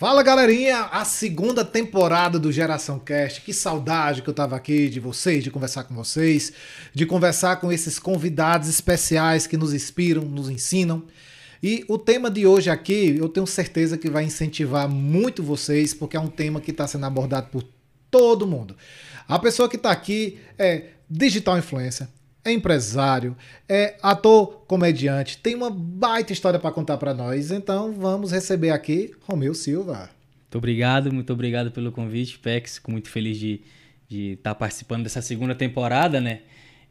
Fala 0.00 0.22
galerinha, 0.22 0.84
a 0.84 1.04
segunda 1.04 1.62
temporada 1.62 2.38
do 2.38 2.50
Geração 2.50 2.98
Cast. 2.98 3.42
Que 3.42 3.52
saudade 3.52 4.22
que 4.22 4.30
eu 4.30 4.32
tava 4.32 4.56
aqui 4.56 4.88
de 4.88 4.98
vocês, 4.98 5.44
de 5.44 5.50
conversar 5.50 5.84
com 5.84 5.94
vocês, 5.94 6.54
de 6.94 7.04
conversar 7.04 7.56
com 7.56 7.70
esses 7.70 7.98
convidados 7.98 8.66
especiais 8.66 9.46
que 9.46 9.58
nos 9.58 9.74
inspiram, 9.74 10.22
nos 10.22 10.48
ensinam. 10.48 11.04
E 11.62 11.84
o 11.86 11.98
tema 11.98 12.30
de 12.30 12.46
hoje 12.46 12.70
aqui, 12.70 13.14
eu 13.18 13.28
tenho 13.28 13.46
certeza 13.46 13.98
que 13.98 14.08
vai 14.08 14.24
incentivar 14.24 14.88
muito 14.88 15.42
vocês, 15.42 15.92
porque 15.92 16.16
é 16.16 16.20
um 16.20 16.28
tema 16.28 16.62
que 16.62 16.70
está 16.70 16.86
sendo 16.86 17.04
abordado 17.04 17.48
por 17.48 17.62
todo 18.10 18.46
mundo. 18.46 18.74
A 19.28 19.38
pessoa 19.38 19.68
que 19.68 19.76
está 19.76 19.90
aqui 19.90 20.38
é 20.58 20.92
digital 21.10 21.58
influencer, 21.58 22.08
é 22.44 22.52
empresário, 22.52 23.36
é 23.68 23.96
ator, 24.02 24.64
comediante, 24.66 25.38
tem 25.38 25.54
uma 25.54 25.70
baita 25.70 26.32
história 26.32 26.58
para 26.58 26.72
contar 26.72 26.96
para 26.96 27.12
nós. 27.12 27.50
Então 27.50 27.92
vamos 27.92 28.32
receber 28.32 28.70
aqui 28.70 29.12
Romeu 29.22 29.54
Silva. 29.54 30.10
Muito 30.42 30.58
obrigado, 30.58 31.12
muito 31.12 31.32
obrigado 31.32 31.70
pelo 31.70 31.92
convite, 31.92 32.38
Pex. 32.38 32.76
Fico 32.76 32.90
muito 32.90 33.08
feliz 33.08 33.38
de 33.38 33.60
estar 34.10 34.50
tá 34.50 34.54
participando 34.54 35.04
dessa 35.04 35.22
segunda 35.22 35.54
temporada, 35.54 36.20
né? 36.20 36.40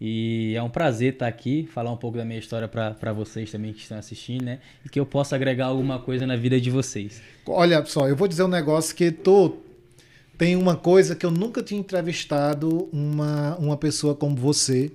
E 0.01 0.53
é 0.55 0.63
um 0.63 0.69
prazer 0.69 1.13
estar 1.13 1.25
tá 1.25 1.29
aqui, 1.29 1.67
falar 1.73 1.91
um 1.91 1.97
pouco 1.97 2.17
da 2.17 2.23
minha 2.23 2.39
história 2.39 2.69
para 2.69 3.11
vocês 3.11 3.52
também 3.52 3.73
que 3.73 3.81
estão 3.81 3.97
assistindo, 3.97 4.45
né? 4.45 4.59
E 4.85 4.88
que 4.88 4.97
eu 4.97 5.05
possa 5.05 5.35
agregar 5.35 5.66
alguma 5.66 5.99
coisa 5.99 6.25
na 6.25 6.38
vida 6.38 6.61
de 6.61 6.71
vocês. 6.71 7.21
Olha 7.45 7.83
só, 7.85 8.07
eu 8.07 8.16
vou 8.16 8.27
dizer 8.27 8.43
um 8.43 8.47
negócio 8.47 8.95
que 8.95 9.11
tô 9.11 9.57
tem 10.38 10.55
uma 10.55 10.77
coisa 10.77 11.17
que 11.17 11.25
eu 11.25 11.31
nunca 11.31 11.61
tinha 11.61 11.77
entrevistado 11.77 12.88
uma, 12.93 13.57
uma 13.57 13.75
pessoa 13.75 14.16
como 14.16 14.38
você 14.38 14.89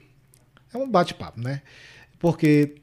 é 0.77 0.78
um 0.78 0.88
bate-papo, 0.88 1.41
né? 1.41 1.62
Porque 2.19 2.77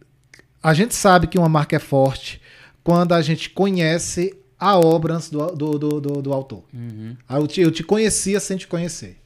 a 0.61 0.73
gente 0.73 0.95
sabe 0.95 1.27
que 1.27 1.37
uma 1.37 1.49
marca 1.49 1.75
é 1.75 1.79
forte 1.79 2.41
quando 2.83 3.13
a 3.13 3.21
gente 3.21 3.49
conhece 3.49 4.35
a 4.59 4.77
obra 4.77 5.15
antes 5.15 5.29
do, 5.29 5.47
do, 5.47 5.79
do, 5.79 6.01
do, 6.01 6.21
do 6.21 6.33
autor. 6.33 6.63
Uhum. 6.73 7.15
Eu, 7.29 7.47
te, 7.47 7.61
eu 7.61 7.71
te 7.71 7.83
conhecia 7.83 8.39
sem 8.39 8.57
te 8.57 8.67
conhecer. 8.67 9.17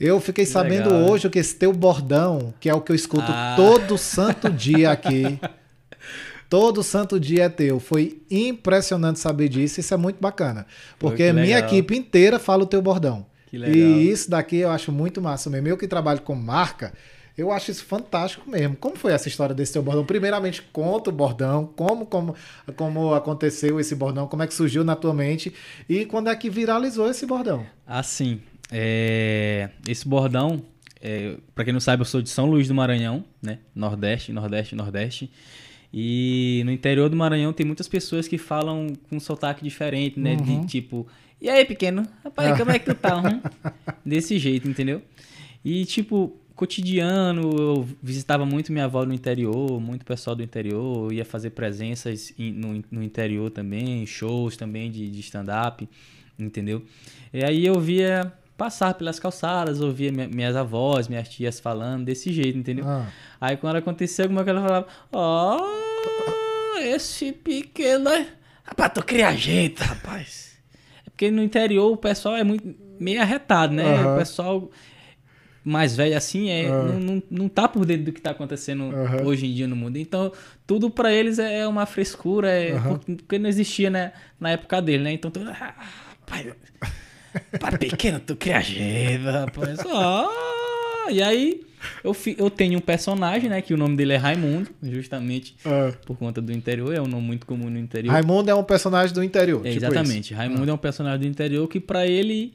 Eu 0.00 0.20
fiquei 0.20 0.44
que 0.44 0.50
sabendo 0.50 0.90
legal, 0.90 1.10
hoje 1.10 1.28
que 1.28 1.38
esse 1.38 1.54
teu 1.54 1.72
bordão, 1.72 2.54
que 2.60 2.68
é 2.68 2.74
o 2.74 2.80
que 2.80 2.92
eu 2.92 2.96
escuto 2.96 3.26
ah. 3.28 3.54
todo 3.56 3.98
santo 3.98 4.48
dia 4.50 4.90
aqui, 4.92 5.38
todo 6.48 6.82
santo 6.82 7.18
dia 7.18 7.44
é 7.44 7.48
teu. 7.48 7.80
Foi 7.80 8.22
impressionante 8.30 9.18
saber 9.18 9.48
disso, 9.48 9.80
isso 9.80 9.92
é 9.92 9.96
muito 9.96 10.20
bacana. 10.20 10.66
Porque 10.98 11.32
minha 11.32 11.58
equipe 11.58 11.96
inteira 11.96 12.38
fala 12.38 12.62
o 12.62 12.66
teu 12.66 12.80
bordão. 12.80 13.26
E 13.52 14.10
isso 14.10 14.30
daqui 14.30 14.56
eu 14.56 14.70
acho 14.70 14.92
muito 14.92 15.20
massa 15.20 15.48
mesmo. 15.50 15.68
Eu 15.68 15.76
que 15.76 15.88
trabalho 15.88 16.20
com 16.20 16.34
marca, 16.34 16.92
eu 17.38 17.52
acho 17.52 17.70
isso 17.70 17.84
fantástico 17.84 18.50
mesmo. 18.50 18.74
Como 18.76 18.96
foi 18.96 19.12
essa 19.12 19.28
história 19.28 19.54
desse 19.54 19.72
seu 19.72 19.82
bordão? 19.82 20.04
Primeiramente, 20.04 20.60
conta 20.72 21.10
o 21.10 21.12
bordão, 21.12 21.66
como, 21.76 22.04
como, 22.04 22.34
como 22.74 23.14
aconteceu 23.14 23.78
esse 23.78 23.94
bordão, 23.94 24.26
como 24.26 24.42
é 24.42 24.46
que 24.48 24.52
surgiu 24.52 24.82
na 24.82 24.96
tua 24.96 25.14
mente 25.14 25.54
e 25.88 26.04
quando 26.04 26.28
é 26.28 26.34
que 26.34 26.50
viralizou 26.50 27.08
esse 27.08 27.24
bordão? 27.24 27.64
Assim, 27.86 28.40
é... 28.72 29.70
esse 29.86 30.06
bordão, 30.06 30.60
é... 31.00 31.36
para 31.54 31.62
quem 31.62 31.72
não 31.72 31.78
sabe, 31.78 32.02
eu 32.02 32.06
sou 32.06 32.20
de 32.20 32.28
São 32.28 32.46
Luís 32.46 32.66
do 32.66 32.74
Maranhão, 32.74 33.24
né? 33.40 33.60
Nordeste, 33.72 34.32
Nordeste, 34.32 34.74
Nordeste. 34.74 35.30
E 35.94 36.60
no 36.66 36.72
interior 36.72 37.08
do 37.08 37.16
Maranhão 37.16 37.52
tem 37.52 37.64
muitas 37.64 37.86
pessoas 37.86 38.26
que 38.26 38.36
falam 38.36 38.92
com 39.08 39.16
um 39.16 39.20
sotaque 39.20 39.62
diferente, 39.62 40.18
né? 40.18 40.32
Uhum. 40.32 40.62
De 40.62 40.66
tipo, 40.66 41.06
e 41.40 41.48
aí, 41.48 41.64
pequeno? 41.64 42.02
Rapaz, 42.24 42.58
como 42.58 42.72
é 42.72 42.80
que 42.80 42.86
tu 42.86 42.94
tá? 42.96 43.16
Uhum. 43.22 43.40
Desse 44.04 44.38
jeito, 44.38 44.68
entendeu? 44.68 45.00
E 45.64 45.84
tipo, 45.84 46.36
cotidiano, 46.58 47.52
eu 47.56 47.88
visitava 48.02 48.44
muito 48.44 48.72
minha 48.72 48.86
avó 48.86 49.06
no 49.06 49.14
interior, 49.14 49.80
muito 49.80 50.04
pessoal 50.04 50.34
do 50.34 50.42
interior, 50.42 51.12
ia 51.12 51.24
fazer 51.24 51.50
presenças 51.50 52.34
no, 52.36 52.82
no 52.90 53.00
interior 53.00 53.48
também, 53.48 54.04
shows 54.04 54.56
também 54.56 54.90
de, 54.90 55.08
de 55.08 55.20
stand-up, 55.20 55.88
entendeu? 56.36 56.84
E 57.32 57.44
aí 57.44 57.64
eu 57.64 57.78
via 57.78 58.32
passar 58.56 58.94
pelas 58.94 59.20
calçadas, 59.20 59.80
ouvia 59.80 60.10
minhas 60.10 60.56
avós, 60.56 61.06
minhas 61.06 61.28
tias 61.28 61.60
falando 61.60 62.06
desse 62.06 62.32
jeito, 62.32 62.58
entendeu? 62.58 62.84
Ah. 62.88 63.06
Aí 63.40 63.56
quando 63.56 63.76
acontecia 63.76 64.24
alguma 64.24 64.42
coisa, 64.42 64.58
ela 64.58 64.68
falava, 64.68 64.86
ó, 65.12 65.58
oh, 65.62 66.78
esse 66.78 67.30
pequeno... 67.30 68.10
Rapaz, 68.64 68.92
tu 68.92 69.04
cria 69.04 69.30
jeito, 69.36 69.84
rapaz. 69.84 70.58
É 71.06 71.10
porque 71.10 71.30
no 71.30 71.40
interior 71.40 71.92
o 71.92 71.96
pessoal 71.96 72.34
é 72.34 72.42
muito 72.42 72.74
meio 72.98 73.22
arretado, 73.22 73.72
né? 73.72 73.84
Uhum. 73.84 74.14
O 74.14 74.18
pessoal 74.18 74.70
mais 75.68 75.94
velho 75.94 76.16
assim 76.16 76.50
é, 76.50 76.70
uhum. 76.70 76.86
não, 76.86 77.00
não, 77.00 77.22
não 77.30 77.48
tá 77.48 77.68
por 77.68 77.84
dentro 77.84 78.04
do 78.04 78.12
que 78.12 78.20
tá 78.20 78.30
acontecendo 78.30 78.84
uhum. 78.84 79.26
hoje 79.26 79.46
em 79.46 79.54
dia 79.54 79.68
no 79.68 79.76
mundo. 79.76 79.98
Então, 79.98 80.32
tudo 80.66 80.90
para 80.90 81.12
eles 81.12 81.38
é 81.38 81.66
uma 81.66 81.86
frescura, 81.86 82.48
é, 82.48 82.74
uhum. 82.74 82.98
porque 82.98 83.38
não 83.38 83.48
existia 83.48 83.90
né, 83.90 84.12
na 84.40 84.50
época 84.50 84.80
dele, 84.80 85.04
né? 85.04 85.12
Então, 85.12 85.30
tudo, 85.30 85.50
ah, 85.50 85.74
pai, 86.26 86.52
pai 87.60 87.78
pequeno, 87.78 88.18
tu 88.20 88.34
cria 88.34 88.60
jeito, 88.60 89.24
rapaz. 89.24 89.78
Oh, 89.84 91.10
e 91.10 91.22
aí, 91.22 91.60
eu, 92.02 92.14
fi, 92.14 92.34
eu 92.38 92.50
tenho 92.50 92.78
um 92.78 92.82
personagem, 92.82 93.50
né? 93.50 93.60
Que 93.60 93.74
o 93.74 93.76
nome 93.76 93.96
dele 93.96 94.14
é 94.14 94.16
Raimundo, 94.16 94.70
justamente 94.82 95.54
por 96.06 96.16
conta 96.16 96.40
do 96.40 96.52
interior. 96.52 96.94
É 96.94 97.00
um 97.00 97.06
nome 97.06 97.26
muito 97.26 97.46
comum 97.46 97.68
no 97.68 97.78
interior. 97.78 98.12
Raimundo 98.12 98.50
é 98.50 98.54
um 98.54 98.64
personagem 98.64 99.14
do 99.14 99.22
interior. 99.22 99.66
É, 99.66 99.72
tipo 99.72 99.84
exatamente. 99.84 100.32
Isso. 100.32 100.34
Raimundo 100.34 100.70
é 100.70 100.74
um 100.74 100.78
personagem 100.78 101.20
do 101.20 101.26
interior 101.26 101.68
que, 101.68 101.78
para 101.78 102.06
ele 102.06 102.54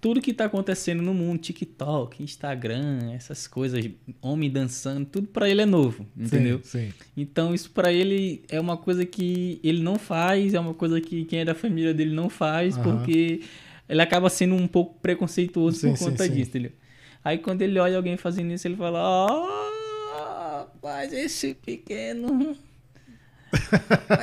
tudo 0.00 0.20
que 0.20 0.32
tá 0.32 0.44
acontecendo 0.44 1.02
no 1.02 1.12
mundo, 1.12 1.40
TikTok, 1.40 2.22
Instagram, 2.22 3.12
essas 3.12 3.46
coisas, 3.46 3.84
homem 4.22 4.50
dançando, 4.50 5.04
tudo 5.06 5.26
para 5.26 5.48
ele 5.48 5.62
é 5.62 5.66
novo, 5.66 6.06
entendeu? 6.16 6.60
Sim, 6.62 6.88
sim. 6.88 6.94
Então 7.16 7.52
isso 7.52 7.70
para 7.70 7.92
ele 7.92 8.42
é 8.48 8.60
uma 8.60 8.76
coisa 8.76 9.04
que 9.04 9.60
ele 9.62 9.82
não 9.82 9.98
faz, 9.98 10.54
é 10.54 10.60
uma 10.60 10.74
coisa 10.74 11.00
que 11.00 11.24
quem 11.24 11.40
é 11.40 11.44
da 11.44 11.54
família 11.54 11.92
dele 11.92 12.14
não 12.14 12.28
faz, 12.28 12.76
uhum. 12.76 12.82
porque 12.82 13.42
ele 13.88 14.00
acaba 14.00 14.30
sendo 14.30 14.54
um 14.54 14.68
pouco 14.68 15.00
preconceituoso 15.00 15.78
sim, 15.78 15.90
por 15.90 15.98
conta 15.98 16.28
disso, 16.28 16.50
entendeu? 16.50 16.72
Aí 17.24 17.38
quando 17.38 17.62
ele 17.62 17.78
olha 17.78 17.96
alguém 17.96 18.16
fazendo 18.16 18.52
isso, 18.52 18.68
ele 18.68 18.76
fala: 18.76 19.00
"Ah, 19.00 20.66
oh, 20.66 20.78
mas 20.82 21.12
esse 21.12 21.54
pequeno 21.54 22.56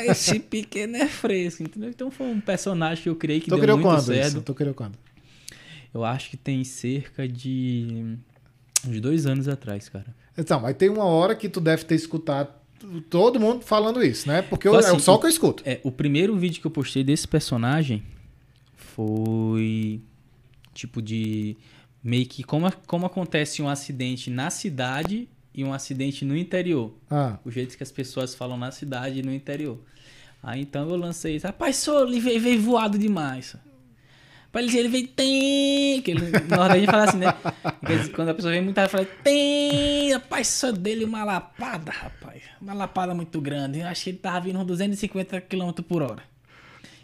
esse 0.07 0.39
pequeno 0.39 0.95
é 0.97 1.07
fresco, 1.07 1.63
entendeu? 1.63 1.89
Então 1.89 2.09
foi 2.09 2.27
um 2.27 2.39
personagem 2.39 3.03
que 3.03 3.09
eu 3.09 3.15
criei 3.15 3.39
que 3.39 3.49
tu 3.49 3.57
deu 3.57 3.75
muito 3.75 3.87
quando 3.87 4.01
certo. 4.01 4.27
Isso? 4.27 4.41
Tu 4.41 4.53
criou 4.53 4.73
quando? 4.73 4.97
Eu 5.95 6.03
acho 6.03 6.29
que 6.29 6.35
tem 6.35 6.61
cerca 6.65 7.25
de 7.25 8.17
uns 8.85 8.99
dois 8.99 9.25
anos 9.25 9.47
atrás, 9.47 9.87
cara. 9.87 10.13
Então, 10.37 10.59
mas 10.59 10.75
tem 10.75 10.89
uma 10.89 11.05
hora 11.05 11.33
que 11.33 11.47
tu 11.47 11.61
deve 11.61 11.85
ter 11.85 11.95
escutado 11.95 12.49
todo 13.09 13.39
mundo 13.39 13.63
falando 13.63 14.03
isso, 14.03 14.27
né? 14.27 14.41
Porque 14.41 14.67
eu, 14.67 14.75
assim, 14.75 14.97
é 14.97 14.99
só 14.99 15.15
o 15.15 15.19
que 15.19 15.25
eu 15.25 15.29
escuto. 15.29 15.63
É, 15.65 15.79
o 15.83 15.91
primeiro 15.93 16.35
vídeo 16.35 16.59
que 16.59 16.67
eu 16.67 16.71
postei 16.71 17.01
desse 17.01 17.25
personagem 17.25 18.03
foi 18.75 20.01
tipo 20.73 21.01
de 21.01 21.55
meio 22.03 22.25
que 22.25 22.43
como, 22.43 22.69
como 22.85 23.05
acontece 23.05 23.61
um 23.61 23.69
acidente 23.69 24.29
na 24.29 24.49
cidade 24.49 25.29
e 25.53 25.63
um 25.63 25.71
acidente 25.71 26.25
no 26.25 26.35
interior. 26.35 26.93
Ah. 27.09 27.39
O 27.45 27.49
jeito 27.49 27.77
que 27.77 27.83
as 27.83 27.91
pessoas 27.93 28.35
falam 28.35 28.57
na 28.57 28.69
cidade 28.69 29.19
e 29.19 29.23
no 29.23 29.33
interior. 29.33 29.79
Aí 30.43 30.59
então 30.59 30.89
eu 30.89 30.97
lancei 30.97 31.37
isso. 31.37 31.47
Rapaz, 31.47 31.77
sou 31.77 32.05
veio 32.19 32.61
voado 32.61 32.99
demais. 32.99 33.55
Ele, 34.55 34.77
ele 34.77 34.87
vem, 34.87 35.05
tem. 35.05 36.01
Que 36.01 36.11
ele, 36.11 36.21
no 36.21 36.55
Nordeste 36.55 36.85
fala 36.85 37.03
assim, 37.03 37.17
né? 37.17 37.33
Quando 38.13 38.29
a 38.29 38.33
pessoa 38.33 38.53
vem 38.53 38.61
muito, 38.61 38.77
ela 38.77 38.87
fala, 38.89 39.05
tem. 39.23 40.13
Rapaz, 40.13 40.47
só 40.47 40.71
dele 40.71 41.05
uma 41.05 41.23
lapada, 41.23 41.91
rapaz. 41.91 42.43
Uma 42.61 42.73
lapada 42.73 43.13
muito 43.13 43.39
grande. 43.41 43.79
Eu 43.79 43.87
acho 43.87 44.03
que 44.03 44.09
ele 44.11 44.17
tava 44.17 44.41
vindo 44.41 44.59
uns 44.59 44.65
250 44.65 45.41
km 45.41 45.71
por 45.87 46.01
hora. 46.01 46.23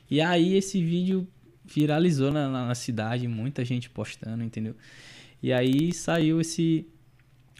E 0.10 0.20
aí 0.22 0.56
esse 0.56 0.84
vídeo 0.84 1.28
viralizou 1.64 2.32
na, 2.32 2.50
na, 2.50 2.68
na 2.68 2.76
cidade, 2.76 3.28
muita 3.28 3.64
gente 3.64 3.90
postando, 3.90 4.44
entendeu? 4.44 4.76
E 5.42 5.52
aí 5.52 5.94
saiu 5.94 6.42
esse 6.42 6.86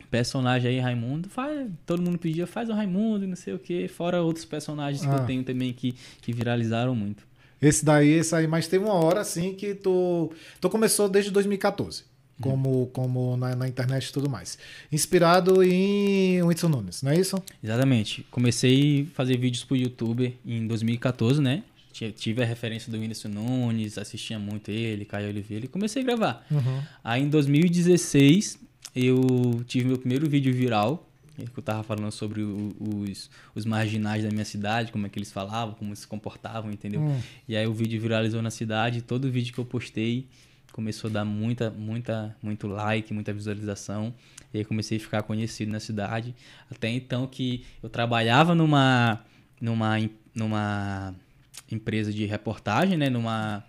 personagem 0.10 0.72
aí, 0.72 0.80
Raimundo. 0.80 1.30
Faz, 1.30 1.70
todo 1.86 2.02
mundo 2.02 2.18
pedia, 2.18 2.46
faz 2.46 2.70
o 2.70 2.74
Raimundo, 2.74 3.26
não 3.26 3.36
sei 3.36 3.54
o 3.54 3.60
que. 3.60 3.88
Fora 3.88 4.22
outros 4.22 4.46
personagens 4.46 5.04
ah. 5.04 5.08
que 5.08 5.16
eu 5.16 5.24
ah. 5.24 5.26
tenho 5.26 5.44
também 5.44 5.74
que, 5.74 5.96
que 6.22 6.34
viralizaram 6.34 6.94
muito. 6.94 7.26
Esse 7.62 7.86
daí, 7.86 8.10
esse 8.10 8.36
aí, 8.36 8.48
mas 8.48 8.68
teve 8.68 8.84
uma 8.84 8.96
hora 8.96 9.22
assim 9.22 9.54
que 9.54 9.76
tu, 9.76 10.32
tu 10.60 10.70
começou 10.70 11.08
desde 11.08 11.30
2014. 11.32 12.10
Como, 12.42 12.88
como 12.88 13.38
na, 13.38 13.56
na 13.56 13.68
internet 13.68 14.08
e 14.08 14.12
tudo 14.12 14.28
mais. 14.28 14.58
Inspirado 14.92 15.64
em 15.64 16.42
Whindersson 16.42 16.70
Nunes, 16.70 17.04
não 17.04 17.12
é 17.12 17.20
isso? 17.20 17.42
Exatamente. 17.64 18.26
Comecei 18.32 19.08
a 19.12 19.16
fazer 19.16 19.38
vídeos 19.38 19.64
pro 19.64 19.78
YouTube 19.78 20.36
em 20.44 20.66
2014, 20.66 21.40
né? 21.40 21.64
Tive 22.16 22.42
a 22.42 22.46
referência 22.46 22.92
do 22.92 22.98
Whindersson 22.98 23.28
Nunes, 23.28 23.98
assistia 23.98 24.40
muito 24.40 24.72
ele, 24.72 25.06
Caio 25.06 25.30
Oliveira, 25.30 25.66
e 25.66 25.68
comecei 25.68 26.02
a 26.02 26.06
gravar. 26.06 26.46
Uhum. 26.50 26.82
Aí 27.04 27.22
em 27.22 27.30
2016, 27.30 28.58
eu 28.96 29.64
tive 29.68 29.86
meu 29.86 30.00
primeiro 30.00 30.28
vídeo 30.28 30.52
viral, 30.52 31.08
que 31.36 31.58
eu 31.58 31.64
tava 31.64 31.84
falando 31.84 32.12
sobre 32.12 32.42
o, 32.42 32.76
os, 32.80 33.30
os 33.56 33.66
marginais 33.66 34.24
da 34.24 34.30
minha 34.30 34.46
cidade, 34.46 34.92
como 34.92 35.06
é 35.06 35.10
que 35.10 35.18
eles 35.18 35.32
falavam, 35.32 35.74
como 35.76 35.96
se 35.96 36.08
comportavam, 36.08 36.72
entendeu? 36.72 37.02
Hum. 37.02 37.20
E 37.48 37.56
aí 37.56 37.66
o 37.66 37.74
vídeo 37.74 38.00
viralizou 38.00 38.42
na 38.42 38.52
cidade, 38.52 39.02
todo 39.02 39.32
vídeo 39.32 39.54
que 39.54 39.60
eu 39.60 39.66
postei 39.66 40.28
começou 40.72 41.10
a 41.10 41.14
dar 41.14 41.26
muita, 41.26 41.70
muita, 41.70 42.36
muito 42.42 42.68
like, 42.68 43.14
muita 43.14 43.34
visualização. 43.34 44.14
E 44.54 44.60
aí 44.60 44.66
comecei 44.66 44.98
a 44.98 45.02
ficar 45.02 45.24
conhecido 45.24 45.72
na 45.72 45.80
cidade. 45.80 46.34
Até 46.70 46.90
então 46.90 47.28
que 47.28 47.66
eu 47.82 47.90
trabalhava 47.90 48.56
numa, 48.56 49.24
numa, 49.60 49.98
numa 50.34 51.16
empresa 51.72 52.12
de 52.12 52.26
reportagem, 52.26 52.98
né? 52.98 53.10
Numa 53.10 53.64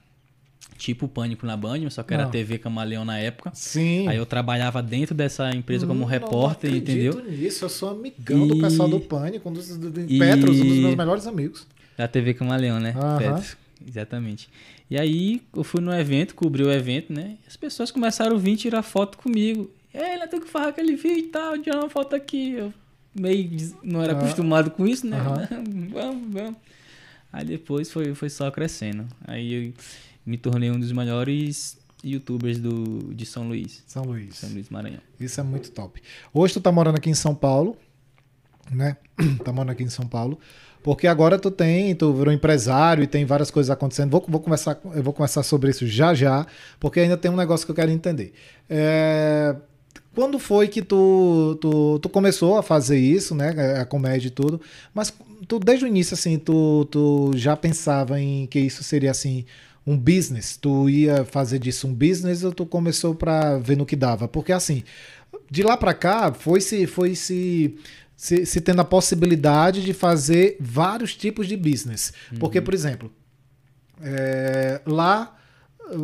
tipo 0.77 1.07
Pânico 1.09 1.47
na 1.47 1.57
Band, 1.57 1.89
só 1.91 2.03
que 2.03 2.13
era 2.15 2.25
Ah. 2.25 2.29
TV 2.29 2.59
Camaleão 2.59 3.05
na 3.05 3.19
época. 3.19 3.51
Sim. 3.55 4.09
Aí 4.09 4.17
eu 4.17 4.27
trabalhava 4.27 4.83
dentro 4.83 5.15
dessa 5.15 5.51
empresa 5.55 5.87
como 5.87 6.03
Hum, 6.05 6.07
repórter, 6.07 6.71
não 6.71 6.79
acredito 6.79 7.19
entendeu? 7.19 7.39
Nisso. 7.39 7.65
Eu 7.65 7.69
sou 7.69 7.91
amigão 7.91 8.47
do 8.49 8.57
E- 8.57 8.61
pessoal 8.61 8.89
do 8.89 9.01
Pânico, 9.01 9.49
um 9.49 9.53
dos, 9.53 9.77
do, 9.77 9.91
do 9.91 10.01
E- 10.01 10.19
Petros, 10.19 10.61
um 10.61 10.65
dos 10.67 10.79
meus 10.79 10.95
melhores 10.95 11.27
amigos. 11.27 11.67
Da 11.97 12.09
TV 12.09 12.35
Camaleão, 12.35 12.81
né? 12.81 12.95
Aham. 12.97 13.19
Petros. 13.19 13.57
Exatamente. 13.87 14.49
E 14.91 14.99
aí 14.99 15.43
eu 15.57 15.65
fui 15.65 15.81
no 15.81 15.93
evento, 15.93 16.35
cobri 16.35 16.63
o 16.63 16.71
evento, 16.71 17.13
né? 17.13 17.37
As 17.47 17.57
pessoas 17.57 17.91
começaram 17.91 18.37
a 18.37 18.39
vir 18.39 18.57
tirar 18.57 18.83
foto 18.83 19.19
comigo. 19.19 19.71
Ei, 19.93 20.17
nós 20.19 20.31
temos 20.31 20.47
que 20.47 20.51
fazer 20.51 20.69
aquele 20.71 20.97
vídeo 20.97 21.19
e 21.19 21.23
tal, 21.25 21.59
tirar 21.59 21.79
uma 21.81 21.91
foto 21.91 22.15
aqui. 22.17 22.53
Eu 22.53 22.73
meio 23.19 23.51
não 23.83 24.03
era 24.03 24.15
Ah. 24.15 24.19
acostumado 24.19 24.71
com 24.71 24.87
isso, 24.87 25.07
né? 25.07 25.19
Vamos, 25.93 26.33
vamos. 26.33 26.57
Aí 27.33 27.45
depois 27.45 27.91
foi, 27.91 28.15
foi 28.15 28.29
só 28.31 28.51
crescendo. 28.51 29.07
Aí 29.27 29.53
eu 29.69 29.73
me 30.25 30.37
tornei 30.37 30.71
um 30.71 30.79
dos 30.79 30.93
maiores 30.93 31.79
youtubers 32.05 32.59
do, 32.59 33.15
de 33.15 33.25
São 33.25 33.47
Luís. 33.47 33.83
São 33.87 34.05
Luís. 34.05 34.37
São 34.37 34.51
Luís 34.51 34.69
Maranhão. 34.69 35.01
Isso 35.19 35.41
é 35.41 35.43
muito 35.43 35.71
top. 35.71 36.03
Hoje 36.33 36.55
tu 36.55 36.61
tá 36.61 36.73
morando 36.73 36.97
aqui 36.97 37.11
em 37.11 37.15
São 37.15 37.35
Paulo, 37.35 37.77
né? 38.71 38.97
tá 39.45 39.53
morando 39.53 39.71
aqui 39.71 39.83
em 39.83 39.89
São 39.89 40.07
Paulo. 40.07 40.39
Porque 40.83 41.07
agora 41.07 41.39
tu 41.39 41.51
tem, 41.51 41.95
tu 41.95 42.13
virou 42.13 42.33
empresário 42.33 43.05
e 43.05 43.07
tem 43.07 43.25
várias 43.25 43.51
coisas 43.51 43.71
acontecendo. 43.71 44.11
Vou, 44.11 44.25
vou 44.27 44.41
conversar, 44.41 44.81
eu 44.95 45.03
vou 45.03 45.13
conversar 45.13 45.45
sobre 45.45 45.71
isso 45.71 45.87
já 45.87 46.13
já, 46.13 46.45
porque 46.81 46.99
ainda 46.99 47.17
tem 47.17 47.31
um 47.31 47.37
negócio 47.37 47.65
que 47.65 47.71
eu 47.71 47.77
quero 47.77 47.93
entender. 47.93 48.33
É, 48.69 49.55
quando 50.13 50.41
foi 50.41 50.67
que 50.67 50.83
tu, 50.83 51.57
tu, 51.61 52.01
tu 52.01 52.09
começou 52.09 52.59
a 52.59 52.63
fazer 52.65 52.99
isso, 52.99 53.33
né? 53.33 53.79
A 53.81 53.85
comédia 53.85 54.27
e 54.27 54.31
tudo. 54.31 54.61
Mas 54.93 55.15
tu, 55.47 55.61
desde 55.61 55.85
o 55.85 55.89
início, 55.89 56.15
assim, 56.15 56.37
tu, 56.37 56.85
tu 56.91 57.31
já 57.37 57.57
pensava 57.57 58.21
em 58.21 58.47
que 58.47 58.59
isso 58.59 58.83
seria 58.83 59.13
assim 59.13 59.45
um 59.87 59.97
business? 59.97 60.57
Tu 60.57 60.91
ia 60.91 61.25
fazer 61.25 61.59
disso 61.59 61.87
um 61.87 61.95
business 61.95 62.45
ou 62.45 62.53
tu 62.53 62.65
começou 62.67 63.15
pra 63.15 63.59
ver 63.59 63.77
no 63.77 63.87
que 63.87 63.97
dava? 63.97 64.29
Porque 64.29 64.53
assim, 64.53 64.83
de 65.51 65.63
lá 65.63 65.77
pra 65.77 65.95
cá 65.95 66.33
foi 66.33 66.61
se 66.61 66.87
foi 66.87 67.15
se 67.15 67.77
se, 68.23 68.47
se 68.47 68.61
tendo 68.61 68.81
a 68.81 68.85
possibilidade 68.85 69.83
de 69.83 69.93
fazer 69.93 70.57
vários 70.61 71.17
tipos 71.17 71.49
de 71.49 71.57
business. 71.57 72.13
Porque, 72.39 72.61
por 72.61 72.73
exemplo, 72.73 73.13
é, 74.01 74.81
lá 74.87 75.37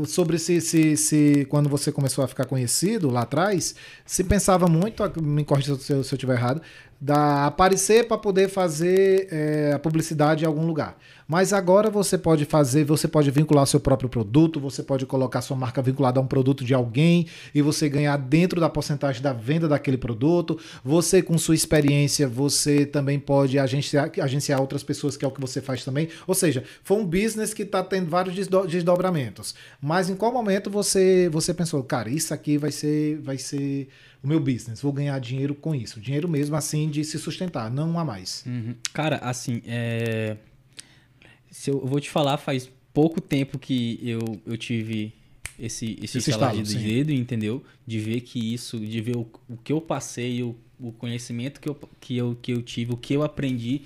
sobre 0.07 0.39
se, 0.39 0.61
se, 0.61 0.97
se 0.97 1.47
quando 1.49 1.69
você 1.69 1.93
começou 1.93 2.25
a 2.25 2.29
ficar 2.29 2.45
conhecido 2.45 3.09
lá 3.09 3.23
atrás, 3.23 3.75
se 4.05 4.25
pensava 4.25 4.67
muito, 4.67 5.03
me 5.23 5.45
corrija 5.45 5.77
se 5.77 5.93
eu 5.93 6.01
estiver 6.01 6.35
errado, 6.35 6.61
da 7.01 7.47
aparecer 7.47 8.09
para 8.09 8.19
poder 8.19 8.49
fazer 8.49 9.29
é, 9.31 9.73
a 9.75 9.79
publicidade 9.79 10.45
em 10.45 10.47
algum 10.47 10.67
lugar. 10.67 10.99
Mas 11.29 11.53
agora 11.53 11.91
você 11.91 12.17
pode 12.17 12.47
fazer, 12.47 12.85
você 12.85 13.07
pode 13.07 13.31
vincular 13.31 13.67
seu 13.67 13.79
próprio 13.79 14.09
produto, 14.09 14.59
você 14.59 14.83
pode 14.83 15.05
colocar 15.05 15.43
sua 15.43 15.57
marca 15.57 15.83
vinculada 15.83 16.19
a 16.19 16.23
um 16.23 16.27
produto 16.27 16.65
de 16.65 16.73
alguém 16.73 17.27
e 17.55 17.61
você 17.61 17.87
ganhar 17.87 18.17
dentro 18.17 18.59
da 18.59 18.69
porcentagem 18.71 19.23
da 19.23 19.33
venda 19.33 19.69
daquele 19.69 19.99
produto. 19.99 20.59
Você, 20.83 21.21
com 21.21 21.37
sua 21.37 21.55
experiência, 21.55 22.27
você 22.27 22.87
também 22.87 23.19
pode 23.19 23.59
agenciar, 23.59 24.11
agenciar 24.23 24.59
outras 24.59 24.83
pessoas, 24.83 25.19
que 25.19 25.25
é 25.25 25.29
o 25.29 25.31
que 25.31 25.41
você 25.41 25.61
faz 25.61 25.85
também. 25.85 26.09
Ou 26.27 26.35
seja, 26.35 26.65
foi 26.83 26.97
um 26.97 27.05
business 27.05 27.53
que 27.53 27.63
está 27.63 27.85
tendo 27.85 28.09
vários 28.09 28.35
desdo- 28.35 28.67
desdobramentos. 28.67 29.55
Mas 29.83 30.09
em 30.09 30.17
qual 30.17 30.33
momento 30.33 30.71
você, 30.71 31.29
você 31.31 31.53
pensou, 31.53 31.83
cara, 31.85 32.09
isso 32.09 32.33
aqui 32.33 32.57
vai 32.57 32.73
ser, 32.73 33.19
vai 33.19 33.37
ser 33.37 33.89
o 34.23 34.27
meu 34.27 34.41
business, 34.41 34.81
vou 34.81 34.93
ganhar 34.93 35.19
dinheiro 35.19 35.55
com 35.55 35.75
isso. 35.75 36.01
Dinheiro 36.01 36.29
mesmo 36.29 36.57
assim 36.57 36.89
de 36.89 37.05
se 37.05 37.19
sustentar, 37.19 37.71
não 37.71 37.99
a 37.99 38.05
mais. 38.05 38.45
Uhum. 38.47 38.75
Cara, 38.93 39.17
assim, 39.19 39.63
é... 39.67 40.37
Se 41.51 41.71
eu, 41.71 41.81
eu 41.81 41.87
vou 41.87 42.01
te 42.01 42.11
falar, 42.11 42.37
faz 42.37 42.71
pouco 42.93 43.21
tempo 43.21 43.59
que 43.59 43.99
eu, 44.03 44.41
eu 44.45 44.57
tive 44.57 45.15
esse, 45.59 45.99
esse, 46.03 46.19
Esse 46.19 46.31
estalo, 46.31 46.63
de 46.63 46.77
dedo, 46.77 47.13
entendeu? 47.13 47.63
De 47.87 47.99
ver 47.99 48.21
que 48.21 48.55
isso, 48.55 48.79
de 48.79 49.01
ver 49.01 49.17
o, 49.17 49.29
o 49.49 49.57
que 49.57 49.73
eu 49.73 49.81
passei, 49.81 50.43
o, 50.43 50.55
o 50.79 50.93
conhecimento 50.93 51.61
que 51.61 51.69
eu, 51.69 51.77
que, 52.01 52.17
eu, 52.17 52.39
que 52.41 52.53
eu 52.53 52.63
tive, 52.63 52.93
o 52.93 52.97
que 52.97 53.15
eu 53.15 53.25
aprendi, 53.25 53.83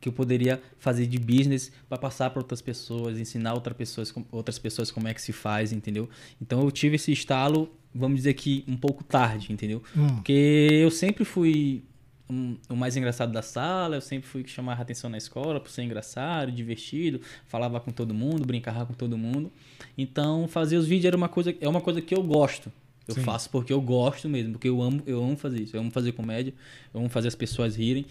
que 0.00 0.08
eu 0.08 0.12
poderia 0.12 0.60
fazer 0.78 1.06
de 1.06 1.18
business 1.18 1.70
para 1.88 1.96
passar 1.96 2.30
para 2.30 2.40
outras 2.40 2.60
pessoas, 2.60 3.18
ensinar 3.18 3.54
outra 3.54 3.72
pessoas, 3.72 4.12
outras 4.30 4.58
pessoas 4.58 4.90
como 4.90 5.06
é 5.06 5.14
que 5.14 5.22
se 5.22 5.32
faz, 5.32 5.72
entendeu? 5.72 6.08
Então 6.42 6.62
eu 6.62 6.70
tive 6.70 6.96
esse 6.96 7.12
estalo, 7.12 7.72
vamos 7.94 8.16
dizer 8.16 8.34
que 8.34 8.64
um 8.66 8.76
pouco 8.76 9.04
tarde, 9.04 9.52
entendeu? 9.52 9.82
Hum. 9.96 10.16
Porque 10.16 10.68
eu 10.70 10.90
sempre 10.90 11.24
fui 11.24 11.82
um- 12.28 12.56
o 12.70 12.74
mais 12.74 12.96
engraçado 12.96 13.32
da 13.32 13.42
sala, 13.42 13.96
eu 13.96 14.00
sempre 14.00 14.26
fui 14.28 14.42
que 14.42 14.50
chamava 14.50 14.80
atenção 14.82 15.08
na 15.10 15.18
escola 15.18 15.60
por 15.60 15.70
ser 15.70 15.82
engraçado, 15.82 16.50
divertido, 16.50 17.20
falava 17.46 17.78
com 17.80 17.90
todo 17.92 18.14
mundo, 18.14 18.44
brincava 18.46 18.86
com 18.86 18.94
todo 18.94 19.16
mundo. 19.18 19.52
Então, 19.96 20.48
fazer 20.48 20.76
os 20.76 20.86
vídeos 20.86 21.06
era 21.06 21.16
uma 21.16 21.28
coisa, 21.28 21.54
é 21.60 21.68
uma 21.68 21.80
coisa 21.80 22.00
que 22.00 22.14
eu 22.14 22.22
gosto. 22.22 22.72
Eu 23.06 23.14
Sim. 23.14 23.20
faço 23.22 23.50
porque 23.50 23.70
eu 23.70 23.80
gosto 23.82 24.28
mesmo, 24.30 24.52
porque 24.52 24.68
eu 24.68 24.80
amo, 24.80 25.02
eu 25.06 25.22
amo 25.22 25.36
fazer 25.36 25.60
isso. 25.60 25.76
Eu 25.76 25.80
amo 25.82 25.90
fazer 25.90 26.12
comédia, 26.12 26.54
eu 26.92 27.00
amo 27.00 27.10
fazer 27.10 27.28
as 27.28 27.34
pessoas 27.34 27.76
rirem, 27.76 28.06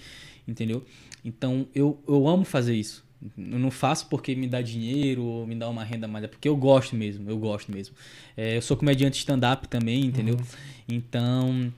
entendeu? 0.48 0.86
Então, 1.26 1.66
eu, 1.74 2.00
eu 2.08 2.28
amo 2.28 2.46
fazer 2.46 2.76
isso. 2.76 3.04
Eu 3.38 3.60
não 3.60 3.72
faço 3.72 4.08
porque 4.08 4.36
me 4.36 4.48
dá 4.48 4.62
dinheiro 4.62 5.24
ou 5.24 5.48
me 5.48 5.56
dá 5.56 5.70
uma 5.70 5.84
renda 5.84 6.08
mais, 6.08 6.26
é 6.26 6.28
porque 6.28 6.48
eu 6.48 6.56
gosto 6.56 6.96
mesmo, 6.96 7.30
eu 7.30 7.38
gosto 7.38 7.72
mesmo. 7.72 7.96
É, 8.36 8.58
eu 8.58 8.62
sou 8.62 8.76
comediante 8.76 9.18
stand-up 9.20 9.68
também, 9.68 10.06
entendeu? 10.06 10.38
Então, 10.88 11.72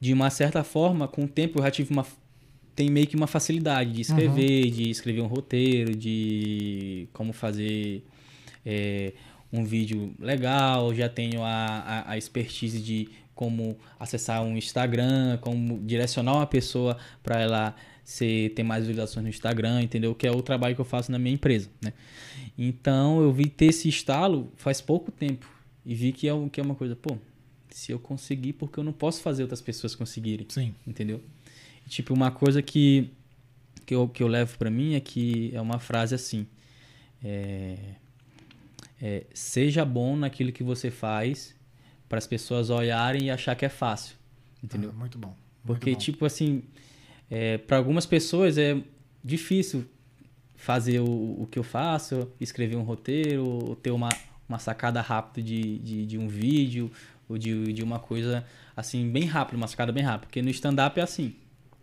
de 0.00 0.12
uma 0.12 0.30
certa 0.30 0.64
forma, 0.64 1.06
com 1.08 1.24
o 1.24 1.28
tempo 1.28 1.58
eu 1.58 1.62
já 1.62 1.70
tive 1.70 1.92
uma. 1.92 2.06
Tem 2.74 2.90
meio 2.90 3.06
que 3.06 3.14
uma 3.14 3.26
facilidade 3.26 3.92
de 3.92 4.00
escrever, 4.00 4.70
de 4.70 4.90
escrever 4.90 5.20
um 5.20 5.26
roteiro, 5.26 5.94
de 5.94 7.06
como 7.12 7.32
fazer 7.32 8.04
é, 8.66 9.12
um 9.52 9.64
vídeo 9.64 10.12
legal, 10.18 10.92
já 10.92 11.08
tenho 11.08 11.42
a, 11.42 11.46
a, 11.46 12.10
a 12.12 12.18
expertise 12.18 12.80
de 12.80 13.08
como 13.34 13.76
acessar 13.98 14.42
um 14.42 14.56
Instagram, 14.56 15.38
como 15.40 15.78
direcionar 15.80 16.34
uma 16.34 16.46
pessoa 16.46 16.96
para 17.22 17.40
ela 17.40 17.76
ser, 18.04 18.50
ter 18.50 18.62
mais 18.62 18.86
visualizações 18.86 19.24
no 19.24 19.30
Instagram, 19.30 19.82
entendeu? 19.82 20.14
Que 20.14 20.26
é 20.26 20.30
o 20.30 20.42
trabalho 20.42 20.74
que 20.74 20.80
eu 20.80 20.84
faço 20.84 21.10
na 21.10 21.18
minha 21.18 21.34
empresa, 21.34 21.70
né? 21.82 21.92
Então 22.56 23.22
eu 23.22 23.32
vi 23.32 23.46
ter 23.46 23.66
esse 23.66 23.88
estalo 23.88 24.52
faz 24.56 24.80
pouco 24.80 25.10
tempo 25.10 25.48
e 25.84 25.94
vi 25.94 26.12
que 26.12 26.28
é, 26.28 26.32
que 26.50 26.60
é 26.60 26.62
uma 26.62 26.74
coisa, 26.74 26.94
pô, 26.94 27.16
se 27.70 27.90
eu 27.90 27.98
conseguir, 27.98 28.52
porque 28.52 28.78
eu 28.78 28.84
não 28.84 28.92
posso 28.92 29.22
fazer 29.22 29.42
outras 29.42 29.60
pessoas 29.60 29.94
conseguirem, 29.94 30.46
Sim. 30.48 30.74
entendeu? 30.86 31.20
Tipo, 31.88 32.14
uma 32.14 32.30
coisa 32.30 32.62
que, 32.62 33.10
que, 33.84 33.94
eu, 33.94 34.08
que 34.08 34.22
eu 34.22 34.28
levo 34.28 34.56
pra 34.58 34.70
mim 34.70 34.94
é 34.94 35.00
que 35.00 35.50
é 35.54 35.60
uma 35.60 35.78
frase 35.78 36.14
assim, 36.14 36.46
é, 37.22 37.76
é, 39.02 39.24
seja 39.34 39.84
bom 39.84 40.16
naquilo 40.16 40.52
que 40.52 40.62
você 40.62 40.90
faz 40.90 41.54
para 42.08 42.18
as 42.18 42.26
pessoas 42.26 42.70
olharem 42.70 43.24
e 43.24 43.30
achar 43.30 43.56
que 43.56 43.64
é 43.64 43.68
fácil, 43.68 44.14
entendeu? 44.62 44.90
Ah, 44.94 44.98
muito 44.98 45.18
bom. 45.18 45.28
muito 45.28 45.38
Porque, 45.64 45.92
bom. 45.92 45.98
tipo 45.98 46.24
assim, 46.24 46.62
é, 47.30 47.58
para 47.58 47.76
algumas 47.76 48.06
pessoas 48.06 48.58
é 48.58 48.76
difícil 49.22 49.84
fazer 50.56 51.00
o, 51.00 51.42
o 51.42 51.48
que 51.50 51.58
eu 51.58 51.62
faço, 51.62 52.30
escrever 52.40 52.76
um 52.76 52.82
roteiro, 52.82 53.44
ou 53.46 53.76
ter 53.76 53.90
uma, 53.90 54.08
uma 54.48 54.58
sacada 54.58 55.00
rápida 55.00 55.46
de, 55.46 55.78
de, 55.78 56.06
de 56.06 56.18
um 56.18 56.28
vídeo, 56.28 56.90
ou 57.28 57.36
de, 57.38 57.72
de 57.72 57.82
uma 57.82 57.98
coisa 57.98 58.44
assim, 58.76 59.08
bem 59.10 59.24
rápida, 59.24 59.56
uma 59.56 59.66
sacada 59.68 59.92
bem 59.92 60.02
rápida. 60.02 60.26
Porque 60.26 60.42
no 60.42 60.50
stand-up 60.50 60.98
é 60.98 61.02
assim. 61.02 61.34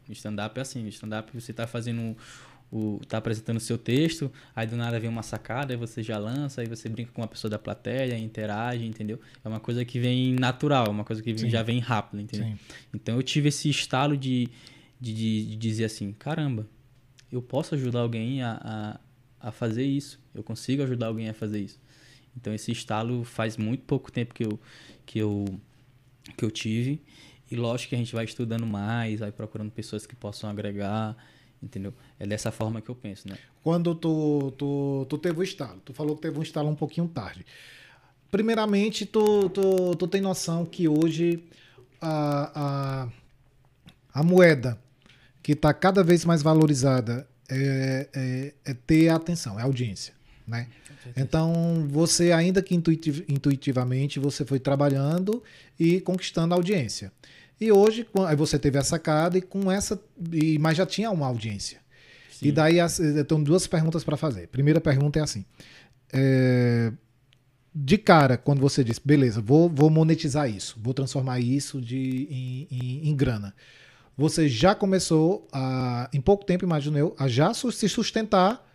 No 0.08 0.14
stand-up 0.14 0.58
é 0.58 0.62
assim. 0.62 0.82
No 0.84 0.90
stand-up 0.90 1.32
você 1.34 1.52
tá 1.54 1.68
fazendo 1.68 2.16
o. 2.72 3.00
tá 3.08 3.18
apresentando 3.18 3.58
o 3.58 3.60
seu 3.60 3.78
texto, 3.78 4.32
aí 4.56 4.66
do 4.66 4.76
nada 4.78 5.00
vem 5.00 5.10
uma 5.10 5.24
sacada, 5.24 5.74
aí 5.74 5.78
você 5.78 6.02
já 6.02 6.18
lança, 6.18 6.62
aí 6.62 6.68
você 6.68 6.88
brinca 6.90 7.12
com 7.12 7.22
uma 7.22 7.28
pessoa 7.28 7.50
da 7.52 7.60
plateia, 7.60 8.18
interage, 8.18 8.86
entendeu? 8.86 9.20
É 9.44 9.48
uma 9.48 9.60
coisa 9.60 9.84
que 9.84 10.00
vem 10.00 10.34
natural, 10.34 10.86
é 10.88 10.90
uma 10.90 11.04
coisa 11.04 11.22
que 11.22 11.34
vem- 11.34 11.50
já 11.50 11.62
vem 11.64 11.80
rápido, 11.80 12.22
entendeu? 12.22 12.48
Sim. 12.48 12.58
Então 12.94 13.16
eu 13.16 13.24
tive 13.24 13.50
esse 13.50 13.70
estalo 13.70 14.16
de, 14.16 14.48
de, 15.02 15.14
de- 15.14 15.46
de 15.48 15.56
dizer 15.58 15.86
assim, 15.86 16.14
caramba, 16.14 16.68
eu 17.32 17.42
posso 17.42 17.74
ajudar 17.76 18.02
alguém 18.02 18.44
a, 18.44 19.00
a, 19.42 19.48
a 19.50 19.52
fazer 19.52 19.84
isso. 19.84 20.20
Eu 20.34 20.44
consigo 20.44 20.84
ajudar 20.84 21.08
alguém 21.08 21.28
a 21.30 21.34
fazer 21.34 21.60
isso. 21.60 21.80
Então 22.38 22.54
esse 22.54 22.72
estalo 22.72 23.24
faz 23.24 23.58
muito 23.58 23.84
pouco 23.84 24.12
tempo 24.12 24.34
que 24.34 24.46
eu, 24.46 24.60
que 25.06 25.20
eu, 25.20 25.46
que 26.38 26.46
eu 26.46 26.52
tive. 26.52 27.02
E 27.50 27.56
lógico 27.56 27.90
que 27.90 27.96
a 27.96 27.98
gente 27.98 28.14
vai 28.14 28.24
estudando 28.24 28.66
mais, 28.66 29.20
vai 29.20 29.32
procurando 29.32 29.72
pessoas 29.72 30.06
que 30.06 30.16
possam 30.16 30.50
agregar, 30.50 31.18
entendeu? 31.62 31.94
É 32.18 32.26
dessa 32.26 32.52
forma 32.52 32.80
que 32.80 32.90
eu 32.90 32.96
penso, 32.96 33.28
né? 33.28 33.38
Quando 33.62 33.94
tu, 33.94 34.52
tu, 34.58 35.06
tu 35.10 35.18
teve 35.18 35.40
o 35.40 35.44
estalo, 35.44 35.82
tu 35.84 35.94
falou 35.94 36.16
que 36.16 36.22
teve 36.22 36.40
um 36.40 36.44
estalo 36.44 36.70
um 36.70 36.76
pouquinho 36.76 37.08
tarde. 37.10 37.46
Primeiramente, 38.30 39.06
tu, 39.06 39.50
tu, 39.50 39.96
tu 39.96 40.08
tem 40.08 40.22
noção 40.22 40.66
que 40.66 40.88
hoje 40.88 41.44
a, 42.00 43.04
a, 44.14 44.20
a 44.22 44.24
moeda 44.24 44.80
que 45.42 45.54
está 45.54 45.74
cada 45.74 46.04
vez 46.04 46.26
mais 46.26 46.42
valorizada 46.42 47.28
é, 47.50 48.08
é, 48.14 48.54
é 48.66 48.74
ter 48.74 49.10
a 49.10 49.16
atenção, 49.16 49.60
é 49.60 49.64
audiência. 49.64 50.14
Né? 50.48 50.68
Então, 51.16 51.88
você, 51.90 52.32
ainda 52.32 52.62
que 52.62 52.76
intuitiv- 52.76 53.26
intuitivamente, 53.28 54.20
você 54.20 54.46
foi 54.46 54.60
trabalhando 54.60 55.42
e 55.80 56.02
conquistando 56.02 56.54
a 56.54 56.58
audiência. 56.58 57.12
E 57.60 57.72
hoje, 57.72 58.08
aí 58.28 58.36
você 58.36 58.58
teve 58.58 58.78
a 58.78 58.84
sacada 58.84 59.38
e 59.38 59.42
com 59.42 59.72
essa. 59.72 60.02
E, 60.32 60.58
mas 60.60 60.78
já 60.78 60.86
tinha 60.86 61.12
uma 61.12 61.28
audiência. 61.28 61.80
Sim. 62.32 62.48
E 62.48 62.52
daí 62.52 62.78
eu 62.78 63.26
tenho 63.26 63.44
duas 63.44 63.68
perguntas 63.68 64.04
para 64.04 64.18
fazer. 64.18 64.48
Primeira 64.48 64.82
pergunta 64.82 65.20
é 65.20 65.22
assim. 65.22 65.46
É, 66.12 66.92
de 67.74 67.98
cara, 67.98 68.36
quando 68.36 68.60
você 68.60 68.84
diz, 68.84 69.00
beleza, 69.00 69.40
vou, 69.42 69.70
vou 69.70 69.90
monetizar 69.90 70.50
isso, 70.50 70.78
vou 70.82 70.94
transformar 70.94 71.40
isso 71.40 71.80
de, 71.80 72.28
em, 72.30 72.68
em, 72.70 73.10
em 73.10 73.16
grana. 73.16 73.54
Você 74.18 74.48
já 74.48 74.76
começou, 74.76 75.48
a, 75.52 76.10
em 76.14 76.22
pouco 76.22 76.46
tempo, 76.46 76.66
imagino 76.66 76.98
eu, 76.98 77.16
a 77.18 77.28
já 77.28 77.54
se 77.54 77.90
sustentar 77.90 78.68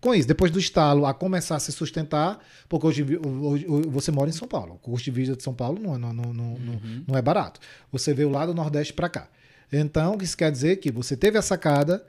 com 0.00 0.14
isso. 0.14 0.28
Depois 0.28 0.50
do 0.50 0.58
estalo, 0.58 1.06
a 1.06 1.14
começar 1.14 1.56
a 1.56 1.60
se 1.60 1.72
sustentar, 1.72 2.38
porque 2.68 2.86
hoje, 2.86 3.02
hoje, 3.02 3.66
hoje 3.66 3.88
você 3.88 4.10
mora 4.10 4.28
em 4.28 4.32
São 4.32 4.46
Paulo. 4.46 4.74
O 4.74 4.78
custo 4.78 5.04
de 5.06 5.10
vida 5.10 5.34
de 5.34 5.42
São 5.42 5.54
Paulo 5.54 5.80
não, 5.80 5.98
não, 5.98 6.12
não, 6.12 6.32
não, 6.32 6.44
uhum. 6.46 7.04
não 7.08 7.16
é 7.16 7.22
barato. 7.22 7.60
Você 7.90 8.12
veio 8.12 8.28
lá 8.28 8.44
do 8.46 8.54
Nordeste 8.54 8.92
para 8.92 9.08
cá. 9.08 9.28
Então, 9.72 10.18
isso 10.20 10.36
quer 10.36 10.52
dizer 10.52 10.76
que 10.76 10.92
você 10.92 11.16
teve 11.16 11.38
a 11.38 11.42
sacada 11.42 12.06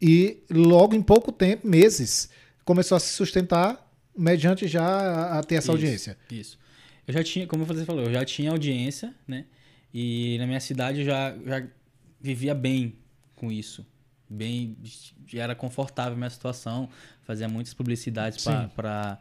e 0.00 0.42
logo 0.50 0.94
em 0.94 1.02
pouco 1.02 1.32
tempo, 1.32 1.66
meses, 1.66 2.30
começou 2.64 2.96
a 2.96 3.00
se 3.00 3.12
sustentar 3.12 3.84
mediante 4.16 4.66
já 4.66 5.38
a 5.38 5.42
ter 5.42 5.56
essa 5.56 5.64
isso, 5.64 5.70
audiência. 5.72 6.18
Isso. 6.30 6.58
Eu 7.06 7.14
já 7.14 7.22
tinha, 7.22 7.46
como 7.46 7.64
você 7.64 7.84
falou, 7.84 8.04
eu 8.04 8.12
já 8.12 8.24
tinha 8.24 8.50
audiência, 8.50 9.14
né? 9.26 9.44
E 9.92 10.36
na 10.38 10.46
minha 10.46 10.60
cidade 10.60 11.04
já, 11.04 11.34
já 11.44 11.66
vivia 12.26 12.54
bem 12.54 12.94
com 13.36 13.52
isso. 13.52 13.86
Bem, 14.28 14.76
era 15.32 15.54
confortável 15.54 16.14
a 16.14 16.16
minha 16.16 16.30
situação, 16.30 16.88
fazia 17.22 17.48
muitas 17.48 17.72
publicidades 17.72 18.44
para 18.44 19.18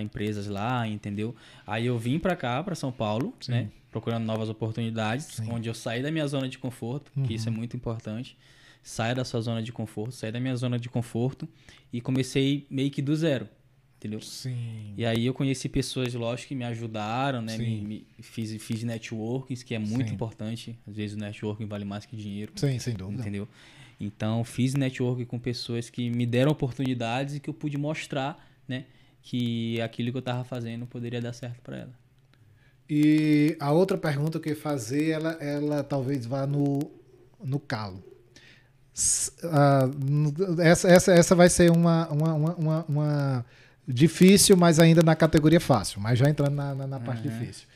empresas 0.00 0.46
lá, 0.46 0.86
entendeu? 0.88 1.34
Aí 1.66 1.86
eu 1.86 1.98
vim 1.98 2.18
para 2.18 2.34
cá, 2.34 2.62
para 2.62 2.74
São 2.74 2.90
Paulo, 2.90 3.34
Sim. 3.40 3.52
né? 3.52 3.70
Procurando 3.90 4.24
novas 4.24 4.48
oportunidades, 4.48 5.26
Sim. 5.26 5.50
onde 5.50 5.68
eu 5.68 5.74
saí 5.74 6.02
da 6.02 6.10
minha 6.10 6.26
zona 6.26 6.48
de 6.48 6.58
conforto, 6.58 7.12
uhum. 7.16 7.22
que 7.24 7.34
isso 7.34 7.48
é 7.48 7.52
uhum. 7.52 7.58
muito 7.58 7.76
importante. 7.76 8.36
Saia 8.82 9.14
da 9.14 9.24
sua 9.24 9.40
zona 9.40 9.62
de 9.62 9.72
conforto, 9.72 10.12
saia 10.12 10.32
da 10.32 10.40
minha 10.40 10.56
zona 10.56 10.78
de 10.78 10.88
conforto 10.88 11.48
e 11.92 12.00
comecei 12.00 12.66
meio 12.70 12.90
que 12.90 13.02
do 13.02 13.16
zero 13.16 13.48
entendeu? 14.06 14.20
Sim. 14.20 14.94
E 14.96 15.04
aí 15.04 15.26
eu 15.26 15.34
conheci 15.34 15.68
pessoas, 15.68 16.14
lógico, 16.14 16.48
que 16.48 16.54
me 16.54 16.64
ajudaram, 16.64 17.42
né? 17.42 17.58
Me, 17.58 17.80
me, 17.80 18.06
fiz, 18.20 18.62
fiz 18.62 18.82
networking, 18.84 19.54
que 19.56 19.74
é 19.74 19.78
muito 19.78 20.08
Sim. 20.08 20.14
importante. 20.14 20.78
Às 20.86 20.96
vezes 20.96 21.16
o 21.16 21.18
networking 21.18 21.66
vale 21.66 21.84
mais 21.84 22.06
que 22.06 22.16
dinheiro. 22.16 22.52
Sim, 22.56 22.78
sem 22.78 22.94
dúvida. 22.94 23.20
Entendeu? 23.20 23.48
Então, 23.98 24.44
fiz 24.44 24.74
networking 24.74 25.24
com 25.24 25.38
pessoas 25.38 25.90
que 25.90 26.08
me 26.10 26.26
deram 26.26 26.52
oportunidades 26.52 27.34
e 27.34 27.40
que 27.40 27.50
eu 27.50 27.54
pude 27.54 27.76
mostrar, 27.76 28.46
né? 28.68 28.84
Que 29.22 29.80
aquilo 29.80 30.10
que 30.10 30.16
eu 30.16 30.20
estava 30.20 30.44
fazendo 30.44 30.86
poderia 30.86 31.20
dar 31.20 31.32
certo 31.32 31.60
para 31.62 31.78
ela. 31.78 32.06
E 32.88 33.56
a 33.58 33.72
outra 33.72 33.98
pergunta 33.98 34.38
que 34.38 34.48
eu 34.48 34.54
ia 34.54 34.60
fazer, 34.60 35.10
ela, 35.10 35.32
ela 35.40 35.82
talvez 35.82 36.24
vá 36.24 36.46
no, 36.46 36.78
no 37.42 37.58
calo. 37.58 38.02
Uh, 39.44 40.60
essa, 40.62 40.88
essa, 40.88 41.12
essa 41.12 41.34
vai 41.34 41.50
ser 41.50 41.70
uma, 41.70 42.08
uma, 42.08 42.34
uma, 42.34 42.84
uma 42.88 43.46
Difícil, 43.86 44.56
mas 44.56 44.80
ainda 44.80 45.02
na 45.02 45.14
categoria 45.14 45.60
fácil, 45.60 46.00
mas 46.00 46.18
já 46.18 46.28
entrando 46.28 46.54
na, 46.54 46.74
na, 46.74 46.86
na 46.86 47.00
parte 47.00 47.26
uhum. 47.26 47.38
difícil. 47.38 47.66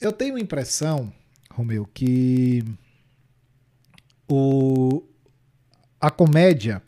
Eu 0.00 0.12
tenho 0.12 0.36
a 0.36 0.40
impressão, 0.40 1.12
Romeu, 1.50 1.88
que 1.92 2.64
o, 4.28 5.02
a 6.00 6.10
comédia 6.10 6.82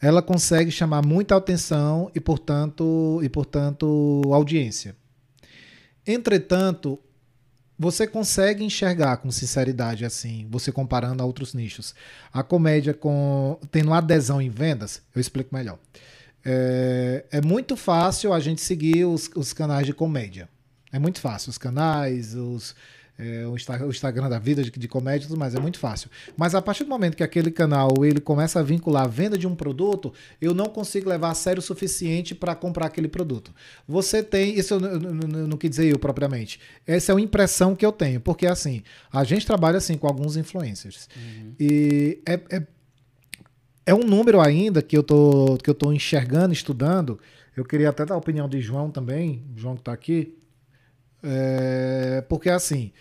ela 0.00 0.20
consegue 0.20 0.70
chamar 0.70 1.04
muita 1.04 1.36
atenção 1.36 2.10
e, 2.14 2.20
portanto, 2.20 3.20
e, 3.22 3.28
portanto, 3.28 4.22
audiência. 4.32 4.96
Entretanto, 6.06 6.98
você 7.78 8.06
consegue 8.06 8.62
enxergar 8.62 9.16
com 9.16 9.30
sinceridade 9.30 10.04
assim, 10.04 10.46
você 10.50 10.70
comparando 10.70 11.22
a 11.22 11.26
outros 11.26 11.54
nichos, 11.54 11.94
a 12.32 12.42
comédia 12.42 12.92
com 12.94 13.58
tendo 13.70 13.92
adesão 13.92 14.40
em 14.40 14.50
vendas? 14.50 15.02
Eu 15.14 15.20
explico 15.20 15.54
melhor. 15.54 15.78
É, 16.44 17.24
é 17.30 17.40
muito 17.40 17.76
fácil 17.76 18.32
a 18.32 18.40
gente 18.40 18.60
seguir 18.60 19.04
os, 19.04 19.30
os 19.34 19.52
canais 19.52 19.86
de 19.86 19.94
comédia. 19.94 20.48
É 20.92 20.98
muito 20.98 21.20
fácil. 21.20 21.50
Os 21.50 21.58
canais, 21.58 22.34
os, 22.34 22.74
é, 23.18 23.46
o, 23.46 23.90
Instagram 23.90 24.28
da 24.28 24.38
vida 24.38 24.62
de, 24.62 24.70
de 24.70 24.88
comédia 24.88 25.24
e 25.24 25.28
tudo 25.28 25.38
mais, 25.38 25.54
é 25.54 25.60
muito 25.60 25.78
fácil. 25.78 26.10
Mas 26.36 26.54
a 26.54 26.60
partir 26.60 26.84
do 26.84 26.90
momento 26.90 27.16
que 27.16 27.22
aquele 27.22 27.50
canal 27.50 28.04
ele 28.04 28.20
começa 28.20 28.58
a 28.58 28.62
vincular 28.62 29.04
a 29.04 29.08
venda 29.08 29.38
de 29.38 29.46
um 29.46 29.54
produto, 29.54 30.12
eu 30.40 30.52
não 30.52 30.66
consigo 30.66 31.08
levar 31.08 31.30
a 31.30 31.34
sério 31.34 31.60
o 31.60 31.62
suficiente 31.62 32.34
para 32.34 32.54
comprar 32.54 32.86
aquele 32.86 33.08
produto. 33.08 33.54
Você 33.86 34.22
tem, 34.22 34.58
isso 34.58 34.74
eu 34.74 34.80
não 34.80 35.56
quis 35.56 35.70
dizer 35.70 35.86
eu 35.86 35.98
propriamente, 35.98 36.60
essa 36.86 37.12
é 37.12 37.14
uma 37.14 37.20
impressão 37.20 37.74
que 37.76 37.86
eu 37.86 37.92
tenho, 37.92 38.20
porque 38.20 38.46
assim, 38.46 38.82
a 39.12 39.22
gente 39.22 39.46
trabalha 39.46 39.78
assim 39.78 39.96
com 39.96 40.06
alguns 40.06 40.36
influencers. 40.36 41.08
Uhum. 41.16 41.54
E 41.58 42.20
é, 42.26 42.40
é 42.50 42.62
é 43.86 43.94
um 43.94 44.04
número 44.04 44.40
ainda 44.40 44.82
que 44.82 44.96
eu 44.96 45.02
tô, 45.02 45.58
que 45.62 45.68
eu 45.68 45.74
tô 45.74 45.92
enxergando, 45.92 46.52
estudando. 46.52 47.18
Eu 47.56 47.64
queria 47.64 47.90
até 47.90 48.04
dar 48.04 48.14
a 48.14 48.18
opinião 48.18 48.48
de 48.48 48.60
João 48.60 48.90
também, 48.90 49.44
João 49.56 49.74
que 49.74 49.82
está 49.82 49.92
aqui. 49.92 50.36
É, 51.22 52.24
porque 52.28 52.50
assim, 52.50 52.92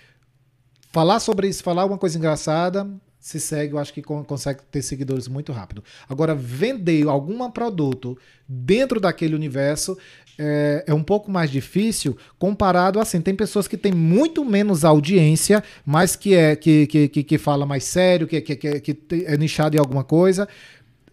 falar 0.92 1.20
sobre 1.20 1.48
isso, 1.48 1.64
falar 1.64 1.86
uma 1.86 1.98
coisa 1.98 2.18
engraçada, 2.18 2.88
se 3.20 3.40
segue, 3.40 3.74
eu 3.74 3.80
acho 3.80 3.94
que 3.94 4.02
consegue 4.02 4.62
ter 4.70 4.82
seguidores 4.82 5.30
muito 5.30 5.54
rápido. 5.54 5.82
Agora, 6.10 6.36
vender 6.36 7.08
algum 7.08 7.50
produto 7.50 8.18
dentro 8.48 9.00
daquele 9.00 9.34
universo 9.34 9.98
é, 10.38 10.84
é, 10.88 10.94
um 10.94 11.04
pouco 11.04 11.30
mais 11.30 11.52
difícil 11.52 12.18
comparado 12.38 13.00
assim. 13.00 13.22
Tem 13.22 13.36
pessoas 13.36 13.68
que 13.68 13.78
têm 13.78 13.92
muito 13.92 14.44
menos 14.44 14.84
audiência, 14.84 15.64
mas 15.86 16.16
que 16.16 16.34
é 16.34 16.56
que, 16.56 16.88
que, 16.88 17.08
que, 17.08 17.24
que 17.24 17.38
fala 17.38 17.66
mais 17.66 17.84
sério, 17.84 18.28
que, 18.28 18.42
que, 18.42 18.56
que, 18.56 18.80
que 18.80 19.26
é 19.26 19.38
nichado 19.38 19.76
em 19.76 19.80
alguma 19.80 20.04
coisa, 20.04 20.48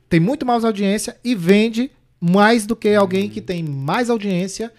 tem 0.09 0.21
muito 0.21 0.45
mais 0.45 0.65
audiência 0.65 1.17
e 1.25 1.35
vende 1.35 1.91
mais 2.21 2.67
do 2.67 2.77
que 2.77 2.95
alguém 2.95 3.31
que 3.31 3.41
tem 3.41 3.63
mais 3.63 4.11
audiência, 4.11 4.73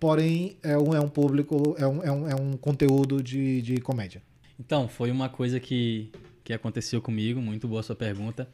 porém 0.00 0.56
é 0.62 0.78
um, 0.78 0.94
é 0.94 1.00
um 1.00 1.08
público, 1.08 1.74
é 1.78 1.86
um, 1.86 2.02
é 2.02 2.12
um, 2.12 2.28
é 2.28 2.34
um 2.34 2.56
conteúdo 2.56 3.22
de, 3.22 3.60
de 3.60 3.80
comédia. 3.80 4.22
Então, 4.58 4.88
foi 4.88 5.10
uma 5.10 5.28
coisa 5.28 5.58
que, 5.58 6.10
que 6.42 6.52
aconteceu 6.52 7.02
comigo, 7.02 7.40
muito 7.40 7.66
boa 7.66 7.82
sua 7.82 7.96
pergunta, 7.96 8.48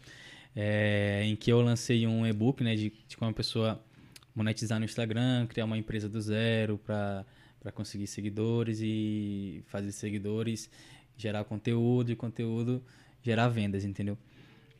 é, 0.57 1.23
em 1.25 1.37
que 1.37 1.52
eu 1.52 1.61
lancei 1.61 2.07
um 2.07 2.26
e-book 2.26 2.64
né, 2.64 2.75
de, 2.75 2.93
de 3.07 3.17
como 3.17 3.31
a 3.31 3.35
pessoa 3.35 3.81
monetizar 4.40 4.78
no 4.78 4.85
Instagram, 4.85 5.47
criar 5.47 5.66
uma 5.66 5.76
empresa 5.76 6.09
do 6.09 6.20
zero 6.20 6.78
para 6.78 7.26
conseguir 7.75 8.06
seguidores 8.06 8.80
e 8.82 9.62
fazer 9.66 9.92
seguidores, 9.92 10.70
gerar 11.16 11.44
conteúdo 11.44 12.11
e 12.11 12.16
conteúdo 12.16 12.82
gerar 13.23 13.49
vendas, 13.49 13.85
entendeu? 13.85 14.16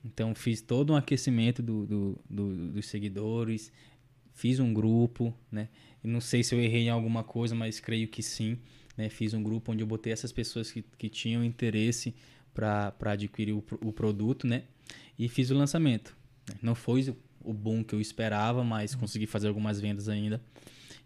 Então 0.05 0.35
fiz 0.35 0.63
todo 0.63 0.93
um 0.93 0.97
aquecimento 0.97 1.63
do, 1.63 1.87
do, 1.87 2.19
do, 2.29 2.73
dos 2.73 2.87
seguidores, 2.87 3.71
fiz 4.33 4.59
um 4.59 4.73
grupo, 4.73 5.35
né? 5.53 5.69
Não 6.03 6.21
sei 6.21 6.43
se 6.43 6.55
eu 6.55 6.61
errei 6.61 6.85
em 6.85 6.89
alguma 6.89 7.23
coisa, 7.23 7.55
mas 7.55 7.79
creio 7.79 8.09
que 8.09 8.23
sim. 8.23 8.57
Né? 8.97 9.11
Fiz 9.11 9.35
um 9.35 9.43
grupo 9.43 9.73
onde 9.73 9.83
eu 9.83 9.87
botei 9.87 10.13
essas 10.13 10.33
pessoas 10.33 10.73
que, 10.73 10.83
que 10.97 11.11
tinham 11.11 11.45
interesse 11.45 12.15
para 12.55 12.95
adquirir 13.13 13.53
o, 13.53 13.63
o 13.83 13.93
produto, 13.93 14.47
né? 14.47 14.63
E 15.19 15.29
fiz 15.29 15.51
o 15.51 15.55
lançamento. 15.55 16.17
Não 16.63 16.75
foi 16.75 17.15
o 17.43 17.53
boom 17.53 17.83
que 17.83 17.95
eu 17.95 18.01
esperava, 18.01 18.63
mas 18.65 18.95
consegui 18.95 19.27
fazer 19.27 19.49
algumas 19.49 19.81
vendas 19.81 20.09
ainda. 20.09 20.41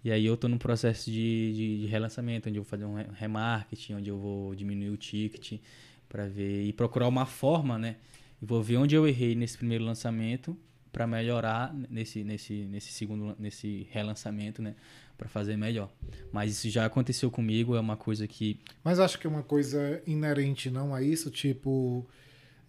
E 0.05 0.13
aí 0.13 0.27
eu 0.27 0.35
estou 0.35 0.51
no 0.51 0.59
processo 0.59 1.11
de, 1.11 1.53
de, 1.55 1.81
de, 1.81 1.87
relançamento, 1.87 2.49
onde 2.49 2.59
eu 2.59 2.63
vou 2.63 2.69
fazer 2.69 2.85
um 2.85 2.95
remarketing, 2.95 3.95
onde 3.95 4.11
eu 4.11 4.19
vou 4.19 4.55
diminuir 4.55 4.91
o 4.91 4.97
ticket 4.99 5.61
para 6.09 6.27
ver 6.27 6.65
e 6.65 6.73
procurar 6.73 7.09
uma 7.09 7.25
forma, 7.25 7.79
né? 7.79 7.97
E 8.41 8.45
vou 8.45 8.63
ver 8.63 8.77
onde 8.77 8.95
eu 8.95 9.09
errei 9.09 9.35
nesse 9.35 9.57
primeiro 9.57 9.83
lançamento 9.83 10.57
para 10.93 11.07
melhorar 11.07 11.75
nesse, 11.91 12.23
nesse, 12.23 12.67
nesse 12.67 12.93
segundo 12.93 13.35
nesse 13.39 13.89
relançamento, 13.91 14.61
né? 14.61 14.77
Para 15.17 15.29
fazer 15.29 15.57
melhor. 15.57 15.91
Mas 16.31 16.53
isso 16.53 16.69
já 16.69 16.85
aconteceu 16.85 17.31
comigo, 17.31 17.75
é 17.75 17.81
uma 17.81 17.97
coisa 17.97 18.29
que. 18.29 18.61
Mas 18.83 19.01
acho 19.01 19.19
que 19.19 19.27
é 19.27 19.31
uma 19.31 19.43
coisa 19.43 20.03
inerente 20.07 20.71
não 20.71 20.95
a 20.95 21.03
isso, 21.03 21.31
tipo. 21.31 22.07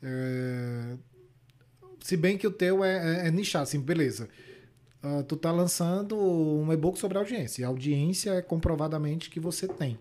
É... 0.01 0.97
Se 2.05 2.15
bem 2.15 2.37
que 2.37 2.45
o 2.45 2.51
teu 2.51 2.83
é, 2.83 3.23
é, 3.23 3.27
é 3.29 3.31
nichado, 3.31 3.63
assim, 3.63 3.79
beleza. 3.79 4.29
Uh, 5.03 5.23
tu 5.23 5.35
tá 5.35 5.51
lançando 5.51 6.15
um 6.15 6.71
e-book 6.71 6.99
sobre 6.99 7.17
audiência. 7.17 7.63
E 7.63 7.65
a 7.65 7.67
audiência 7.67 8.29
é 8.29 8.43
comprovadamente 8.43 9.27
que 9.27 9.39
você 9.39 9.67
tem. 9.67 9.97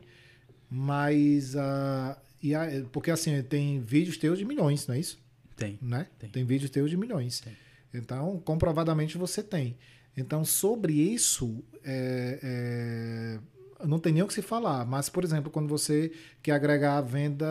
Mas. 0.68 1.54
Uh, 1.54 2.14
e 2.42 2.54
a, 2.54 2.66
porque 2.92 3.10
assim, 3.10 3.42
tem 3.44 3.80
vídeos 3.80 4.18
teus 4.18 4.38
de 4.38 4.44
milhões, 4.44 4.86
não 4.86 4.94
é 4.94 4.98
isso? 4.98 5.18
Tem. 5.56 5.78
Né? 5.80 6.06
Tem, 6.18 6.28
tem 6.28 6.44
vídeos 6.44 6.70
teus 6.70 6.90
de 6.90 6.96
milhões. 6.98 7.40
Tem. 7.40 7.56
Então, 7.94 8.38
comprovadamente 8.40 9.16
você 9.16 9.42
tem. 9.42 9.74
Então, 10.14 10.44
sobre 10.44 10.92
isso, 10.92 11.64
é, 11.82 12.38
é, 13.80 13.86
não 13.86 13.98
tem 13.98 14.12
nem 14.12 14.22
o 14.22 14.26
que 14.26 14.34
se 14.34 14.42
falar. 14.42 14.84
Mas, 14.84 15.08
por 15.08 15.24
exemplo, 15.24 15.50
quando 15.50 15.68
você 15.68 16.12
quer 16.42 16.52
agregar 16.52 16.98
a 16.98 17.00
venda 17.00 17.46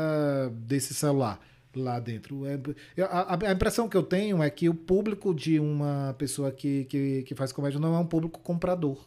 desse 0.52 0.94
celular 0.94 1.44
lá 1.76 2.00
dentro. 2.00 2.46
É, 2.46 2.60
a, 3.02 3.38
a, 3.48 3.52
impressão 3.52 3.90
que 3.90 3.98
eu 3.98 4.04
tenho 4.04 4.42
é 4.42 4.50
que 4.50 4.70
o 4.70 4.74
público 4.74 5.34
de 5.34 5.60
uma 5.60 6.16
pessoa 6.18 6.52
que, 6.52 6.86
que, 6.86 7.24
que 7.24 7.36
faz 7.36 7.52
comédia 7.52 7.80
não 7.80 7.96
é 7.96 8.00
um 8.00 8.06
público 8.06 8.40
comprador. 8.40 8.98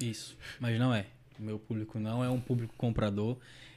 Isso, 0.00 0.36
mas 0.60 0.78
não 0.78 0.94
é. 0.94 1.06
O 1.38 1.42
meu 1.42 1.58
público 1.58 1.98
não 1.98 2.22
é 2.22 2.28
um 2.28 2.40
público 2.40 2.74
comprador. 2.76 3.36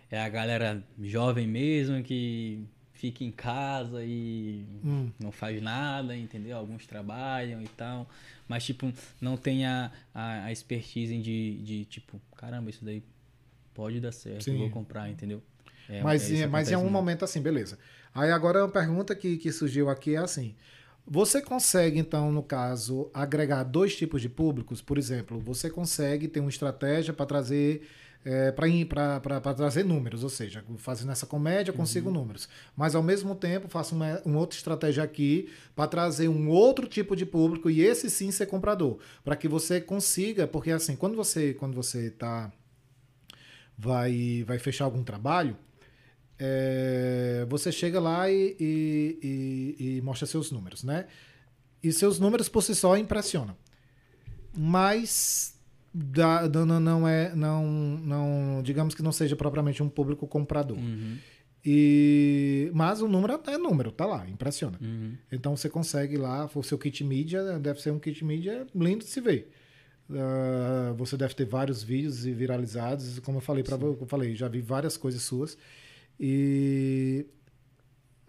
É 0.10 0.20
a 0.22 0.30
galera 0.30 0.84
jovem 1.00 1.48
mesmo 1.48 2.04
que 2.04 2.64
fica 2.94 3.24
em 3.24 3.32
casa 3.32 4.04
e 4.04 4.64
Hum. 4.84 5.10
não 5.20 5.32
faz 5.32 5.62
nada, 5.62 6.16
entendeu? 6.16 6.56
Alguns 6.58 6.86
trabalham 6.86 7.62
e 7.62 7.68
tal. 7.68 8.08
Mas, 8.48 8.64
tipo, 8.64 8.92
não 9.20 9.38
tem 9.38 9.66
a, 9.66 9.92
a, 10.14 10.46
a 10.46 10.52
expertise 10.52 11.18
de, 11.18 11.58
de, 11.64 11.86
tipo, 11.86 12.22
caramba, 12.36 12.70
isso 12.70 12.84
daí 12.86 13.02
pode 13.74 14.00
dar 14.00 14.12
certo, 14.12 14.44
Sim. 14.44 14.58
vou 14.58 14.70
comprar, 14.70 15.10
entendeu? 15.10 15.42
É, 15.92 16.02
mas, 16.02 16.24
é, 16.24 16.34
isso 16.34 16.44
em- 16.44 16.48
mas 16.48 16.72
em 16.72 16.76
um 16.76 16.90
momento 16.90 17.26
assim, 17.26 17.42
beleza. 17.42 17.78
Aí 18.16 18.32
agora 18.32 18.60
uma 18.64 18.70
pergunta 18.72 19.14
que, 19.16 19.38
que 19.38 19.52
surgiu 19.52 19.90
aqui 19.90 20.16
é 20.16 20.20
assim. 20.20 20.56
Você 21.06 21.42
consegue, 21.42 22.00
então, 22.00 22.32
no 22.32 22.44
caso, 22.44 23.10
agregar 23.14 23.64
dois 23.64 23.96
tipos 23.96 24.22
de 24.22 24.30
públicos? 24.30 24.82
Por 24.82 24.98
exemplo, 24.98 25.40
você 25.40 25.70
consegue 25.70 26.28
ter 26.28 26.40
uma 26.40 26.50
estratégia 26.50 27.14
para 27.14 27.26
trazer. 27.26 27.88
É, 28.24 28.52
para 28.52 29.20
trazer 29.56 29.84
números, 29.84 30.24
ou 30.24 30.30
seja, 30.30 30.64
fazendo 30.78 31.12
essa 31.12 31.26
comédia, 31.26 31.72
eu 31.72 31.76
consigo 31.76 32.08
Uhum. 32.10 32.14
números. 32.14 32.48
Mas 32.78 32.94
ao 32.94 33.02
mesmo 33.02 33.34
tempo, 33.34 33.68
faço 33.68 33.96
uma, 33.96 34.22
uma 34.24 34.38
outra 34.38 34.56
estratégia 34.56 35.04
aqui 35.04 35.50
para 35.76 35.88
trazer 35.88 36.28
um 36.28 36.48
outro 36.48 36.88
tipo 36.88 37.16
de 37.16 37.26
público 37.26 37.68
e 37.68 37.82
esse 37.82 38.12
sim 38.12 38.30
ser 38.30 38.46
comprador. 38.46 39.00
Para 39.24 39.36
que 39.36 39.48
você 39.48 39.82
consiga, 39.82 40.46
porque 40.46 40.70
assim, 40.70 40.96
quando 40.96 41.16
você 41.16 41.56
quando 41.56 41.74
você 41.74 42.10
está 42.10 42.52
vai, 43.78 44.44
vai 44.46 44.60
fechar 44.60 44.86
algum 44.86 45.04
trabalho, 45.04 45.58
é, 46.44 47.46
você 47.48 47.72
chega 47.72 48.00
lá 48.00 48.28
e, 48.32 48.56
e- 48.60 49.20
e- 49.80 49.98
e 49.98 50.02
mostra 50.02 50.26
seus 50.26 50.50
números, 50.52 50.84
né? 50.84 51.06
E 51.84 51.92
seus 51.92 52.20
números 52.20 52.50
por 52.50 52.64
si 52.64 52.74
só 52.74 52.98
impressionam. 52.98 53.56
Mas 54.58 55.56
dá- 55.94 56.48
não, 56.50 56.80
não- 56.80 57.08
é, 57.08 57.34
não, 57.36 57.66
não, 57.68 58.62
digamos 58.64 58.96
que 58.96 59.04
não 59.04 59.12
seja 59.12 59.36
propriamente 59.36 59.82
um 59.84 59.90
público 59.90 60.28
comprador. 60.28 60.78
Uhum, 60.78 61.18
E, 61.64 62.72
mas 62.74 63.02
o 63.04 63.08
número 63.08 63.40
é 63.46 63.58
número, 63.58 63.92
tá 63.92 64.06
lá, 64.08 64.28
impressiona. 64.28 64.80
uhum. 64.82 65.14
Então 65.32 65.56
você 65.56 65.70
consegue 65.70 66.18
lá, 66.18 66.50
o 66.56 66.64
seu 66.64 66.78
kit 66.78 67.04
mídia 67.04 67.60
deve 67.60 67.80
ser 67.80 67.92
um 67.92 68.00
kit 68.00 68.26
mídia 68.26 68.66
lindo 68.76 69.04
de 69.06 69.12
se 69.12 69.22
ver. 69.22 69.52
Ah, 70.10 70.94
você 70.98 71.16
deve 71.16 71.34
ter 71.36 71.46
vários 71.46 71.84
vídeos 71.84 72.24
viralizados, 72.26 73.20
como 73.20 73.38
eu 73.38 73.42
falei 73.42 73.64
para 73.64 73.76
eu 73.78 74.06
falei, 74.08 74.36
já 74.36 74.48
vi 74.48 74.60
várias 74.60 74.98
coisas 74.98 75.22
suas. 75.22 75.56
E 76.24 77.26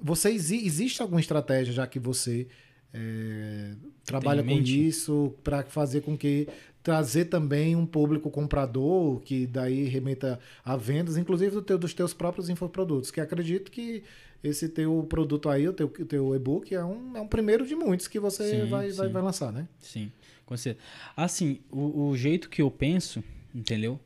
você 0.01 0.31
exi- 0.31 0.65
existe 0.65 1.03
alguma 1.03 1.21
estratégia 1.21 1.75
já 1.75 1.87
que 1.87 1.99
você 1.99 2.49
é, 2.95 3.75
trabalha 4.05 4.43
com 4.43 4.59
isso 4.61 5.35
para 5.45 5.63
fazer 5.65 6.01
com 6.01 6.17
que 6.17 6.49
trazer 6.83 7.27
também 7.27 7.77
um 7.77 7.87
público 7.87 8.31
comprador 8.31 9.21
que 9.21 9.47
daí 9.47 9.85
remeta 9.85 10.41
a 10.65 10.77
vendas, 10.77 11.17
inclusive 11.17 11.53
do 11.53 11.63
teu- 11.63 11.79
dos 11.79 11.95
teus 11.95 12.13
próprios 12.15 12.49
infoprodutos, 12.49 13.11
que 13.11 13.21
acredito 13.21 13.71
que 13.71 14.03
esse 14.43 14.69
teu 14.69 15.07
produto 15.09 15.49
aí, 15.49 15.69
o 15.69 15.73
teu, 15.73 16.35
e-book, 16.35 16.75
é 16.75 16.85
um, 16.85 17.17
é 17.17 17.21
um 17.21 17.29
primeiro 17.29 17.65
de 17.67 17.77
muitos 17.77 18.09
que 18.09 18.19
você 18.19 18.63
Sim, 18.65 18.71
vai, 18.71 18.91
vai, 18.91 19.07
sim. 19.07 19.13
vai 19.13 19.23
lançar, 19.23 19.53
né? 19.53 19.69
Sim, 19.79 20.11
com 20.45 20.57
certeza. 20.57 20.85
Assim, 21.17 21.61
o, 21.71 22.09
o 22.09 22.17
jeito 22.17 22.49
que 22.51 22.61
eu 22.61 22.71
penso, 22.71 23.23
entendeu? 23.55 24.01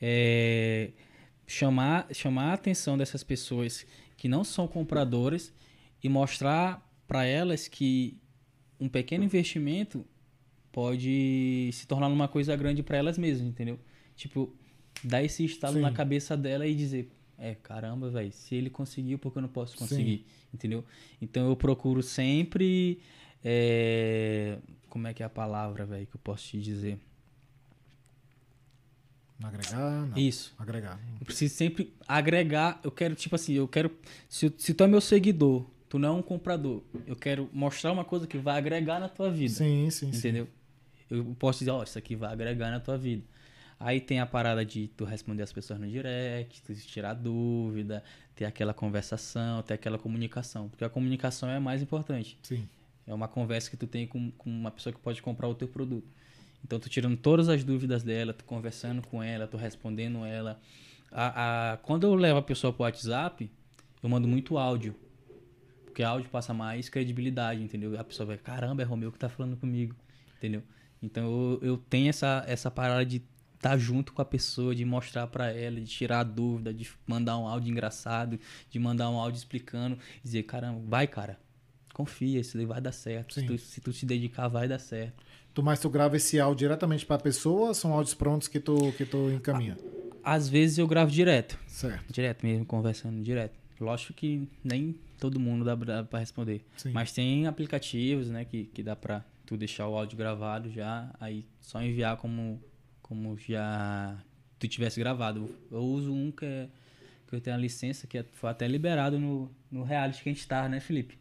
É 0.00 0.90
chamar, 1.46 2.08
chamar 2.12 2.50
a 2.50 2.54
atenção 2.54 2.98
dessas 2.98 3.22
pessoas 3.22 3.86
que 4.16 4.28
não 4.28 4.42
são 4.42 4.66
compradoras 4.66 5.52
e 6.02 6.08
mostrar 6.08 6.86
para 7.06 7.24
elas 7.24 7.68
que 7.68 8.18
um 8.80 8.88
pequeno 8.88 9.24
investimento 9.24 10.04
pode 10.72 11.70
se 11.72 11.86
tornar 11.86 12.08
uma 12.08 12.28
coisa 12.28 12.54
grande 12.56 12.82
para 12.82 12.98
elas 12.98 13.16
mesmas, 13.16 13.48
entendeu? 13.48 13.78
Tipo, 14.14 14.52
dar 15.02 15.22
esse 15.22 15.44
estalo 15.44 15.76
Sim. 15.76 15.80
na 15.80 15.92
cabeça 15.92 16.36
dela 16.36 16.66
e 16.66 16.74
dizer, 16.74 17.10
é, 17.38 17.54
caramba, 17.54 18.10
velho, 18.10 18.32
se 18.32 18.54
ele 18.54 18.70
conseguiu, 18.70 19.18
por 19.18 19.32
que 19.32 19.38
eu 19.38 19.42
não 19.42 19.48
posso 19.48 19.76
conseguir? 19.76 20.26
Entendeu? 20.52 20.84
Então 21.20 21.48
eu 21.48 21.56
procuro 21.56 22.02
sempre. 22.02 23.00
é, 23.44 24.58
como 24.88 25.06
é 25.06 25.14
que 25.14 25.22
é 25.22 25.26
a 25.26 25.30
palavra, 25.30 25.84
velho, 25.84 26.06
que 26.06 26.16
eu 26.16 26.20
posso 26.22 26.44
te 26.48 26.60
dizer? 26.60 26.98
Agregar, 29.42 30.06
não. 30.06 30.16
Isso. 30.16 30.54
Agregar. 30.58 31.00
Eu 31.20 31.26
preciso 31.26 31.54
sempre 31.54 31.92
agregar. 32.08 32.80
Eu 32.82 32.90
quero, 32.90 33.14
tipo 33.14 33.34
assim, 33.34 33.54
eu 33.54 33.68
quero. 33.68 33.90
Se, 34.28 34.52
se 34.56 34.72
tu 34.72 34.84
é 34.84 34.86
meu 34.86 35.00
seguidor, 35.00 35.66
tu 35.88 35.98
não 35.98 36.08
é 36.08 36.12
um 36.18 36.22
comprador, 36.22 36.82
eu 37.06 37.14
quero 37.14 37.48
mostrar 37.52 37.92
uma 37.92 38.04
coisa 38.04 38.26
que 38.26 38.38
vai 38.38 38.56
agregar 38.58 38.98
na 38.98 39.08
tua 39.08 39.30
vida. 39.30 39.52
Sim, 39.52 39.90
sim, 39.90 40.12
sim. 40.12 40.18
Entendeu? 40.18 40.48
Eu 41.10 41.36
posso 41.38 41.60
dizer, 41.60 41.70
ó, 41.70 41.82
isso 41.82 41.98
aqui 41.98 42.16
vai 42.16 42.32
agregar 42.32 42.70
na 42.70 42.80
tua 42.80 42.96
vida. 42.98 43.22
Aí 43.78 44.00
tem 44.00 44.20
a 44.20 44.26
parada 44.26 44.64
de 44.64 44.88
tu 44.88 45.04
responder 45.04 45.42
as 45.42 45.52
pessoas 45.52 45.78
no 45.78 45.86
direct, 45.86 46.62
tu 46.62 46.74
tirar 46.74 47.12
dúvida, 47.12 48.02
ter 48.34 48.46
aquela 48.46 48.72
conversação, 48.72 49.62
ter 49.62 49.74
aquela 49.74 49.98
comunicação. 49.98 50.68
Porque 50.68 50.82
a 50.82 50.88
comunicação 50.88 51.48
é 51.50 51.56
a 51.56 51.60
mais 51.60 51.82
importante. 51.82 52.38
Sim. 52.42 52.66
É 53.06 53.12
uma 53.12 53.28
conversa 53.28 53.70
que 53.70 53.76
tu 53.76 53.86
tem 53.86 54.06
com, 54.06 54.30
com 54.32 54.50
uma 54.50 54.70
pessoa 54.70 54.92
que 54.92 54.98
pode 54.98 55.20
comprar 55.20 55.46
o 55.46 55.54
teu 55.54 55.68
produto. 55.68 56.08
Então, 56.66 56.80
tu 56.80 56.88
tirando 56.88 57.16
todas 57.16 57.48
as 57.48 57.62
dúvidas 57.62 58.02
dela, 58.02 58.32
tu 58.32 58.44
conversando 58.44 59.00
com 59.06 59.22
ela, 59.22 59.46
tu 59.46 59.56
respondendo 59.56 60.24
ela. 60.24 60.60
A, 61.12 61.74
a- 61.74 61.76
quando 61.76 62.04
eu 62.08 62.14
levo 62.16 62.40
a 62.40 62.42
pessoa 62.42 62.72
pro 62.72 62.82
WhatsApp, 62.82 63.48
eu 64.02 64.08
mando 64.08 64.26
muito 64.26 64.58
áudio. 64.58 64.92
Porque 65.84 66.02
áudio 66.02 66.28
passa 66.28 66.52
mais 66.52 66.88
credibilidade, 66.88 67.62
entendeu? 67.62 67.98
A 67.98 68.02
pessoa 68.02 68.26
vai, 68.26 68.36
caramba, 68.36 68.82
é 68.82 68.84
Romeu 68.84 69.12
que 69.12 69.18
tá 69.18 69.28
falando 69.28 69.56
comigo, 69.56 69.94
entendeu? 70.38 70.60
Então, 71.00 71.24
eu, 71.62 71.68
eu 71.70 71.76
tenho 71.78 72.08
essa, 72.08 72.42
essa 72.48 72.68
parada 72.68 73.06
de 73.06 73.22
estar 73.54 73.78
junto 73.78 74.12
com 74.12 74.20
a 74.20 74.24
pessoa, 74.24 74.74
de 74.74 74.84
mostrar 74.84 75.28
pra 75.28 75.52
ela, 75.52 75.80
de 75.80 75.86
tirar 75.86 76.18
a 76.20 76.24
dúvida, 76.24 76.74
de 76.74 76.90
mandar 77.06 77.38
um 77.38 77.46
áudio 77.46 77.70
engraçado, 77.70 78.40
de 78.68 78.78
mandar 78.80 79.08
um 79.08 79.20
áudio 79.20 79.38
explicando, 79.38 79.96
dizer, 80.20 80.42
caramba, 80.42 80.80
vai, 80.84 81.06
cara, 81.06 81.38
confia, 81.94 82.40
isso 82.40 82.66
vai 82.66 82.80
dar 82.80 82.92
certo. 82.92 83.34
Se 83.34 83.42
tu, 83.46 83.56
se 83.56 83.80
tu 83.80 83.92
se 83.92 84.04
dedicar, 84.04 84.48
vai 84.48 84.66
dar 84.66 84.80
certo. 84.80 85.24
Tu, 85.56 85.62
mas 85.62 85.80
tu 85.80 85.88
grava 85.88 86.18
esse 86.18 86.38
áudio 86.38 86.68
diretamente 86.68 87.06
para 87.06 87.16
a 87.16 87.18
pessoa 87.18 87.68
ou 87.68 87.74
são 87.74 87.94
áudios 87.94 88.12
prontos 88.12 88.46
que 88.46 88.60
tu, 88.60 88.92
que 88.92 89.06
tu 89.06 89.30
encaminha? 89.30 89.78
Às 90.22 90.50
vezes 90.50 90.76
eu 90.76 90.86
gravo 90.86 91.10
direto, 91.10 91.58
Certo. 91.66 92.12
direto 92.12 92.44
mesmo, 92.44 92.66
conversando 92.66 93.22
direto. 93.22 93.54
Lógico 93.80 94.12
que 94.12 94.46
nem 94.62 94.94
todo 95.18 95.40
mundo 95.40 95.64
dá 95.64 95.74
pra 95.74 96.04
pra 96.04 96.18
responder. 96.18 96.62
Sim. 96.76 96.90
Mas 96.92 97.10
tem 97.10 97.46
aplicativos, 97.46 98.28
né, 98.28 98.44
que, 98.44 98.64
que 98.64 98.82
dá 98.82 98.94
pra 98.94 99.24
tu 99.46 99.56
deixar 99.56 99.88
o 99.88 99.96
áudio 99.96 100.18
gravado 100.18 100.70
já, 100.70 101.10
aí 101.18 101.46
só 101.62 101.80
enviar 101.82 102.18
como, 102.18 102.60
como 103.00 103.38
já 103.38 104.14
tu 104.58 104.68
tivesse 104.68 105.00
gravado. 105.00 105.48
Eu 105.72 105.78
uso 105.80 106.12
um 106.12 106.30
que, 106.30 106.44
é, 106.44 106.68
que 107.28 107.34
eu 107.34 107.40
tenho 107.40 107.56
a 107.56 107.58
licença, 107.58 108.06
que 108.06 108.18
é- 108.18 108.24
foi 108.34 108.50
até 108.50 108.68
liberado 108.68 109.18
no, 109.18 109.50
no 109.70 109.84
reality 109.84 110.22
que 110.22 110.28
a 110.28 110.32
gente 110.34 110.46
tá, 110.46 110.68
né, 110.68 110.80
Felipe? 110.80 111.16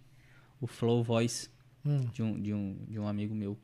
O 0.60 0.68
Flow 0.68 1.02
Voice 1.02 1.50
Hum. 1.86 2.02
de 2.14 2.22
um, 2.22 2.42
de 2.42 2.54
um, 2.54 2.78
de 2.90 3.00
um 3.00 3.08
amigo 3.08 3.34
meu. 3.34 3.58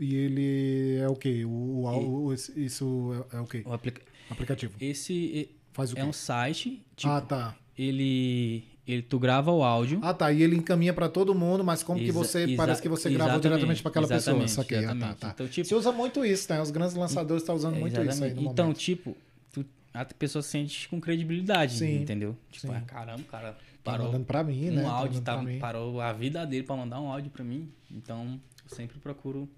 E 0.00 0.14
ele 0.14 0.96
é 0.98 1.08
o 1.08 1.14
quê? 1.16 1.44
O, 1.44 1.48
o- 1.48 2.26
o- 2.26 2.34
isso 2.34 3.26
é, 3.32 3.36
é 3.36 3.40
o 3.40 3.46
quê? 3.46 3.62
O 3.64 3.72
aplica... 3.72 4.02
Aplicativo. 4.30 4.74
Esse 4.80 5.48
Faz 5.72 5.92
o 5.92 5.94
quê? 5.94 6.00
é 6.00 6.04
um 6.04 6.12
site, 6.12 6.82
tipo, 6.96 7.12
ah, 7.12 7.20
tá. 7.20 7.54
ele, 7.78 8.64
ele 8.86 9.02
tu 9.02 9.18
grava 9.18 9.50
o 9.52 9.62
áudio. 9.62 10.00
Ah, 10.02 10.12
tá. 10.14 10.32
E 10.32 10.42
ele 10.42 10.56
encaminha 10.56 10.92
para 10.92 11.08
todo 11.08 11.34
mundo, 11.34 11.62
mas 11.62 11.82
como 11.82 12.00
que 12.00 12.10
você 12.10 12.54
parece 12.56 12.80
que 12.82 12.88
você 12.88 13.10
gravou 13.10 13.38
diretamente 13.40 13.82
para 13.82 13.90
aquela 13.90 14.08
pessoa? 14.08 14.48
Saquei. 14.48 14.84
Ah, 14.84 14.96
tá, 14.96 15.14
tá. 15.14 15.30
Então, 15.34 15.46
tipo- 15.48 15.66
Se 15.68 15.74
usa 15.74 15.92
muito 15.92 16.24
isso, 16.24 16.50
né? 16.52 16.60
Os 16.60 16.70
grandes 16.70 16.94
lançadores 16.96 17.42
estão 17.42 17.54
usando 17.54 17.76
muito 17.76 18.00
isso 18.02 18.24
aí 18.24 18.34
no 18.34 18.42
Então, 18.42 18.66
momento. 18.66 18.78
tipo, 18.78 19.16
tu, 19.52 19.64
a 19.94 20.04
pessoa 20.04 20.42
se 20.42 20.48
sente 20.50 20.88
com 20.88 21.00
credibilidade, 21.00 21.74
Sim, 21.78 22.02
entendeu? 22.02 22.36
Tipo, 22.50 22.66
sim. 22.68 22.74
ah, 22.74 22.80
caramba, 22.82 23.20
o 23.20 23.24
cara 23.24 23.52
Tá 23.52 23.92
parou 23.92 24.06
mandando 24.06 24.24
pra 24.24 24.42
mim, 24.42 24.70
um 24.70 24.72
né? 24.74 24.82
Tá 24.82 24.90
áudio, 24.90 25.20
tá, 25.20 25.44
parou 25.60 26.00
a 26.00 26.12
vida 26.12 26.44
dele 26.44 26.64
pra 26.64 26.74
mandar 26.76 27.00
um 27.00 27.08
áudio 27.12 27.30
pra 27.30 27.44
mim. 27.44 27.70
Então, 27.90 28.40
eu 28.68 28.74
sempre 28.76 28.98
procuro 28.98 29.48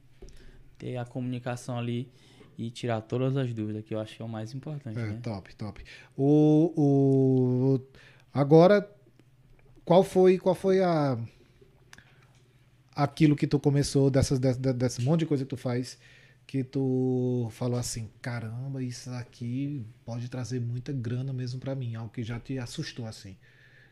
ter 0.79 0.97
a 0.97 1.05
comunicação 1.05 1.79
ali 1.79 2.09
e 2.57 2.71
tirar 2.71 3.01
todas 3.03 3.37
as 3.37 3.53
dúvidas, 3.53 3.85
que 3.85 3.95
eu 3.95 4.01
acho 4.01 4.17
que 4.17 4.23
é 4.23 4.25
o 4.25 4.29
mais 4.29 4.53
importante, 4.55 4.99
É, 4.99 5.07
né? 5.07 5.21
top, 5.23 5.55
top. 5.55 5.85
O, 6.17 6.73
o, 6.77 7.81
agora, 8.33 8.89
qual 9.85 10.03
foi, 10.03 10.39
qual 10.39 10.55
foi 10.55 10.83
a 10.83 11.19
aquilo 12.95 13.37
que 13.37 13.47
tu 13.47 13.61
começou 13.61 14.11
dessas, 14.11 14.41
desse, 14.41 14.59
desse 14.59 15.03
monte 15.03 15.21
de 15.21 15.27
coisa 15.27 15.45
que 15.45 15.51
tu 15.51 15.57
faz 15.57 15.97
que 16.49 16.65
tu 16.65 17.47
falou 17.53 17.79
assim, 17.79 18.09
caramba, 18.23 18.83
isso 18.83 19.11
aqui 19.11 19.85
pode 20.03 20.31
trazer 20.31 20.59
muita 20.59 20.91
grana 20.91 21.31
mesmo 21.31 21.61
pra 21.61 21.75
mim, 21.75 21.95
algo 21.95 22.11
que 22.11 22.23
já 22.23 22.41
te 22.41 22.59
assustou 22.59 23.07
assim. 23.07 23.37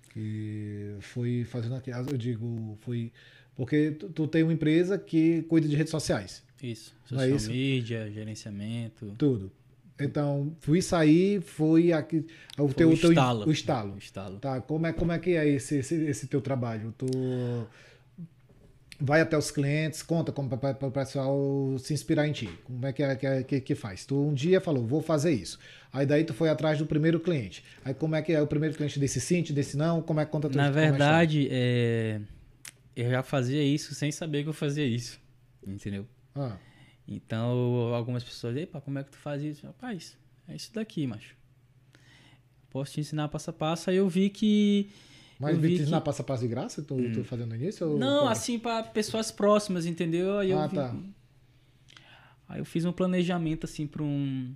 Que 0.09 0.97
foi 1.01 1.45
fazendo 1.45 1.75
aqui, 1.75 1.91
eu 1.91 2.17
digo, 2.17 2.79
foi 2.81 3.13
porque 3.57 3.93
tu, 3.93 4.09
tu 4.11 4.27
tem 4.27 4.43
uma 4.43 4.53
empresa 4.53 4.99
que 4.99 5.43
cuida 5.43 5.67
de 5.67 5.75
redes 5.75 5.91
sociais. 5.91 6.43
Isso. 6.63 6.95
É 7.07 7.09
Social 7.09 7.37
isso? 7.37 7.51
media, 7.51 8.11
gerenciamento. 8.11 9.15
Tudo. 9.17 9.51
Então, 9.99 10.55
fui 10.61 10.83
sair, 10.83 11.41
foi 11.41 11.93
aqui. 11.93 12.27
O 12.59 12.67
Foi 12.69 12.75
teu, 12.75 12.91
o 12.91 12.93
o 12.93 12.99
teu 12.99 13.11
estalo. 13.11 13.47
o 13.47 13.51
estalo. 13.51 13.95
O 13.95 13.99
estalo. 13.99 14.39
Tá, 14.39 14.61
como 14.61 14.87
é, 14.87 14.93
como 14.93 15.13
é 15.13 15.19
que 15.19 15.31
é 15.35 15.49
esse, 15.49 15.79
esse, 15.79 15.95
esse 15.95 16.27
teu 16.27 16.43
trabalho? 16.43 16.95
Tu, 16.99 17.07
vai 19.01 19.21
até 19.21 19.37
os 19.37 19.51
clientes, 19.51 20.03
conta 20.03 20.33
como 20.33 20.49
para 20.49 20.87
o 20.87 20.91
pessoal 20.91 21.77
se 21.79 21.93
inspirar 21.95 22.27
em 22.27 22.33
ti. 22.33 22.49
Como 22.65 22.85
é 22.87 22.93
que, 22.93 23.03
é, 23.03 23.17
que, 23.17 23.27
é, 23.27 23.43
que, 23.43 23.61
que 23.61 23.75
faz? 23.75 24.05
Tu 24.05 24.19
um 24.19 24.35
dia 24.35 24.61
falou, 24.61 24.87
vou 24.87 25.03
fazer 25.03 25.33
isso. 25.33 25.59
Aí 25.93 26.05
daí 26.07 26.25
tu 26.25 26.35
foi 26.35 26.49
atrás 26.49 26.79
do 26.79 26.87
primeiro 26.87 27.21
cliente. 27.21 27.65
Aí 27.85 27.95
como 27.95 28.15
é 28.15 28.23
que 28.23 28.33
é 28.33 28.41
o 28.41 28.47
primeiro 28.47 28.75
cliente 28.75 28.99
desse 28.99 29.21
sim, 29.21 29.43
desse 29.43 29.77
não? 29.77 30.03
Como 30.03 30.21
é 30.21 30.25
que 30.25 30.31
conta 30.31 30.49
tudo? 30.49 30.57
Na 30.57 30.71
verdade, 30.71 31.49
é, 31.51 32.21
eu 32.97 33.11
já 33.11 33.23
fazia 33.23 33.63
isso 33.63 33.95
sem 33.95 34.11
saber 34.11 34.43
que 34.43 34.49
eu 34.49 34.55
fazia 34.55 34.87
isso. 34.87 35.21
Entendeu? 35.65 36.07
Ah. 36.35 36.57
Então, 37.07 37.95
algumas 37.95 38.25
pessoas, 38.25 38.57
epa, 38.57 38.81
como 38.81 38.99
é 38.99 39.05
que 39.05 39.11
tu 39.11 39.19
faz 39.19 39.43
isso? 39.43 39.67
Rapaz, 39.67 40.17
é 40.49 40.57
isso 40.57 40.73
daqui, 40.73 41.07
macho. 41.07 41.37
Posso 42.71 42.95
te 42.95 43.01
ensinar 43.01 43.29
passo 43.29 43.51
a 43.51 43.53
passo. 43.53 43.91
Aí 43.91 43.97
eu 43.97 44.09
vi 44.09 44.31
que. 44.31 44.91
Mas 45.39 45.59
vi 45.59 45.77
te 45.77 45.83
ensinar 45.83 46.01
passo 46.01 46.23
a 46.23 46.25
passo 46.25 46.43
de 46.43 46.49
graça? 46.49 46.83
Tu, 46.83 46.95
hum. 46.95 47.13
tu 47.13 47.25
fazendo 47.25 47.55
isso? 47.55 47.85
Ou 47.85 47.99
Não, 47.99 48.27
assim, 48.27 48.59
para 48.59 48.83
pessoas 48.85 49.31
próximas, 49.31 49.87
entendeu? 49.87 50.39
Aí 50.39 50.51
eu 50.51 50.59
ah, 50.59 50.67
vi... 50.67 50.75
tá. 50.75 50.97
Aí 52.49 52.61
eu 52.61 52.65
fiz 52.65 52.85
um 52.85 52.93
planejamento, 52.93 53.65
assim, 53.65 53.87
para 53.87 54.03
um, 54.03 54.55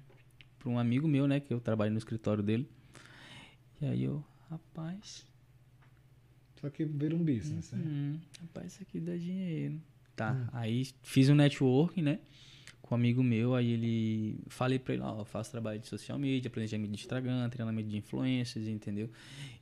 pra 0.59 0.71
um 0.71 0.79
amigo 0.79 1.07
meu, 1.07 1.27
né? 1.27 1.41
Que 1.41 1.53
eu 1.53 1.61
trabalho 1.61 1.93
no 1.93 1.99
escritório 1.99 2.43
dele. 2.43 2.69
E 3.81 3.87
aí 3.87 4.05
eu, 4.05 4.25
rapaz. 4.51 5.30
Só 6.61 6.69
que 6.69 6.85
ver 6.85 7.15
um 7.15 7.25
business, 7.25 7.73
né? 7.73 7.83
Hum, 7.85 8.19
rapaz, 8.41 8.73
isso 8.73 8.83
aqui 8.83 9.01
dá 9.01 9.17
dinheiro. 9.17 9.81
Tá, 10.15 10.33
hum. 10.33 10.47
aí 10.53 10.87
fiz 11.03 11.29
um 11.31 11.35
network, 11.35 12.03
né? 12.03 12.19
Com 12.83 12.95
um 12.95 12.99
amigo 12.99 13.23
meu, 13.23 13.55
aí 13.55 13.71
ele... 13.71 14.41
Falei 14.49 14.79
pra 14.79 14.95
ele, 14.95 15.03
ó, 15.03 15.21
eu 15.21 15.25
faço 15.25 15.51
trabalho 15.51 15.79
de 15.79 15.87
social 15.87 16.19
media, 16.19 16.51
planejamento 16.51 16.91
de 16.91 17.01
Instagram, 17.01 17.49
treinamento 17.49 17.89
de 17.89 17.97
influencers, 17.97 18.67
entendeu? 18.67 19.09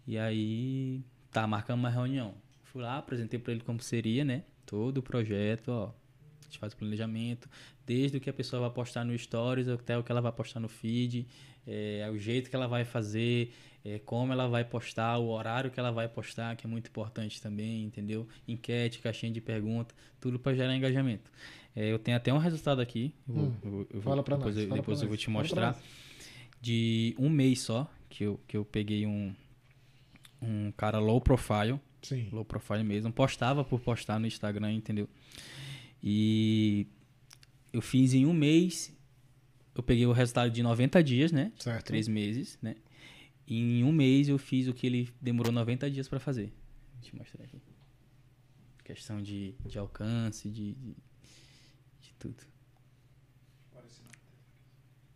E 0.07 0.19
aí, 0.19 1.03
tá, 1.31 1.47
marcamos 1.47 1.83
uma 1.83 1.91
reunião. 1.91 2.35
Fui 2.65 2.83
lá, 2.83 2.99
apresentei 2.99 3.39
pra 3.39 3.53
ele 3.53 3.61
como 3.61 3.81
seria, 3.81 4.25
né? 4.25 4.43
Todo 4.67 4.99
o 4.99 5.03
projeto, 5.03 5.69
ó. 5.69 5.95
A 6.41 6.45
gente 6.45 6.59
faz 6.59 6.73
o 6.73 6.77
planejamento, 6.77 7.49
desde 7.87 8.17
o 8.17 8.21
que 8.21 8.31
a 8.31 8.33
pessoa 8.33 8.63
vai 8.63 8.71
postar 8.71 9.05
no 9.05 9.17
Stories 9.17 9.69
até 9.69 9.97
o 9.99 10.03
que 10.03 10.11
ela 10.11 10.21
vai 10.21 10.33
postar 10.33 10.61
no 10.61 10.69
feed, 10.69 11.27
é, 11.67 12.09
o 12.11 12.19
jeito 12.19 12.49
que 12.49 12.57
ela 12.57 12.67
vai 12.67 12.85
fazer, 12.85 13.53
é, 13.95 13.99
como 14.05 14.33
ela 14.33 14.47
vai 14.47 14.65
postar, 14.65 15.17
o 15.19 15.29
horário 15.29 15.71
que 15.71 15.81
ela 15.81 15.91
vai 15.91 16.07
postar, 16.09 16.57
que 16.57 16.67
é 16.67 16.69
muito 16.69 16.89
importante 16.89 17.41
também, 17.41 17.85
entendeu? 17.85 18.27
Enquete, 18.47 18.99
caixinha 18.99 19.33
de 19.33 19.41
pergunta, 19.41 19.95
tudo 20.21 20.39
para 20.39 20.55
gerar 20.55 20.77
engajamento. 20.77 21.31
É, 21.75 21.91
eu 21.91 21.99
tenho 21.99 22.17
até 22.17 22.33
um 22.33 22.39
resultado 22.39 22.81
aqui. 22.81 23.15
Eu 23.27 23.35
vou, 23.35 23.45
hum, 23.45 23.55
eu, 23.65 23.87
eu 23.95 24.03
fala 24.03 24.23
para 24.23 24.37
nós. 24.37 24.57
Eu, 24.57 24.69
depois 24.69 25.01
eu 25.01 25.09
vou 25.09 25.17
te 25.17 25.31
mostrar. 25.31 25.79
De 26.61 27.15
um 27.19 27.31
mês 27.31 27.61
só, 27.61 27.89
que 28.11 28.25
eu, 28.25 28.41
que 28.47 28.57
eu 28.57 28.65
peguei 28.65 29.07
um, 29.07 29.33
um 30.43 30.73
cara 30.73 30.99
low 30.99 31.21
profile. 31.21 31.81
Sim. 32.03 32.29
Low 32.33 32.45
profile 32.45 32.83
mesmo. 32.83 33.13
Postava 33.13 33.65
por 33.65 33.81
postar 33.81 34.19
no 34.19 34.27
Instagram, 34.27 34.73
entendeu? 34.73 35.09
E 36.03 36.87
eu 37.73 37.81
fiz 37.81 38.13
em 38.13 38.27
um 38.27 38.33
mês. 38.33 38.95
Eu 39.75 39.83
peguei 39.83 40.05
o 40.05 40.13
resultado 40.13 40.51
de 40.51 40.63
90 40.63 41.03
dias, 41.03 41.33
né? 41.33 41.53
Certo. 41.59 41.87
Três 41.87 42.09
meses, 42.09 42.59
né? 42.61 42.75
Em 43.57 43.85
um 43.85 43.93
mês 43.93 44.29
eu 44.29 44.39
fiz 44.39 44.69
o 44.69 44.75
que 44.75 44.87
ele 44.87 45.11
demorou 45.21 45.53
90 45.53 45.91
dias 45.91 46.09
para 46.09 46.21
fazer. 46.21 46.53
Deixa 47.01 47.15
eu 47.15 47.19
mostrar 47.19 47.45
aqui. 47.45 47.61
Questão 48.85 49.21
de, 49.23 49.55
de 49.65 49.79
alcance, 49.79 50.49
de, 50.51 50.75
de, 50.75 50.97
de 52.01 52.15
tudo. 52.19 52.43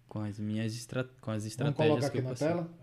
Com 0.08 0.20
as 0.20 0.38
minhas 0.38 0.74
estra 0.74 1.04
com 1.20 1.30
as 1.30 1.44
estratégias 1.44 2.10
Vamos 2.10 2.10
colocar 2.10 2.32
aqui 2.34 2.42
na 2.42 2.48
tela? 2.48 2.81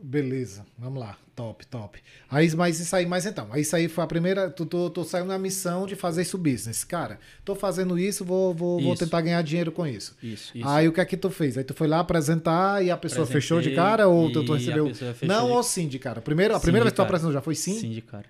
Beleza, 0.00 0.64
vamos 0.78 1.00
lá. 1.00 1.18
Top, 1.34 1.66
top. 1.66 2.00
Aí, 2.30 2.54
mas 2.54 2.78
isso 2.78 2.94
aí, 2.94 3.04
mas 3.04 3.26
então, 3.26 3.48
isso 3.56 3.74
aí 3.74 3.88
foi 3.88 4.04
a 4.04 4.06
primeira. 4.06 4.48
Tu, 4.50 4.64
tu, 4.64 4.90
tu 4.90 5.04
saiu 5.04 5.24
na 5.24 5.38
missão 5.38 5.86
de 5.86 5.96
fazer 5.96 6.22
isso 6.22 6.38
business. 6.38 6.84
Cara, 6.84 7.18
tô 7.44 7.54
fazendo 7.54 7.98
isso, 7.98 8.24
vou, 8.24 8.54
vou, 8.54 8.80
vou 8.80 8.96
tentar 8.96 9.20
ganhar 9.20 9.42
dinheiro 9.42 9.72
com 9.72 9.86
isso. 9.86 10.16
Isso, 10.22 10.56
isso. 10.56 10.68
Aí 10.68 10.88
o 10.88 10.92
que 10.92 11.00
é 11.00 11.04
que 11.04 11.16
tu 11.16 11.30
fez? 11.30 11.58
Aí 11.58 11.64
tu 11.64 11.74
foi 11.74 11.88
lá 11.88 12.00
apresentar 12.00 12.84
e 12.84 12.90
a 12.90 12.96
pessoa 12.96 13.24
Apresentei 13.24 13.40
fechou 13.40 13.60
de 13.60 13.74
cara 13.74 14.08
ou 14.08 14.32
tu, 14.32 14.44
tu 14.44 14.54
recebeu. 14.54 14.90
Não, 15.22 15.46
de... 15.46 15.52
ou 15.52 15.62
sim 15.62 15.88
de 15.88 15.98
cara. 15.98 16.20
Primeiro, 16.20 16.54
a 16.54 16.60
primeira 16.60 16.84
vez 16.84 16.92
que 16.92 16.96
tu 16.96 17.02
apresentou 17.02 17.32
já 17.32 17.40
foi 17.40 17.54
sim? 17.54 17.78
Sim 17.78 17.90
de 17.90 18.02
cara. 18.02 18.26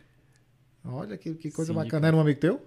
Olha 0.85 1.19
que, 1.19 1.35
que 1.35 1.51
coisa 1.51 1.73
sim 1.73 1.79
bacana. 1.79 2.09
Era 2.09 2.17
um 2.17 2.21
amigo 2.21 2.41
teu? 2.41 2.63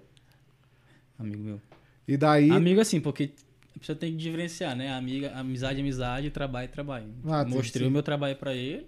Amigo 1.18 1.42
meu. 1.42 1.60
E 2.06 2.16
daí. 2.16 2.50
Amigo 2.50 2.80
assim, 2.80 3.00
porque 3.00 3.32
a 3.74 3.78
pessoa 3.78 3.96
tem 3.96 4.12
que 4.12 4.18
diferenciar, 4.18 4.76
né? 4.76 4.92
Amiga, 4.92 5.32
amizade, 5.32 5.80
amizade, 5.80 6.30
trabalho, 6.30 6.68
trabalho. 6.68 7.14
Ah, 7.24 7.44
Mostrei 7.44 7.84
sim. 7.84 7.88
o 7.88 7.90
meu 7.90 8.02
trabalho 8.02 8.36
para 8.36 8.54
ele 8.54 8.86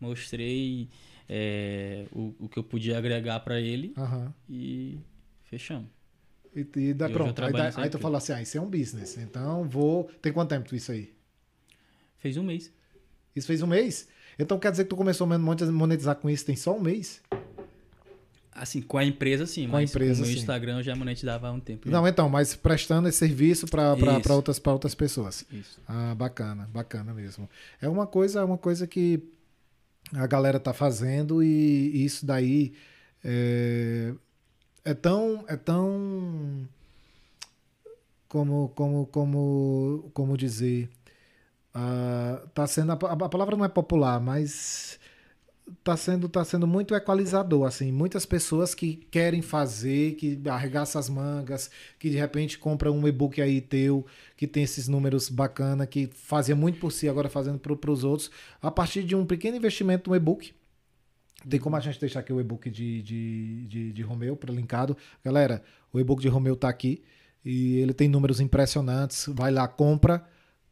mostrei 0.00 0.88
é, 1.28 2.06
o, 2.12 2.34
o 2.40 2.48
que 2.48 2.58
eu 2.58 2.64
podia 2.64 2.98
agregar 2.98 3.40
para 3.40 3.60
ele 3.60 3.92
uhum. 3.96 4.32
e 4.48 4.98
fechamos. 5.44 5.88
E, 6.54 6.66
e 6.76 6.94
dá, 6.94 7.08
pronto. 7.08 7.42
Aí, 7.42 7.52
dá, 7.52 7.72
aí 7.76 7.90
tu 7.90 7.98
fala 7.98 8.18
assim, 8.18 8.32
ah, 8.32 8.42
isso 8.42 8.56
é 8.56 8.60
um 8.60 8.68
business. 8.68 9.18
Então 9.18 9.68
vou. 9.68 10.04
Tem 10.22 10.32
quanto 10.32 10.50
tempo 10.50 10.74
isso 10.74 10.92
aí? 10.92 11.12
Fez 12.18 12.36
um 12.36 12.42
mês. 12.42 12.72
Isso 13.34 13.46
fez 13.46 13.62
um 13.62 13.66
mês? 13.66 14.08
Então 14.38 14.58
quer 14.58 14.70
dizer 14.70 14.84
que 14.84 14.90
tu 14.90 14.96
começou 14.96 15.30
a 15.30 15.38
monetizar 15.38 16.16
com 16.16 16.30
isso 16.30 16.44
tem 16.44 16.56
só 16.56 16.76
um 16.76 16.80
mês? 16.80 17.22
Assim, 18.58 18.80
com 18.80 18.98
a 18.98 19.04
empresa 19.04 19.46
sim, 19.46 19.66
com 19.66 19.72
mas 19.72 19.90
a 19.90 19.92
empresa, 19.92 20.14
com 20.14 20.24
o 20.24 20.26
meu 20.26 20.34
sim. 20.34 20.40
Instagram 20.40 20.78
eu 20.78 20.82
já 20.82 20.96
monetizava 20.96 21.48
há 21.48 21.52
um 21.52 21.60
tempo. 21.60 21.90
Não, 21.90 22.06
então, 22.06 22.28
mas 22.28 22.54
prestando 22.54 23.08
esse 23.08 23.18
serviço 23.18 23.66
para 23.66 23.92
outras, 24.34 24.60
outras 24.64 24.94
pessoas. 24.94 25.44
Isso. 25.52 25.80
Ah, 25.86 26.14
bacana, 26.14 26.68
bacana 26.72 27.12
mesmo. 27.12 27.48
É 27.80 27.88
uma 27.88 28.06
coisa, 28.06 28.44
uma 28.44 28.58
coisa 28.58 28.86
que 28.86 29.22
a 30.14 30.26
galera 30.26 30.60
tá 30.60 30.72
fazendo 30.72 31.42
e, 31.42 32.04
isso 32.04 32.24
daí 32.24 32.72
é, 33.24 34.14
é 34.84 34.94
tão 34.94 35.44
é 35.48 35.56
tão 35.56 36.68
como 38.28 38.68
como 38.68 39.06
como 39.06 40.10
como 40.14 40.36
dizer 40.36 40.88
uh, 41.74 42.46
tá 42.48 42.66
sendo 42.66 42.92
a, 42.92 42.94
a 42.94 43.28
palavra 43.28 43.56
não 43.56 43.64
é 43.64 43.68
popular 43.68 44.20
mas 44.20 44.98
tá 45.82 45.96
sendo 45.96 46.28
tá 46.28 46.44
sendo 46.44 46.66
muito 46.66 46.94
equalizador 46.94 47.66
assim. 47.66 47.90
Muitas 47.90 48.24
pessoas 48.24 48.74
que 48.74 48.96
querem 49.10 49.42
fazer 49.42 50.14
que 50.14 50.40
arregaçam 50.48 50.98
as 50.98 51.08
mangas 51.08 51.70
que 51.98 52.08
de 52.10 52.16
repente 52.16 52.58
compra 52.58 52.90
um 52.90 53.06
e-book 53.06 53.40
aí 53.40 53.60
teu 53.60 54.06
que 54.36 54.46
tem 54.46 54.62
esses 54.62 54.88
números 54.88 55.28
bacana 55.28 55.86
que 55.86 56.06
fazia 56.06 56.54
muito 56.54 56.78
por 56.78 56.92
si 56.92 57.08
agora 57.08 57.28
fazendo 57.28 57.58
para 57.58 57.90
os 57.90 58.04
outros. 58.04 58.30
A 58.62 58.70
partir 58.70 59.02
de 59.02 59.16
um 59.16 59.26
pequeno 59.26 59.56
investimento 59.56 60.10
no 60.10 60.16
e-book 60.16 60.54
tem 61.48 61.60
como 61.60 61.76
a 61.76 61.80
gente 61.80 62.00
deixar 62.00 62.20
aqui 62.20 62.32
o 62.32 62.40
e-book 62.40 62.70
de, 62.70 63.02
de, 63.02 63.66
de, 63.66 63.92
de 63.92 64.02
Romeu 64.02 64.36
para 64.36 64.52
linkado? 64.52 64.96
Galera 65.24 65.62
o 65.92 66.00
e-book 66.00 66.20
de 66.20 66.28
Romeu 66.28 66.56
tá 66.56 66.68
aqui 66.68 67.02
e 67.44 67.78
ele 67.78 67.92
tem 67.92 68.08
números 68.08 68.40
impressionantes. 68.40 69.26
Vai 69.28 69.50
lá 69.50 69.66
compra 69.66 70.24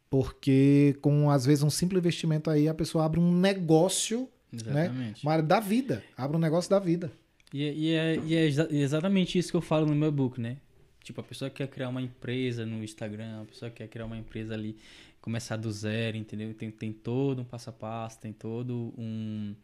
porque 0.08 0.96
com 1.00 1.30
às 1.30 1.44
vezes 1.44 1.64
um 1.64 1.70
simples 1.70 1.98
investimento 1.98 2.48
aí 2.48 2.68
a 2.68 2.74
pessoa 2.74 3.04
abre 3.04 3.18
um 3.18 3.36
negócio? 3.36 4.28
Exatamente. 4.54 4.98
Né? 4.98 5.14
Uma 5.22 5.32
área 5.32 5.44
da 5.44 5.60
vida. 5.60 6.02
Abre 6.16 6.36
um 6.36 6.40
negócio 6.40 6.70
da 6.70 6.78
vida. 6.78 7.10
E, 7.52 7.62
é, 7.62 7.72
e, 7.72 7.94
é, 7.94 8.16
e 8.16 8.34
é 8.34 8.46
exatamente 8.72 9.38
isso 9.38 9.50
que 9.50 9.56
eu 9.56 9.60
falo 9.60 9.86
no 9.86 9.94
meu 9.94 10.10
book, 10.10 10.40
né? 10.40 10.56
Tipo, 11.02 11.20
a 11.20 11.24
pessoa 11.24 11.50
que 11.50 11.56
quer 11.58 11.68
criar 11.68 11.90
uma 11.90 12.00
empresa 12.00 12.64
no 12.64 12.82
Instagram, 12.82 13.42
a 13.42 13.44
pessoa 13.44 13.70
que 13.70 13.76
quer 13.76 13.88
criar 13.88 14.06
uma 14.06 14.16
empresa 14.16 14.54
ali, 14.54 14.76
começar 15.20 15.56
do 15.56 15.70
zero, 15.70 16.16
entendeu? 16.16 16.52
Tem, 16.54 16.70
tem 16.70 16.92
todo 16.92 17.42
um 17.42 17.44
passo 17.44 17.70
a 17.70 17.72
passo, 17.72 18.18
tem 18.18 18.32
todo 18.32 18.92
um, 18.96 19.54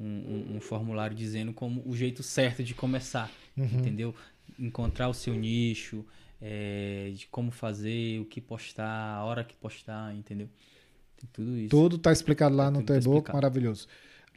um, 0.00 0.56
um 0.56 0.60
formulário 0.60 1.16
dizendo 1.16 1.52
como 1.52 1.82
o 1.86 1.94
jeito 1.94 2.22
certo 2.22 2.64
de 2.64 2.74
começar, 2.74 3.30
uhum. 3.56 3.64
entendeu? 3.64 4.14
Encontrar 4.58 5.08
o 5.08 5.14
seu 5.14 5.34
nicho, 5.34 6.04
é, 6.40 7.12
de 7.14 7.26
como 7.26 7.50
fazer, 7.50 8.20
o 8.20 8.24
que 8.24 8.40
postar, 8.40 9.16
a 9.16 9.24
hora 9.24 9.44
que 9.44 9.56
postar, 9.56 10.14
entendeu? 10.14 10.48
Tem 11.16 11.28
tudo 11.32 11.56
isso. 11.56 11.68
Tudo 11.68 11.98
tá 11.98 12.12
explicado 12.12 12.56
lá 12.56 12.70
no 12.70 12.82
teu 12.82 12.96
tá 12.96 13.00
e-book, 13.00 13.32
maravilhoso. 13.32 13.86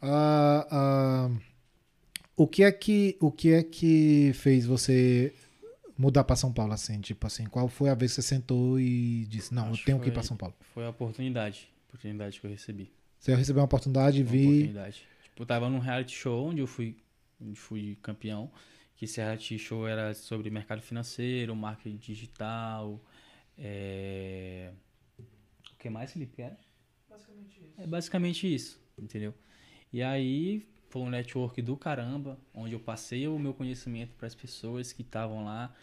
Ah, 0.02 0.68
ah, 0.72 1.32
o 2.36 2.48
que 2.48 2.64
é 2.64 2.72
que 2.72 3.18
o 3.20 3.32
que 3.32 3.54
é 3.54 3.64
que 3.64 4.32
fez 4.34 4.66
você 4.66 5.34
mudar 5.98 6.24
para 6.24 6.36
São 6.36 6.52
Paulo 6.52 6.74
assim, 6.74 7.00
tipo 7.00 7.28
assim, 7.28 7.46
qual 7.46 7.68
foi 7.68 7.90
a 7.90 7.94
vez 7.94 8.12
que 8.12 8.22
você 8.22 8.28
sentou 8.28 8.80
e 8.80 9.26
disse, 9.28 9.54
não, 9.54 9.70
Acho 9.70 9.82
eu 9.82 9.86
tenho 9.86 9.98
foi, 10.00 10.06
que 10.06 10.10
ir 10.10 10.14
para 10.14 10.24
São 10.24 10.36
Paulo? 10.36 10.56
Foi 10.74 10.84
a 10.84 10.90
oportunidade, 10.90 11.70
oportunidade 11.88 12.40
que 12.40 12.48
eu 12.48 12.50
recebi. 12.50 12.92
Você 13.20 13.36
recebeu 13.36 13.62
uma 13.62 13.66
oportunidade 13.66 14.20
e 14.20 14.24
vi 14.24 14.48
oportunidade. 14.48 15.08
Tipo, 15.24 15.44
eu 15.44 15.46
tava 15.46 15.70
num 15.70 15.78
reality 15.78 16.16
show 16.16 16.48
onde 16.48 16.62
eu 16.62 16.68
fui 16.68 16.98
onde 17.40 17.60
fui 17.60 17.98
campeão, 18.02 18.52
que 18.96 19.06
esse 19.06 19.20
reality 19.20 19.58
show 19.58 19.88
era 19.88 20.14
sobre 20.14 20.50
mercado 20.50 20.82
financeiro, 20.82 21.56
marketing 21.56 21.98
digital, 21.98 23.04
é... 23.58 24.72
o 25.20 25.78
que 25.78 25.90
mais, 25.90 26.12
Felipe? 26.12 26.42
Era? 26.42 26.58
Basicamente 27.10 27.60
isso. 27.60 27.82
É 27.82 27.88
basicamente 27.88 28.56
isso, 28.56 28.82
entendeu? 28.98 29.34
E 29.92 30.02
aí 30.02 30.66
foi 30.90 31.02
um 31.04 31.10
network 31.10 31.62
do 31.62 31.78
caramba, 31.78 32.38
onde 32.54 32.74
eu 32.74 32.80
passei 32.80 33.28
o 33.28 33.38
meu 33.40 33.54
conhecimento 33.54 34.14
para 34.16 34.28
as 34.28 34.36
pessoas 34.36 34.92
que 34.94 35.02
estavam 35.02 35.44
lá, 35.46 35.74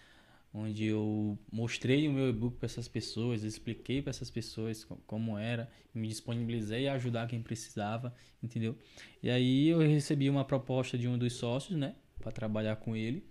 onde 0.53 0.85
eu 0.87 1.38
mostrei 1.53 2.09
o 2.09 2.12
meu 2.12 2.29
e-book 2.31 2.57
para 2.57 2.66
essas 2.66 2.88
pessoas, 2.88 3.42
expliquei 3.42 4.01
para 4.03 4.11
essas 4.11 4.31
pessoas 4.31 4.87
como 5.07 5.38
era, 5.38 5.71
me 5.94 6.09
disponibilizei 6.09 6.88
a 6.88 6.94
ajudar 6.94 7.29
quem 7.29 7.42
precisava, 7.42 8.14
entendeu? 8.42 8.77
E 9.23 9.31
aí 9.31 9.68
eu 9.68 9.79
recebi 9.81 10.29
uma 10.31 10.44
proposta 10.44 10.97
de 10.99 11.07
um 11.09 11.18
dos 11.18 11.35
sócios, 11.35 11.79
né, 11.79 11.94
para 12.18 12.33
trabalhar 12.33 12.77
com 12.77 12.97
ele. 12.97 13.25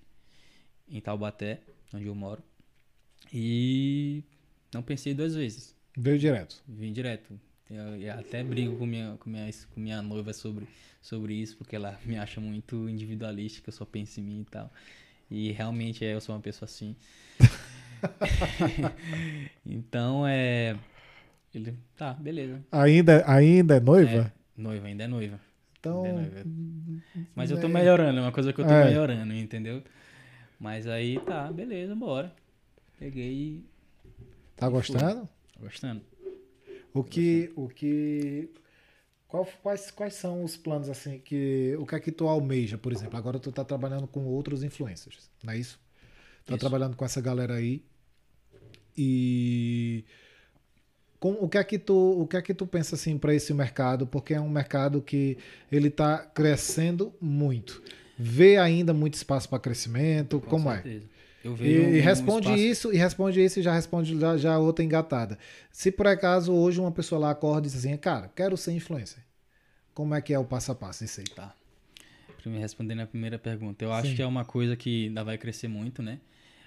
em 0.89 1.01
Taubaté, 1.01 1.61
onde 1.93 2.05
eu 2.05 2.15
moro. 2.15 2.41
E 3.33 4.23
não 4.73 4.81
pensei 4.81 5.13
duas 5.13 5.35
vezes. 5.35 5.75
Veio 5.97 6.17
direto. 6.19 6.63
Vim 6.67 6.91
direto. 6.93 7.39
Eu, 7.69 7.95
eu 7.97 8.13
até 8.13 8.43
brigo 8.43 8.77
com 8.77 8.85
minha, 8.85 9.17
com, 9.19 9.29
minha, 9.29 9.49
com 9.73 9.79
minha 9.79 10.01
noiva 10.01 10.31
sobre, 10.31 10.67
sobre 11.01 11.33
isso, 11.33 11.57
porque 11.57 11.75
ela 11.75 11.99
me 12.05 12.17
acha 12.17 12.39
muito 12.39 12.89
individualista, 12.89 13.61
que 13.61 13.69
eu 13.69 13.73
só 13.73 13.85
penso 13.85 14.19
em 14.19 14.23
mim 14.23 14.41
e 14.41 14.45
tal. 14.45 14.71
E 15.29 15.51
realmente 15.51 16.05
é, 16.05 16.13
eu 16.13 16.21
sou 16.21 16.33
uma 16.33 16.41
pessoa 16.41 16.65
assim. 16.65 16.95
então 19.65 20.25
é. 20.25 20.77
Ele. 21.53 21.77
Tá, 21.95 22.13
beleza. 22.13 22.63
Ainda, 22.71 23.23
ainda 23.29 23.75
é 23.75 23.79
noiva? 23.79 24.33
É, 24.57 24.61
noiva, 24.61 24.87
ainda 24.87 25.03
é 25.03 25.07
noiva. 25.07 25.39
Então. 25.79 26.05
É 26.05 26.13
noiva. 26.13 26.43
Mas 27.35 27.51
eu 27.51 27.59
tô 27.59 27.67
é. 27.67 27.69
melhorando, 27.69 28.19
é 28.19 28.21
uma 28.21 28.31
coisa 28.31 28.53
que 28.53 28.61
eu 28.61 28.65
tô 28.65 28.71
É. 28.71 28.85
melhorando, 28.85 29.33
entendeu? 29.33 29.83
Mas 30.59 30.87
aí 30.87 31.19
tá, 31.19 31.51
beleza, 31.51 31.95
bora. 31.95 32.33
Peguei 32.97 33.33
e. 33.33 33.65
Tá 34.55 34.69
gostando? 34.69 35.27
tô 35.53 35.59
gostando. 35.59 36.01
O 36.99 37.03
que, 37.03 37.51
o 37.55 37.67
que, 37.67 38.49
quais, 39.61 39.91
quais 39.91 40.13
são 40.13 40.43
os 40.43 40.57
planos 40.57 40.89
assim 40.89 41.19
que, 41.19 41.75
o 41.79 41.85
que 41.85 41.95
é 41.95 41.99
que 41.99 42.11
tu 42.11 42.27
almeja, 42.27 42.77
por 42.77 42.91
exemplo? 42.91 43.17
Agora 43.17 43.39
tu 43.39 43.51
tá 43.51 43.63
trabalhando 43.63 44.07
com 44.07 44.25
outros 44.25 44.63
influencers, 44.63 45.29
não 45.43 45.53
é 45.53 45.57
isso? 45.57 45.79
Tá 46.45 46.53
Isso. 46.53 46.59
trabalhando 46.61 46.95
com 46.95 47.03
essa 47.03 47.19
galera 47.19 47.55
aí 47.55 47.83
e 48.97 50.05
com, 51.19 51.33
o 51.33 51.49
que 51.49 51.57
é 51.57 51.63
que 51.63 51.77
tu, 51.77 52.21
o 52.21 52.25
que 52.25 52.37
é 52.37 52.41
que 52.41 52.53
tu 52.53 52.65
pensa 52.65 52.95
assim 52.95 53.17
para 53.17 53.33
esse 53.33 53.53
mercado? 53.53 54.07
Porque 54.07 54.33
é 54.33 54.39
um 54.39 54.49
mercado 54.49 55.01
que 55.01 55.37
ele 55.69 55.89
tá 55.89 56.19
crescendo 56.19 57.13
muito. 57.19 57.83
Vê 58.17 58.57
ainda 58.57 58.93
muito 58.93 59.15
espaço 59.15 59.49
para 59.49 59.59
crescimento, 59.59 60.39
Com 60.39 60.47
como 60.47 60.71
é? 60.71 60.75
certeza. 60.75 61.05
Eu 61.05 61.16
E, 61.43 61.99
responde 61.99 62.47
espaço- 62.47 62.63
isso, 62.63 62.93
e 62.93 62.97
responde 62.97 63.43
isso 63.43 63.59
e 63.59 63.63
já 63.63 63.73
responde 63.73 64.19
já, 64.19 64.37
já 64.37 64.57
outra 64.59 64.83
engatada. 64.83 65.37
Se 65.71 65.91
por 65.91 66.07
acaso 66.07 66.51
hoje 66.53 66.79
uma 66.79 66.91
pessoa 66.91 67.19
lá 67.19 67.31
acorda 67.31 67.67
e 67.67 67.69
diz 67.71 67.77
assim, 67.77 67.95
cara, 67.97 68.29
quero 68.35 68.57
ser 68.57 68.71
influencer. 68.73 69.23
Como 69.93 70.13
é 70.13 70.21
que 70.21 70.33
é 70.33 70.39
o 70.39 70.43
passo 70.45 70.71
a 70.71 70.75
passo 70.75 71.03
disso 71.03 71.21
aí? 71.21 71.27
Tá. 71.27 71.55
Primeiro, 72.37 72.61
respondendo 72.61 72.99
a 73.01 73.07
primeira 73.07 73.37
pergunta. 73.39 73.83
Eu 73.83 73.91
acho 73.93 74.09
Sim. 74.09 74.15
que 74.15 74.21
é 74.21 74.25
uma 74.25 74.45
coisa 74.45 74.75
que 74.75 75.07
ainda 75.07 75.23
vai 75.23 75.37
crescer 75.37 75.67
muito, 75.67 76.01
né? 76.03 76.19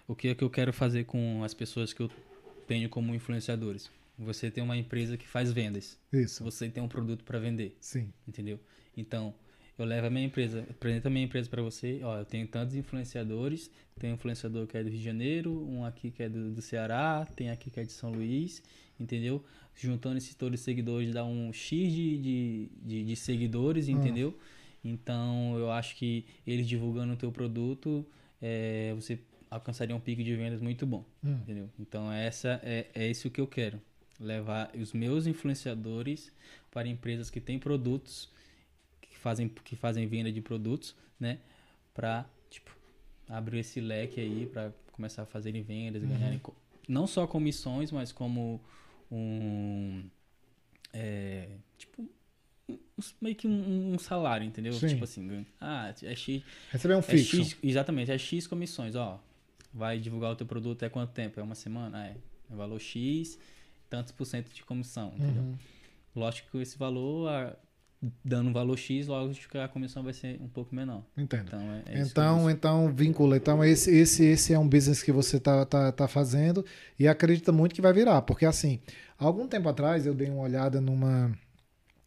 O 0.08 0.14
que 0.14 0.28
é 0.28 0.34
que 0.34 0.42
eu 0.42 0.50
quero 0.50 0.72
fazer 0.72 1.04
com 1.04 1.44
as 1.44 1.54
pessoas 1.54 1.92
que 1.92 2.00
eu 2.00 2.10
tenho 2.66 2.88
como 2.88 3.14
influenciadores? 3.14 3.90
Você 4.18 4.50
tem 4.50 4.62
uma 4.62 4.76
empresa 4.76 5.16
que 5.16 5.26
faz 5.26 5.52
vendas. 5.52 5.96
Isso. 6.12 6.42
Você 6.44 6.68
tem 6.68 6.82
um 6.82 6.88
produto 6.88 7.24
para 7.24 7.38
vender, 7.38 7.76
Sim. 7.80 8.12
entendeu? 8.26 8.58
Então, 8.96 9.32
eu 9.82 9.86
levo 9.86 10.06
a 10.06 10.10
minha 10.10 10.26
empresa, 10.26 10.66
apresento 10.68 11.08
a 11.08 11.10
minha 11.10 11.24
empresa 11.24 11.48
para 11.48 11.62
você. 11.62 12.00
Ó, 12.02 12.18
eu 12.18 12.24
tenho 12.24 12.46
tantos 12.46 12.74
influenciadores. 12.74 13.70
Tem 13.98 14.10
um 14.10 14.14
influenciador 14.14 14.66
que 14.66 14.76
é 14.76 14.82
do 14.82 14.88
Rio 14.88 14.98
de 14.98 15.04
Janeiro, 15.04 15.66
um 15.68 15.84
aqui 15.84 16.10
que 16.10 16.22
é 16.22 16.28
do, 16.28 16.50
do 16.52 16.62
Ceará, 16.62 17.26
tem 17.36 17.50
aqui 17.50 17.70
que 17.70 17.78
é 17.80 17.84
de 17.84 17.92
São 17.92 18.10
Luís, 18.10 18.62
entendeu? 18.98 19.44
Juntando 19.74 20.18
esses 20.18 20.34
todos 20.34 20.58
os 20.60 20.64
seguidores 20.64 21.12
dá 21.12 21.24
um 21.24 21.52
X 21.52 21.92
de, 21.92 22.18
de, 22.18 22.70
de, 22.82 23.04
de 23.04 23.16
seguidores, 23.16 23.88
entendeu? 23.88 24.38
Então, 24.82 25.58
eu 25.58 25.70
acho 25.70 25.96
que 25.96 26.24
eles 26.46 26.66
divulgando 26.66 27.12
o 27.12 27.16
teu 27.16 27.30
produto, 27.30 28.06
é, 28.40 28.92
você 28.94 29.18
alcançaria 29.50 29.94
um 29.94 30.00
pico 30.00 30.22
de 30.22 30.34
vendas 30.36 30.60
muito 30.60 30.86
bom, 30.86 31.04
Hum. 31.22 31.38
entendeu? 31.42 31.68
Então, 31.78 32.10
essa 32.10 32.60
é, 32.62 32.86
é 32.94 33.10
isso 33.10 33.30
que 33.30 33.40
eu 33.40 33.46
quero. 33.46 33.80
Levar 34.18 34.70
os 34.74 34.92
meus 34.92 35.26
influenciadores 35.26 36.32
para 36.70 36.86
empresas 36.88 37.30
que 37.30 37.40
têm 37.40 37.58
produtos, 37.58 38.30
fazem, 39.20 39.48
que 39.48 39.76
fazem 39.76 40.06
venda 40.06 40.30
de 40.32 40.40
produtos, 40.40 40.94
né? 41.18 41.38
Para, 41.94 42.24
tipo, 42.50 42.70
abrir 43.28 43.58
esse 43.60 43.80
leque 43.80 44.20
aí 44.20 44.46
para 44.46 44.72
começar 44.92 45.22
a 45.22 45.26
fazerem 45.26 45.62
vendas, 45.62 46.02
ganharem 46.02 46.38
co- 46.38 46.54
não 46.88 47.06
só 47.06 47.26
comissões, 47.26 47.90
mas 47.92 48.12
como 48.12 48.60
um 49.10 50.02
é, 50.92 51.48
tipo 51.78 52.08
meio 53.20 53.34
que 53.34 53.46
um, 53.48 53.94
um 53.94 53.98
salário, 53.98 54.46
entendeu? 54.46 54.72
Sim. 54.72 54.88
Tipo 54.88 55.04
assim, 55.04 55.46
ah, 55.60 55.92
é 56.02 56.14
X, 56.14 56.42
Receber 56.70 56.94
um 56.94 56.98
é 56.98 57.02
fixo. 57.02 57.44
X, 57.44 57.56
exatamente, 57.62 58.10
é 58.10 58.18
X 58.18 58.46
comissões, 58.46 58.94
ó. 58.94 59.20
Vai 59.72 59.98
divulgar 59.98 60.32
o 60.32 60.36
teu 60.36 60.46
produto 60.46 60.82
é 60.84 60.88
quanto 60.88 61.12
tempo? 61.12 61.38
É 61.38 61.42
uma 61.42 61.54
semana? 61.54 61.98
Ah, 61.98 62.06
É, 62.08 62.16
é 62.52 62.56
valor 62.56 62.80
X, 62.80 63.38
tantos 63.88 64.12
por 64.12 64.24
cento 64.24 64.52
de 64.52 64.62
comissão, 64.64 65.12
entendeu? 65.16 65.42
Uhum. 65.42 65.58
Lógico 66.14 66.50
que 66.50 66.58
esse 66.58 66.76
valor, 66.76 67.28
a- 67.28 67.56
dando 68.24 68.48
um 68.48 68.52
valor 68.52 68.78
X, 68.78 69.06
que 69.50 69.58
a 69.58 69.68
comissão 69.68 70.02
vai 70.02 70.12
ser 70.12 70.40
um 70.40 70.48
pouco 70.48 70.74
menor. 70.74 71.04
Entendo. 71.16 71.48
Então, 71.48 71.60
é, 71.60 71.82
é 71.86 72.00
Então, 72.00 72.50
então 72.50 72.92
vincula. 72.92 73.36
Então, 73.36 73.62
esse, 73.62 73.90
esse, 73.90 74.24
esse 74.24 74.54
é 74.54 74.58
um 74.58 74.68
business 74.68 75.02
que 75.02 75.12
você 75.12 75.38
tá, 75.38 75.66
tá, 75.66 75.92
tá 75.92 76.08
fazendo 76.08 76.64
e 76.98 77.06
acredita 77.06 77.52
muito 77.52 77.74
que 77.74 77.82
vai 77.82 77.92
virar. 77.92 78.22
Porque, 78.22 78.46
assim, 78.46 78.80
algum 79.18 79.46
tempo 79.46 79.68
atrás 79.68 80.06
eu 80.06 80.14
dei 80.14 80.30
uma 80.30 80.42
olhada 80.42 80.80
numa, 80.80 81.30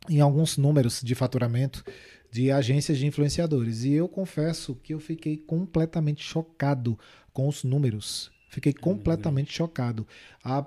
em 0.10 0.20
alguns 0.20 0.58
números 0.58 1.02
de 1.02 1.14
faturamento 1.14 1.84
de 2.32 2.50
agências 2.50 2.98
de 2.98 3.06
influenciadores. 3.06 3.84
E 3.84 3.94
eu 3.94 4.08
confesso 4.08 4.74
que 4.76 4.96
eu 4.96 5.00
fiquei 5.00 5.38
completamente 5.38 6.24
chocado 6.24 6.98
com 7.32 7.48
os 7.48 7.64
números. 7.64 8.33
Fiquei 8.54 8.72
completamente 8.72 9.52
chocado. 9.52 10.06
A- 10.44 10.64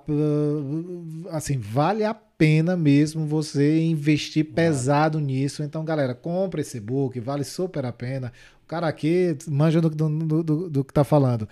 assim, 1.31 1.57
vale 1.57 2.03
a 2.03 2.13
pena 2.13 2.75
mesmo 2.75 3.25
você 3.25 3.79
investir 3.81 4.43
pesado 4.43 5.21
nisso. 5.21 5.63
Então, 5.63 5.85
galera, 5.85 6.13
compra 6.13 6.59
esse 6.59 6.81
book, 6.81 7.17
vale 7.21 7.45
super 7.45 7.85
a 7.85 7.93
pena. 7.93 8.33
O 8.61 8.67
cara 8.67 8.89
aqui 8.89 9.37
manja 9.47 9.79
do, 9.79 9.89
do, 9.89 10.43
do, 10.43 10.69
do 10.69 10.83
que 10.83 10.93
tá 10.93 11.05
falando. 11.05 11.47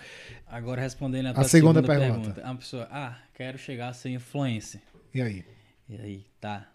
Agora 0.46 0.82
respondendo 0.82 1.28
a, 1.28 1.30
A 1.30 1.44
segunda 1.44 1.80
segunda, 1.80 1.82
pergunta. 1.82 2.20
pergunta. 2.20 2.42
Uma 2.44 2.56
pessoa, 2.56 2.86
ah, 2.90 3.16
quero 3.32 3.56
chegar 3.56 3.88
a 3.88 3.92
ser 3.94 4.10
influencer. 4.10 4.82
E 5.14 5.22
aí? 5.22 5.42
E 5.88 5.96
aí, 5.96 6.26
tá. 6.38 6.68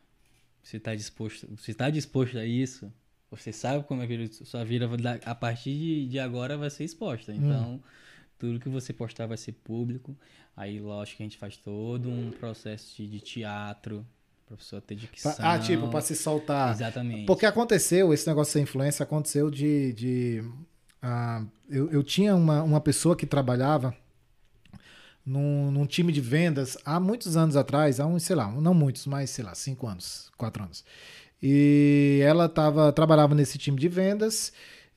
Você 0.63 0.79
tá 0.79 0.95
disposto, 0.95 1.47
você 1.55 1.71
tá 1.71 1.91
disposto 1.91 2.39
a 2.39 2.45
isso? 2.45 2.91
Você 3.29 3.51
sabe 3.53 3.83
como 3.83 4.01
é 4.01 4.07
que 4.07 4.27
sua 4.43 4.65
vida 4.65 4.89
a 5.23 5.35
partir 5.35 5.75
de, 5.77 6.07
de 6.07 6.19
agora 6.19 6.57
vai 6.57 6.71
ser 6.71 6.83
exposta. 6.83 7.31
Então, 7.31 7.79
tudo 8.41 8.59
que 8.59 8.67
você 8.67 8.91
postar 8.91 9.27
vai 9.27 9.37
ser 9.37 9.51
público. 9.51 10.17
Aí, 10.57 10.79
lógico 10.79 11.17
que 11.17 11.23
a 11.23 11.25
gente 11.27 11.37
faz 11.37 11.55
todo 11.57 12.09
um 12.09 12.31
processo 12.31 12.97
de, 12.97 13.07
de 13.07 13.19
teatro, 13.19 14.03
pra 14.47 14.57
pessoa 14.57 14.81
ter 14.81 14.95
dicção. 14.95 15.35
Ah, 15.37 15.59
tipo, 15.59 15.87
para 15.89 16.01
se 16.01 16.15
soltar. 16.15 16.71
Exatamente. 16.71 17.27
Porque 17.27 17.45
aconteceu, 17.45 18.11
esse 18.11 18.25
negócio 18.25 18.59
de 18.59 18.63
influência 18.63 19.03
aconteceu 19.03 19.51
de. 19.51 19.93
de 19.93 20.43
ah, 21.03 21.45
eu, 21.69 21.91
eu 21.91 22.03
tinha 22.03 22.35
uma, 22.35 22.63
uma 22.63 22.81
pessoa 22.81 23.15
que 23.15 23.27
trabalhava 23.27 23.95
num, 25.23 25.69
num 25.71 25.85
time 25.85 26.11
de 26.11 26.19
vendas 26.19 26.79
há 26.83 26.99
muitos 26.99 27.37
anos 27.37 27.55
atrás, 27.55 27.99
há 27.99 28.07
uns, 28.07 28.23
sei 28.23 28.35
lá, 28.35 28.51
não 28.51 28.73
muitos, 28.73 29.05
mas 29.05 29.29
sei 29.29 29.45
lá, 29.45 29.53
cinco 29.53 29.85
anos, 29.85 30.31
quatro 30.35 30.63
anos. 30.63 30.83
E 31.41 32.21
ela 32.23 32.49
tava, 32.49 32.91
trabalhava 32.91 33.35
nesse 33.35 33.59
time 33.59 33.79
de 33.79 33.87
vendas. 33.87 34.51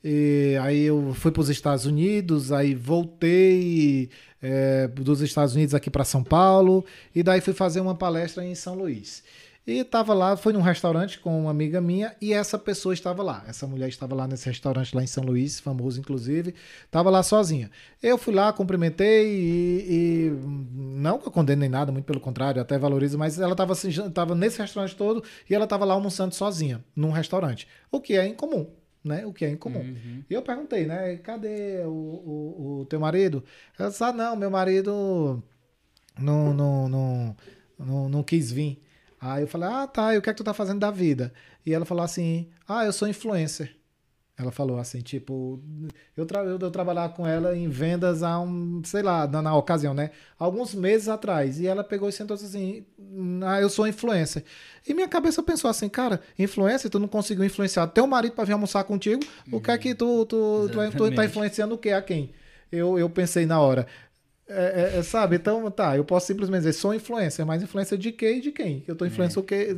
E 0.06 0.58
aí 0.60 0.82
eu 0.82 1.14
fui 1.14 1.32
para 1.32 1.40
os 1.40 1.48
Estados 1.48 1.86
Unidos, 1.86 2.52
aí 2.52 2.74
voltei 2.74 4.10
é, 4.42 4.86
dos 4.86 5.22
Estados 5.22 5.54
Unidos 5.54 5.74
aqui 5.74 5.88
para 5.88 6.04
São 6.04 6.22
Paulo, 6.22 6.84
e 7.14 7.22
daí 7.22 7.40
fui 7.40 7.54
fazer 7.54 7.80
uma 7.80 7.94
palestra 7.94 8.44
em 8.44 8.54
São 8.54 8.74
Luís. 8.74 9.24
E 9.66 9.78
estava 9.78 10.12
lá, 10.12 10.36
foi 10.36 10.52
num 10.52 10.60
restaurante 10.60 11.18
com 11.18 11.40
uma 11.40 11.50
amiga 11.50 11.80
minha, 11.80 12.14
e 12.20 12.34
essa 12.34 12.58
pessoa 12.58 12.92
estava 12.92 13.22
lá. 13.22 13.44
Essa 13.48 13.66
mulher 13.66 13.88
estava 13.88 14.14
lá 14.14 14.28
nesse 14.28 14.46
restaurante 14.46 14.94
lá 14.94 15.02
em 15.02 15.06
São 15.06 15.24
Luís, 15.24 15.58
famoso 15.58 15.98
inclusive, 15.98 16.54
estava 16.84 17.08
lá 17.08 17.22
sozinha. 17.22 17.70
Eu 18.02 18.18
fui 18.18 18.34
lá, 18.34 18.52
cumprimentei 18.52 19.26
e, 19.26 19.86
e 19.88 20.30
não 20.70 21.18
que 21.18 21.26
eu 21.26 21.32
condene 21.32 21.60
nem 21.60 21.70
nada, 21.70 21.90
muito 21.90 22.04
pelo 22.04 22.20
contrário, 22.20 22.60
até 22.60 22.76
valorizo, 22.76 23.16
mas 23.16 23.38
ela 23.38 23.52
estava 23.52 23.74
tava 24.12 24.34
nesse 24.34 24.58
restaurante 24.58 24.94
todo 24.94 25.24
e 25.48 25.54
ela 25.54 25.64
estava 25.64 25.86
lá 25.86 25.94
almoçando 25.94 26.34
sozinha, 26.34 26.84
num 26.94 27.10
restaurante. 27.10 27.66
O 27.90 28.02
que 28.02 28.18
é 28.18 28.26
incomum, 28.26 28.66
né? 29.04 29.26
O 29.26 29.32
que 29.32 29.44
é 29.44 29.50
incomum. 29.50 29.80
Uhum. 29.80 30.24
E 30.28 30.32
eu 30.32 30.42
perguntei, 30.42 30.86
né? 30.86 31.16
Cadê 31.18 31.82
o, 31.84 31.90
o, 31.90 32.78
o 32.80 32.86
teu 32.86 32.98
marido? 32.98 33.44
Ela 33.78 33.90
disse, 33.90 34.02
ah, 34.02 34.12
não, 34.12 34.34
meu 34.34 34.50
marido 34.50 35.42
não, 36.18 36.54
não, 36.54 36.88
não, 36.88 37.36
não, 37.78 38.08
não 38.08 38.22
quis 38.22 38.50
vir. 38.50 38.82
Aí 39.20 39.42
eu 39.42 39.48
falei, 39.48 39.68
ah, 39.68 39.86
tá, 39.86 40.14
e 40.14 40.18
o 40.18 40.22
que 40.22 40.30
é 40.30 40.32
que 40.32 40.36
tu 40.36 40.44
tá 40.44 40.54
fazendo 40.54 40.80
da 40.80 40.90
vida? 40.90 41.32
E 41.64 41.72
ela 41.72 41.84
falou 41.84 42.04
assim, 42.04 42.48
ah, 42.66 42.84
eu 42.84 42.92
sou 42.92 43.08
influencer. 43.08 43.76
Ela 44.36 44.50
falou 44.50 44.78
assim, 44.78 45.00
tipo, 45.00 45.62
eu, 46.16 46.26
tra 46.26 46.40
eu, 46.42 46.58
eu 46.58 46.70
trabalhava 46.70 47.12
com 47.12 47.24
ela 47.24 47.56
em 47.56 47.68
vendas 47.68 48.24
há 48.24 48.40
um, 48.40 48.82
sei 48.84 49.00
lá, 49.00 49.28
na, 49.28 49.40
na 49.40 49.56
ocasião, 49.56 49.94
né? 49.94 50.10
Alguns 50.36 50.74
meses 50.74 51.08
atrás. 51.08 51.60
E 51.60 51.68
ela 51.68 51.84
pegou 51.84 52.08
e 52.08 52.12
sentou 52.12 52.34
assim, 52.34 52.84
ah, 53.46 53.60
eu 53.60 53.70
sou 53.70 53.86
influencer. 53.86 54.42
E 54.88 54.92
minha 54.92 55.06
cabeça 55.06 55.40
pensou 55.40 55.70
assim, 55.70 55.88
cara, 55.88 56.20
influencer, 56.36 56.90
tu 56.90 56.98
não 56.98 57.06
conseguiu 57.06 57.44
influenciar 57.44 57.86
teu 57.86 58.08
marido 58.08 58.32
para 58.32 58.42
vir 58.44 58.54
almoçar 58.54 58.82
contigo, 58.82 59.22
o 59.52 59.60
que 59.60 59.70
é 59.70 59.78
que 59.78 59.94
tu, 59.94 60.26
tu, 60.26 60.68
tu, 60.68 60.90
tu 60.90 61.14
tá 61.14 61.24
influenciando 61.24 61.76
o 61.76 61.78
quê? 61.78 61.90
A 61.90 62.02
quem? 62.02 62.32
Eu, 62.72 62.98
eu 62.98 63.08
pensei 63.08 63.46
na 63.46 63.60
hora. 63.60 63.86
É, 64.48 64.94
é, 64.96 64.98
é, 64.98 65.02
sabe? 65.04 65.36
Então, 65.36 65.70
tá, 65.70 65.96
eu 65.96 66.04
posso 66.04 66.26
simplesmente 66.26 66.58
dizer, 66.62 66.72
sou 66.72 66.92
influencer, 66.92 67.46
mas 67.46 67.62
influencer 67.62 67.96
de 67.96 68.10
quê 68.10 68.32
e 68.34 68.40
de 68.40 68.50
quem? 68.50 68.82
Eu 68.88 68.96
tô 68.96 69.06
influencendo 69.06 69.40
o 69.40 69.44
quê? 69.44 69.76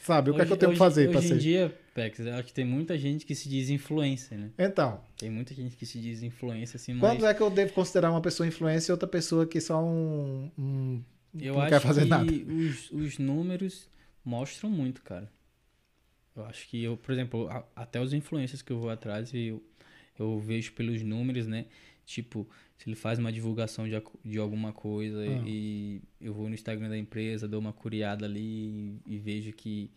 Sabe? 0.00 0.30
O 0.30 0.34
que 0.34 0.40
é 0.42 0.46
que 0.46 0.52
eu 0.52 0.56
tenho 0.56 0.70
que 0.70 0.74
Hoje- 0.74 0.78
fazer 0.78 1.08
hoje, 1.08 1.18
hoje 1.18 1.28
ser? 1.28 1.34
em 1.34 1.38
dia, 1.38 1.74
Pex, 1.94 2.20
eu 2.20 2.34
acho 2.34 2.44
que 2.44 2.54
tem 2.54 2.64
muita 2.64 2.96
gente 2.96 3.26
que 3.26 3.34
se 3.34 3.48
diz 3.48 3.68
influencer, 3.68 4.38
né? 4.38 4.50
Então, 4.58 5.00
Tem 5.18 5.28
muita 5.30 5.52
gente 5.54 5.76
que 5.76 5.84
se 5.84 5.98
diz 6.00 6.22
influencer, 6.22 6.76
assim, 6.76 6.92
mas 6.94 7.00
quando 7.00 7.26
é 7.26 7.34
que 7.34 7.40
eu 7.40 7.50
devo 7.50 7.72
considerar 7.72 8.10
uma 8.10 8.20
pessoa 8.20 8.46
influência 8.46 8.90
e 8.90 8.92
outra 8.92 9.08
pessoa 9.08 9.46
que 9.46 9.60
só 9.60 9.82
um. 9.84 10.50
um 10.58 11.02
eu 11.38 11.54
não 11.54 11.60
acho 11.62 11.70
quer 11.70 11.80
fazer 11.80 12.02
que 12.02 12.08
nada? 12.08 12.32
Os, 12.32 12.90
os 12.90 13.18
números 13.18 13.88
mostram 14.24 14.70
muito, 14.70 15.02
cara. 15.02 15.30
Eu 16.36 16.44
acho 16.46 16.68
que 16.68 16.82
eu, 16.82 16.96
por 16.96 17.12
exemplo, 17.12 17.48
a- 17.48 17.64
até 17.74 18.00
os 18.00 18.12
influencers 18.12 18.62
que 18.62 18.72
eu 18.72 18.78
vou 18.78 18.88
atrás, 18.90 19.32
eu, 19.34 19.62
eu 20.18 20.38
vejo 20.38 20.72
pelos 20.72 21.02
números, 21.02 21.46
né? 21.46 21.66
Tipo, 22.06 22.48
se 22.78 22.88
ele 22.88 22.96
faz 22.96 23.18
uma 23.18 23.30
divulgação 23.32 23.88
de, 23.88 24.00
de 24.24 24.38
alguma 24.38 24.72
coisa 24.72 25.20
Ah. 25.20 25.42
e 25.46 26.00
eu 26.20 26.32
vou 26.32 26.48
no 26.48 26.54
Instagram 26.54 26.88
da 26.88 26.96
empresa, 26.98 27.46
dou 27.48 27.60
uma 27.60 27.72
curiada 27.72 28.24
ali 28.26 28.96
e, 29.06 29.18
vejo 29.18 29.52
que 29.52 29.90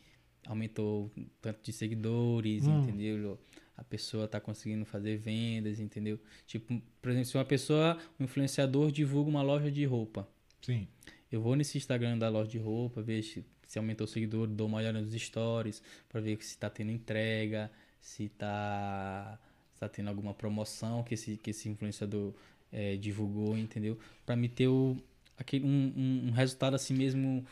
aumentou 0.45 1.11
o 1.17 1.25
tanto 1.41 1.59
de 1.63 1.71
seguidores, 1.73 2.65
Hum. 2.65 2.83
entendeu? 2.83 3.39
A 3.75 3.83
pessoa 3.83 4.27
tá 4.27 4.39
conseguindo 4.39 4.85
fazer 4.85 5.17
vendas, 5.17 5.79
entendeu? 5.79 6.19
Tipo, 6.45 6.79
por 7.01 7.09
exemplo, 7.11 7.29
se 7.29 7.37
uma 7.37 7.45
pessoa, 7.45 7.97
um 8.19 8.25
influenciador 8.25 8.91
divulga 8.91 9.29
uma 9.29 9.41
loja 9.41 9.71
de 9.71 9.83
roupa, 9.85 10.27
Sim. 10.61 10.87
eu 11.31 11.41
vou 11.41 11.55
nesse 11.55 11.77
Instagram 11.77 12.17
da 12.17 12.29
loja 12.29 12.49
de 12.51 12.59
roupa, 12.59 13.01
ver 13.01 13.23
se, 13.23 13.43
se 13.67 13.79
aumentou 13.79 14.05
o 14.05 14.07
seguidor, 14.07 14.47
dou 14.47 14.67
uma 14.67 14.77
olhada 14.77 15.01
nos 15.01 15.13
stories 15.13 15.81
pra 16.07 16.21
ver 16.21 16.37
se 16.43 16.57
tá 16.57 16.69
tendo 16.69 16.91
entrega, 16.91 17.71
se 17.99 18.29
tá, 18.29 19.39
se 19.73 19.79
tá 19.79 19.89
tendo 19.89 20.09
alguma 20.09 20.33
promoção 20.33 21.03
que 21.03 21.15
esse, 21.15 21.37
que 21.37 21.49
esse 21.49 21.67
influenciador 21.69 22.33
eh, 22.71 22.95
divulgou, 22.97 23.57
entendeu? 23.57 23.97
Pra 24.25 24.35
me 24.35 24.47
ter 24.49 24.67
o, 24.67 24.95
aquele, 25.37 25.65
um, 25.65 25.93
um, 25.95 26.27
um 26.27 26.31
resultado 26.31 26.75
assim 26.75 26.93
mesmo, 26.93 27.43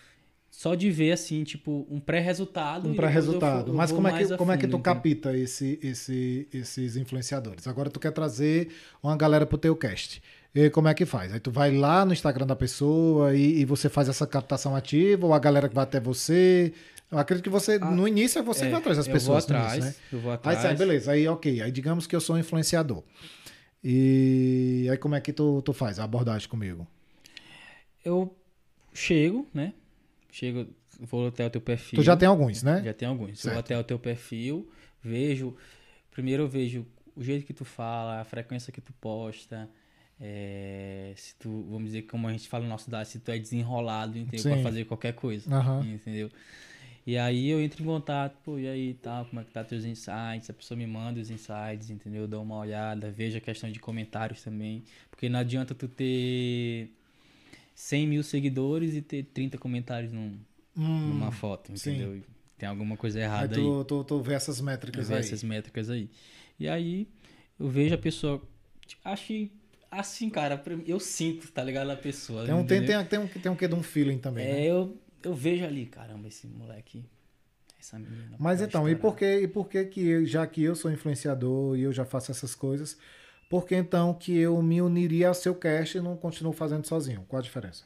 só 0.52 0.76
de 0.76 0.92
ver 0.92 1.14
assim, 1.14 1.44
tipo, 1.46 1.88
um 1.90 2.00
pré-resultado. 2.00 2.90
Um 2.90 2.94
pré-resultado. 2.94 3.74
Mas 3.74 3.92
como 3.92 4.08
é, 4.08 4.18
que, 4.24 4.36
como 4.38 4.52
é 4.52 4.58
que 4.58 4.64
tu 4.68 4.76
entendeu? 4.76 4.80
capita 4.82 5.36
esse, 5.36 5.80
esse, 5.82 6.48
esses 6.54 6.98
influenciadores? 6.98 7.66
Agora 7.68 7.90
tu 7.90 8.00
quer 8.00 8.12
trazer 8.12 8.70
uma 9.02 9.16
galera 9.16 9.46
pro 9.46 9.58
teu 9.58 9.76
cast. 9.76 10.22
E 10.54 10.70
como 10.70 10.90
é 10.90 10.94
que 10.94 11.06
faz? 11.06 11.34
Aí 11.34 11.40
tu 11.40 11.50
vai 11.50 11.72
lá 11.72 12.04
no 12.06 12.12
Instagram 12.12 12.46
da 12.46 12.56
pessoa 12.58 13.34
e, 13.34 13.62
e 13.62 13.66
você 13.66 13.88
faz 13.88 14.10
essa 14.10 14.28
captação 14.28 14.76
ativa, 14.76 15.26
ou 15.26 15.34
a 15.34 15.40
galera 15.40 15.70
que 15.70 15.74
vai 15.74 15.86
até 15.86 16.00
você. 16.02 16.74
Eu 17.10 17.18
acredito 17.18 17.44
que 17.46 17.50
você, 17.50 17.80
no 17.80 18.06
início, 18.08 18.38
é 18.40 18.42
você 18.42 18.62
que 18.62 18.68
É, 18.68 18.72
vai 18.72 18.80
atrás 18.82 18.98
das 18.98 19.08
pessoas. 19.08 19.46
vou 19.46 19.56
no 19.56 19.60
atrás, 19.64 19.84
início, 19.84 19.90
né? 20.02 20.08
eu 20.12 20.20
vou 20.20 20.32
Aí 20.32 20.36
atrás. 20.36 20.60
sai, 20.60 20.76
beleza, 20.76 21.12
aí 21.14 21.28
ok. 21.28 21.62
Aí 21.62 21.72
digamos 21.72 22.06
que 22.06 22.16
eu 22.16 22.20
sou 22.22 22.36
um 22.36 22.40
influenciador. 22.40 23.02
E 23.84 24.88
aí 24.92 24.98
como 24.98 25.16
é 25.16 25.22
que 25.22 25.32
tu, 25.34 25.62
tu 25.62 25.72
faz 25.74 25.98
a 26.00 26.04
abordagem 26.04 26.48
comigo? 26.50 26.86
Eu 28.04 28.36
chego, 28.94 29.48
né? 29.54 29.74
Chego, 30.32 30.68
vou 31.00 31.28
até 31.28 31.46
o 31.46 31.50
teu 31.50 31.62
perfil. 31.62 32.00
Tu 32.00 32.04
já 32.04 32.16
tem 32.16 32.28
alguns, 32.28 32.64
né? 32.64 32.82
Já 32.84 32.94
tem 32.94 33.08
alguns. 33.08 33.40
Certo. 33.40 33.54
Vou 33.54 33.60
até 33.60 33.78
o 33.78 33.84
teu 33.84 34.00
perfil, 34.00 34.70
vejo. 35.04 35.56
Primeiro 36.10 36.44
eu 36.44 36.48
vejo 36.48 36.86
o 37.16 37.24
jeito 37.24 37.46
que 37.46 37.54
tu 37.54 37.66
fala, 37.66 38.22
a 38.22 38.24
frequência 38.24 38.72
que 38.72 38.82
tu 38.82 38.94
posta. 38.94 39.70
é, 40.20 41.14
se 41.16 41.36
tu, 41.36 41.66
vamos 41.70 41.86
dizer, 41.86 42.04
como 42.04 42.28
a 42.28 42.32
gente 42.32 42.48
fala 42.48 42.64
no 42.64 42.70
nosso 42.70 42.86
cidade, 42.86 43.10
se 43.10 43.20
tu 43.20 43.32
é 43.32 43.40
desenrolado, 43.40 44.18
entendeu? 44.18 44.54
Pra 44.54 44.64
fazer 44.64 44.86
qualquer 44.86 45.14
coisa. 45.14 45.54
Aham. 45.54 45.84
Entendeu? 45.84 46.30
E 47.06 47.18
aí 47.18 47.50
eu 47.50 47.60
entro 47.60 47.82
em 47.82 47.86
contato, 47.86 48.38
pô, 48.44 48.60
e 48.60 48.68
aí, 48.68 48.94
tal, 48.94 49.26
como 49.26 49.42
é 49.42 49.44
que 49.44 49.52
tá 49.52 49.64
teus 49.64 49.84
insights? 49.84 50.50
A 50.50 50.54
pessoa 50.54 50.78
me 50.78 50.86
manda 50.86 51.20
os 51.20 51.32
insights, 51.32 51.90
entendeu? 51.90 52.22
Eu 52.22 52.28
dou 52.28 52.44
uma 52.44 52.58
olhada, 52.58 53.10
vejo 53.12 53.38
a 53.38 53.42
questão 53.42 53.72
de 53.72 53.80
comentários 53.80 54.44
também. 54.44 54.84
Porque 55.10 55.28
não 55.28 55.40
adianta 55.40 55.74
tu 55.74 55.88
ter 55.88 56.92
100 57.82 58.08
mil 58.08 58.24
seguidores 58.24 58.94
e 58.94 59.02
ter 59.02 59.24
30 59.24 59.58
comentários 59.58 60.12
num, 60.12 60.38
Hum, 60.78 61.10
numa 61.10 61.32
foto, 61.32 61.76
sim. 61.76 61.96
entendeu? 61.96 62.22
Tem 62.58 62.70
alguma 62.70 62.96
coisa 62.96 63.18
aí 63.18 63.26
errada 63.26 63.56
aí. 63.56 63.62
tu, 63.62 63.84
tu, 63.86 64.04
tu 64.04 64.22
vê 64.22 64.36
essas 64.36 64.62
métricas 64.62 65.08
ver 65.10 65.16
aí. 65.16 65.20
essas 65.22 65.44
métricas 65.44 65.90
aí. 65.90 66.10
E 66.60 66.70
aí 66.70 67.08
eu 67.60 67.68
vejo 67.68 67.96
a 67.96 67.98
pessoa. 67.98 68.40
Achei 69.04 69.52
assim, 69.90 70.30
cara, 70.30 70.64
eu 70.86 71.00
sinto, 71.00 71.52
tá 71.52 71.64
ligado? 71.64 71.90
A 71.90 71.96
pessoa. 71.98 72.46
Tem 72.46 72.54
um, 72.54 72.64
tem, 72.66 72.78
entendeu? 72.78 73.00
tem, 73.00 73.08
tem, 73.08 73.20
um, 73.20 73.28
tem 73.42 73.52
um 73.52 73.56
quê 73.56 73.68
de 73.68 73.74
um 73.76 73.82
feeling 73.84 74.20
também, 74.20 74.46
né? 74.46 74.62
É, 74.68 74.72
eu, 74.72 74.96
eu 75.24 75.34
vejo 75.34 75.66
ali, 75.66 75.88
caramba, 75.88 76.28
esse 76.28 76.46
moleque. 76.48 77.04
Essa 77.80 77.98
menina. 77.98 78.36
Mas 78.40 78.62
então, 78.62 78.88
e 78.88 78.92
estourar. 78.94 79.02
por 79.14 79.18
que, 79.18 79.40
e 79.42 79.48
por 79.48 79.68
que 79.68 79.86
que 79.86 80.26
já 80.26 80.46
que 80.46 80.62
eu 80.64 80.76
sou 80.76 80.92
influenciador 80.92 81.76
e 81.78 81.82
eu 81.82 81.92
já 81.92 82.06
faço 82.06 82.30
essas 82.32 82.54
coisas, 82.54 82.96
por 83.52 83.68
que 83.68 83.76
então 83.76 84.14
que 84.14 84.36
eu 84.36 84.62
me 84.64 84.82
uniria 84.82 85.28
ao 85.28 85.34
seu 85.34 85.54
cast 85.54 85.98
e 85.98 86.02
não 86.02 86.18
continuo 86.18 86.54
fazendo 86.54 86.88
sozinho? 86.88 87.26
Qual 87.28 87.40
a 87.40 87.44
diferença? 87.44 87.84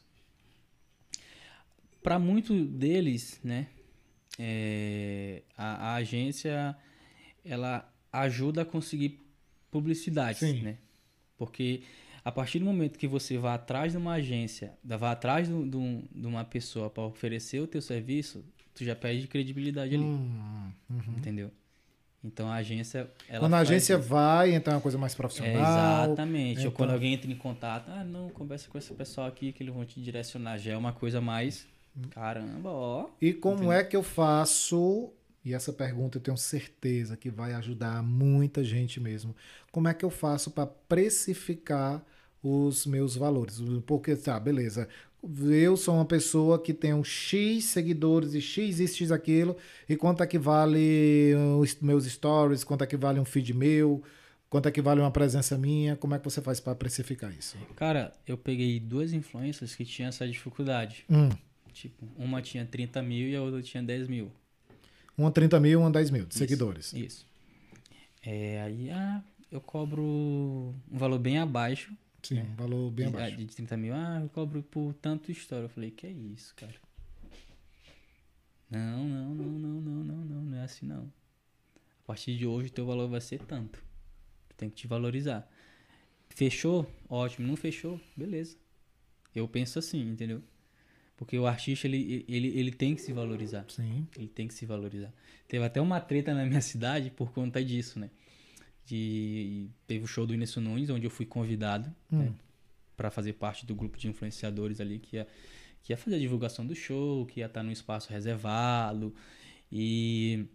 Pra 2.02 2.20
muitos 2.20 2.68
deles, 2.68 3.40
né? 3.44 3.68
é, 4.40 5.42
a, 5.58 5.92
a 5.92 5.96
agência 5.96 6.76
ela 7.44 7.92
ajuda 8.12 8.62
a 8.62 8.66
conseguir 8.66 9.20
publicidade, 9.72 10.40
Sim. 10.40 10.62
né? 10.62 10.78
Porque 11.38 11.82
a 12.24 12.32
partir 12.32 12.60
do 12.60 12.66
momento 12.66 12.98
que 12.98 13.08
você 13.08 13.38
vai 13.38 13.56
atrás 13.56 13.92
de 13.92 13.98
uma 13.98 14.14
agência, 14.14 14.74
vai 14.84 15.12
atrás 15.12 15.48
de, 15.48 15.54
de 15.70 16.02
de 16.12 16.28
uma 16.28 16.44
pessoa 16.44 16.90
para 16.90 17.04
oferecer 17.04 17.60
o 17.60 17.68
teu 17.68 17.82
serviço, 17.82 18.44
tu 18.74 18.84
já 18.84 18.96
perde 18.96 19.28
credibilidade 19.28 19.96
ali, 19.96 20.04
Hum, 20.04 20.72
uhum. 20.90 21.18
entendeu? 21.18 21.52
Então 22.26 22.50
a 22.50 22.56
agência 22.56 23.10
Quando 23.40 23.54
a 23.54 23.60
agência 23.60 23.98
vai, 23.98 24.54
então 24.56 24.74
é 24.74 24.76
uma 24.78 24.82
coisa 24.82 24.98
mais 24.98 25.14
É, 25.14 25.16
profissional. 25.16 26.06
exatamente. 26.06 26.58
Ou 26.58 26.62
então- 26.68 26.72
quando 26.72 26.92
alguém 26.92 27.14
entra 27.14 27.32
em 27.32 27.36
contato, 27.36 27.90
ah, 27.90 28.04
não, 28.04 28.30
conversa 28.30 28.68
com 28.70 28.78
esse 28.78 28.94
pessoal 28.94 29.28
aqui 29.28 29.52
que 29.52 29.62
eles 29.64 29.74
vão 29.74 29.86
te 29.86 30.02
direcionar. 30.02 30.58
Já 30.58 30.74
é 30.74 30.78
uma 30.78 30.92
coisa 30.94 31.22
mais. 31.22 31.68
Caramba, 32.10 32.70
ó. 32.70 33.10
E 33.22 33.32
como 33.34 33.72
é 33.72 33.84
que 33.84 33.96
eu 33.96 34.04
faço? 34.04 35.12
E 35.46 35.54
essa 35.54 35.72
pergunta 35.72 36.18
eu 36.18 36.22
tenho 36.22 36.36
certeza 36.36 37.16
que 37.16 37.30
vai 37.30 37.54
ajudar 37.54 38.02
muita 38.02 38.64
gente 38.64 39.00
mesmo. 39.00 39.36
Como 39.72 39.88
é 39.88 39.94
que 39.94 40.04
eu 40.04 40.10
faço 40.10 40.50
para 40.52 40.66
precificar 40.66 42.04
os 42.44 42.86
meus 42.86 43.16
valores? 43.16 43.62
Porque, 43.86 44.16
tá, 44.16 44.40
beleza. 44.40 44.88
Eu 45.64 45.76
sou 45.76 45.96
uma 45.96 46.06
pessoa 46.06 46.62
que 46.62 46.74
tem 46.74 46.94
um 46.94 47.04
X 47.04 47.66
seguidores 47.66 48.34
e 48.34 48.42
X 48.42 48.80
isso, 48.80 48.98
X 48.98 49.12
aquilo. 49.12 49.58
E 49.90 49.96
quanto 49.96 50.22
é 50.22 50.28
que 50.28 50.38
vale 50.38 51.34
os 51.60 51.76
meus 51.82 52.06
stories? 52.06 52.64
Quanto 52.64 52.84
é 52.84 52.88
que 52.88 52.96
vale 52.96 53.20
um 53.20 53.26
feed 53.26 53.54
meu? 53.54 54.04
Quanto 54.50 54.68
é 54.68 54.72
que 54.72 54.82
vale 54.82 55.02
uma 55.02 55.12
presença 55.12 55.58
minha? 55.58 55.96
Como 55.96 56.14
é 56.14 56.20
que 56.20 56.26
você 56.26 56.42
faz 56.42 56.60
para 56.60 56.76
precificar 56.76 57.32
isso? 57.38 57.58
Cara, 57.76 58.14
eu 58.28 58.38
peguei 58.38 58.80
duas 58.80 59.14
influências 59.14 59.74
que 59.76 59.84
tinham 59.84 60.10
essa 60.10 60.28
dificuldade. 60.28 61.06
Hum, 61.10 61.30
Tipo, 61.74 62.08
uma 62.18 62.42
tinha 62.42 62.66
30 62.66 63.02
mil 63.04 63.28
e 63.28 63.36
a 63.36 63.42
outra 63.42 63.62
tinha 63.62 63.84
10 63.84 64.08
mil. 64.08 64.32
uma 65.18 65.30
30 65.30 65.60
mil, 65.60 65.82
uma 65.82 65.92
10 65.92 66.10
mil 66.10 66.24
de 66.26 66.30
Isso, 66.30 66.40
seguidores. 66.40 66.94
Isso. 66.94 67.26
É, 68.26 68.62
aí, 68.62 68.90
ah, 68.92 69.22
eu 69.52 69.60
cobro 69.60 70.02
um 70.02 70.98
valor 70.98 71.20
bem 71.20 71.38
abaixo. 71.38 71.92
Sim, 72.28 72.42
um 72.42 72.56
valor 72.56 72.92
bem 72.92 73.10
de, 73.10 73.16
abaixo. 73.16 73.38
de 73.38 73.46
30 73.46 73.78
mil. 73.78 73.94
Ah, 73.94 74.20
eu 74.22 74.30
cobro 74.30 74.64
por 74.64 74.94
tanto 74.96 75.32
história. 75.32 75.66
Eu 75.66 75.70
falei, 75.70 75.92
que 75.92 76.08
é 76.08 76.12
isso, 76.12 76.54
cara? 76.56 76.74
Não, 78.70 79.08
não, 79.08 79.36
não, 79.36 79.46
não, 79.46 79.82
não, 79.82 80.04
não, 80.04 80.26
não, 80.26 80.42
não 80.42 80.58
é 80.58 80.64
assim 80.64 80.86
não. 80.86 81.12
A 82.04 82.08
partir 82.08 82.36
de 82.36 82.46
hoje 82.46 82.70
o 82.70 82.74
teu 82.74 82.86
valor 82.86 83.08
vai 83.08 83.22
ser 83.22 83.40
tanto. 83.40 83.84
Tu 84.50 84.56
tem 84.56 84.70
que 84.70 84.76
te 84.76 84.88
valorizar. 84.88 85.50
Fechou? 86.30 86.92
Ótimo. 87.08 87.48
Não 87.48 87.56
fechou? 87.56 88.00
Beleza. 88.16 88.58
Eu 89.34 89.48
penso 89.48 89.80
assim, 89.80 90.02
entendeu? 90.02 90.42
Porque 91.18 91.38
o 91.38 91.48
artista, 91.48 91.88
ele, 91.88 92.26
ele, 92.28 92.48
ele 92.58 92.72
tem 92.72 92.96
que 92.96 93.02
se 93.02 93.14
valorizar. 93.14 93.66
Sim. 93.70 94.08
Ele 94.18 94.28
tem 94.28 94.48
que 94.48 94.54
se 94.54 94.66
valorizar. 94.66 95.14
Teve 95.48 95.64
até 95.64 95.80
uma 95.80 96.00
treta 96.02 96.34
na 96.34 96.46
minha 96.46 96.62
cidade 96.62 97.10
por 97.10 97.32
conta 97.32 97.64
disso, 97.64 98.00
né? 98.00 98.10
De, 98.86 99.68
teve 99.88 100.04
o 100.04 100.08
show 100.08 100.26
do 100.28 100.34
Inesso 100.34 100.62
Nunes, 100.62 100.90
onde 100.90 101.06
eu 101.06 101.10
fui 101.10 101.26
convidado 101.26 101.88
né, 102.10 102.28
Hum. 102.30 102.34
para 102.96 103.10
fazer 103.10 103.34
parte 103.34 103.66
do 103.66 103.74
grupo 103.74 103.98
de 103.98 104.08
influenciadores 104.08 104.80
ali 104.80 105.00
que 105.00 105.16
ia, 105.16 105.28
que 105.82 105.92
ia 105.92 105.98
fazer 105.98 106.18
a 106.18 106.20
divulgação 106.20 106.66
do 106.66 106.76
show, 106.76 107.26
que 107.26 107.40
ia 107.40 107.48
estar 107.48 107.64
num 107.64 107.72
espaço 107.72 108.12
reservado. 108.12 109.14
E 109.72 110.46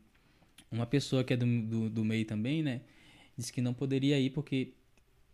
uma 0.70 0.86
pessoa 0.86 1.24
que 1.24 1.32
é 1.32 1.36
do, 1.36 1.44
do, 1.62 1.90
do 1.90 2.04
meio 2.04 2.24
também, 2.24 2.62
né? 2.62 2.82
Disse 3.36 3.52
que 3.52 3.60
não 3.60 3.74
poderia 3.74 4.18
ir 4.20 4.30
porque 4.30 4.74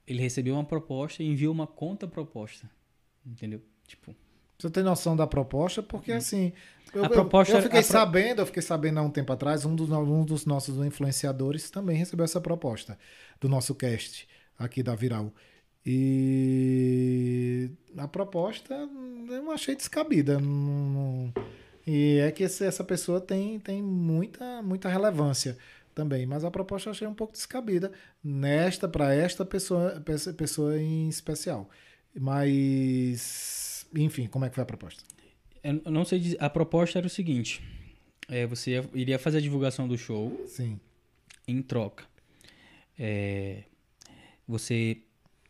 ele 0.06 0.20
recebeu 0.22 0.54
uma 0.54 0.64
proposta 0.64 1.22
e 1.22 1.26
enviou 1.26 1.52
uma 1.52 1.66
conta 1.66 2.06
proposta. 2.08 2.70
Entendeu? 3.26 3.60
Tipo, 3.86 4.14
Você 4.58 4.70
tem 4.70 4.82
noção 4.82 5.16
da 5.16 5.26
proposta? 5.26 5.82
Porque 5.82 6.12
assim, 6.12 6.52
eu, 6.94 7.02
A 7.04 7.06
eu- 7.06 7.10
proposta- 7.10 7.56
eu, 7.56 7.62
fiquei 7.62 7.80
a 7.80 7.82
pro- 7.82 7.92
sabendo, 7.92 8.40
eu 8.42 8.46
fiquei 8.46 8.62
sabendo 8.62 8.98
há 8.98 9.02
um 9.02 9.10
tempo 9.10 9.32
atrás, 9.32 9.64
um 9.64 9.74
dos, 9.76 9.90
um 9.90 10.24
dos 10.24 10.46
nossos 10.46 10.76
influenciadores 10.84 11.70
também 11.70 11.96
recebeu 11.96 12.24
essa 12.24 12.40
proposta 12.40 12.98
do 13.40 13.48
nosso 13.48 13.74
cast 13.74 14.26
aqui 14.58 14.82
da 14.82 14.94
Viral. 14.94 15.32
E 16.28 17.70
a 17.96 18.08
proposta 18.08 18.74
eu 18.74 19.42
não 19.42 19.50
achei 19.52 19.74
descabida. 19.76 20.38
não- 20.40 21.32
e 21.86 22.18
é 22.18 22.32
que 22.32 22.42
essa 22.44 22.82
pessoa 22.82 23.20
tem, 23.20 23.60
tem 23.60 23.80
muita, 23.82 24.60
muita 24.62 24.88
relevância 24.88 25.56
também, 25.94 26.26
mas 26.26 26.44
a 26.44 26.50
proposta 26.50 26.88
eu 26.88 26.92
achei 26.92 27.06
um 27.06 27.14
pouco 27.14 27.32
descabida 27.32 27.92
nesta 28.22 28.88
para 28.88 29.14
esta 29.14 29.44
pessoa, 29.44 30.00
pe- 30.04 30.32
pessoa 30.32 30.76
em 30.80 31.08
especial. 31.08 31.70
Mas, 32.18 33.65
enfim, 33.96 34.26
como 34.26 34.44
é 34.44 34.48
que 34.48 34.54
foi 34.54 34.62
a 34.62 34.66
proposta? 34.66 35.02
Eu 35.62 35.90
não 35.90 36.04
sei 36.04 36.18
dizer. 36.20 36.36
A 36.40 36.48
proposta 36.50 36.98
era 36.98 37.06
o 37.06 37.10
seguinte: 37.10 37.60
é, 38.28 38.46
você 38.46 38.72
ia- 38.72 38.90
iria 38.94 39.18
fazer 39.18 39.38
a 39.38 39.40
divulgação 39.40 39.88
do 39.88 39.96
show 39.98 40.44
Sim. 40.46 40.78
em 41.46 41.60
troca. 41.62 42.04
É, 42.98 43.64
você 44.46 44.98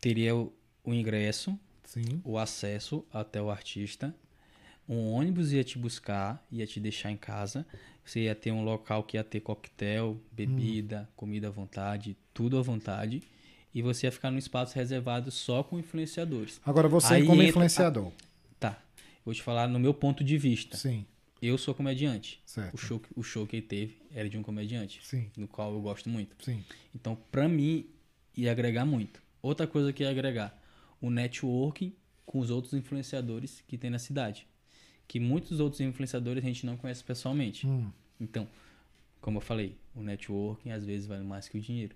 teria 0.01 0.35
o, 0.35 0.51
o 0.83 0.93
ingresso, 0.93 1.57
Sim. 1.83 2.21
o 2.23 2.37
acesso 2.37 3.05
até 3.13 3.41
o 3.41 3.49
artista. 3.49 4.13
Um 4.89 5.11
ônibus 5.11 5.51
ia 5.51 5.63
te 5.63 5.77
buscar, 5.77 6.45
ia 6.51 6.65
te 6.65 6.79
deixar 6.79 7.11
em 7.11 7.17
casa. 7.17 7.65
Você 8.05 8.21
ia 8.21 8.33
ter 8.35 8.51
um 8.51 8.63
local 8.63 9.03
que 9.03 9.17
ia 9.17 9.23
ter 9.23 9.41
coquetel, 9.41 10.17
bebida, 10.31 11.09
comida 11.15 11.49
à 11.49 11.51
vontade, 11.51 12.15
tudo 12.33 12.57
à 12.57 12.61
vontade. 12.61 13.21
E 13.75 13.81
você 13.81 14.07
ia 14.07 14.11
ficar 14.11 14.31
num 14.31 14.37
espaço 14.37 14.73
reservado 14.75 15.29
só 15.29 15.61
com 15.61 15.77
influenciadores. 15.77 16.61
Agora 16.65 16.87
você 16.87 17.15
Aí 17.15 17.21
como 17.25 17.35
entra- 17.41 17.49
influenciador. 17.49 18.11
Vou 19.27 19.33
te 19.33 19.43
falar 19.43 19.67
no 19.67 19.77
meu 19.77 19.93
ponto 19.93 20.23
de 20.23 20.37
vista. 20.37 20.77
Sim, 20.77 21.05
Eu 21.41 21.57
sou 21.57 21.75
comediante. 21.75 22.41
certo. 22.45 22.75
O 22.75 22.77
show, 22.77 23.01
o 23.13 23.21
show 23.21 23.45
que 23.45 23.57
ele 23.57 23.65
teve 23.67 23.97
era 24.09 24.29
de 24.29 24.37
um 24.37 24.41
comediante, 24.41 25.01
Sim, 25.03 25.29
no 25.35 25.49
qual 25.49 25.73
eu 25.73 25.81
gosto 25.81 26.07
muito. 26.09 26.33
sim. 26.45 26.63
Então, 26.95 27.17
pra 27.29 27.45
mim, 27.49 27.87
ia 28.37 28.49
agregar 28.49 28.85
muito. 28.85 29.21
Outra 29.41 29.67
coisa 29.67 29.91
que 29.91 30.01
ia 30.01 30.09
agregar, 30.09 30.57
o 31.01 31.09
networking 31.09 31.91
com 32.25 32.39
os 32.39 32.49
outros 32.49 32.73
influenciadores 32.73 33.61
que 33.67 33.77
tem 33.77 33.89
na 33.89 33.99
cidade. 33.99 34.47
Que 35.09 35.19
muitos 35.19 35.59
outros 35.59 35.81
influenciadores 35.81 36.41
a 36.41 36.47
gente 36.47 36.65
não 36.65 36.77
conhece 36.77 37.03
pessoalmente. 37.03 37.67
Hum, 37.67 37.91
Então, 38.21 38.47
como 39.19 39.39
eu 39.39 39.41
falei, 39.41 39.75
o 39.93 40.01
networking 40.01 40.71
às 40.71 40.85
vezes 40.85 41.05
vale 41.05 41.25
mais 41.25 41.49
que 41.49 41.57
o 41.57 41.61
dinheiro. 41.61 41.93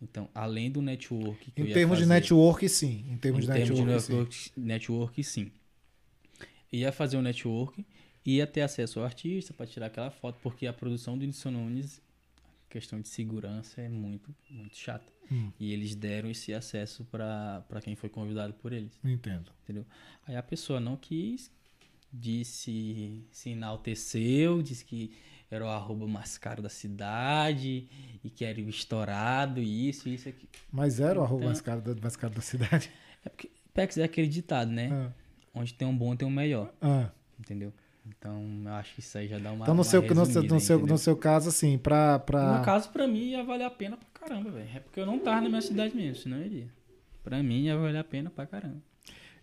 Então, 0.00 0.30
além 0.34 0.70
do 0.70 0.80
network 0.80 1.52
Em 1.54 1.66
termos 1.66 1.98
de 1.98 2.04
fazer- 2.04 2.14
network, 2.14 2.68
sim. 2.70 3.04
Em 3.10 3.18
termos 3.18 3.44
em 3.44 3.48
de 3.48 3.52
termos 3.52 3.76
de 3.76 3.84
network, 3.84 4.34
sim. 4.34 4.54
network, 4.56 4.60
network, 4.60 5.24
sim. 5.24 5.52
Ia 6.74 6.90
fazer 6.92 7.16
o 7.16 7.22
network, 7.22 7.84
ia 8.24 8.46
ter 8.46 8.62
acesso 8.62 8.98
ao 8.98 9.04
artista 9.04 9.52
para 9.52 9.66
tirar 9.66 9.86
aquela 9.86 10.10
foto, 10.10 10.38
porque 10.42 10.66
a 10.66 10.72
produção 10.72 11.16
do 11.16 11.22
Whindersson 11.22 11.50
Nunes, 11.50 12.00
questão 12.68 13.00
de 13.00 13.08
segurança, 13.08 13.80
é 13.80 13.88
muito, 13.88 14.34
muito 14.50 14.76
chata. 14.76 15.12
Hum. 15.30 15.50
E 15.58 15.72
eles 15.72 15.94
deram 15.94 16.30
esse 16.30 16.52
acesso 16.52 17.04
para 17.04 17.80
quem 17.82 17.94
foi 17.96 18.08
convidado 18.10 18.52
por 18.54 18.72
eles, 18.72 18.98
Entendo. 19.04 19.50
entendeu? 19.62 19.86
Aí 20.26 20.36
a 20.36 20.42
pessoa 20.42 20.80
não 20.80 20.96
quis, 20.96 21.50
disse, 22.12 23.24
se 23.30 23.50
enalteceu, 23.50 24.62
disse 24.62 24.84
que 24.84 25.12
era 25.50 25.64
o 25.64 25.68
arroba 25.68 26.06
mais 26.06 26.36
caro 26.38 26.62
da 26.62 26.68
cidade 26.68 27.88
e 28.22 28.30
que 28.30 28.44
era 28.44 28.60
o 28.60 28.68
estourado, 28.68 29.60
e 29.60 29.88
isso, 29.88 30.08
isso, 30.08 30.28
aqui. 30.28 30.48
Mas 30.72 30.98
era 31.00 31.20
o 31.20 31.22
arroba 31.22 31.42
Então- 31.42 31.48
mais 31.48 31.60
caro, 31.60 31.80
da, 31.82 31.94
mais 32.00 32.16
caro 32.16 32.34
da 32.34 32.40
cidade. 32.40 32.90
É 33.24 33.28
porque 33.28 33.50
Pex 33.72 33.96
é 33.98 34.04
aquele 34.04 34.28
ditado, 34.28 34.70
né? 34.70 34.90
Ah, 34.92 35.12
Onde 35.54 35.72
tem 35.72 35.86
um 35.86 35.96
bom, 35.96 36.16
tem 36.16 36.26
um 36.26 36.30
melhor. 36.30 36.72
ah. 36.80 37.10
Entendeu? 37.38 37.72
Então, 38.06 38.62
eu 38.64 38.72
acho 38.72 38.94
que 38.94 39.00
isso 39.00 39.16
aí 39.16 39.26
já 39.26 39.38
dá 39.38 39.50
uma. 39.50 39.64
Então, 39.64 39.74
no 39.74 39.80
uma 39.80 39.84
seu, 39.84 40.02
no, 40.02 40.26
seu, 40.26 40.42
no, 40.42 40.60
seu, 40.60 40.78
no 40.86 40.98
seu 40.98 41.16
caso, 41.16 41.48
assim, 41.48 41.78
pra. 41.78 42.18
pra... 42.18 42.58
No 42.58 42.64
caso, 42.64 42.90
pra 42.90 43.06
mim, 43.08 43.30
ia 43.30 43.42
valer 43.42 43.64
a 43.64 43.70
pena 43.70 43.96
pra 43.96 44.06
caramba, 44.12 44.50
velho. 44.50 44.68
É 44.74 44.80
porque 44.80 45.00
eu 45.00 45.06
não 45.06 45.18
tava 45.18 45.40
na 45.40 45.48
minha 45.48 45.62
cidade 45.62 45.96
mesmo, 45.96 46.16
senão 46.22 46.36
eu 46.38 46.46
iria. 46.46 46.68
Pra 47.22 47.42
mim, 47.42 47.62
ia 47.62 47.76
valer 47.76 47.98
a 47.98 48.04
pena 48.04 48.28
pra 48.28 48.46
caramba. 48.46 48.80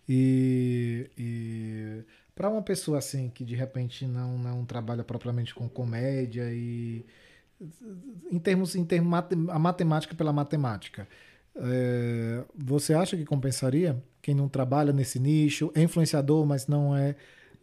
E, 0.08 1.10
e 1.18 2.04
para 2.34 2.48
uma 2.48 2.62
pessoa 2.62 2.98
assim 2.98 3.28
que 3.28 3.44
de 3.44 3.54
repente 3.54 4.06
não, 4.06 4.38
não 4.38 4.64
trabalha 4.64 5.04
propriamente 5.04 5.54
com 5.54 5.68
comédia 5.68 6.52
e 6.52 7.04
em 8.30 8.38
termos 8.38 8.74
em 8.74 8.84
termos 8.84 9.20
a 9.48 9.58
matemática 9.58 10.14
pela 10.14 10.32
matemática, 10.32 11.06
é, 11.54 12.44
você 12.54 12.94
acha 12.94 13.16
que 13.16 13.24
compensaria 13.24 14.02
quem 14.22 14.34
não 14.34 14.48
trabalha 14.48 14.92
nesse 14.92 15.18
nicho 15.18 15.70
é 15.74 15.82
influenciador, 15.82 16.46
mas 16.46 16.66
não 16.66 16.96
é 16.96 17.16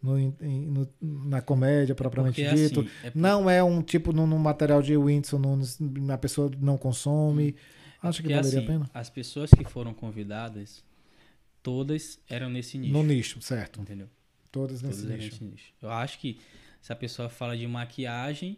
no, 0.03 0.17
no- 0.39 0.89
na 1.01 1.41
comédia 1.41 1.95
propriamente 1.95 2.41
Porque, 2.41 2.55
dito? 2.55 2.81
assim, 2.81 2.89
é 3.03 3.11
Não 3.15 3.49
é 3.49 3.63
um 3.63 3.81
tipo 3.81 4.13
no, 4.13 4.27
no 4.27 4.37
material 4.37 4.81
de 4.81 4.95
Whindersson 4.95 5.39
Nunes, 5.39 5.79
a 6.11 6.17
pessoa 6.17 6.51
não 6.59 6.77
consome. 6.77 7.55
Acha 8.01 8.17
que 8.21 8.23
Porque, 8.29 8.33
valeria 8.33 8.59
assim, 8.59 8.67
a 8.67 8.71
pena? 8.71 8.89
as 8.93 9.09
pessoas 9.09 9.49
que 9.49 9.63
foram 9.65 9.93
convidadas, 9.93 10.83
todas 11.61 12.19
eram 12.29 12.49
nesse 12.49 12.77
nicho. 12.77 12.93
No 12.93 13.03
nicho, 13.03 13.41
certo. 13.41 13.81
Entendeu? 13.81 14.07
Todas 14.51 14.81
Todas 14.81 14.97
nicho. 15.03 15.17
nesse 15.17 15.43
nicho. 15.43 15.73
Eu 15.81 15.91
acho 15.91 16.19
que 16.19 16.39
se 16.81 16.91
a 16.91 16.95
pessoa 16.95 17.29
fala 17.29 17.55
de 17.57 17.67
maquiagem, 17.67 18.57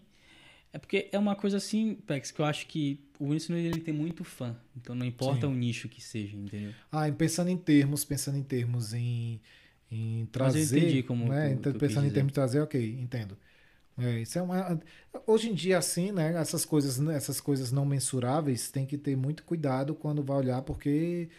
é 0.73 0.79
porque 0.79 1.09
é 1.11 1.19
uma 1.19 1.35
coisa 1.35 1.57
assim, 1.57 1.95
Pex, 1.95 2.31
que 2.31 2.41
eu 2.41 2.45
acho 2.45 2.67
que 2.67 2.99
o 3.19 3.25
Whindersson 3.25 3.53
ele 3.55 3.81
tem 3.81 3.93
muito 3.93 4.23
fã. 4.23 4.55
Então 4.75 4.95
não 4.95 5.05
importa 5.05 5.47
Sim. 5.47 5.49
o 5.49 5.53
nicho 5.53 5.89
que 5.89 6.01
seja, 6.01 6.35
entendeu? 6.37 6.75
Ah, 6.91 7.11
pensando 7.11 7.49
em 7.49 7.57
termos, 7.57 8.03
pensando 8.05 8.37
em 8.37 8.43
termos 8.43 8.93
em, 8.93 9.41
em 9.89 10.25
Mas 10.37 10.55
trazer. 10.55 10.55
eu 10.55 10.61
entendi 10.61 11.03
como 11.03 11.33
né? 11.33 11.51
tu- 11.53 11.53
Então, 11.53 11.73
tu 11.73 11.79
pensando 11.79 12.07
em 12.07 12.11
dizer. 12.11 12.11
termos 12.11 12.31
de 12.31 12.35
trazer, 12.35 12.59
ok, 12.61 12.99
entendo. 12.99 13.37
É, 13.97 14.21
isso 14.21 14.39
é 14.39 14.41
uma, 14.43 14.79
hoje 15.27 15.49
em 15.51 15.55
dia, 15.55 15.77
assim, 15.79 16.11
né? 16.11 16.33
Essas 16.35 16.65
coisas, 16.65 16.99
essas 17.09 17.41
coisas 17.41 17.71
não 17.71 17.85
mensuráveis 17.85 18.71
tem 18.71 18.85
que 18.87 18.97
ter 18.97 19.15
muito 19.17 19.43
cuidado 19.43 19.95
quando 19.95 20.23
vai 20.23 20.37
olhar, 20.37 20.61
porque 20.63 21.29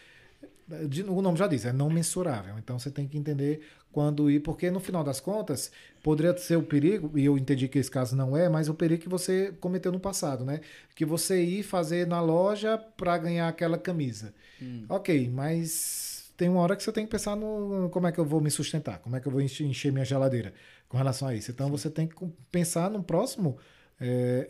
o 1.08 1.22
nome 1.22 1.36
já 1.38 1.46
diz, 1.46 1.64
é 1.64 1.72
não 1.72 1.90
mensurável. 1.90 2.58
Então 2.58 2.78
você 2.78 2.90
tem 2.90 3.06
que 3.06 3.18
entender 3.18 3.60
quando 3.92 4.30
ir, 4.30 4.40
porque 4.40 4.70
no 4.70 4.80
final 4.80 5.04
das 5.04 5.20
contas, 5.20 5.70
poderia 6.02 6.36
ser 6.38 6.56
o 6.56 6.62
perigo, 6.62 7.16
e 7.18 7.24
eu 7.26 7.36
entendi 7.36 7.68
que 7.68 7.78
esse 7.78 7.90
caso 7.90 8.16
não 8.16 8.36
é, 8.36 8.48
mas 8.48 8.68
o 8.68 8.74
perigo 8.74 9.02
que 9.02 9.08
você 9.08 9.52
cometeu 9.60 9.92
no 9.92 10.00
passado, 10.00 10.44
né? 10.44 10.60
Que 10.94 11.04
você 11.04 11.42
ir 11.42 11.62
fazer 11.62 12.06
na 12.06 12.20
loja 12.20 12.78
para 12.78 13.18
ganhar 13.18 13.48
aquela 13.48 13.76
camisa. 13.76 14.34
Hum. 14.60 14.86
Ok, 14.88 15.28
mas 15.28 16.32
tem 16.36 16.48
uma 16.48 16.60
hora 16.60 16.74
que 16.74 16.82
você 16.82 16.90
tem 16.92 17.04
que 17.04 17.10
pensar 17.10 17.36
no 17.36 17.90
como 17.90 18.06
é 18.06 18.12
que 18.12 18.18
eu 18.18 18.24
vou 18.24 18.40
me 18.40 18.50
sustentar, 18.50 18.98
como 19.00 19.14
é 19.14 19.20
que 19.20 19.28
eu 19.28 19.32
vou 19.32 19.40
encher, 19.42 19.92
minha 19.92 20.04
geladeira 20.04 20.54
com 20.88 20.96
relação 20.96 21.28
a 21.28 21.34
isso. 21.34 21.50
Então 21.50 21.68
você 21.70 21.90
tem 21.90 22.06
que 22.06 22.14
pensar 22.50 22.90
no 22.90 23.02
próximo 23.02 23.58
é, 24.00 24.48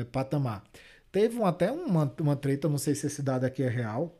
é, 0.00 0.04
patamar. 0.12 0.62
Teve 1.12 1.38
um- 1.38 1.46
até 1.46 1.70
uma, 1.70 2.12
uma 2.20 2.36
treta, 2.36 2.68
não 2.68 2.78
sei 2.78 2.94
se 2.94 3.06
esse 3.06 3.22
dado 3.22 3.44
aqui 3.44 3.62
é 3.62 3.68
real, 3.68 4.16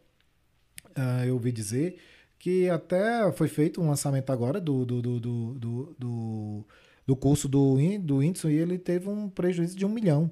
eu 1.27 1.35
ouvi 1.35 1.53
dizer, 1.53 1.99
que 2.39 2.69
até 2.69 3.31
foi 3.33 3.49
feito 3.49 3.81
um 3.81 3.89
lançamento 3.89 4.31
agora 4.31 4.61
do, 4.61 4.85
do, 4.85 5.03
do, 5.03 5.21
do, 5.21 5.95
do, 5.99 6.67
do, 7.07 7.17
curso 7.17 7.49
do, 7.49 7.77
do 8.01 8.17
Whindersson 8.17 8.51
e 8.51 8.57
ele 8.59 8.79
teve 8.79 9.09
um 9.09 9.29
prejuízo 9.29 9.77
de 9.77 9.85
um 9.85 9.89
milhão. 9.89 10.31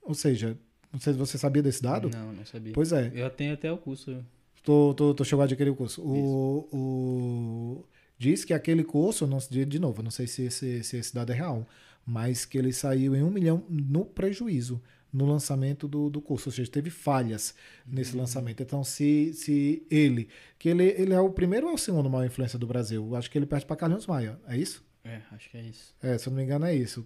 Ou 0.00 0.14
seja, 0.14 0.58
não 0.92 1.00
sei 1.00 1.12
se 1.12 1.18
você 1.18 1.38
sabia 1.38 1.62
desse 1.62 1.82
dado? 1.82 2.10
Não, 2.10 2.32
não 2.32 2.44
sabia. 2.44 2.72
Pois 2.72 2.92
é. 2.92 3.10
Eu 3.14 3.30
tenho 3.30 3.54
até 3.54 3.70
o 3.72 3.78
curso. 3.78 4.24
Tô, 4.62 4.94
tô, 4.94 5.14
tô 5.14 5.24
chegando 5.24 5.42
a 5.42 5.44
adquirir 5.44 5.70
o 5.70 5.76
curso. 5.76 6.02
O, 6.02 6.68
o, 6.72 7.84
diz 8.18 8.44
que 8.44 8.54
aquele 8.54 8.84
curso, 8.84 9.26
não, 9.26 9.38
de, 9.38 9.64
de 9.64 9.78
novo, 9.78 10.02
não 10.02 10.10
sei 10.10 10.26
se 10.26 10.44
esse, 10.44 10.84
se 10.84 10.96
esse 10.96 11.14
dado 11.14 11.32
é 11.32 11.34
real, 11.34 11.66
mas 12.06 12.44
que 12.44 12.58
ele 12.58 12.72
saiu 12.72 13.16
em 13.16 13.22
um 13.22 13.30
milhão 13.30 13.64
no 13.68 14.04
prejuízo 14.04 14.80
no 15.12 15.26
lançamento 15.26 15.86
do, 15.86 16.08
do 16.08 16.20
curso, 16.20 16.48
ou 16.48 16.52
seja, 16.52 16.70
teve 16.70 16.88
falhas 16.88 17.54
nesse 17.86 18.16
lançamento. 18.16 18.62
Então, 18.62 18.82
se, 18.82 19.32
se 19.34 19.86
ele, 19.90 20.28
que 20.58 20.68
ele, 20.68 20.84
ele 20.84 21.12
é 21.12 21.20
o 21.20 21.30
primeiro 21.30 21.68
ou 21.68 21.74
o 21.74 21.78
segundo 21.78 22.08
maior 22.08 22.24
influência 22.24 22.58
do 22.58 22.66
Brasil, 22.66 23.14
acho 23.14 23.30
que 23.30 23.36
ele 23.36 23.46
perde 23.46 23.66
para 23.66 23.76
Carlinhos 23.76 24.06
Maia, 24.06 24.40
é 24.48 24.56
isso? 24.56 24.82
É, 25.04 25.20
acho 25.32 25.50
que 25.50 25.56
é 25.58 25.62
isso. 25.62 25.94
É, 26.02 26.16
se 26.16 26.28
eu 26.28 26.30
não 26.30 26.38
me 26.38 26.44
engano 26.44 26.64
é 26.64 26.74
isso. 26.74 27.04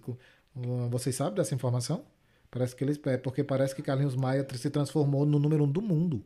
Uh, 0.55 0.89
Vocês 0.89 1.15
sabem 1.15 1.35
dessa 1.35 1.53
informação? 1.53 2.05
Parece 2.49 2.75
que 2.75 2.83
eles, 2.83 2.99
é 3.05 3.17
porque 3.17 3.43
parece 3.43 3.75
que 3.75 3.81
Carlinhos 3.81 4.15
Maia 4.15 4.47
se 4.55 4.69
transformou 4.69 5.25
no 5.25 5.37
número 5.37 5.65
um 5.65 5.71
do 5.71 5.81
mundo. 5.81 6.23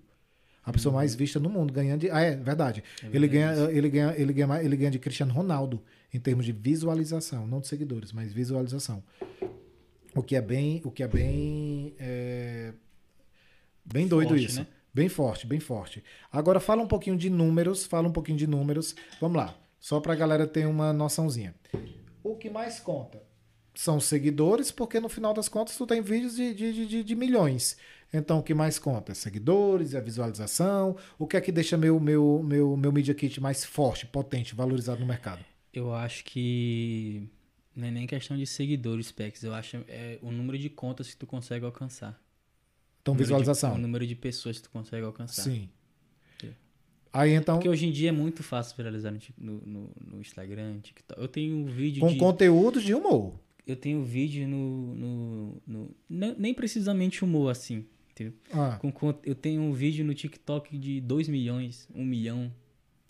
A 0.63 0.71
pessoa 0.71 0.93
mais 0.93 1.15
vista 1.15 1.39
no 1.39 1.49
mundo, 1.49 1.73
ganhando 1.73 2.01
de. 2.01 2.11
Ah, 2.11 2.21
é 2.21 2.35
verdade. 2.35 2.83
É 3.01 3.07
ele, 3.07 3.27
verdade 3.27 3.55
ganha, 3.55 3.71
ele, 3.71 3.89
ganha, 3.89 4.13
ele, 4.15 4.33
ganha, 4.33 4.63
ele 4.63 4.77
ganha 4.77 4.91
de 4.91 4.99
Cristiano 4.99 5.33
Ronaldo 5.33 5.81
em 6.13 6.19
termos 6.19 6.45
de 6.45 6.51
visualização, 6.51 7.47
não 7.47 7.59
de 7.59 7.67
seguidores, 7.67 8.11
mas 8.11 8.31
visualização. 8.31 9.03
O 10.15 10.21
que 10.23 10.35
é 10.35 10.41
bem. 10.41 10.81
O 10.83 10.91
que 10.91 11.03
é 11.03 11.07
bem. 11.07 11.95
é, 11.99 12.73
bem 13.85 14.07
doido 14.07 14.29
Forte, 14.29 14.45
isso. 14.45 14.59
né? 14.59 14.67
Bem 14.93 15.07
forte, 15.07 15.47
bem 15.47 15.59
forte. 15.59 16.03
Agora 16.31 16.59
fala 16.59 16.81
um 16.81 16.87
pouquinho 16.87 17.15
de 17.17 17.29
números, 17.29 17.85
fala 17.85 18.09
um 18.09 18.11
pouquinho 18.11 18.37
de 18.37 18.45
números. 18.45 18.93
Vamos 19.21 19.37
lá, 19.37 19.57
só 19.79 20.01
pra 20.01 20.13
galera 20.15 20.45
ter 20.45 20.67
uma 20.67 20.91
noçãozinha. 20.91 21.55
O 22.21 22.35
que 22.35 22.49
mais 22.49 22.79
conta 22.79 23.23
são 23.73 24.01
seguidores, 24.01 24.69
porque 24.69 24.99
no 24.99 25.07
final 25.07 25.33
das 25.33 25.47
contas 25.47 25.77
tu 25.77 25.87
tem 25.87 26.01
vídeos 26.01 26.35
de, 26.35 26.53
de, 26.53 26.73
de- 26.73 26.87
de, 26.87 27.03
de 27.05 27.15
milhões. 27.15 27.77
Então 28.13 28.39
o 28.39 28.43
que 28.43 28.53
mais 28.53 28.77
conta? 28.77 29.15
Seguidores, 29.15 29.95
a 29.95 30.01
visualização. 30.01 30.97
O 31.17 31.25
que 31.25 31.37
é 31.37 31.41
que 31.41 31.53
deixa 31.53 31.77
meu, 31.77 31.97
meu, 31.97 32.43
meu, 32.43 32.75
meu 32.75 32.91
Media 32.91 33.13
Kit 33.15 33.39
mais 33.39 33.63
forte, 33.63 34.05
potente, 34.05 34.53
valorizado 34.53 34.99
no 34.99 35.05
mercado? 35.07 35.39
Eu 35.73 35.93
acho 35.93 36.25
que 36.25 37.29
não 37.75 37.87
é 37.87 37.91
nem 37.91 38.05
questão 38.07 38.37
de 38.37 38.45
seguidores, 38.45 39.11
Pex. 39.11 39.43
Eu 39.43 39.53
acho 39.53 39.77
é 39.87 40.19
o 40.21 40.31
número 40.31 40.57
de 40.57 40.69
contas 40.69 41.09
que 41.09 41.17
tu 41.17 41.25
consegue 41.27 41.65
alcançar. 41.65 42.21
Então, 43.01 43.13
O 43.13 43.15
número 43.15 43.17
de- 43.17 43.23
visualização. 43.23 43.75
o 43.75 43.77
número 43.77 44.05
de 44.05 44.15
pessoas 44.15 44.57
que 44.57 44.63
tu 44.63 44.69
consegue 44.69 45.03
alcançar. 45.05 45.41
Sim. 45.43 45.69
É. 46.43 46.49
Aí 47.13 47.31
então, 47.31 47.55
Porque 47.55 47.69
hoje 47.69 47.87
em 47.87 47.91
dia 47.91 48.09
é 48.09 48.11
muito 48.11 48.43
fácil 48.43 48.75
viralizar 48.77 49.11
no, 49.11 49.19
no, 49.37 49.61
no, 49.65 49.91
no 50.13 50.21
Instagram, 50.21 50.79
TikTok. 50.81 51.19
Eu 51.19 51.27
tenho 51.27 51.55
um 51.55 51.65
vídeo 51.65 51.99
com 52.01 52.11
de... 52.13 52.17
conteúdos 52.19 52.83
de 52.83 52.93
humor. 52.93 53.33
Eu 53.65 53.75
tenho 53.75 54.03
vídeo 54.03 54.47
no... 54.47 54.95
no, 54.95 55.61
no 55.65 55.95
não- 56.09 56.35
nem 56.37 56.53
precisamente 56.53 57.23
humor, 57.23 57.49
assim. 57.51 57.85
Entendeu? 58.11 58.33
Ah, 58.51 58.77
Com, 58.79 58.91
eu 59.23 59.33
tenho 59.33 59.61
um 59.61 59.71
vídeo 59.71 60.03
no 60.05 60.13
TikTok 60.13 60.77
de 60.77 60.99
2 61.01 61.27
milhões, 61.29 61.87
1 61.95 62.03
milhão. 62.05 62.53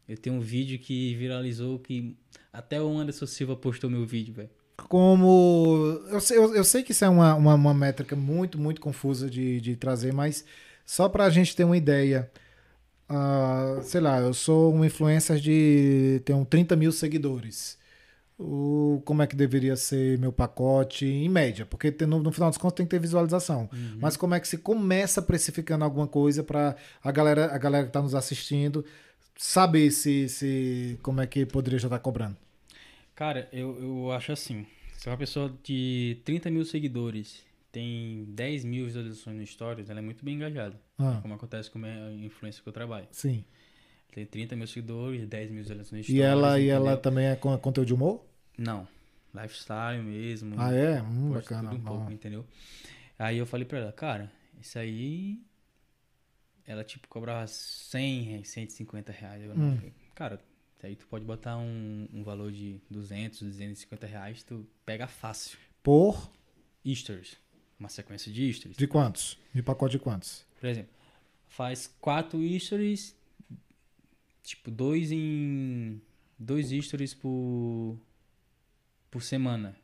Eu 0.08 0.18
tenho 0.18 0.36
um 0.36 0.42
vídeo 0.42 0.78
que 0.80 1.16
viralizou 1.16 1.80
que 1.80 2.18
até 2.52 2.82
o 2.82 2.98
Anderson 2.98 3.26
Silva 3.26 3.56
postou 3.56 3.90
meu 3.90 4.06
vídeo, 4.06 4.34
velho. 4.34 4.50
como. 4.90 6.02
Eu 6.10 6.20
sei, 6.20 6.38
eu, 6.38 6.56
eu 6.56 6.64
sei 6.64 6.84
que 6.84 6.92
isso 6.92 7.06
é 7.06 7.10
uma, 7.10 7.36
uma, 7.36 7.56
uma 7.56 7.74
métrica 7.74 8.16
muito, 8.16 8.60
muito 8.60 8.82
confusa 8.82 9.30
de, 9.30 9.62
de 9.62 9.76
trazer, 9.76 10.12
mas 10.14 10.44
só 10.86 11.08
para 11.08 11.26
a 11.26 11.30
gente 11.30 11.56
ter 11.56 11.64
uma 11.64 11.78
ideia. 11.78 12.30
Uh, 13.10 13.84
sei 13.84 14.00
lá, 14.00 14.20
eu 14.20 14.34
sou 14.34 14.74
um 14.74 14.86
influencer 14.86 15.38
de. 15.38 16.22
tenho 16.26 16.46
30 16.46 16.76
mil 16.76 16.92
seguidores. 16.92 17.80
O, 18.40 19.04
como 19.06 19.22
é 19.22 19.28
que 19.28 19.36
deveria 19.36 19.76
ser 19.76 20.18
meu 20.18 20.32
pacote, 20.32 21.06
em 21.06 21.30
média, 21.30 21.64
porque 21.64 21.96
no, 22.08 22.24
no 22.24 22.32
final 22.32 22.50
das 22.50 22.58
contas 22.58 22.78
tem 22.78 22.86
que 22.88 22.90
ter 22.90 23.00
visualização. 23.00 23.70
Uhum. 23.72 23.98
Mas 24.00 24.18
como 24.18 24.34
é 24.34 24.40
que 24.40 24.48
se 24.48 24.58
começa 24.58 25.22
precificando 25.22 25.86
alguma 25.86 26.08
coisa 26.08 26.44
para 26.44 26.76
a 27.04 27.12
galera, 27.12 27.54
a 27.54 27.58
galera 27.60 27.84
que 27.84 27.90
está 27.90 28.02
nos 28.02 28.16
assistindo 28.16 28.84
saber 29.42 29.90
se, 29.90 30.30
se 30.30 31.00
como 31.02 31.20
é 31.20 31.26
que 31.26 31.48
poderia 31.48 31.80
já 31.80 31.88
estar 31.88 31.98
tá 31.98 32.04
cobrando? 32.04 32.38
Cara, 33.16 33.50
eu, 33.52 33.76
eu 33.82 34.12
acho 34.12 34.32
assim. 34.32 34.68
Se 34.96 35.10
uma 35.10 35.18
pessoa 35.18 35.52
de 35.64 36.22
30 36.24 36.52
mil 36.52 36.64
seguidores 36.64 37.44
tem 37.72 38.26
10 38.30 38.64
mil 38.66 38.86
visualizações 38.86 39.36
no 39.36 39.46
Stories, 39.48 39.90
ela 39.90 40.00
é 40.00 40.02
muito 40.02 40.24
bem 40.24 40.36
engajada. 40.36 40.80
Ah. 41.00 41.20
Como 41.24 41.34
acontece 41.34 41.72
com 41.72 41.84
a 41.84 42.12
influência 42.14 42.62
que 42.62 42.70
eu 42.70 42.74
trabalho. 42.74 43.08
Sim. 43.12 43.44
Tem 44.14 44.26
30 44.26 44.56
mil 44.56 44.68
seguidores, 44.68 45.28
10 45.28 45.50
mil 45.50 45.62
visualizações 45.64 46.02
no 46.02 46.04
Stories. 46.04 46.20
E 46.20 46.22
ela, 46.22 46.60
e 46.60 46.68
ela 46.68 46.96
também 46.96 47.26
é 47.26 47.36
conteúdo 47.36 47.88
de 47.88 47.94
humor? 47.96 48.24
Não. 48.56 48.88
Lifestyle 49.34 50.04
mesmo. 50.04 50.56
Ah, 50.60 50.72
é? 50.72 51.02
Hum, 51.02 51.32
bacana. 51.32 51.70
Tudo 51.70 51.82
um 51.82 51.84
pouco, 51.84 52.12
entendeu? 52.12 52.46
Aí 53.18 53.40
eu 53.40 53.48
falei 53.48 53.66
pra 53.66 53.80
ela, 53.80 53.92
cara, 53.92 54.32
isso 54.62 54.78
aí. 54.78 55.42
Ela, 56.72 56.86
tipo, 56.86 57.06
cobrava 57.10 57.46
100, 57.46 58.46
150 58.46 59.12
reais. 59.12 59.44
Eu, 59.44 59.52
hum. 59.52 59.78
Cara, 60.16 60.40
aí 60.82 60.96
tu 60.96 61.06
pode 61.06 61.26
botar 61.26 61.58
um, 61.58 62.08
um 62.14 62.24
valor 62.24 62.50
de 62.50 62.80
200, 62.90 63.42
250 63.42 64.08
reais, 64.08 64.42
tu 64.42 64.66
pega 64.86 65.06
fácil. 65.06 65.58
Por? 65.84 66.32
Easters. 66.86 67.36
Uma 67.78 67.90
sequência 67.90 68.32
de 68.32 68.54
stories. 68.54 68.78
De 68.78 68.88
quantos? 68.88 69.38
De 69.54 69.62
pacote 69.62 69.98
de 69.98 70.00
quantos? 70.00 70.46
Por 70.62 70.70
exemplo, 70.70 70.92
faz 71.50 71.94
quatro 72.00 72.40
stories, 72.58 73.18
tipo, 74.42 74.72
dois 74.72 75.12
em. 75.12 76.02
Dois 76.40 76.70
stories 76.70 77.14
por. 77.14 78.00
por 79.10 79.22
semana. 79.22 79.76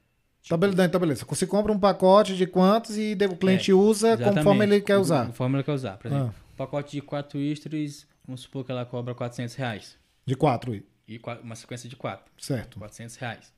Tipo, 0.42 0.50
tá 0.50 0.58
beleza, 0.58 0.90
tá 0.90 1.00
beleza. 1.00 1.26
Você 1.28 1.46
compra 1.46 1.74
um 1.74 1.80
pacote 1.80 2.38
de 2.38 2.48
quantos 2.48 2.98
e 2.98 3.18
o 3.30 3.36
cliente 3.36 3.72
é, 3.72 3.74
usa 3.74 4.18
conforme 4.18 4.64
ele 4.64 4.80
quer 4.80 4.98
usar. 4.98 5.26
Conforme 5.26 5.58
ele 5.58 5.64
quer 5.66 5.74
usar. 5.74 5.98
Por 5.98 6.08
exemplo, 6.08 6.34
ah. 6.34 6.47
Pacote 6.58 6.92
de 6.92 7.02
quatro 7.02 7.40
stories, 7.56 8.08
vamos 8.26 8.42
supor 8.42 8.66
que 8.66 8.72
ela 8.72 8.86
cobra 8.86 9.14
400 9.14 9.56
reais. 9.56 9.98
De 10.26 10.36
quatro? 10.36 10.76
E 11.08 11.22
uma 11.42 11.56
sequência 11.56 11.88
de 11.88 11.96
quatro. 11.96 12.30
Certo. 12.38 12.80
400 12.80 13.16
reais. 13.16 13.54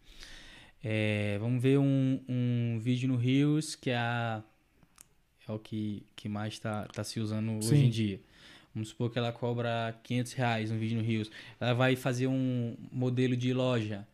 É, 0.84 1.38
vamos 1.40 1.62
ver 1.62 1.80
um, 1.80 2.22
um 2.28 2.80
vídeo 2.80 3.08
no 3.08 3.16
Reels, 3.16 3.76
que 3.76 3.90
é, 3.90 3.98
a, 3.98 4.44
é 5.48 5.52
o 5.52 5.58
que, 5.58 6.06
que 6.16 6.30
mais 6.30 6.54
está 6.54 6.86
tá 6.86 7.04
se 7.04 7.20
usando 7.20 7.62
Sim. 7.64 7.74
hoje 7.74 7.86
em 7.86 7.90
dia. 7.90 8.22
Vamos 8.76 8.90
supor 8.90 9.10
que 9.10 9.18
ela 9.18 9.32
cobra 9.32 9.98
500 10.04 10.34
reais 10.34 10.72
um 10.72 10.78
vídeo 10.78 10.98
no 11.00 11.04
Reels. 11.04 11.32
Ela 11.60 11.74
vai 11.74 11.96
fazer 11.96 12.28
um 12.28 12.78
modelo 12.92 13.36
de 13.36 13.54
loja. 13.54 14.08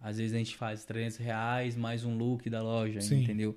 Às 0.00 0.16
vezes 0.16 0.32
a 0.32 0.38
gente 0.38 0.56
faz 0.56 0.84
300 0.84 1.18
reais 1.18 1.76
mais 1.76 2.04
um 2.04 2.16
look 2.16 2.48
da 2.48 2.62
loja, 2.62 3.00
Sim. 3.02 3.22
entendeu? 3.22 3.56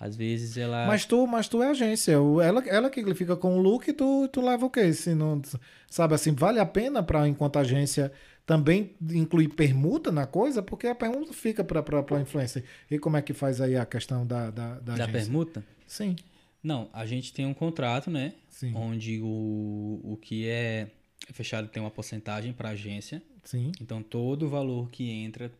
Às 0.00 0.16
vezes 0.16 0.56
ela. 0.56 0.86
Mas 0.86 1.04
tu, 1.04 1.26
mas 1.26 1.46
tu 1.46 1.62
é 1.62 1.68
agência. 1.68 2.12
Ela, 2.12 2.64
ela 2.66 2.88
que 2.88 3.14
fica 3.14 3.36
com 3.36 3.58
o 3.58 3.60
look, 3.60 3.92
tu, 3.92 4.26
tu 4.28 4.40
leva 4.40 4.64
o 4.64 4.70
quê? 4.70 4.94
Se 4.94 5.14
não, 5.14 5.42
sabe 5.90 6.14
assim, 6.14 6.32
vale 6.32 6.58
a 6.58 6.64
pena 6.64 7.02
para 7.02 7.28
enquanto 7.28 7.58
agência 7.58 8.10
também 8.46 8.96
incluir 9.10 9.48
permuta 9.48 10.10
na 10.10 10.26
coisa, 10.26 10.62
porque 10.62 10.86
a 10.86 10.94
permuta 10.94 11.34
fica 11.34 11.62
para 11.62 11.84
a 12.16 12.20
influência. 12.20 12.64
E 12.90 12.98
como 12.98 13.18
é 13.18 13.22
que 13.22 13.34
faz 13.34 13.60
aí 13.60 13.76
a 13.76 13.84
questão 13.84 14.26
da, 14.26 14.50
da, 14.50 14.80
da, 14.80 14.96
da 14.96 15.06
permuta? 15.06 15.62
Sim. 15.86 16.16
Não, 16.62 16.88
a 16.94 17.04
gente 17.04 17.32
tem 17.34 17.44
um 17.44 17.54
contrato, 17.54 18.10
né? 18.10 18.32
Sim. 18.48 18.72
Onde 18.74 19.20
o, 19.22 20.00
o 20.02 20.18
que 20.20 20.48
é 20.48 20.88
fechado 21.32 21.68
tem 21.68 21.82
uma 21.82 21.90
porcentagem 21.90 22.54
para 22.54 22.70
a 22.70 22.72
agência. 22.72 23.22
Sim. 23.44 23.70
Então 23.78 24.02
todo 24.02 24.46
o 24.46 24.48
valor 24.48 24.88
que 24.90 25.10
entra 25.10 25.52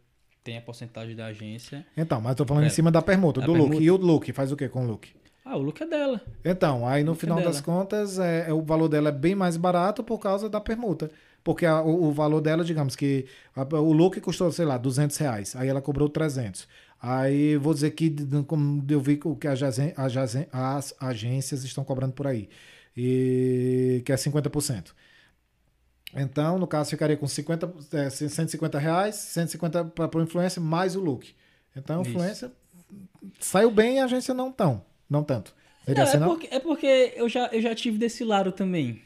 tem 0.42 0.58
a 0.58 0.60
porcentagem 0.60 1.14
da 1.14 1.26
agência. 1.26 1.86
Então, 1.96 2.20
mas 2.20 2.32
estou 2.32 2.46
falando 2.46 2.64
é. 2.64 2.66
em 2.66 2.70
cima 2.70 2.90
da 2.90 3.02
permuta, 3.02 3.40
do 3.40 3.52
permuta. 3.52 3.74
look. 3.74 3.84
E 3.84 3.90
o 3.90 3.96
look, 3.96 4.32
faz 4.32 4.52
o 4.52 4.56
que 4.56 4.68
com 4.68 4.84
o 4.84 4.86
look? 4.86 5.08
Ah, 5.44 5.56
o 5.56 5.62
look 5.62 5.82
é 5.82 5.86
dela. 5.86 6.20
Então, 6.44 6.86
aí 6.86 7.02
no 7.02 7.14
final 7.14 7.40
é 7.40 7.42
das 7.42 7.60
contas, 7.60 8.18
é, 8.18 8.48
é, 8.48 8.52
o 8.52 8.62
valor 8.62 8.88
dela 8.88 9.08
é 9.08 9.12
bem 9.12 9.34
mais 9.34 9.56
barato 9.56 10.02
por 10.02 10.18
causa 10.18 10.48
da 10.48 10.60
permuta. 10.60 11.10
Porque 11.42 11.64
a, 11.64 11.80
o, 11.80 12.08
o, 12.08 12.12
valor 12.12 12.40
dela, 12.40 12.62
digamos 12.62 12.94
que 12.94 13.26
a, 13.56 13.62
o 13.62 13.92
look 13.92 14.20
custou, 14.20 14.52
sei 14.52 14.64
lá, 14.64 14.76
200 14.76 15.16
reais. 15.16 15.56
Aí 15.56 15.68
ela 15.68 15.80
cobrou 15.80 16.08
300. 16.08 16.68
Aí 17.02 17.56
vou 17.56 17.72
dizer 17.72 17.90
que, 17.92 18.14
como 18.46 18.84
eu 18.88 19.00
vi 19.00 19.18
o 19.24 19.34
que 19.34 19.48
as, 19.48 19.60
as 19.62 20.94
agências 21.00 21.64
estão 21.64 21.82
cobrando 21.82 22.12
por 22.12 22.26
aí, 22.26 22.48
e, 22.94 24.02
que 24.04 24.12
é 24.12 24.16
50%. 24.16 24.92
Então, 26.14 26.58
no 26.58 26.66
caso, 26.66 26.90
ficaria 26.90 27.16
com 27.16 27.26
50, 27.26 27.72
é, 27.92 28.10
150 28.10 28.78
reais, 28.78 29.14
150 29.14 29.84
para 29.84 30.18
o 30.18 30.22
influencer, 30.22 30.62
mais 30.62 30.96
o 30.96 31.00
look. 31.00 31.34
Então, 31.76 32.00
a 32.00 32.02
influência 32.02 32.50
saiu 33.38 33.70
bem 33.70 33.96
e 33.96 33.98
a 34.00 34.04
agência 34.04 34.34
não 34.34 34.50
tão, 34.50 34.84
não 35.08 35.22
tanto. 35.22 35.54
Não, 35.86 36.02
é, 36.02 36.18
porque, 36.18 36.48
é 36.50 36.60
porque 36.60 37.12
eu 37.16 37.28
já, 37.28 37.46
eu 37.46 37.60
já 37.60 37.74
tive 37.74 37.98
desse 37.98 38.24
lado 38.24 38.52
também, 38.52 39.00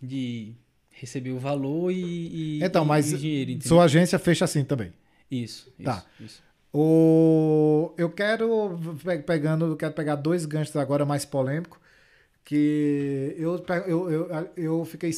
de 0.00 0.54
receber 0.90 1.32
o 1.32 1.38
valor 1.38 1.90
e, 1.90 2.58
e 2.58 2.64
então, 2.64 2.84
mas 2.84 3.12
e 3.12 3.18
dinheiro. 3.18 3.50
Entendeu? 3.52 3.68
Sua 3.68 3.84
agência 3.84 4.18
fecha 4.18 4.44
assim 4.44 4.64
também. 4.64 4.92
Isso. 5.30 5.72
Tá. 5.82 6.04
Isso, 6.20 6.42
O, 6.72 7.92
eu 7.96 8.10
quero 8.10 8.78
pegando, 9.26 9.76
quero 9.76 9.92
pegar 9.92 10.16
dois 10.16 10.44
ganchos 10.44 10.76
agora 10.76 11.04
mais 11.04 11.24
polêmicos 11.24 11.78
que 12.50 13.36
eu, 13.38 13.64
eu, 13.86 14.10
eu, 14.10 14.50
eu 14.56 14.84
fiquei 14.84 15.12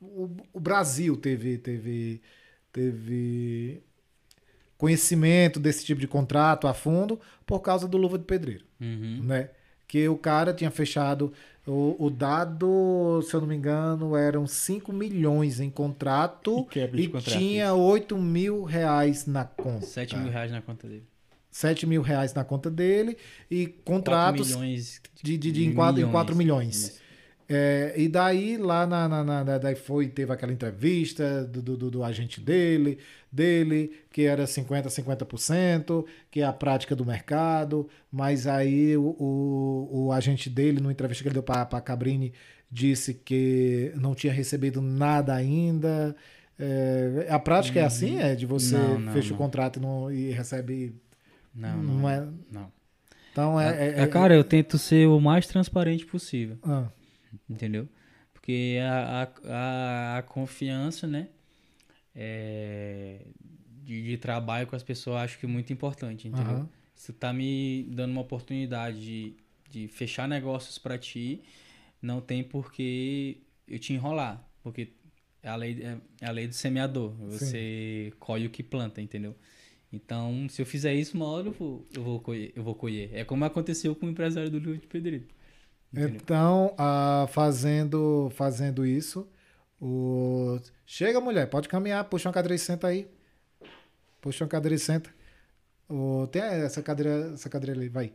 o, 0.00 0.30
o 0.52 0.60
Brasil 0.60 1.16
teve 1.16 1.58
teve 1.58 2.22
teve 2.72 3.82
conhecimento 4.78 5.58
desse 5.58 5.84
tipo 5.84 6.00
de 6.00 6.06
contrato 6.06 6.68
a 6.68 6.72
fundo 6.72 7.18
por 7.44 7.58
causa 7.58 7.88
do 7.88 7.96
Luva 7.96 8.16
de 8.16 8.24
Pedreiro, 8.24 8.64
uhum. 8.80 9.20
né? 9.24 9.50
Que 9.88 10.08
o 10.08 10.16
cara 10.16 10.54
tinha 10.54 10.70
fechado 10.70 11.32
o, 11.66 11.96
o, 11.98 12.08
dado, 12.08 13.20
se 13.24 13.34
eu 13.34 13.40
não 13.40 13.48
me 13.48 13.56
engano, 13.56 14.16
eram 14.16 14.46
5 14.46 14.92
milhões 14.92 15.58
em 15.58 15.70
contrato 15.70 16.68
e, 16.72 17.00
e 17.00 17.08
contrato, 17.08 17.36
tinha 17.36 17.66
isso. 17.66 17.78
8 17.78 18.16
mil 18.16 18.62
reais 18.62 19.26
na 19.26 19.44
conta. 19.44 19.86
7 19.86 20.16
mil 20.16 20.30
reais 20.30 20.52
na 20.52 20.62
conta 20.62 20.86
dele. 20.86 21.09
7 21.50 21.86
mil 21.86 22.02
reais 22.02 22.32
na 22.32 22.44
conta 22.44 22.70
dele 22.70 23.16
e 23.50 23.66
contratos 23.66 24.48
milhões, 24.48 25.00
de, 25.22 25.36
de, 25.36 25.52
de, 25.52 25.66
em, 25.66 25.74
4, 25.74 25.94
milhões. 25.94 26.08
em 26.08 26.12
4 26.12 26.36
milhões. 26.36 27.00
É, 27.52 27.94
e 27.96 28.08
daí, 28.08 28.56
lá 28.56 28.86
na, 28.86 29.08
na, 29.08 29.24
na, 29.24 29.58
daí 29.58 29.74
foi, 29.74 30.06
teve 30.06 30.32
aquela 30.32 30.52
entrevista 30.52 31.44
do, 31.44 31.60
do, 31.60 31.90
do, 31.90 32.04
agente 32.04 32.40
dele, 32.40 32.98
dele, 33.30 33.90
que 34.12 34.22
era 34.22 34.44
50%, 34.44 34.86
50%, 34.86 36.06
que 36.30 36.42
é 36.42 36.44
a 36.44 36.52
prática 36.52 36.94
do 36.94 37.04
mercado, 37.04 37.88
mas 38.08 38.46
aí 38.46 38.96
o, 38.96 39.16
o, 39.18 40.04
o 40.06 40.12
agente 40.12 40.48
dele, 40.48 40.80
no 40.80 40.92
entrevista 40.92 41.24
que 41.24 41.28
ele 41.28 41.34
deu 41.34 41.42
para 41.42 41.62
a 41.62 41.80
Cabrini, 41.80 42.32
disse 42.70 43.14
que 43.14 43.92
não 43.96 44.14
tinha 44.14 44.32
recebido 44.32 44.80
nada 44.80 45.34
ainda. 45.34 46.14
É, 46.56 47.26
a 47.28 47.38
prática 47.40 47.80
é 47.80 47.84
assim, 47.84 48.20
é 48.20 48.36
de 48.36 48.46
você 48.46 48.76
não, 48.76 49.00
não, 49.00 49.12
fecha 49.12 49.30
não. 49.30 49.34
o 49.34 49.38
contrato 49.38 49.78
e, 49.78 49.82
não, 49.82 50.12
e 50.12 50.30
recebe. 50.30 50.94
Não, 51.54 51.82
não, 51.82 52.08
é. 52.08 52.28
Não. 52.50 52.72
Então 53.32 53.60
é, 53.60 53.88
é, 53.88 54.02
é, 54.02 54.06
Cara, 54.06 54.34
eu 54.34 54.44
tento 54.44 54.78
ser 54.78 55.06
o 55.06 55.20
mais 55.20 55.46
transparente 55.46 56.04
possível. 56.06 56.58
Ah. 56.62 56.88
Entendeu? 57.48 57.88
Porque 58.32 58.78
a, 58.82 59.28
a, 59.44 60.18
a 60.18 60.22
confiança, 60.22 61.06
né? 61.06 61.28
É, 62.14 63.26
de, 63.82 64.02
de, 64.02 64.16
trabalho 64.18 64.66
com 64.66 64.74
as 64.74 64.82
pessoas, 64.82 65.22
acho 65.22 65.38
que 65.38 65.46
é 65.46 65.48
muito 65.48 65.72
importante, 65.72 66.28
entendeu? 66.28 66.58
Uhum. 66.58 66.68
Você 66.94 67.12
tá 67.12 67.32
me 67.32 67.84
dando 67.90 68.10
uma 68.10 68.20
oportunidade 68.20 69.00
de, 69.00 69.36
de 69.70 69.88
fechar 69.88 70.28
negócios 70.28 70.76
para 70.76 70.98
ti, 70.98 71.42
não 72.02 72.20
tem 72.20 72.42
por 72.42 72.72
que 72.72 73.42
eu 73.66 73.78
te 73.78 73.92
enrolar. 73.92 74.44
Porque 74.62 74.92
é 75.42 75.48
a 75.48 75.56
lei, 75.56 75.82
é 76.20 76.26
a 76.26 76.30
lei 76.30 76.46
do 76.46 76.54
semeador. 76.54 77.12
Você 77.28 78.10
Sim. 78.10 78.16
colhe 78.18 78.46
o 78.46 78.50
que 78.50 78.62
planta, 78.62 79.00
entendeu? 79.00 79.34
Então, 79.92 80.48
se 80.48 80.62
eu 80.62 80.66
fizer 80.66 80.94
isso, 80.94 81.16
uma 81.16 81.26
hora 81.26 81.48
eu 81.48 81.52
vou, 81.52 81.86
eu 81.92 82.02
vou, 82.02 82.20
colher, 82.20 82.52
eu 82.54 82.62
vou 82.62 82.74
colher. 82.74 83.10
É 83.12 83.24
como 83.24 83.44
aconteceu 83.44 83.94
com 83.94 84.06
o 84.06 84.08
empresário 84.08 84.48
do 84.50 84.58
Rio 84.58 84.78
de 84.78 84.86
Pedreiro. 84.86 85.26
Então, 85.92 86.72
ah, 86.78 87.26
fazendo, 87.30 88.30
fazendo 88.36 88.86
isso, 88.86 89.28
o... 89.80 90.60
chega 90.86 91.20
mulher, 91.20 91.50
pode 91.50 91.68
caminhar, 91.68 92.04
puxa 92.04 92.28
uma 92.28 92.32
cadeira 92.32 92.54
e 92.54 92.58
senta 92.58 92.86
aí. 92.86 93.08
Puxa 94.20 94.44
uma 94.44 94.48
cadeira 94.48 94.76
e 94.76 94.78
senta. 94.78 95.10
O... 95.88 96.28
Tem 96.28 96.42
essa 96.42 96.80
cadeira, 96.80 97.32
essa 97.34 97.48
cadeira 97.48 97.76
ali, 97.76 97.88
vai. 97.88 98.12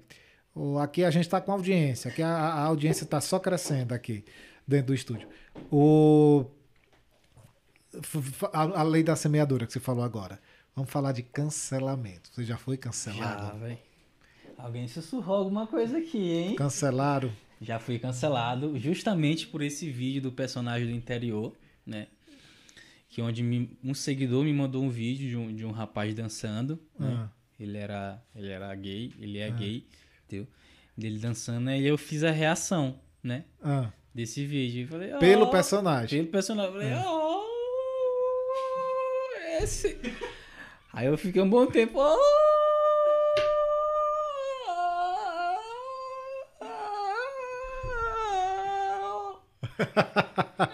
O... 0.54 0.80
Aqui 0.80 1.04
a 1.04 1.12
gente 1.12 1.26
está 1.26 1.42
com 1.42 1.52
audiência, 1.52 2.10
aqui 2.10 2.22
a, 2.22 2.30
a 2.30 2.62
audiência 2.62 3.04
está 3.04 3.20
só 3.20 3.38
crescendo 3.38 3.94
aqui 3.94 4.24
dentro 4.66 4.88
do 4.88 4.94
estúdio. 4.94 5.28
O... 5.70 6.46
A, 8.54 8.62
a 8.80 8.84
lei 8.84 9.04
da 9.04 9.18
semeadura 9.18 9.66
que 9.66 9.74
você 9.74 9.82
falou 9.82 10.04
agora. 10.06 10.40
Vamos 10.76 10.92
falar 10.92 11.12
de 11.14 11.24
cancelamento. 11.24 12.30
Você 12.34 12.44
já 12.44 12.58
foi 12.58 12.76
cancelado? 12.78 13.48
Já, 13.48 13.54
velho. 13.54 13.78
Alguém 14.58 14.88
sussurrou 14.88 15.38
alguma 15.38 15.68
coisa 15.68 15.98
aqui, 15.98 16.18
hein? 16.34 16.56
Cancelaram? 16.56 17.32
Já 17.62 17.80
fui 17.80 17.98
cancelado 17.98 18.78
justamente 18.78 19.48
por 19.48 19.62
esse 19.62 19.90
vídeo 19.90 20.22
do 20.22 20.32
personagem 20.32 20.88
do 20.88 20.94
interior, 20.94 21.56
né? 21.86 22.08
Que 23.10 23.22
onde 23.22 23.42
me- 23.42 23.78
um 23.84 23.94
seguidor 23.94 24.44
me 24.44 24.52
mandou 24.54 24.84
um 24.84 24.90
vídeo 24.90 25.30
de 25.30 25.38
um, 25.38 25.54
de 25.56 25.66
um 25.66 25.72
rapaz 25.72 26.14
dançando, 26.14 26.78
né? 27.00 27.16
Ah. 27.18 27.30
Ele 27.58 27.78
era, 27.78 28.22
ele 28.36 28.50
era 28.50 28.76
gay, 28.76 29.14
ele 29.20 29.38
é 29.40 29.50
gay, 29.50 29.88
entendeu? 30.26 30.46
Dele 30.98 31.18
dançando? 31.20 31.70
E 31.72 31.88
eu 31.88 31.98
fiz 31.98 32.24
a 32.24 32.32
reação, 32.32 33.00
né? 33.24 33.46
Ah. 33.64 33.90
Desse 34.14 34.46
vídeo. 34.46 34.88
Falei, 34.90 35.14
Pelo 35.20 35.46
"Oh", 35.46 35.50
personagem. 35.50 36.20
Pelo 36.20 36.32
personagem. 36.32 36.74
Eu 36.74 36.80
falei, 36.82 36.94
oh, 37.06 37.44
esse. 39.64 39.98
Aí 40.96 41.08
eu 41.08 41.18
fiquei 41.18 41.42
um 41.42 41.50
bom 41.50 41.68
tempo. 41.68 42.00
"Oh, 42.00 42.18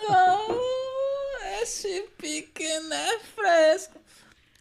oh, 0.10 1.62
esse 1.62 2.04
pequeno 2.18 2.94
é 2.94 3.20
fresco. 3.20 4.00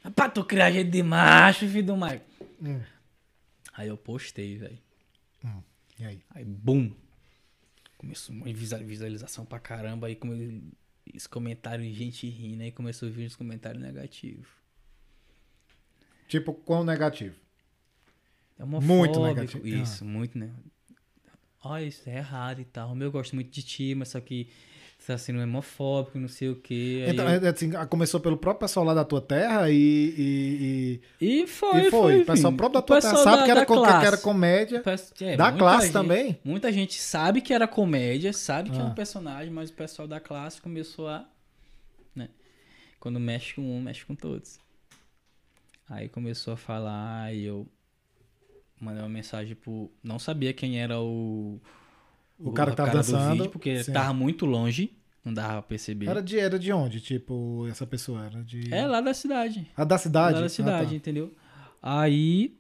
Rapaz, 0.03 0.33
tu 0.35 0.45
cria 0.45 0.71
jeito 0.73 0.91
de 0.91 1.03
macho, 1.03 1.67
filho 1.69 1.85
do 1.87 1.97
Mike. 1.97 2.25
Hum. 2.63 2.81
Aí 3.75 3.89
eu 3.89 3.97
postei, 3.97 4.57
velho. 4.57 4.79
Hum. 5.45 5.63
E 5.99 6.05
aí? 6.05 6.23
Aí, 6.31 6.45
bum! 6.45 6.93
Começou 7.99 8.35
uma 8.35 8.47
visual- 8.47 8.83
visualização 8.83 9.45
pra 9.45 9.59
caramba. 9.59 10.07
Aí, 10.07 10.17
como 10.17 10.33
os 11.15 11.27
comentários, 11.27 11.95
gente 11.95 12.27
rindo. 12.29 12.63
Aí 12.63 12.73
começou 12.73 13.09
a 13.09 13.11
vir 13.13 13.27
os 13.27 13.37
comentários 13.37 13.83
negativos. 13.83 14.49
Tipo, 16.31 16.55
quão 16.55 16.85
negativo? 16.85 17.35
É 18.59 18.64
Muito 18.64 19.20
negativo. 19.20 19.66
Isso, 19.66 20.05
muito, 20.05 20.39
né? 20.39 20.51
Olha, 21.64 21.85
isso 21.85 22.09
é 22.09 22.16
errado 22.18 22.61
e 22.61 22.64
tal. 22.64 22.97
Eu 22.99 23.11
gosto 23.11 23.35
muito 23.35 23.51
de 23.51 23.62
ti, 23.62 23.95
mas 23.97 24.09
só 24.11 24.20
que 24.20 24.49
você 24.97 25.12
tá 25.12 25.18
sendo 25.18 25.41
homofóbico, 25.43 26.18
não 26.18 26.28
sei 26.28 26.51
o 26.51 26.57
quê. 26.57 27.05
Então, 27.09 27.28
eu- 27.28 27.45
é, 27.45 27.49
assim, 27.49 27.70
começou 27.89 28.20
pelo 28.20 28.37
próprio 28.37 28.61
pessoal 28.68 28.87
lá 28.87 28.95
da 28.95 29.05
tua 29.05 29.20
terra 29.20 29.68
e. 29.70 29.74
e, 29.76 31.01
E 31.20 31.43
e, 31.43 31.47
foi, 31.49 31.87
e 31.87 31.91
foi. 31.91 32.22
O 32.22 32.26
pessoal 32.26 32.53
próprio 32.53 32.81
da 32.81 32.87
tua 32.87 33.01
terra 33.01 33.16
sabe 33.16 33.37
da- 33.39 33.45
que, 33.45 33.51
era, 33.51 33.61
da 33.61 33.66
co- 33.66 33.83
que 33.83 34.07
era 34.07 34.16
comédia. 34.18 34.83
É, 35.22 35.37
Da 35.37 35.51
classe 35.53 35.87
gente- 35.87 35.93
também? 35.93 36.39
Muita 36.45 36.70
gente 36.72 36.95
sabe 37.01 37.41
que 37.41 37.53
era 37.53 37.66
comédia, 37.66 38.33
sabe 38.33 38.70
que 38.70 38.78
é 38.78 38.83
Ah. 38.83 38.85
um 38.85 38.95
personagem, 38.95 39.51
mas 39.53 39.68
o 39.70 39.72
pessoal 39.74 40.07
da 40.07 40.20
classe 40.20 40.61
começou 40.62 41.09
a. 41.09 41.26
Né? 42.14 42.28
Quando 43.01 43.18
mexe 43.18 43.55
com 43.55 43.62
um, 43.62 43.81
mexe 43.83 44.05
com 44.05 44.14
todos. 44.14 44.61
Aí 45.91 46.09
começou 46.09 46.55
a 46.55 46.57
falar 46.57 47.34
e 47.34 47.43
eu 47.45 47.66
mandei 48.80 49.03
uma 49.03 49.09
mensagem 49.09 49.57
pro. 49.57 49.91
Não 50.05 50.20
sabia 50.20 50.53
quem 50.53 50.80
era 50.80 51.01
o. 51.01 51.61
O 52.38 52.53
cara 52.53 52.70
que 52.70 52.76
tava 52.76 52.93
dançando, 52.93 53.51
porque 53.51 53.82
sim. 53.82 53.93
tava 53.93 54.14
muito 54.14 54.47
longe, 54.47 54.97
não 55.24 55.34
dava 55.34 55.55
pra 55.55 55.62
perceber. 55.62 56.07
Era 56.07 56.22
de, 56.22 56.38
era 56.38 56.59
de 56.61 56.72
onde? 56.72 57.01
Tipo, 57.01 57.66
essa 57.68 57.84
pessoa 57.84 58.24
era 58.24 58.43
de. 58.45 58.72
É 58.72 58.86
lá 58.86 59.01
da 59.01 59.12
cidade. 59.12 59.68
A 59.76 59.82
da 59.84 59.99
cidade? 59.99 60.34
Lá 60.34 60.41
da 60.41 60.47
Ah, 60.47 60.49
cidade, 60.49 60.91
tá. 60.91 60.95
entendeu? 60.95 61.34
Aí 61.82 62.57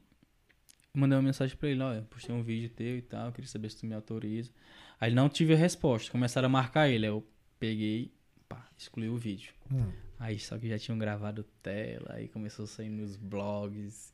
mandei 0.92 1.16
uma 1.16 1.22
mensagem 1.22 1.56
pra 1.56 1.68
ele, 1.68 1.80
olha, 1.80 2.02
postei 2.10 2.34
um 2.34 2.42
vídeo 2.42 2.68
teu 2.70 2.98
e 2.98 3.02
tal, 3.02 3.30
queria 3.30 3.48
saber 3.48 3.70
se 3.70 3.78
tu 3.78 3.86
me 3.86 3.94
autoriza. 3.94 4.50
Aí 5.00 5.14
não 5.14 5.28
tive 5.28 5.54
a 5.54 5.56
resposta, 5.56 6.10
começaram 6.10 6.46
a 6.46 6.48
marcar 6.50 6.88
ele, 6.88 7.06
aí 7.06 7.12
eu 7.12 7.24
peguei, 7.60 8.12
pá, 8.48 8.66
excluí 8.76 9.08
o 9.08 9.16
vídeo. 9.16 9.52
Hum. 9.72 9.86
Aí 10.20 10.38
só 10.38 10.58
que 10.58 10.68
já 10.68 10.78
tinham 10.78 10.98
gravado 10.98 11.42
tela, 11.62 12.10
aí 12.10 12.28
começou 12.28 12.66
a 12.66 12.68
sair 12.68 12.90
nos 12.90 13.16
blogs. 13.16 14.12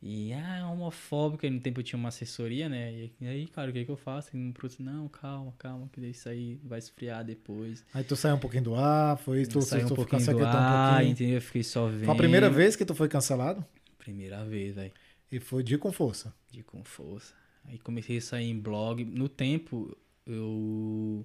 E, 0.00 0.32
ah, 0.32 0.58
é 0.58 0.64
homofóbico, 0.64 1.44
aí 1.44 1.50
no 1.50 1.60
tempo 1.60 1.80
eu 1.80 1.84
tinha 1.84 1.98
uma 1.98 2.08
assessoria, 2.08 2.68
né? 2.68 3.10
E 3.20 3.26
aí, 3.26 3.46
cara, 3.48 3.70
o 3.70 3.72
que 3.72 3.84
que 3.84 3.90
eu 3.90 3.96
faço? 3.96 4.36
E 4.36 4.38
não, 4.38 4.52
não, 4.80 5.08
calma, 5.08 5.52
calma, 5.58 5.88
que 5.92 6.00
isso 6.00 6.28
aí 6.28 6.60
vai 6.64 6.78
esfriar 6.78 7.24
depois. 7.24 7.84
Aí 7.92 8.04
tu 8.04 8.14
saiu 8.16 8.36
um 8.36 8.38
pouquinho 8.38 8.64
do 8.64 8.74
ar, 8.76 9.16
foi 9.18 9.44
tu, 9.46 9.60
Saiu 9.62 9.86
um 9.86 9.88
tu 9.88 9.94
pouquinho 9.96 10.20
do 10.20 10.24
saquetando 10.24 10.56
um 10.56 10.60
ar, 10.60 10.90
pouquinho. 10.94 11.12
entendeu? 11.12 11.34
Eu 11.36 11.42
fiquei 11.42 11.62
só 11.64 11.88
vendo. 11.88 12.04
Foi 12.04 12.14
a 12.14 12.16
primeira 12.16 12.48
vez 12.48 12.76
que 12.76 12.84
tu 12.84 12.94
foi 12.94 13.08
cancelado? 13.08 13.64
Primeira 13.98 14.44
vez, 14.44 14.74
velho. 14.76 14.92
E 15.30 15.40
foi 15.40 15.62
de 15.64 15.76
com 15.76 15.92
força. 15.92 16.32
De 16.50 16.62
com 16.62 16.84
força. 16.84 17.34
Aí 17.64 17.78
comecei 17.78 18.18
a 18.18 18.20
sair 18.20 18.50
em 18.50 18.58
blog. 18.58 19.04
No 19.04 19.28
tempo, 19.28 19.96
eu. 20.26 21.24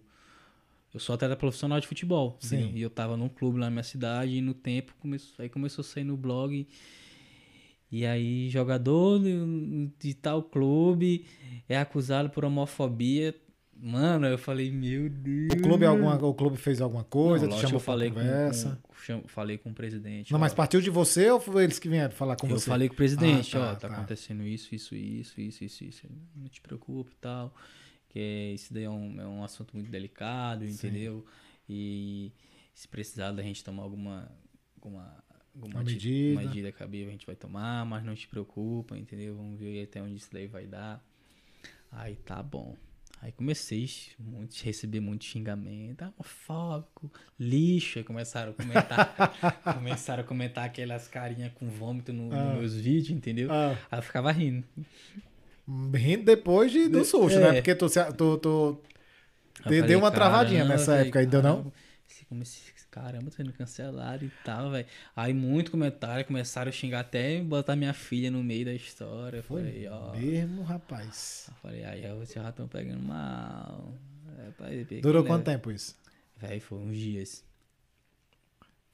Eu 0.94 1.00
sou 1.00 1.14
atleta 1.16 1.36
profissional 1.36 1.80
de 1.80 1.88
futebol. 1.88 2.38
Sim. 2.40 2.72
E 2.74 2.82
eu 2.82 2.90
tava 2.90 3.16
num 3.18 3.30
clube 3.30 3.60
lá 3.60 3.66
na 3.68 3.72
minha 3.72 3.84
cidade. 3.84 4.32
E 4.38 4.42
no 4.42 4.54
tempo, 4.54 4.94
começou, 5.00 5.36
aí 5.44 5.50
começou 5.50 5.82
a 5.82 5.86
sair 5.86 6.04
no 6.04 6.18
blog. 6.18 6.66
E 7.92 8.06
aí, 8.06 8.50
jogador 8.50 9.20
de, 9.20 9.90
de 10.00 10.14
tal 10.14 10.44
clube 10.44 11.26
é 11.70 11.78
acusado 11.78 12.30
por 12.30 12.44
homofobia. 12.44 13.34
Mano, 13.80 14.26
eu 14.26 14.38
falei, 14.40 14.72
meu 14.72 15.08
Deus. 15.08 15.50
O 15.54 15.62
clube, 15.62 15.86
alguma, 15.86 16.16
o 16.26 16.34
clube 16.34 16.58
fez 16.58 16.82
alguma 16.82 17.04
coisa, 17.04 17.46
Não, 17.48 17.56
te 17.56 17.62
chamou 17.62 17.76
eu 17.76 17.80
falei 17.80 18.10
com, 18.10 18.16
conversa. 18.16 18.80
com, 18.82 18.94
cham- 18.96 19.24
falei 19.28 19.58
com 19.60 19.70
o 19.70 19.74
presidente. 19.74 20.32
Não, 20.32 20.40
ó. 20.40 20.42
mas 20.42 20.54
partiu 20.54 20.82
de 20.82 20.90
você 20.90 21.30
ou 21.30 21.40
foi 21.40 21.64
eles 21.64 21.78
que 21.78 21.88
vieram 21.88 22.12
falar 22.12 22.36
com 22.38 22.48
eu 22.48 22.58
você? 22.58 22.68
falei 22.70 22.88
com 22.90 22.96
o 22.96 22.98
presidente, 22.98 23.56
Ah, 23.56 23.60
tá, 23.60 23.72
ó, 23.72 23.76
tá, 23.76 23.88
tá. 23.90 23.96
acontecendo 23.98 24.42
isso, 24.44 24.74
isso, 24.74 24.96
isso, 24.96 25.40
isso, 25.40 25.64
isso, 25.64 25.84
isso. 25.86 26.08
Não 26.36 26.48
te 26.50 26.60
preocupe 26.60 27.12
e 27.12 27.18
tal. 27.22 27.54
Que 28.10 28.54
isso 28.56 28.74
daí 28.74 28.84
é 28.84 28.90
um, 28.90 29.20
é 29.22 29.28
um 29.28 29.44
assunto 29.44 29.76
muito 29.76 29.90
delicado, 29.92 30.66
entendeu? 30.66 31.26
E 31.70 32.32
se 32.74 32.88
precisar 32.88 33.32
da 33.32 33.44
gente 33.44 33.64
tomar 33.64 33.84
alguma, 33.84 34.32
alguma, 34.76 35.24
alguma 35.54 35.84
medida. 35.84 36.42
medida 36.42 36.72
cabível, 36.72 37.10
a 37.10 37.12
gente 37.12 37.26
vai 37.26 37.36
tomar, 37.36 37.86
mas 37.86 38.04
não 38.04 38.16
te 38.16 38.28
preocupa, 38.28 38.98
entendeu? 38.98 39.36
Vamos 39.36 39.60
ver 39.60 39.84
até 39.84 40.02
onde 40.02 40.16
isso 40.16 40.30
daí 40.32 40.48
vai 40.48 40.66
dar. 40.66 41.04
Aí 41.92 42.16
tá 42.16 42.42
bom. 42.42 42.76
Aí 43.20 43.32
comecei 43.32 43.90
a 44.20 44.64
receber 44.64 45.00
muito 45.00 45.26
xingamento, 45.26 46.04
ah, 46.04 46.14
homofóbico, 46.16 47.12
lixo. 47.40 47.98
Aí 47.98 48.04
começaram 48.06 48.52
a 48.52 48.54
comentar, 48.54 49.16
começaram 49.76 50.22
a 50.24 50.26
comentar 50.26 50.66
aquelas 50.66 51.08
carinhas 51.08 51.52
com 51.54 51.68
vômito 51.68 52.14
no, 52.14 52.32
Ah. 52.32 52.44
nos 52.52 52.60
meus 52.60 52.76
vídeos, 52.76 53.10
entendeu? 53.18 53.52
Ah, 53.52 53.76
Aí 53.90 53.98
eu 54.00 54.04
ficava 54.04 54.32
rindo. 54.32 54.64
Rindo 55.94 56.24
depois 56.26 56.72
de, 56.72 56.88
do 56.88 57.04
susto, 57.04 57.40
né? 57.40 57.50
É. 57.50 57.54
Porque 57.62 57.76
tu, 57.76 57.88
tu, 58.16 58.38
tu 58.38 58.82
Eu 59.66 59.70
Deu- 59.70 59.82
falei, 59.82 59.96
uma 59.96 60.12
travadinha 60.12 60.60
"Caramba, 60.62 60.78
nessa 60.78 60.96
época, 60.96 61.20
ainda 61.20 61.42
não? 61.42 61.72
esse- 62.42 62.78
Caramba, 62.90 63.30
tô 63.30 63.38
sendo 63.38 63.54
cancelado 63.54 64.26
e 64.26 64.32
tal, 64.44 64.72
velho. 64.72 64.88
Aí 65.16 65.32
muito 65.32 65.70
comentário, 65.70 66.26
começaram 66.26 66.70
a 66.70 66.72
xingar 66.72 67.02
até 67.02 67.40
botar 67.42 67.76
minha 67.76 67.94
filha 67.94 68.32
no 68.32 68.44
meio 68.44 68.66
da 68.66 68.74
história. 68.74 69.44
Foi 69.44 69.62
falei, 69.62 69.88
ó. 69.88 70.16
mesmo, 70.16 70.64
rapaz. 70.64 71.48
Falei, 71.62 71.84
aí 71.84 72.02
vocês 72.16 72.44
já 72.44 72.50
estão 72.50 72.68
pegando 72.68 73.04
mal. 73.04 73.94
É, 74.62 75.00
Durou 75.02 75.22
né? 75.22 75.28
quanto 75.28 75.46
tempo 75.46 75.70
isso? 75.70 75.96
Velho, 76.38 76.60
foi 76.62 76.78
uns 76.80 76.98
dias. 76.98 77.44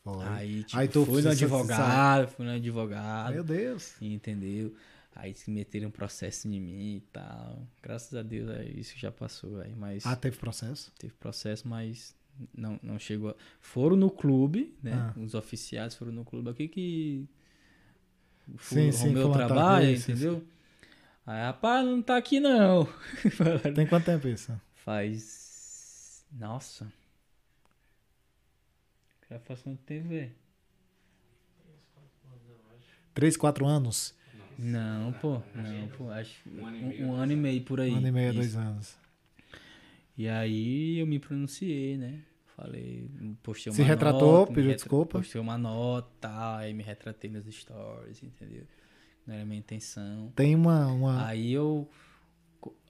Foi. 0.03 0.25
Aí, 0.27 0.63
tipo, 0.63 0.79
Aí 0.79 0.87
tu 0.89 1.05
fui 1.05 1.21
no 1.21 1.29
advogado, 1.29 2.27
fui 2.27 2.45
no 2.45 2.51
advogado. 2.51 3.33
Meu 3.33 3.43
Deus. 3.43 3.93
Entendeu? 4.01 4.73
Aí 5.15 5.33
se 5.35 5.49
meteram 5.51 5.89
um 5.89 5.91
processo 5.91 6.47
em 6.47 6.59
mim 6.59 6.95
e 6.97 7.01
tal. 7.11 7.67
Graças 7.81 8.13
a 8.15 8.23
Deus, 8.23 8.49
aí 8.49 8.79
isso 8.79 8.97
já 8.97 9.11
passou, 9.11 9.59
aí. 9.61 9.73
Mas 9.75 10.05
Ah, 10.05 10.15
teve 10.15 10.37
processo? 10.37 10.91
teve 10.97 11.13
processo, 11.13 11.67
mas 11.67 12.15
não, 12.53 12.79
não 12.81 12.97
chegou. 12.97 13.29
A... 13.29 13.35
Foram 13.61 13.95
no 13.95 14.09
clube, 14.09 14.75
né? 14.81 14.93
Ah. 14.93 15.13
Os 15.19 15.35
oficiais 15.35 15.93
foram 15.95 16.11
no 16.11 16.25
clube 16.25 16.49
aqui 16.49 16.67
que. 16.67 17.27
O 18.47 18.57
Sim, 18.57 18.91
sim, 18.91 19.07
Romeu 19.09 19.21
fulano 19.23 19.33
tá- 19.39 19.45
trabalha, 19.47 19.91
isso, 19.91 20.11
entendeu? 20.11 20.43
Aí, 21.25 21.41
rapaz, 21.41 21.85
não 21.85 22.01
tá 22.01 22.17
aqui 22.17 22.39
não. 22.39 22.85
Tem 23.75 23.87
quanto 23.87 24.05
tempo 24.05 24.27
isso? 24.27 24.59
Faz. 24.73 26.25
Nossa. 26.31 26.91
Já 29.29 29.39
faz 29.39 29.61
quanto 29.61 29.81
tempo, 29.83 30.09
velho? 30.09 30.31
Três, 33.13 33.37
quatro 33.37 33.65
anos? 33.65 34.13
Não, 34.57 35.11
pô. 35.13 35.41
Não, 35.55 35.87
pô. 35.97 36.09
Acho 36.09 36.37
Um 36.49 36.65
ano 36.65 36.77
e 36.77 36.83
um, 36.83 36.87
meio, 36.87 37.05
um 37.07 37.13
ano 37.13 37.31
e 37.31 37.35
meio 37.35 37.61
por 37.63 37.79
aí. 37.81 37.91
Um 37.91 37.97
ano 37.97 38.07
e 38.07 38.11
meio, 38.11 38.29
Isso. 38.29 38.35
dois 38.39 38.55
anos. 38.55 38.97
E 40.17 40.27
aí 40.27 40.99
eu 40.99 41.07
me 41.07 41.19
pronunciei, 41.19 41.97
né? 41.97 42.19
Falei, 42.55 43.09
postei 43.41 43.71
uma 43.71 43.75
Se 43.77 43.81
retratou, 43.81 44.39
nota, 44.41 44.47
pediu 44.53 44.69
retra- 44.69 44.75
desculpa? 44.75 45.17
Postei 45.19 45.41
uma 45.41 45.57
nota, 45.57 46.57
aí 46.57 46.71
me 46.73 46.83
retratei 46.83 47.31
nos 47.31 47.45
stories, 47.45 48.21
entendeu? 48.21 48.63
Não 49.25 49.33
era 49.33 49.43
minha 49.45 49.57
intenção. 49.57 50.31
Tem 50.35 50.53
uma. 50.53 50.85
uma... 50.87 51.25
Aí 51.27 51.51
eu 51.51 51.89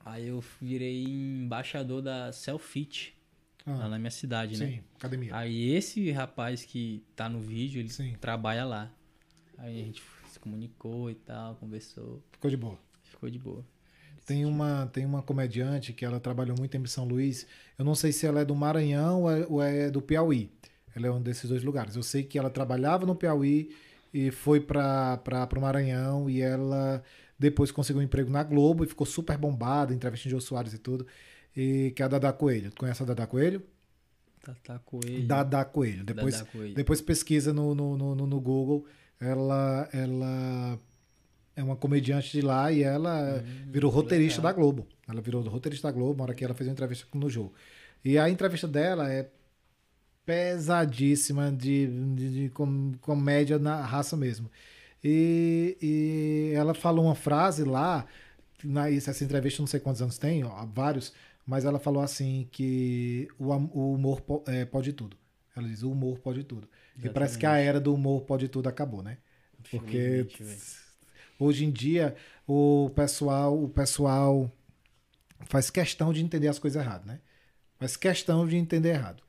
aí 0.05 0.27
eu 0.27 0.43
virei 0.61 1.05
embaixador 1.05 2.01
da 2.01 2.31
Selfit 2.33 3.15
lá 3.65 3.85
Ah, 3.85 3.89
na 3.89 3.97
minha 3.97 4.11
cidade, 4.11 4.57
né? 4.59 4.67
sim, 4.67 4.79
academia. 4.95 5.33
Aí 5.33 5.69
esse 5.71 6.11
rapaz 6.11 6.65
que 6.65 7.01
tá 7.15 7.29
no 7.29 7.39
vídeo, 7.39 7.79
ele 7.79 7.87
Sim. 7.89 8.15
trabalha 8.19 8.65
lá. 8.65 8.91
Aí 9.57 9.81
a 9.81 9.85
gente 9.85 10.01
se 10.33 10.39
comunicou 10.39 11.09
e 11.09 11.15
tal, 11.15 11.55
conversou, 11.55 12.21
Ficou 12.31 12.49
de 12.49 12.57
boa. 12.57 12.77
ficou 13.03 13.29
de 13.29 13.39
boa. 13.39 13.63
Tem 14.25 14.45
uma, 14.45 14.87
tem 14.93 15.05
uma 15.05 15.21
comediante 15.21 15.91
que 15.91 16.05
ela 16.05 16.19
trabalhou 16.19 16.55
muito 16.57 16.75
em 16.77 16.85
São 16.85 17.05
Luís. 17.05 17.45
Eu 17.77 17.83
não 17.83 17.93
sei 17.93 18.11
se 18.13 18.25
ela 18.25 18.39
é 18.41 18.45
do 18.45 18.55
Maranhão 18.55 19.23
ou 19.23 19.31
é, 19.31 19.45
ou 19.49 19.61
é 19.61 19.91
do 19.91 20.01
Piauí. 20.01 20.49
Ela 20.95 21.07
é 21.07 21.11
um 21.11 21.21
desses 21.21 21.49
dois 21.49 21.61
lugares. 21.63 21.95
Eu 21.95 22.03
sei 22.03 22.23
que 22.23 22.39
ela 22.39 22.49
trabalhava 22.49 23.05
no 23.05 23.15
Piauí 23.15 23.75
e 24.13 24.31
foi 24.31 24.61
para 24.61 25.19
o 25.57 25.59
Maranhão 25.59 26.29
e 26.29 26.39
ela 26.41 27.03
depois 27.37 27.69
conseguiu 27.71 27.99
um 27.99 28.03
emprego 28.05 28.29
na 28.31 28.43
Globo 28.43 28.83
e 28.83 28.87
ficou 28.87 29.05
super 29.05 29.37
bombada, 29.37 29.93
entrevista 29.93 30.27
em 30.29 30.31
Jô 30.31 30.39
Soares 30.39 30.73
e 30.73 30.77
tudo. 30.77 31.05
E 31.55 31.91
que 31.95 32.01
é 32.01 32.05
a 32.05 32.07
Dada 32.07 32.31
Coelho. 32.31 32.71
Tu 32.71 32.77
conhece 32.77 33.03
a 33.03 33.05
Dada 33.05 33.27
Coelho? 33.27 33.61
Dada 34.45 34.79
Coelho. 34.79 35.27
Dada 35.27 35.65
Coelho. 35.65 36.03
Depois, 36.05 36.35
Dada 36.35 36.45
Coelho. 36.49 36.75
depois 36.75 37.01
pesquisa 37.01 37.51
no, 37.51 37.75
no, 37.75 37.97
no, 37.97 38.15
no 38.15 38.39
Google. 38.41 38.85
Ela, 39.23 39.89
ela 39.93 40.79
é 41.55 41.63
uma 41.63 41.75
comediante 41.75 42.31
de 42.31 42.41
lá 42.41 42.71
e 42.71 42.83
ela 42.83 43.43
Hum, 43.45 43.71
virou 43.71 43.91
roteirista 43.91 44.41
legal. 44.41 44.53
da 44.53 44.57
Globo. 44.59 44.87
Ela 45.07 45.21
virou 45.21 45.41
roteirista 45.43 45.87
da 45.87 45.91
Globo, 45.91 46.13
uma 46.15 46.23
hora 46.23 46.33
que 46.33 46.43
ela 46.43 46.53
fez 46.53 46.67
uma 46.67 46.73
entrevista 46.73 47.07
no 47.13 47.29
jogo. 47.29 47.53
E 48.03 48.17
a 48.17 48.29
entrevista 48.29 48.67
dela 48.67 49.11
é 49.11 49.29
pesadíssima 50.25 51.51
de, 51.51 51.87
de, 52.15 52.43
de 52.43 52.49
com- 52.49 52.93
comédia 53.01 53.59
na 53.59 53.81
raça 53.85 54.15
mesmo. 54.15 54.49
E, 55.03 55.77
e 55.81 56.53
ela 56.55 56.73
falou 56.73 57.05
uma 57.05 57.15
frase 57.15 57.63
lá, 57.63 58.05
na, 58.63 58.89
essa 58.89 59.23
entrevista 59.23 59.61
não 59.61 59.67
sei 59.67 59.79
quantos 59.79 60.01
anos 60.01 60.17
tem, 60.17 60.43
ó, 60.45 60.65
vários, 60.65 61.13
mas 61.45 61.65
ela 61.65 61.77
falou 61.79 62.01
assim 62.01 62.47
que 62.51 63.27
o, 63.37 63.47
o 63.51 63.93
humor 63.95 64.21
po- 64.21 64.43
é, 64.47 64.63
pode 64.65 64.93
tudo. 64.93 65.17
Ela 65.55 65.67
diz, 65.67 65.83
o 65.83 65.91
humor 65.91 66.19
pode 66.19 66.43
tudo. 66.43 66.67
E 67.01 67.09
parece 67.09 67.37
que 67.37 67.45
a 67.45 67.57
era 67.57 67.79
do 67.79 67.93
humor 67.93 68.21
pode 68.21 68.47
tudo 68.47 68.67
acabou, 68.67 69.01
né? 69.01 69.17
Porque 69.71 70.27
hoje 71.39 71.65
em 71.65 71.71
dia 71.71 72.15
o 72.47 72.91
pessoal, 72.95 73.61
o 73.61 73.69
pessoal 73.69 74.51
faz 75.47 75.69
questão 75.69 76.13
de 76.13 76.23
entender 76.23 76.47
as 76.47 76.59
coisas 76.59 76.81
erradas, 76.81 77.05
né? 77.05 77.19
Faz 77.79 77.97
questão 77.97 78.47
de 78.47 78.55
entender 78.55 78.89
errado. 78.89 79.23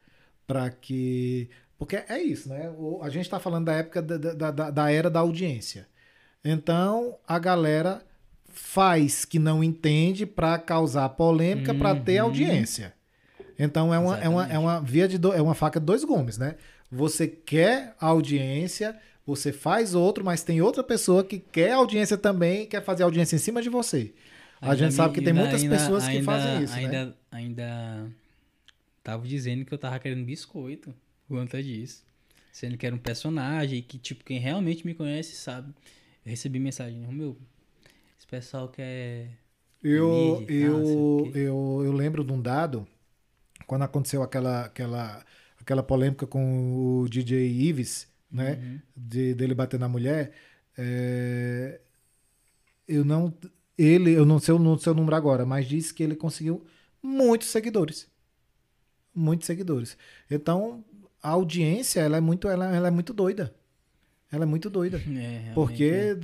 Para 0.47 0.71
que. 0.71 1.49
Porque 1.79 1.97
é 1.97 2.19
isso, 2.23 2.49
né? 2.49 2.71
A 3.03 3.09
gente 3.09 3.23
está 3.25 3.41
falando 3.41 3.65
da 3.67 3.73
época 3.75 4.01
da, 4.03 4.51
da, 4.51 4.71
da- 4.71 4.93
era 4.93 5.11
da 5.11 5.21
audiência. 5.21 5.89
Então 6.45 7.17
a 7.27 7.39
galera 7.39 8.03
faz 8.49 9.25
que 9.25 9.39
não 9.39 9.65
entende 9.65 10.27
para 10.27 10.59
causar 10.59 11.09
polêmica, 11.11 11.75
para 11.75 11.95
ter 11.95 12.21
Uhum. 12.21 12.27
audiência. 12.27 12.95
Então 13.59 13.93
é 13.93 13.99
uma, 13.99 14.19
é, 14.19 14.29
uma, 14.29 14.53
é 14.53 14.59
uma 14.59 14.81
via 14.81 15.09
de 15.09 15.19
do- 15.19 15.33
é 15.33 15.41
uma 15.43 15.55
faca 15.55 15.81
de 15.81 15.87
dois 15.87 16.05
gumes, 16.05 16.39
né? 16.39 16.57
Você 16.91 17.27
quer 17.27 17.95
audiência, 17.99 18.99
você 19.27 19.53
faz 19.53 19.95
outro, 19.95 20.25
mas 20.25 20.43
tem 20.43 20.61
outra 20.61 20.83
pessoa 20.85 21.25
que 21.25 21.39
quer 21.39 21.73
audiência 21.73 22.17
também 22.17 22.67
quer 22.67 22.83
fazer 22.85 23.03
audiência 23.03 23.37
em 23.37 23.39
cima 23.39 23.61
de 23.63 23.69
você. 23.69 24.13
A 24.61 24.67
Ainda 24.71 24.77
gente 24.77 24.95
sabe 24.95 25.15
que 25.15 25.21
tem 25.21 25.31
ainda- 25.31 25.41
muitas 25.43 25.63
ainda- 25.63 25.77
pessoas 25.77 26.09
que 26.09 26.23
fazem 26.23 26.63
isso, 26.63 26.75
ainda, 26.75 27.07
né? 27.07 27.15
Ainda 27.31 28.07
tava 29.03 29.27
dizendo 29.27 29.65
que 29.65 29.73
eu 29.75 29.79
tava 29.79 29.99
querendo 29.99 30.25
biscoito 30.25 30.95
por 31.27 31.39
conta 31.39 31.63
disso. 31.63 32.05
Sendo 32.53 32.77
que 32.79 32.87
era 32.87 32.95
um 32.95 32.99
personagem 32.99 33.83
que, 33.83 33.99
tipo, 33.99 34.25
quem 34.25 34.39
realmente 34.39 34.87
me 34.87 34.95
conhece 34.95 35.35
sabe. 35.35 35.75
Eu 36.25 36.31
recebi 36.31 36.59
mensagem, 36.61 36.97
meu, 37.09 37.37
esse 38.17 38.27
pessoal 38.27 38.69
quer... 38.69 39.29
Eu, 39.83 40.41
mídia 40.41 40.55
eu, 40.55 41.31
eu, 41.35 41.83
eu 41.85 41.93
lembro 41.93 42.25
de 42.25 42.33
um 42.33 42.41
dado, 42.41 42.87
quando 43.67 43.83
aconteceu 43.83 44.23
aquela, 44.23 44.65
aquela, 44.67 45.23
aquela 45.65 45.83
polêmica 45.83 46.27
com 46.27 47.01
o 47.01 47.09
DJ 47.09 47.49
Ives, 47.49 48.07
né? 48.31 48.61
Uhum. 48.63 48.81
De, 48.95 49.35
dele 49.35 49.55
bater 49.55 49.81
na 49.81 49.89
mulher. 49.89 50.33
é, 50.77 51.81
eu 52.87 53.05
não. 53.05 53.35
Ele, 53.77 54.13
eu 54.13 54.25
não 54.25 54.39
sei 54.39 54.55
o 54.55 54.79
seu 54.79 54.95
número 54.95 55.17
agora, 55.17 55.45
mas 55.45 55.67
disse 55.67 55.93
que 55.93 56.03
ele 56.03 56.15
conseguiu 56.15 56.65
muitos 57.03 57.49
seguidores. 57.49 58.09
Muitos 59.13 59.47
seguidores. 59.47 59.97
Então, 60.31 60.85
a 61.21 61.31
audiência, 61.31 62.01
ela 62.01 62.17
é 62.17 62.21
muito, 62.21 62.49
ela, 62.49 62.73
ela 62.75 62.89
é 62.89 62.91
muito 62.91 63.13
doida. 63.13 63.53
Ela 64.31 64.45
é 64.45 64.47
muito 64.47 64.71
doida. 64.71 65.03
É, 65.17 65.53
Porque 65.55 65.85
é. 65.85 66.17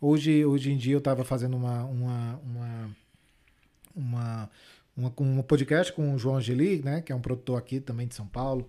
hoje, 0.00 0.44
hoje 0.44 0.72
em 0.72 0.76
dia 0.76 0.94
eu 0.94 0.98
estava 0.98 1.24
fazendo 1.24 1.56
uma, 1.56 1.84
uma, 1.84 2.40
uma, 2.44 2.96
uma, 3.94 4.50
um 5.18 5.42
podcast 5.42 5.92
com 5.92 6.14
o 6.14 6.18
João 6.18 6.36
Angeli, 6.36 6.82
né, 6.82 7.00
que 7.00 7.12
é 7.12 7.14
um 7.14 7.20
produtor 7.20 7.58
aqui 7.58 7.80
também 7.80 8.06
de 8.06 8.14
São 8.14 8.26
Paulo, 8.26 8.68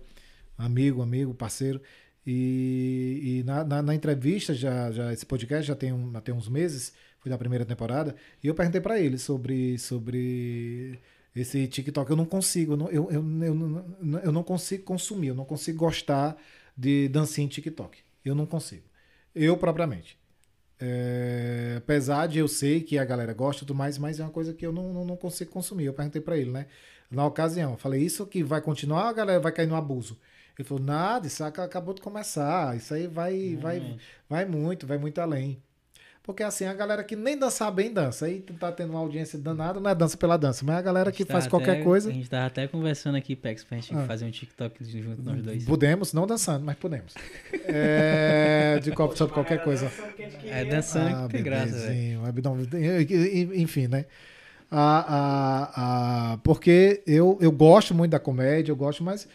amigo, 0.56 1.02
amigo, 1.02 1.34
parceiro. 1.34 1.80
E, 2.26 3.40
e 3.40 3.44
na, 3.44 3.64
na, 3.64 3.82
na 3.82 3.94
entrevista, 3.94 4.54
já, 4.54 4.90
já 4.92 5.12
esse 5.12 5.26
podcast 5.26 5.66
já 5.66 5.74
tem, 5.74 5.92
um, 5.92 6.12
já 6.12 6.20
tem 6.20 6.34
uns 6.34 6.48
meses, 6.48 6.92
foi 7.18 7.30
da 7.30 7.38
primeira 7.38 7.64
temporada, 7.64 8.14
e 8.42 8.46
eu 8.46 8.54
perguntei 8.54 8.80
para 8.80 9.00
ele 9.00 9.18
sobre, 9.18 9.78
sobre 9.78 11.00
esse 11.34 11.66
TikTok. 11.66 12.10
Eu 12.10 12.16
não 12.16 12.26
consigo, 12.26 12.74
eu 12.74 12.76
não, 12.76 12.88
eu, 12.90 13.10
eu, 13.10 13.24
eu, 13.42 14.20
eu 14.24 14.32
não 14.32 14.42
consigo 14.42 14.84
consumir, 14.84 15.28
eu 15.28 15.34
não 15.34 15.44
consigo 15.44 15.78
gostar 15.78 16.36
de 16.76 17.08
dancinha 17.08 17.46
em 17.46 17.48
TikTok. 17.48 17.98
Eu 18.24 18.34
não 18.34 18.46
consigo. 18.46 18.84
Eu 19.34 19.56
propriamente. 19.56 20.19
É, 20.80 21.74
apesar 21.78 22.26
de 22.26 22.38
eu 22.38 22.48
sei 22.48 22.80
que 22.80 22.98
a 22.98 23.04
galera 23.04 23.34
gosta 23.34 23.60
tudo 23.60 23.74
mais, 23.74 23.98
mas 23.98 24.18
é 24.18 24.22
uma 24.24 24.30
coisa 24.30 24.54
que 24.54 24.64
eu 24.64 24.72
não, 24.72 24.92
não, 24.92 25.04
não 25.04 25.16
consigo 25.16 25.50
consumir. 25.50 25.84
Eu 25.84 25.92
perguntei 25.92 26.20
pra 26.22 26.36
ele, 26.38 26.50
né? 26.50 26.66
Na 27.10 27.26
ocasião, 27.26 27.72
eu 27.72 27.76
falei, 27.76 28.02
isso 28.02 28.26
que 28.26 28.42
vai 28.42 28.60
continuar, 28.60 29.08
a 29.08 29.12
galera 29.12 29.40
vai 29.40 29.52
cair 29.52 29.66
no 29.66 29.74
abuso. 29.76 30.18
Ele 30.58 30.66
falou, 30.66 30.82
nada, 30.82 31.26
isso 31.26 31.42
ac- 31.44 31.60
acabou 31.60 31.92
de 31.94 32.00
começar, 32.00 32.76
isso 32.76 32.94
aí 32.94 33.06
vai, 33.06 33.56
vai, 33.56 33.78
Realmente. 33.78 34.04
vai 34.28 34.44
muito, 34.46 34.86
vai 34.86 34.96
muito 34.98 35.20
além. 35.20 35.60
Porque 36.22 36.42
assim, 36.42 36.64
a 36.66 36.74
galera 36.74 37.02
que 37.02 37.16
nem 37.16 37.36
dançar 37.36 37.72
bem 37.72 37.92
dança, 37.92 38.26
aí 38.26 38.40
tá 38.60 38.70
tendo 38.70 38.90
uma 38.90 39.00
audiência 39.00 39.38
danada, 39.38 39.80
não 39.80 39.90
é 39.90 39.94
dança 39.94 40.16
pela 40.16 40.36
dança, 40.36 40.64
mas 40.64 40.76
a 40.76 40.82
galera 40.82 41.08
A 41.08 41.12
que 41.12 41.20
gente 41.22 41.32
faz 41.32 41.44
tava 41.44 41.50
qualquer 41.50 41.72
até- 41.76 41.82
coisa. 41.82 42.10
A 42.10 42.12
gente 42.12 42.28
tava 42.30 42.46
até 42.46 42.68
conversando 42.68 43.16
aqui, 43.16 43.34
Pex, 43.34 43.64
pra 43.64 43.78
gente 43.78 43.94
Ah. 43.94 44.04
fazer 44.06 44.26
um 44.26 44.30
TikTok 44.30 44.84
junto 44.84 45.22
nós 45.22 45.42
dois. 45.42 45.64
Podemos, 45.64 46.12
não 46.12 46.26
dançando, 46.26 46.64
mas 46.64 46.76
podemos. 46.76 47.14
É, 47.64 48.78
de 48.82 48.92
copo 48.92 49.16
sobre 49.16 49.32
qualquer 49.34 49.64
coisa. 49.64 49.90
É 50.44 50.64
dançando 50.64 51.16
Ah, 51.16 51.26
que 51.26 51.32
tem 51.34 51.42
graça, 51.42 51.72
velho. 51.88 52.24
abdômen, 52.26 52.66
enfim, 53.56 53.86
né? 53.88 54.04
A, 54.70 55.14
a, 55.16 56.32
a, 56.34 56.36
porque 56.38 57.02
eu, 57.06 57.38
eu 57.40 57.50
gosto 57.50 57.92
muito 57.94 58.12
da 58.12 58.20
comédia, 58.20 58.70
eu 58.70 58.76
gosto, 58.76 59.02
mas 59.02 59.26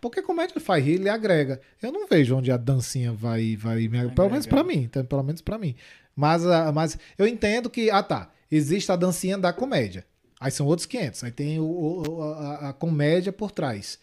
porque 0.00 0.22
comédia 0.22 0.60
faz 0.60 0.84
rir, 0.84 0.94
ele 0.96 1.08
agrega. 1.08 1.60
Eu 1.82 1.90
não 1.90 2.06
vejo 2.06 2.36
onde 2.36 2.52
a 2.52 2.56
dancinha 2.56 3.12
vai, 3.12 3.56
vai 3.56 3.88
me, 3.88 4.08
pelo 4.10 4.28
menos 4.30 4.46
pra 4.46 4.62
mim, 4.62 4.82
então, 4.82 5.04
pelo 5.04 5.22
menos 5.22 5.40
para 5.40 5.58
mim. 5.58 5.74
Mas, 6.16 6.46
a- 6.46 6.70
mas 6.72 6.98
eu 7.18 7.26
entendo 7.26 7.68
que, 7.70 7.90
ah 7.90 8.02
tá, 8.02 8.30
existe 8.50 8.90
a 8.92 8.96
dancinha 8.96 9.36
da 9.38 9.52
comédia. 9.52 10.04
Aí 10.40 10.50
são 10.50 10.66
outros 10.66 10.86
500. 10.86 11.24
Aí 11.24 11.30
tem 11.30 11.58
o, 11.60 11.64
o- 11.64 12.22
a, 12.22 12.68
a 12.70 12.72
comédia 12.72 13.32
por 13.32 13.50
trás. 13.50 13.98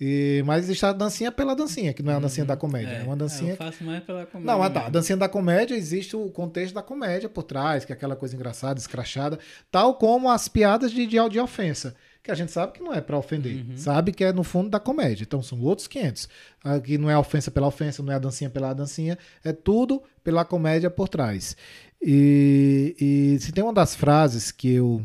E, 0.00 0.44
mas 0.46 0.64
existe 0.64 0.86
a 0.86 0.92
dancinha 0.92 1.32
pela 1.32 1.56
dancinha, 1.56 1.92
que 1.92 2.04
não 2.04 2.12
é 2.12 2.16
a 2.16 2.20
dancinha 2.20 2.46
da 2.46 2.56
comédia. 2.56 2.92
É, 2.98 3.02
uma 3.02 3.16
dancinha 3.16 3.54
Eu 3.54 3.56
faço 3.56 3.82
mais 3.82 4.00
pela 4.04 4.24
comédia. 4.26 4.52
não, 4.52 4.62
ah, 4.62 4.70
tá. 4.70 4.86
A 4.86 4.88
dancinha 4.90 5.16
da 5.16 5.28
comédia 5.28 5.74
existe 5.74 6.14
o 6.14 6.30
contexto 6.30 6.72
da 6.74 6.82
comédia 6.82 7.28
por 7.28 7.42
trás, 7.42 7.84
que 7.84 7.92
é 7.92 7.96
aquela 7.96 8.14
coisa 8.14 8.36
engraçada, 8.36 8.78
escrachada, 8.78 9.40
tal 9.72 9.94
como 9.96 10.30
as 10.30 10.46
piadas 10.46 10.92
de, 10.92 11.04
de, 11.04 11.28
de 11.28 11.40
ofensa, 11.40 11.96
que 12.28 12.32
a 12.32 12.34
gente 12.34 12.52
sabe 12.52 12.74
que 12.74 12.82
não 12.82 12.92
é 12.92 13.00
pra 13.00 13.16
ofender, 13.16 13.64
sabe 13.74 14.12
que 14.12 14.22
é 14.22 14.34
no 14.34 14.44
fundo 14.44 14.68
da 14.68 14.78
comédia. 14.78 15.24
Então 15.24 15.42
são 15.42 15.58
outros 15.62 15.88
500. 15.88 16.28
Aqui 16.62 16.98
não 16.98 17.08
é 17.08 17.16
ofensa 17.16 17.50
pela 17.50 17.66
ofensa, 17.66 18.02
não 18.02 18.12
é 18.12 18.16
a 18.16 18.18
dancinha 18.18 18.50
pela 18.50 18.74
dancinha, 18.74 19.16
é 19.42 19.50
tudo 19.50 20.02
pela 20.22 20.44
comédia 20.44 20.90
por 20.90 21.08
trás. 21.08 21.56
E, 22.02 22.94
e 23.00 23.38
se 23.40 23.50
tem 23.50 23.64
uma 23.64 23.72
das 23.72 23.94
frases 23.94 24.52
que 24.52 24.74
eu. 24.74 25.02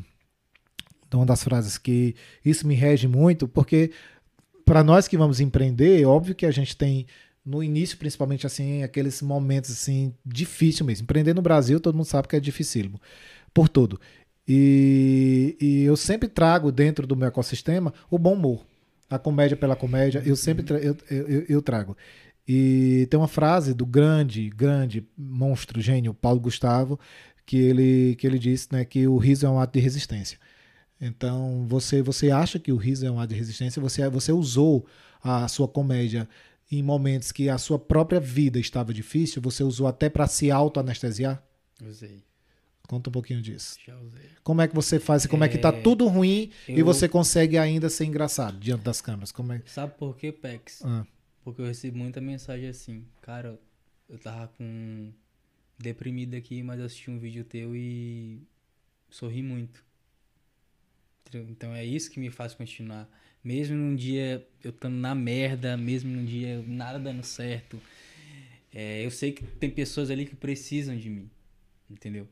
Uma 1.13 1.25
das 1.25 1.43
frases 1.43 1.77
que 1.77 2.13
isso 2.43 2.67
me 2.67 2.73
rege 2.73 3.07
muito, 3.07 3.47
porque 3.47 3.91
para 4.65 4.83
nós 4.83 5.07
que 5.07 5.15
vamos 5.15 5.39
empreender, 5.39 6.01
é 6.01 6.05
óbvio 6.05 6.35
que 6.35 6.45
a 6.45 6.51
gente 6.51 6.75
tem 6.75 7.05
no 7.45 7.63
início, 7.63 7.97
principalmente 7.97 8.47
assim, 8.47 8.83
aqueles 8.83 9.21
momentos 9.21 9.71
assim 9.71 10.13
difícil 10.25 10.85
mesmo. 10.85 11.03
Empreender 11.03 11.33
no 11.33 11.41
Brasil, 11.41 11.79
todo 11.79 11.95
mundo 11.95 12.05
sabe 12.05 12.27
que 12.27 12.35
é 12.35 12.39
dificílimo 12.39 12.99
por 13.53 13.69
tudo. 13.69 13.99
E, 14.47 15.57
e 15.59 15.83
eu 15.83 15.95
sempre 15.95 16.27
trago 16.27 16.71
dentro 16.71 17.07
do 17.07 17.15
meu 17.15 17.27
ecossistema 17.27 17.93
o 18.09 18.17
bom 18.17 18.33
humor, 18.33 18.65
a 19.09 19.17
comédia 19.17 19.55
pela 19.55 19.75
comédia. 19.75 20.21
Eu 20.25 20.35
sempre 20.35 20.63
tra 20.63 20.77
eu, 20.79 20.97
eu, 21.09 21.45
eu 21.47 21.61
trago. 21.61 21.95
E 22.47 23.07
tem 23.09 23.17
uma 23.17 23.27
frase 23.27 23.73
do 23.73 23.85
grande, 23.85 24.49
grande 24.49 25.07
monstro, 25.17 25.81
gênio 25.81 26.13
Paulo 26.13 26.41
Gustavo, 26.41 26.99
que 27.45 27.57
ele 27.57 28.15
que 28.15 28.27
ele 28.27 28.37
disse, 28.37 28.67
né, 28.71 28.83
que 28.83 29.07
o 29.07 29.17
riso 29.17 29.45
é 29.45 29.49
um 29.49 29.59
ato 29.59 29.73
de 29.73 29.79
resistência. 29.79 30.37
Então, 30.99 31.65
você 31.67 32.01
você 32.01 32.31
acha 32.31 32.59
que 32.59 32.71
o 32.71 32.77
riso 32.77 33.05
é 33.05 33.11
um 33.11 33.19
ato 33.19 33.29
de 33.33 33.39
resistência, 33.39 33.81
você 33.81 34.07
você 34.09 34.31
usou 34.31 34.85
a 35.23 35.47
sua 35.47 35.67
comédia 35.67 36.27
em 36.71 36.81
momentos 36.83 37.31
que 37.31 37.49
a 37.49 37.57
sua 37.57 37.79
própria 37.79 38.19
vida 38.19 38.59
estava 38.59 38.93
difícil, 38.93 39.41
você 39.41 39.63
usou 39.63 39.87
até 39.87 40.09
para 40.09 40.27
se 40.27 40.51
auto-anestesiar? 40.51 41.41
Usei, 41.85 42.23
Conta 42.93 43.09
um 43.09 43.13
pouquinho 43.13 43.41
disso. 43.41 43.79
já 43.83 43.99
usei. 43.99 44.29
Como 44.43 44.61
é 44.61 44.67
que 44.67 44.75
você 44.75 44.99
faz? 44.99 45.25
Como 45.25 45.43
é 45.43 45.49
que 45.49 45.57
tá 45.57 45.69
É, 45.69 45.81
tudo 45.81 46.07
ruim 46.07 46.51
e 46.69 46.79
eu- 46.79 46.85
você 46.85 47.09
consegue 47.09 47.57
ainda 47.57 47.89
ser 47.89 48.05
engraçado 48.05 48.59
diante 48.59 48.83
das 48.83 49.01
câmeras? 49.01 49.31
Como 49.31 49.51
é? 49.51 49.63
Sabe 49.65 49.97
por 49.97 50.15
quê, 50.15 50.31
Pex? 50.31 50.83
Ah, 50.85 51.03
Porque 51.43 51.59
eu 51.59 51.65
recebo 51.65 51.97
muita 51.97 52.21
mensagem 52.21 52.69
assim, 52.69 53.03
cara, 53.21 53.59
eu 54.07 54.19
tava 54.19 54.47
com 54.49 55.11
deprimido 55.77 56.35
aqui, 56.35 56.61
mas 56.61 56.79
eu 56.79 56.85
assisti 56.85 57.09
um 57.09 57.17
vídeo 57.17 57.43
teu 57.43 57.75
e 57.75 58.41
sorri 59.09 59.41
muito. 59.41 59.83
Então 61.33 61.73
é 61.73 61.83
isso 61.83 62.11
que 62.11 62.19
me 62.19 62.29
faz 62.29 62.53
continuar. 62.53 63.09
Mesmo 63.43 63.75
num 63.75 63.95
dia 63.95 64.47
eu 64.63 64.69
estando 64.69 64.95
na 64.95 65.15
merda, 65.15 65.75
mesmo 65.75 66.11
num 66.11 66.23
dia 66.23 66.61
nada 66.67 66.99
dando 66.99 67.23
certo, 67.23 67.81
é, 68.71 69.03
eu 69.03 69.09
sei 69.09 69.31
que 69.31 69.43
tem 69.43 69.69
pessoas 69.71 70.11
ali 70.11 70.25
que 70.27 70.35
precisam 70.35 70.95
de 70.95 71.09
mim, 71.09 71.29
entendeu? 71.89 72.27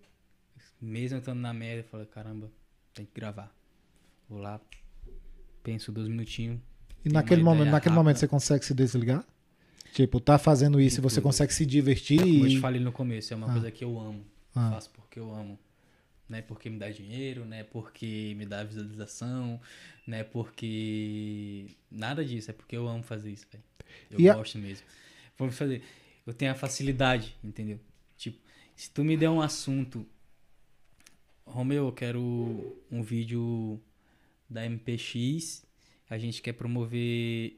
Mesmo 0.81 1.17
eu 1.17 1.19
estando 1.19 1.39
na 1.39 1.53
merda, 1.53 1.81
eu 1.81 1.83
falo, 1.85 2.05
caramba, 2.07 2.51
tem 2.93 3.05
que 3.05 3.11
gravar. 3.13 3.53
Vou 4.27 4.39
lá, 4.39 4.59
penso 5.63 5.91
dois 5.91 6.07
minutinhos. 6.07 6.59
E 7.05 7.09
naquele 7.09 7.43
momento, 7.43 7.65
naquele 7.71 7.89
rápida. 7.91 7.93
momento 7.95 8.17
você 8.17 8.27
consegue 8.27 8.65
se 8.65 8.73
desligar? 8.73 9.25
Tipo, 9.93 10.19
tá 10.19 10.37
fazendo 10.37 10.79
isso 10.79 10.99
e 10.99 11.01
você 11.01 11.15
Tipo, 11.15 11.27
consegue 11.27 11.53
se 11.53 11.65
divertir 11.65 12.19
Como 12.19 12.45
eu 12.45 12.49
te 12.49 12.57
e... 12.57 12.59
falei 12.59 12.81
no 12.81 12.91
começo, 12.91 13.33
é 13.33 13.35
uma 13.37 13.47
Ah. 13.49 13.51
coisa 13.51 13.71
que 13.71 13.83
eu 13.83 13.99
amo. 13.99 14.25
Ah. 14.55 14.71
Faço 14.71 14.89
porque 14.91 15.19
eu 15.19 15.33
amo. 15.33 15.59
Não 16.29 16.37
é 16.37 16.41
porque 16.41 16.69
me 16.69 16.79
dá 16.79 16.89
dinheiro, 16.89 17.43
não 17.45 17.57
é 17.57 17.63
porque 17.63 18.33
me 18.37 18.45
dá 18.45 18.63
visualização, 18.63 19.59
não 20.07 20.17
é 20.17 20.23
porque. 20.23 21.67
Nada 21.91 22.23
disso, 22.23 22.49
é 22.51 22.53
porque 22.53 22.75
eu 22.77 22.87
amo 22.87 23.03
fazer 23.03 23.31
isso, 23.31 23.45
velho. 23.51 23.63
Eu 24.09 24.19
E 24.19 24.29
a- 24.29 24.35
gosto 24.35 24.57
mesmo. 24.57 24.85
Vamos 25.37 25.57
fazer. 25.57 25.83
Eu 26.25 26.33
tenho 26.33 26.51
a 26.51 26.55
facilidade, 26.55 27.35
entendeu? 27.43 27.79
Tipo, 28.17 28.39
se 28.75 28.89
tu 28.89 29.03
me 29.03 29.17
der 29.17 29.29
um 29.29 29.41
assunto. 29.41 30.05
Romeu, 31.51 31.85
eu 31.85 31.91
quero 31.91 32.21
um 32.89 33.03
vídeo 33.03 33.79
da 34.49 34.65
MPX. 34.65 35.65
A 36.09 36.17
gente 36.17 36.41
quer 36.41 36.53
promover 36.53 37.53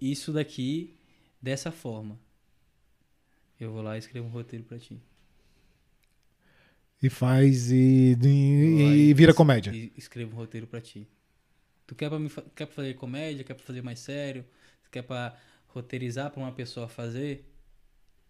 isso 0.00 0.32
daqui 0.32 0.94
dessa 1.40 1.72
forma. 1.72 2.18
Eu 3.58 3.72
vou 3.72 3.82
lá 3.82 3.96
e 3.96 3.98
escrevo 3.98 4.26
um 4.26 4.30
roteiro 4.30 4.64
pra 4.64 4.78
ti. 4.78 5.00
E 7.02 7.08
faz 7.08 7.70
e, 7.70 8.16
e, 8.22 9.08
e 9.10 9.14
vira 9.14 9.32
comédia. 9.32 9.72
E 9.74 9.92
escrevo 9.96 10.34
um 10.34 10.36
roteiro 10.36 10.66
pra 10.66 10.80
ti. 10.80 11.08
Tu 11.86 11.94
quer 11.94 12.08
pra, 12.08 12.18
me, 12.18 12.28
quer 12.28 12.66
pra 12.66 12.74
fazer 12.74 12.94
comédia? 12.94 13.44
Quer 13.44 13.54
pra 13.54 13.64
fazer 13.64 13.82
mais 13.82 13.98
sério? 13.98 14.44
Quer 14.90 15.02
pra 15.02 15.36
roteirizar 15.68 16.30
pra 16.30 16.40
uma 16.40 16.52
pessoa 16.52 16.86
fazer? 16.86 17.44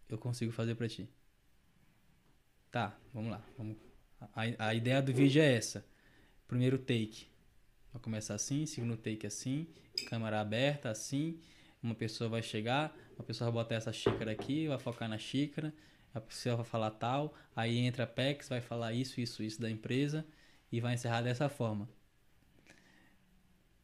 Eu 0.09 0.17
consigo 0.17 0.53
fazer 0.53 0.75
pra 0.75 0.89
ti. 0.89 1.09
Tá, 2.71 2.97
vamos 3.13 3.31
lá. 3.31 3.43
Vamos. 3.57 3.88
A, 4.21 4.69
a 4.69 4.75
ideia 4.75 5.01
do 5.01 5.13
vídeo 5.13 5.41
é 5.41 5.55
essa. 5.55 5.85
Primeiro 6.47 6.79
take. 6.79 7.27
Vai 7.93 8.03
começar 8.03 8.35
assim, 8.35 8.67
segundo 8.67 8.97
take 8.97 9.27
assim, 9.27 9.67
câmera 10.09 10.41
aberta 10.41 10.91
assim. 10.91 11.39
Uma 11.83 11.95
pessoa 11.95 12.29
vai 12.29 12.43
chegar, 12.43 12.97
uma 13.17 13.25
pessoa 13.25 13.51
vai 13.51 13.63
botar 13.63 13.77
essa 13.77 13.93
xícara 13.93 14.33
aqui, 14.33 14.67
vai 14.67 14.79
focar 14.79 15.09
na 15.09 15.17
xícara, 15.19 15.73
a 16.13 16.21
pessoa 16.21 16.57
vai 16.57 16.65
falar 16.65 16.91
tal, 16.91 17.35
aí 17.55 17.79
entra 17.79 18.05
a 18.05 18.07
PEX, 18.07 18.49
vai 18.49 18.61
falar 18.61 18.93
isso, 18.93 19.21
isso, 19.21 19.43
isso 19.43 19.61
da 19.61 19.71
empresa 19.71 20.27
e 20.73 20.81
vai 20.81 20.95
encerrar 20.95 21.23
dessa 21.23 21.49
forma. 21.49 21.89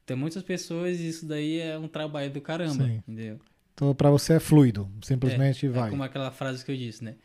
Tem 0.04 0.16
muitas 0.16 0.42
pessoas 0.42 1.00
e 1.00 1.08
isso 1.08 1.26
daí 1.26 1.60
é 1.60 1.78
um 1.78 1.88
trabalho 1.88 2.30
do 2.30 2.40
caramba, 2.40 2.84
Sim. 2.84 2.96
entendeu? 2.96 3.40
Então, 3.72 3.94
pra 3.94 4.10
você 4.10 4.34
é 4.34 4.40
fluido. 4.40 4.90
Simplesmente 5.02 5.66
É 5.66 5.68
vai. 5.68 5.90
como 5.90 6.02
aquela 6.02 6.30
frase 6.30 6.64
que 6.64 6.70
eu 6.70 6.76
disse, 6.76 7.02
né? 7.02 7.16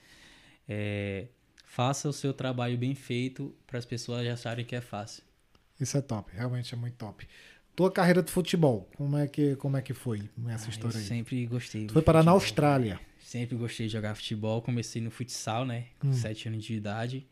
É, 0.68 1.28
faça 1.72 2.10
o 2.10 2.14
seu 2.14 2.34
trabalho 2.34 2.76
bem 2.78 2.96
feito 2.96 3.56
para 3.68 3.78
as 3.78 3.86
pessoas 3.86 4.26
já 4.26 4.34
acharem 4.34 4.66
que 4.66 4.76
é 4.76 4.82
fácil. 4.82 5.22
Isso 5.80 5.96
é 5.98 6.02
top. 6.02 6.32
Realmente 6.36 6.74
é 6.74 6.78
muito 6.78 6.96
top. 6.96 7.28
Tua 7.76 7.92
carreira 7.92 8.22
de 8.24 8.32
futebol, 8.32 8.90
como 8.98 9.16
é 9.18 9.28
que, 9.28 9.56
como 9.56 9.78
é 9.78 9.82
que 9.82 9.94
foi 9.94 10.28
essa 10.50 10.66
Ah, 10.66 10.70
história 10.70 10.96
eu 10.96 11.00
aí? 11.00 11.06
sempre 11.06 11.46
gostei. 11.46 11.86
Tu 11.86 11.94
foi 11.94 12.02
parar 12.02 12.24
na. 12.24 12.32
Austrália. 12.32 13.00
Sempre 13.22 13.56
gostei 13.56 13.86
de 13.86 13.94
jogar 13.94 14.16
futebol. 14.16 14.62
Comecei 14.64 15.00
no 15.02 15.12
futsal, 15.12 15.64
né? 15.64 15.86
Com 16.00 16.08
Hum. 16.10 16.14
7 16.14 16.48
anos 16.50 16.64
de 16.66 16.74
idade. 16.74 17.28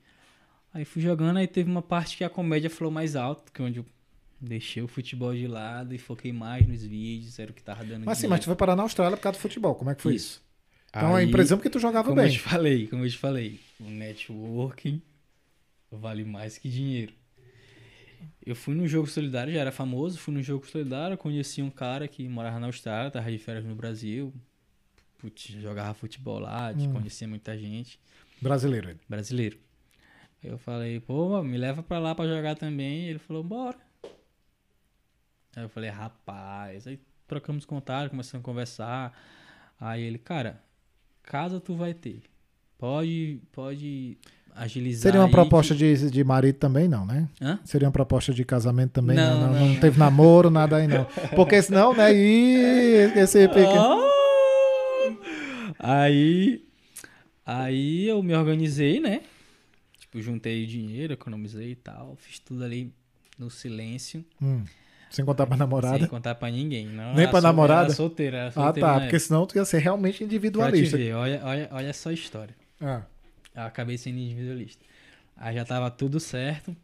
Aí 0.74 0.86
fui 0.86 1.02
jogando, 1.02 1.38
aí 1.38 1.48
teve 1.48 1.70
uma 1.70 1.82
parte 1.82 2.16
que 2.16 2.24
a 2.24 2.30
comédia 2.30 2.70
falou 2.70 2.92
mais 2.94 3.16
alto, 3.16 3.52
que 3.52 3.60
é 3.62 3.66
onde 3.66 3.80
eu 3.80 3.86
deixei 4.40 4.84
o 4.84 4.88
futebol 4.88 5.34
de 5.34 5.48
lado 5.48 5.96
e 5.96 5.98
foquei 5.98 6.32
mais 6.32 6.68
nos 6.68 6.84
vídeos, 6.84 7.40
era 7.40 7.50
o 7.50 7.54
que 7.54 7.64
tava 7.64 7.84
dando 7.84 8.06
Mas 8.06 8.20
sim, 8.20 8.22
dinheiro. 8.22 8.30
mas 8.30 8.40
tu 8.42 8.46
foi 8.46 8.56
parar 8.56 8.76
na 8.76 8.84
Austrália 8.84 9.18
por 9.18 9.24
causa 9.24 9.40
do 9.40 9.42
futebol. 9.42 9.74
Como 9.74 9.90
é 9.90 9.96
que 9.96 10.04
foi 10.04 10.14
isso? 10.16 10.34
Isso. 10.36 10.47
Então 10.90 11.16
Aí, 11.16 11.24
é 11.26 11.28
impressão 11.28 11.58
porque 11.58 11.70
tu 11.70 11.80
jogava 11.80 12.08
como 12.08 12.20
eu 12.22 12.24
bem. 12.26 12.34
te 12.34 12.40
falei, 12.40 12.88
como 12.88 13.06
eu 13.06 13.10
te 13.10 13.18
falei, 13.18 13.60
o 13.80 13.84
networking 13.90 15.02
vale 15.92 16.24
mais 16.26 16.58
que 16.58 16.70
dinheiro. 16.70 17.14
Eu 18.46 18.56
fui 18.56 18.74
no 18.74 18.88
jogo 18.88 19.08
solidário, 19.08 19.54
já 19.54 19.60
era 19.60 19.72
famoso, 19.72 20.18
fui 20.18 20.34
no 20.34 20.42
jogo 20.42 20.66
solidário, 20.66 21.18
conheci 21.18 21.62
um 21.62 21.70
cara 21.70 22.08
que 22.08 22.28
morava 22.30 22.60
na 22.60 22.68
Austrália, 22.68 23.12
tava 23.12 23.30
de 23.30 23.38
férias 23.38 23.66
no 23.66 23.76
Brasil, 23.76 24.34
putz, 25.18 25.48
jogava 25.62 25.94
futebol 25.94 26.40
lá, 26.40 26.72
Hum. 26.72 26.94
conhecia 26.94 27.28
muita 27.28 27.58
gente, 27.58 28.00
Brasileiro 28.42 28.90
ele. 28.92 29.00
brasileiro. 29.10 29.58
Eu 30.44 30.58
falei, 30.58 31.00
pô, 31.00 31.42
me 31.44 31.58
leva 31.58 31.84
pra 31.84 32.00
lá 32.00 32.14
pra 32.16 32.28
jogar 32.28 32.56
também. 32.56 33.08
Ele 33.10 33.20
falou, 33.20 33.44
bora. 33.44 33.78
Aí 35.56 35.64
eu 35.64 35.70
falei, 35.70 35.90
rapaz. 35.90 36.86
Aí 36.88 37.00
trocamos 37.28 37.66
contato, 37.66 38.12
começamos 38.12 38.44
a 38.44 38.46
conversar. 38.46 39.20
Aí 39.80 40.04
ele, 40.04 40.20
cara, 40.20 40.64
casa 41.28 41.60
tu 41.60 41.76
vai 41.76 41.94
ter. 41.94 42.22
Pode, 42.78 43.40
pode 43.52 44.18
agilizar. 44.56 45.02
Seria 45.04 45.20
uma 45.20 45.30
proposta 45.30 45.76
que- 45.76 45.96
de, 45.96 46.10
de 46.10 46.24
marido 46.24 46.56
também, 46.58 46.88
não, 46.88 47.06
né? 47.06 47.28
Hã? 47.42 47.60
Seria 47.66 47.88
uma 47.88 47.92
proposta 47.92 48.34
de 48.34 48.46
casamento 48.46 48.92
também? 48.94 49.16
Não, 49.18 49.40
Não, 49.40 49.48
não, 49.54 49.60
não, 49.60 49.68
não 49.74 49.80
teve 49.80 50.00
namoro, 50.00 50.50
nada 50.50 50.78
aí 50.78 50.88
não. 50.88 51.06
Porque 51.36 51.62
senão, 51.62 51.94
né? 51.94 52.14
E 52.16 53.12
esse. 53.16 53.46
Ah! 53.46 53.98
Aí, 55.80 56.66
aí 57.46 58.08
eu 58.08 58.22
me 58.24 58.34
organizei, 58.36 59.00
né? 59.00 59.22
Tipo, 60.00 60.22
juntei 60.22 60.66
dinheiro, 60.66 61.14
economizei 61.14 61.72
e 61.72 61.76
tal. 61.76 62.16
Fiz 62.18 62.40
tudo 62.40 62.64
ali 62.64 62.92
no 63.38 63.50
silêncio. 63.50 64.24
Hum, 64.42 64.64
sem 65.10 65.24
contar 65.26 65.46
pra 65.48 65.56
namorada. 65.58 66.00
Sem 66.00 66.08
contar 66.08 66.36
pra 66.36 66.50
ninguém. 66.52 66.86
Não, 66.88 67.14
Nem 67.14 67.26
pra 67.26 67.34
sol- 67.34 67.42
namorada? 67.42 67.86
Era 67.86 67.94
solteira, 67.94 68.38
era 68.38 68.48
Ah, 68.48 68.52
solteira 68.52 68.80
tá. 68.88 68.88
na 68.88 69.00
Porque 69.00 69.16
época. 69.16 69.20
senão 69.20 69.46
tu 69.46 69.56
ia 69.58 69.66
ser 69.66 69.78
realmente 69.80 70.14
Pra 70.14 70.20
te 70.20 70.24
individualista. 70.26 70.98
ver, 70.98 71.14
olha, 71.14 71.42
olha, 71.44 71.70
olha 71.72 71.94
só 71.94 72.10
a 72.10 72.14
história. 72.14 72.56
Ah, 72.82 73.04
Eu 73.56 73.64
acabei 73.64 73.98
sendo 73.98 74.20
individualista. 74.20 74.84
Aí 75.36 75.56
já 75.56 75.66
tava 75.66 75.90
tudo 75.90 76.20
certo. 76.20 76.76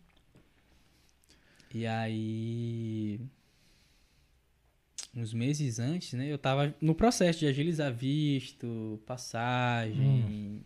E 1.73 1.85
aí. 1.85 3.19
Uns 5.15 5.31
meses 5.33 5.77
antes, 5.79 6.13
né? 6.13 6.25
Eu 6.31 6.37
tava 6.39 6.73
no 6.81 6.95
processo 6.95 7.39
de 7.39 7.45
agilizar 7.47 7.93
visto, 7.93 8.99
passagem, 9.05 10.63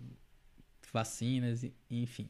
vacinas, 0.93 1.63
e- 1.63 1.73
enfim. 1.91 2.29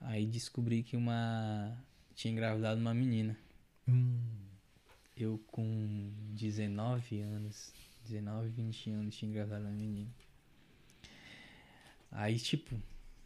Aí 0.00 0.26
descobri 0.26 0.82
que 0.82 0.96
uma. 0.96 1.76
Tinha 2.14 2.32
engravidado 2.32 2.80
uma 2.80 2.92
menina. 2.94 3.36
Hum. 3.88 4.20
Eu 5.16 5.38
com 5.46 6.12
19 6.34 7.20
anos, 7.20 7.72
19, 8.04 8.50
20 8.50 8.90
anos, 8.90 9.16
tinha 9.16 9.30
engravidado 9.30 9.64
uma 9.64 9.72
menina. 9.72 10.10
Aí, 12.10 12.38
tipo, 12.38 12.80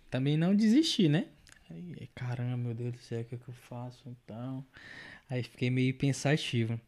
também 0.08 0.36
não 0.36 0.54
desisti, 0.54 1.08
né? 1.08 1.28
Aí, 1.68 2.08
caramba, 2.14 2.56
meu 2.56 2.74
Deus 2.74 2.92
do 2.92 2.98
céu, 2.98 3.20
o 3.20 3.24
que, 3.24 3.34
é 3.34 3.38
que 3.38 3.48
eu 3.48 3.54
faço 3.54 4.08
então? 4.08 4.64
Aí 5.28 5.42
fiquei 5.42 5.70
meio 5.70 5.94
pensativo. 5.94 6.80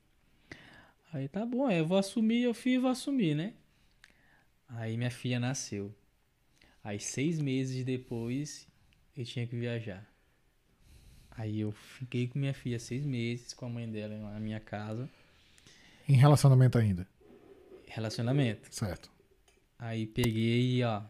Aí 1.13 1.29
tá 1.29 1.45
bom, 1.47 1.69
é, 1.71 1.81
eu 1.81 1.87
vou 1.87 1.99
assumir, 1.99 2.43
eu 2.43 2.55
fui 2.55 2.73
e 2.73 2.79
vou 2.79 2.91
assumir, 2.91 3.35
né? 3.35 3.55
Aí 4.69 4.97
minha 4.97 5.11
filha 5.11 5.39
nasceu. 5.39 5.95
Aí 6.83 6.99
seis 6.99 7.39
meses 7.41 7.85
depois 7.85 8.67
eu 9.17 9.25
tinha 9.25 9.47
que 9.47 9.55
viajar. 9.57 10.12
Aí 11.37 11.61
eu 11.61 11.73
fiquei 11.73 12.29
com 12.29 12.39
minha 12.39 12.55
filha 12.55 12.79
seis 12.79 13.05
meses 13.05 13.53
com 13.55 13.67
a 13.67 13.69
mãe 13.69 13.91
dela 13.91 14.17
na 14.17 14.39
minha 14.39 14.61
casa. 14.61 15.09
Em 16.09 16.15
relacionamento 16.15 16.79
ainda. 16.79 17.07
Relacionamento. 17.87 18.69
Certo. 18.71 19.11
Aí 19.79 20.07
peguei 20.07 20.77
e 20.79 20.85
ó, 20.85 21.03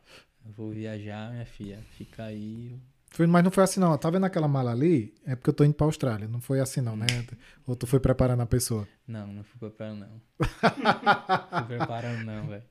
vou 0.57 0.70
viajar, 0.70 1.31
minha 1.33 1.45
filha, 1.45 1.83
fica 1.97 2.25
aí. 2.25 2.79
Foi, 3.11 3.27
mas 3.27 3.45
não 3.45 3.51
foi 3.51 3.64
assim, 3.64 3.79
não. 3.79 3.97
Tá 3.99 4.09
vendo 4.09 4.25
aquela 4.25 4.49
mala 4.49 4.73
ali? 4.73 5.12
É 5.27 5.37
porque 5.37 5.51
eu 5.51 5.55
tô 5.55 5.64
indo 5.64 5.75
pra 5.75 5.87
Austrália. 5.87 6.27
Não 6.27 6.41
foi 6.41 6.61
assim, 6.61 6.81
não, 6.81 6.97
né? 6.97 7.07
Ou 7.66 7.77
tu 7.77 7.87
foi 7.87 8.01
preparando 8.01 8.41
a 8.41 8.47
pessoa? 8.47 8.89
Não, 9.07 9.27
não 9.27 9.45
fui 9.45 9.59
preparando 9.59 10.01
não. 10.01 10.20
fui 11.66 11.77
preparando 11.77 12.25
não, 12.25 12.47
velho. 12.47 12.64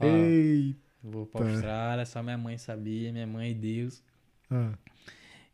Ó, 0.00 0.04
Ei. 0.06 0.76
vou 1.02 1.26
pra 1.26 1.48
Austrália, 1.48 2.04
só 2.04 2.22
minha 2.22 2.36
mãe 2.36 2.58
sabia, 2.58 3.12
minha 3.12 3.26
mãe 3.26 3.52
e 3.52 3.54
Deus. 3.54 4.02
Ah, 4.50 4.72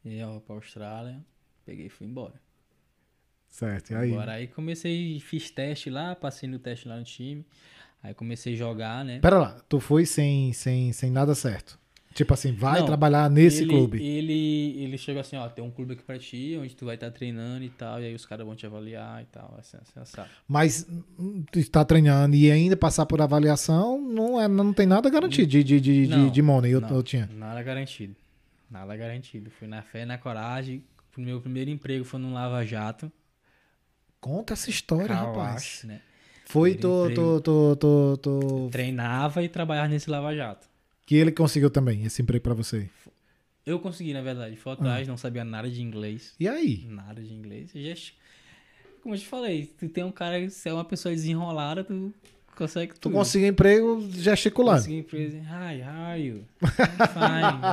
E 0.05 0.09
aí, 0.11 0.22
ó, 0.22 0.40
pra 0.40 0.55
Austrália, 0.55 1.20
peguei 1.64 1.86
e 1.86 1.90
fui 1.90 2.07
embora. 2.07 2.34
certo. 3.48 3.92
E 3.92 3.96
aí? 3.96 4.12
Agora 4.12 4.32
aí 4.32 4.46
comecei, 4.46 5.18
fiz 5.20 5.51
teste 5.51 5.90
lá, 5.90 6.14
passei 6.14 6.48
no 6.48 6.59
teste 6.59 6.88
lá 6.88 6.96
no 6.96 7.05
time. 7.05 7.44
Aí 8.03 8.14
comecei 8.14 8.55
a 8.55 8.57
jogar, 8.57 9.05
né? 9.05 9.18
Pera 9.20 9.38
lá. 9.38 9.61
Tu 9.68 9.78
foi 9.78 10.07
sem, 10.07 10.53
sem, 10.55 10.92
sem 10.92 11.11
nada 11.11 11.34
certo. 11.34 11.78
Tipo 12.14 12.34
assim, 12.34 12.53
vai 12.53 12.80
Não, 12.80 12.86
trabalhar 12.86 13.30
nesse 13.30 13.62
ele, 13.62 13.68
clube. 13.68 14.03
Ele, 14.05 14.82
ele 14.82 14.98
chegou 14.98 15.20
assim, 15.20 15.36
ó, 15.36 15.48
tem 15.48 15.62
um 15.62 15.70
clube 15.70 15.92
aqui 15.92 16.03
pra 16.03 16.18
ti, 16.18 16.59
onde 16.61 16.74
tu 16.74 16.84
vai 16.84 16.96
estar 16.96 17.11
treinando 17.12 17.62
e 17.62 17.70
tal, 17.70 18.01
e 18.03 18.07
aí 18.07 18.14
os 18.14 18.26
caras 18.26 18.44
vão 18.44 18.57
te 18.57 18.66
avaliar 18.66 19.22
e 19.22 19.26
tal, 19.26 19.55
assim, 19.59 19.76
assim. 19.94 20.20
Mas 20.48 20.88
hum, 21.16 21.44
tu 21.53 21.61
está 21.61 21.84
treinando 21.84 22.34
e 22.34 22.51
ainda 22.51 22.76
passar 22.76 23.07
por 23.07 23.22
avaliação, 23.22 24.01
não, 24.01 24.40
é, 24.40 24.48
não 24.48 24.72
tem 24.72 24.86
nada 24.86 25.09
garantido 25.09 25.46
de, 25.46 25.62
de, 25.62 25.80
de, 25.80 26.07
de, 26.09 26.16
Não, 26.16 26.30
de 26.30 26.42
money. 26.42 26.72
Eu, 26.72 26.80
não. 26.80 26.88
eu 26.96 27.03
tinha. 27.03 27.28
Nada 27.32 27.62
garantido. 27.62 28.16
Nada 28.71 28.97
garantido. 28.97 29.51
Fui 29.51 29.66
na 29.66 29.83
fé 29.83 30.03
e 30.03 30.07
na 30.07 30.16
coragem. 30.18 30.85
O 31.16 31.21
meu 31.21 31.41
primeiro 31.41 31.71
emprego 31.71 32.05
foi 32.05 32.21
num 32.21 32.33
Lava 32.33 32.64
Jato. 32.64 33.11
Conta 34.21 34.53
essa 34.53 34.71
história, 34.71 35.09
car 35.09 35.27
rapaz. 35.27 35.83
né? 35.85 36.01
Foi, 36.47 36.75
tu, 36.75 37.11
tu, 37.14 37.41
tu, 37.41 37.77
tu, 37.77 38.16
tu- 38.23 38.68
Treinava 38.71 39.43
e 39.43 39.49
trabalhava 39.49 39.89
nesse 39.89 40.11
Lava 40.11 40.35
Jato. 40.35 40.68
Que 41.07 41.14
ele 41.16 41.33
conseguiu 41.33 41.71
também 41.71 42.05
esse 42.05 42.23
emprego 42.23 42.43
pra 42.43 42.55
você. 42.55 42.89
Eu 43.66 43.79
consegui, 43.81 44.12
na 44.12 44.23
verdade. 44.23 44.57
Fui 44.57 44.71
Ah. 44.73 44.75
atrás, 44.75 45.09
não 45.09 45.16
sabia 45.16 45.45
nada 45.45 45.68
de 45.71 45.83
inglês. 45.83 46.35
E 46.39 46.49
aí? 46.49 46.85
Nada 46.89 47.23
de 47.23 47.33
inglês. 47.33 47.71
Eu 47.75 47.83
já- 47.95 48.12
Como 49.03 49.14
eu 49.14 49.18
te 49.18 49.27
falei, 49.27 49.66
tu 49.79 49.89
tem 49.89 50.05
um 50.05 50.12
cara, 50.12 50.49
se 50.51 50.68
é 50.68 50.73
uma 50.75 50.85
pessoa 50.85 51.14
desenrolada, 51.14 51.83
tu 51.83 52.12
consegue 52.61 52.93
Tu 52.95 53.01
tudo. 53.01 53.13
conseguiu 53.15 53.49
emprego 53.49 54.01
gesticulando. 54.11 54.79
Consegui 54.79 54.99
empresa. 54.99 55.39
Hi, 55.39 55.83
how 55.83 56.05
are 56.07 56.21
you? 56.21 56.45
I'm 56.63 56.69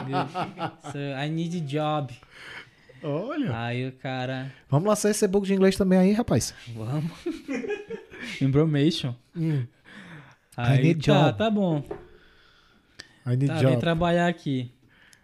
fine. 0.05 0.91
So, 0.91 0.97
I 0.97 1.29
need 1.29 1.57
a 1.57 1.59
job. 1.65 2.13
Olha. 3.03 3.57
Aí 3.59 3.87
o 3.87 3.91
cara, 3.91 4.51
Vamos 4.69 4.87
lançar 4.89 5.09
esse 5.11 5.27
book 5.27 5.45
de 5.45 5.53
inglês 5.53 5.75
também 5.77 5.99
aí, 5.99 6.13
rapaz. 6.13 6.53
vamos. 6.75 7.11
Information. 8.41 9.13
I 9.35 9.67
Aí, 10.57 10.81
need 10.83 11.05
tá, 11.05 11.13
job. 11.27 11.37
tá 11.37 11.49
bom. 11.51 11.83
I 13.25 13.29
need 13.37 13.47
Tá, 13.47 13.53
vem 13.55 13.63
job. 13.69 13.79
trabalhar 13.79 14.27
aqui. 14.27 14.71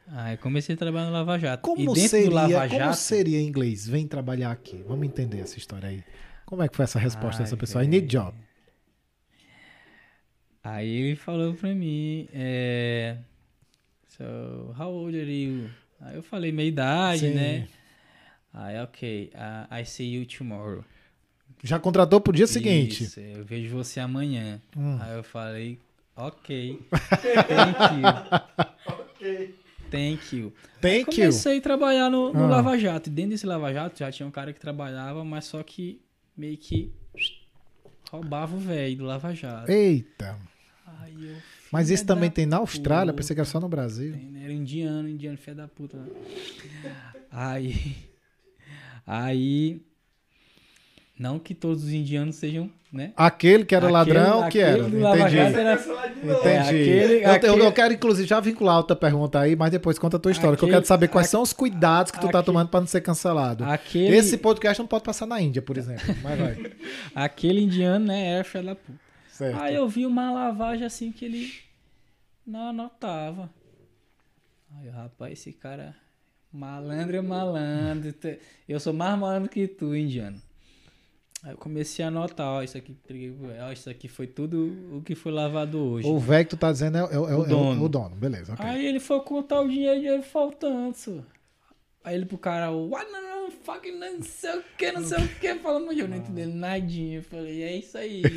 Aí 0.08 0.38
comecei 0.38 0.76
a 0.76 0.78
trabalhar 0.78 1.08
no 1.08 1.12
Lava 1.14 1.40
Jato. 1.40 1.64
Como 1.64 1.96
seria, 1.96 2.30
Lava 2.30 2.68
como 2.68 2.80
Jato, 2.80 2.98
seria 2.98 3.40
em 3.40 3.48
inglês? 3.48 3.88
Vem 3.88 4.06
trabalhar 4.08 4.52
aqui. 4.52 4.84
Vamos 4.88 5.06
entender 5.08 5.40
essa 5.40 5.58
história 5.58 5.90
aí. 5.90 6.04
Como 6.46 6.62
é 6.62 6.68
que 6.68 6.76
foi 6.76 6.84
essa 6.84 7.00
resposta 7.00 7.42
Ai, 7.42 7.46
dessa 7.46 7.58
pessoa? 7.58 7.84
I 7.84 7.88
need 7.88 8.06
job. 8.08 8.38
Aí 10.64 10.90
ele 10.90 11.16
falou 11.16 11.54
pra 11.54 11.74
mim, 11.76 12.28
é... 12.34 13.18
So, 14.08 14.24
how 14.80 14.92
old 14.94 15.20
are 15.20 15.30
you? 15.30 15.70
Aí 16.00 16.16
eu 16.16 16.24
falei 16.24 16.52
meia 16.52 16.68
idade, 16.68 17.20
Sim. 17.22 17.34
né? 17.34 17.68
Aí, 18.54 18.80
ok, 18.82 19.32
uh, 19.34 19.76
I 19.76 19.86
see 19.86 20.14
you 20.14 20.26
tomorrow. 20.26 20.84
Já 21.64 21.80
contratou 21.80 22.22
pro 22.22 22.32
dia 22.34 22.46
seguinte. 22.46 23.04
Isso, 23.06 23.20
eu 23.20 23.44
vejo 23.44 23.76
você 23.76 24.00
amanhã. 24.00 24.62
Hum. 24.78 24.98
Aí 25.02 25.16
eu 25.16 25.24
falei, 25.24 25.80
ok, 26.16 26.80
thank 27.48 27.96
you. 27.96 29.44
Thank 29.90 30.36
you. 30.36 30.54
Thank 30.82 31.12
you. 31.12 31.28
Comecei 31.30 31.58
a 31.58 31.62
trabalhar 31.62 32.10
no, 32.10 32.34
no 32.34 32.44
Ah. 32.46 32.48
Lava 32.48 32.78
Jato. 32.78 33.10
E 33.10 33.12
dentro 33.12 33.32
desse 33.32 33.46
Lava 33.46 33.72
Jato 33.74 34.00
já 34.00 34.12
tinha 34.12 34.28
um 34.28 34.32
cara 34.32 34.52
que 34.54 34.60
trabalhava, 34.60 35.24
mas 35.24 35.46
só 35.46 35.62
que 35.64 36.02
meio 36.36 36.58
que 36.58 36.92
roubava 38.12 38.56
o 38.56 38.60
velho 38.60 38.98
do 38.98 39.06
Lava 39.06 39.34
Jato. 39.34 39.72
Eita. 39.72 40.38
Aí 41.02 41.14
eu, 41.30 41.36
Mas 41.72 41.88
filha 41.88 41.96
isso 41.96 42.06
também 42.06 42.30
tem 42.30 42.46
na 42.46 42.58
Austrália? 42.58 43.14
puta. 43.14 43.22
Pensei 43.22 43.34
que 43.36 43.40
era 43.42 43.50
só 43.50 43.60
no 43.60 43.70
Brasil. 43.70 44.14
Tem? 44.14 44.44
Era 44.44 44.54
indiano, 44.54 45.10
indiano, 45.10 45.38
filho 45.38 45.58
da 45.58 45.68
puta. 45.68 45.98
Aí. 47.32 47.96
Aí. 49.06 49.82
Não 51.18 51.38
que 51.38 51.54
todos 51.54 51.84
os 51.84 51.92
indianos 51.92 52.36
sejam, 52.38 52.70
né? 52.92 53.14
Aquele 53.16 53.64
que 53.64 53.76
era 53.76 53.86
Aquele- 53.88 54.18
ladrão, 54.18 54.50
que 54.50 54.58
era. 54.60 54.80
Entendi. 54.80 55.38
Era- 55.38 55.74
Entendi. 55.76 56.48
É, 56.48 56.60
aquele- 56.60 57.24
eu, 57.26 57.32
aquele- 57.32 57.66
eu 57.68 57.72
quero, 57.72 57.94
inclusive, 57.94 58.28
já 58.28 58.40
vincular 58.40 58.78
outra 58.78 58.96
pergunta 58.96 59.40
aí, 59.40 59.56
mas 59.56 59.70
depois 59.72 60.00
conta 60.00 60.18
a 60.18 60.20
tua 60.20 60.32
história. 60.32 60.58
que 60.58 60.66
eu 60.66 60.70
quero 60.70 60.86
saber 60.86 61.08
quais 61.10 61.28
a- 61.28 61.30
são 61.32 61.42
os 61.44 61.54
cuidados 61.54 62.12
que 62.12 62.20
tu 62.20 62.30
tá 62.30 62.42
tomando 62.42 62.70
pra 62.70 62.80
não 62.80 62.88
ser 62.88 63.02
cancelado. 63.02 63.64
Aquele, 63.64 64.16
Esse 64.18 64.38
podcast 64.38 64.80
não 64.82 64.88
pode 64.88 65.04
passar 65.04 65.28
na 65.28 65.40
Índia, 65.40 65.62
por 65.62 65.78
exemplo. 65.78 66.04
Mas 66.24 66.40
vai. 66.40 66.58
aquele 67.14 67.62
indiano, 67.62 68.06
né? 68.06 68.30
Era 68.34 68.44
filho 68.44 68.66
da 68.66 68.76
puta. 68.76 69.03
Certo. 69.34 69.60
Aí 69.60 69.74
eu 69.74 69.88
vi 69.88 70.06
uma 70.06 70.32
lavagem 70.32 70.86
assim 70.86 71.12
que 71.12 71.26
ele 71.26 71.52
não 72.46 72.68
anotava. 72.68 73.50
Aí, 74.78 74.88
rapaz, 74.90 75.34
esse 75.34 75.52
cara 75.52 75.96
malandro 76.52 77.18
é 77.18 77.22
malandro. 77.22 78.14
Eu 78.70 78.80
sou 78.80 78.94
mais 78.94 79.18
malandro 79.18 79.50
que 79.50 79.68
tu, 79.68 79.96
indiano. 79.96 80.40
Aí 81.42 81.52
eu 81.52 81.58
comecei 81.58 82.06
a 82.06 82.10
anotar, 82.10 82.48
ó, 82.48 82.62
isso 82.62 82.78
aqui, 82.78 82.96
ó, 83.68 83.72
isso 83.72 83.90
aqui 83.90 84.08
foi 84.08 84.28
tudo 84.28 84.98
o 84.98 85.02
que 85.02 85.16
foi 85.16 85.32
lavado 85.32 85.80
hoje. 85.80 86.08
O 86.08 86.20
velho 86.20 86.46
que 86.46 86.52
tu 86.52 86.58
tá 86.58 86.72
dizendo 86.72 87.00
é, 87.00 87.02
é- 87.02 87.04
é- 87.04 87.16
é 87.16 87.36
o, 87.36 87.44
dono. 87.44 87.84
o 87.86 87.90
dono. 87.90 88.16
Beleza, 88.16 88.54
ok. 88.54 88.64
Aí 88.64 88.86
ele 88.86 89.00
foi 89.00 89.20
contar 89.22 89.62
o 89.62 89.68
dinheiro, 89.68 90.22
faltando. 90.22 90.96
só. 90.96 91.12
Aí 92.04 92.16
ele 92.16 92.26
pro 92.26 92.38
cara, 92.38 92.70
what, 92.72 93.10
não, 93.12 93.22
não, 93.22 93.52
fucking 93.52 93.98
não 93.98 94.22
sei 94.22 94.58
o 94.60 94.64
que, 94.78 94.92
não 94.92 95.04
sei 95.04 95.24
o 95.24 95.28
que, 95.40 95.56
falando, 95.56 95.92
eu 95.94 96.08
não 96.08 96.18
entendi 96.18 96.46
nadinha. 96.46 97.20
Eu 97.20 97.24
falei, 97.24 97.64
é 97.64 97.78
isso 97.78 97.98
aí. 97.98 98.22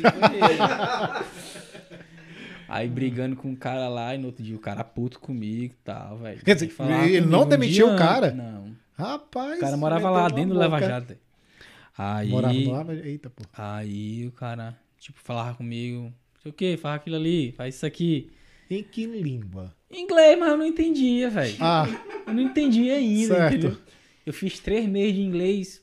Aí 2.69 2.89
brigando 2.89 3.35
com 3.35 3.51
o 3.53 3.55
cara 3.55 3.87
lá, 3.87 4.13
e 4.13 4.17
no 4.17 4.27
outro 4.27 4.43
dia 4.43 4.55
o 4.55 4.59
cara 4.59 4.83
puto 4.83 5.19
comigo 5.19 5.73
e 5.73 5.83
tal, 5.85 6.17
velho. 6.17 6.43
Quer 6.43 6.55
dizer, 6.55 6.69
ele 7.09 7.25
não 7.25 7.43
um 7.43 7.47
demitiu 7.47 7.93
o 7.93 7.97
cara? 7.97 8.27
antes. 8.27 8.37
Não. 8.37 8.75
Rapaz. 8.97 9.57
O 9.57 9.61
cara 9.61 9.77
morava 9.77 10.09
lá 10.09 10.27
dentro 10.27 10.53
do 10.53 10.59
Lava 10.59 10.75
boca. 10.77 10.87
Jato. 10.89 11.17
Aí, 11.97 12.29
Morava 12.29 12.53
no 12.53 12.71
Lava 12.71 12.93
Eita, 12.93 13.29
pô. 13.29 13.43
aí 13.53 14.27
o 14.27 14.31
cara, 14.31 14.77
tipo, 14.99 15.19
falava 15.19 15.55
comigo, 15.55 16.03
não 16.03 16.41
sei 16.43 16.51
o 16.51 16.53
que, 16.53 16.77
faz 16.77 16.95
aquilo 16.95 17.15
ali, 17.15 17.53
faz 17.53 17.75
isso 17.75 17.85
aqui. 17.85 18.31
Em 18.69 18.83
que 18.83 19.05
língua? 19.05 19.73
Inglês, 19.89 20.37
mas 20.37 20.49
eu 20.49 20.57
não 20.57 20.65
entendia, 20.65 21.29
velho. 21.29 21.55
Ah, 21.61 21.85
Eu 22.27 22.33
não 22.33 22.41
entendi 22.43 22.89
ainda, 22.91 23.35
Certo. 23.35 23.53
entendeu? 23.55 23.77
Eu 24.25 24.33
fiz 24.33 24.59
três 24.59 24.85
meses 24.87 25.15
de 25.15 25.21
inglês 25.21 25.81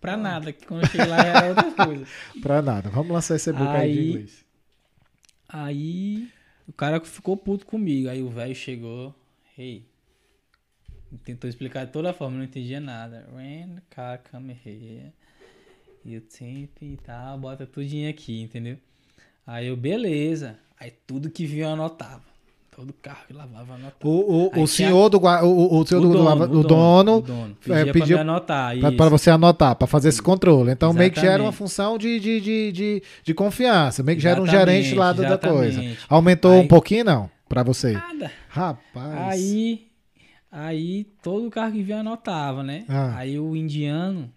pra 0.00 0.16
nada, 0.16 0.52
que 0.52 0.64
quando 0.64 0.82
eu 0.84 0.88
cheguei 0.88 1.06
lá 1.06 1.18
era 1.18 1.48
outra 1.48 1.84
coisa. 1.86 2.06
pra 2.40 2.62
nada. 2.62 2.88
Vamos 2.90 3.10
lançar 3.12 3.34
esse 3.36 3.52
book 3.52 3.66
aí, 3.68 3.92
de 3.92 3.98
Aí- 3.98 4.08
inglês. 4.10 4.44
Aí 5.48 6.28
o 6.66 6.72
cara 6.72 7.00
ficou 7.00 7.36
puto 7.36 7.66
comigo. 7.66 8.08
Aí 8.08 8.22
o 8.22 8.28
velho 8.28 8.54
chegou, 8.54 9.14
hey, 9.56 9.84
tentou 11.24 11.48
explicar 11.48 11.86
de 11.86 11.92
toda 11.92 12.12
forma, 12.12 12.36
não 12.36 12.44
entendia 12.44 12.80
nada. 12.80 13.28
When 13.34 13.76
the 13.76 13.82
car 13.90 14.22
come 14.30 14.56
here, 14.64 15.12
you 16.04 16.20
think 16.20 16.70
e 16.84 16.96
tal, 16.98 17.38
bota 17.38 17.66
tudinho 17.66 18.08
aqui, 18.08 18.42
entendeu? 18.42 18.78
Aí 19.46 19.66
eu, 19.66 19.76
beleza. 19.76 20.58
Aí 20.78 20.92
tudo 21.06 21.30
que 21.30 21.46
vinha 21.46 21.64
eu 21.64 21.70
anotava. 21.70 22.27
Todo 22.78 22.92
carro 23.02 23.26
que 23.26 23.32
lavava 23.32 23.74
anotava. 23.74 23.96
O, 24.08 24.50
o, 24.56 24.62
o 24.62 24.66
senhor 24.68 25.08
do, 25.08 25.18
gua- 25.18 25.42
o, 25.42 25.48
o, 25.48 25.80
o 25.80 25.84
senhor 25.84 26.00
do, 26.00 26.12
do 26.12 26.60
o 26.60 26.62
dono, 26.62 27.16
o 27.16 27.20
dono. 27.22 27.56
é, 27.70 27.84
pediu 27.92 28.16
pra 28.96 29.08
você 29.08 29.30
anotar, 29.30 29.74
pra 29.74 29.88
fazer 29.88 30.10
esse 30.10 30.22
controle. 30.22 30.70
Então, 30.70 30.92
meio 30.92 31.10
que 31.10 31.16
já 31.20 31.32
era 31.32 31.42
uma 31.42 31.48
Exatamente. 31.48 31.56
função 31.58 31.98
de, 31.98 32.20
de, 32.20 32.40
de, 32.40 32.70
de, 32.72 33.02
de 33.24 33.34
confiança. 33.34 34.04
Meio 34.04 34.16
que 34.16 34.22
já 34.22 34.30
era 34.30 34.40
um 34.40 34.44
Exatamente, 34.44 34.82
gerente 34.84 34.94
lá 34.96 35.12
da, 35.12 35.36
coisa. 35.36 35.66
exatamente. 35.80 35.98
Aumentou 36.08 36.52
Aí- 36.52 36.60
um 36.60 36.68
pouquinho, 36.68 37.04
não? 37.04 37.30
Pra 37.48 37.64
você? 37.64 37.94
Nada. 37.94 38.30
Rapaz. 38.48 39.18
Aí, 39.40 39.88
aí 40.52 41.04
todo 41.20 41.50
carro 41.50 41.72
que 41.72 41.82
vinha 41.82 41.98
anotava, 41.98 42.62
né? 42.62 42.84
Ah. 42.88 43.16
Aí 43.16 43.40
o 43.40 43.56
indiano 43.56 44.30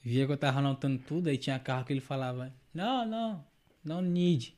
via 0.00 0.26
que 0.26 0.30
eu 0.32 0.36
tava 0.36 0.60
anotando 0.60 0.98
tudo, 1.08 1.28
aí 1.28 1.36
tinha 1.36 1.58
carro 1.58 1.84
que 1.84 1.92
ele 1.92 2.00
falava, 2.00 2.52
não, 2.72 3.04
não, 3.04 3.40
não 3.84 4.00
need. 4.00 4.54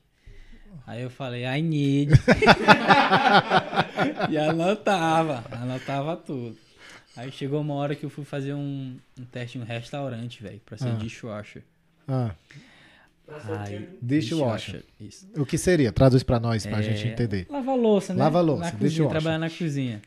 Aí 0.87 1.03
eu 1.03 1.11
falei, 1.11 1.45
I 1.45 1.63
need. 1.63 2.13
e 4.31 4.37
anotava, 4.39 5.45
anotava 5.53 6.17
tudo. 6.17 6.57
Aí 7.17 7.31
chegou 7.33 7.61
uma 7.61 7.75
hora 7.75 7.95
que 7.95 8.05
eu 8.05 8.11
fui 8.11 8.25
fazer 8.25 8.53
um, 8.55 8.97
um 9.19 9.25
teste 9.25 9.59
em 9.59 9.63
um 9.63 9.65
restaurante, 9.65 10.43
velho, 10.43 10.61
pra 10.67 10.77
ser 10.77 10.89
Ah. 10.89 10.97
dishwasher. 10.97 11.63
Ah, 12.09 12.35
Aí, 13.59 13.89
Dishwasher. 14.01 14.85
Isso. 15.01 15.29
o 15.37 15.45
que 15.45 15.59
seria? 15.59 15.91
Traduz 15.91 16.23
pra 16.23 16.39
nós, 16.39 16.65
pra 16.65 16.79
É, 16.79 16.83
gente 16.83 17.09
entender. 17.09 17.47
Lava 17.51 17.75
louça, 17.75 18.15
né? 18.15 18.21
Lava 18.23 18.41
louça, 18.41 18.65
Na 18.67 18.71
cozinha, 18.73 18.89
dishwasher. 18.89 19.11
trabalhar 19.11 19.39
na 19.39 19.51
cozinha. 19.51 20.01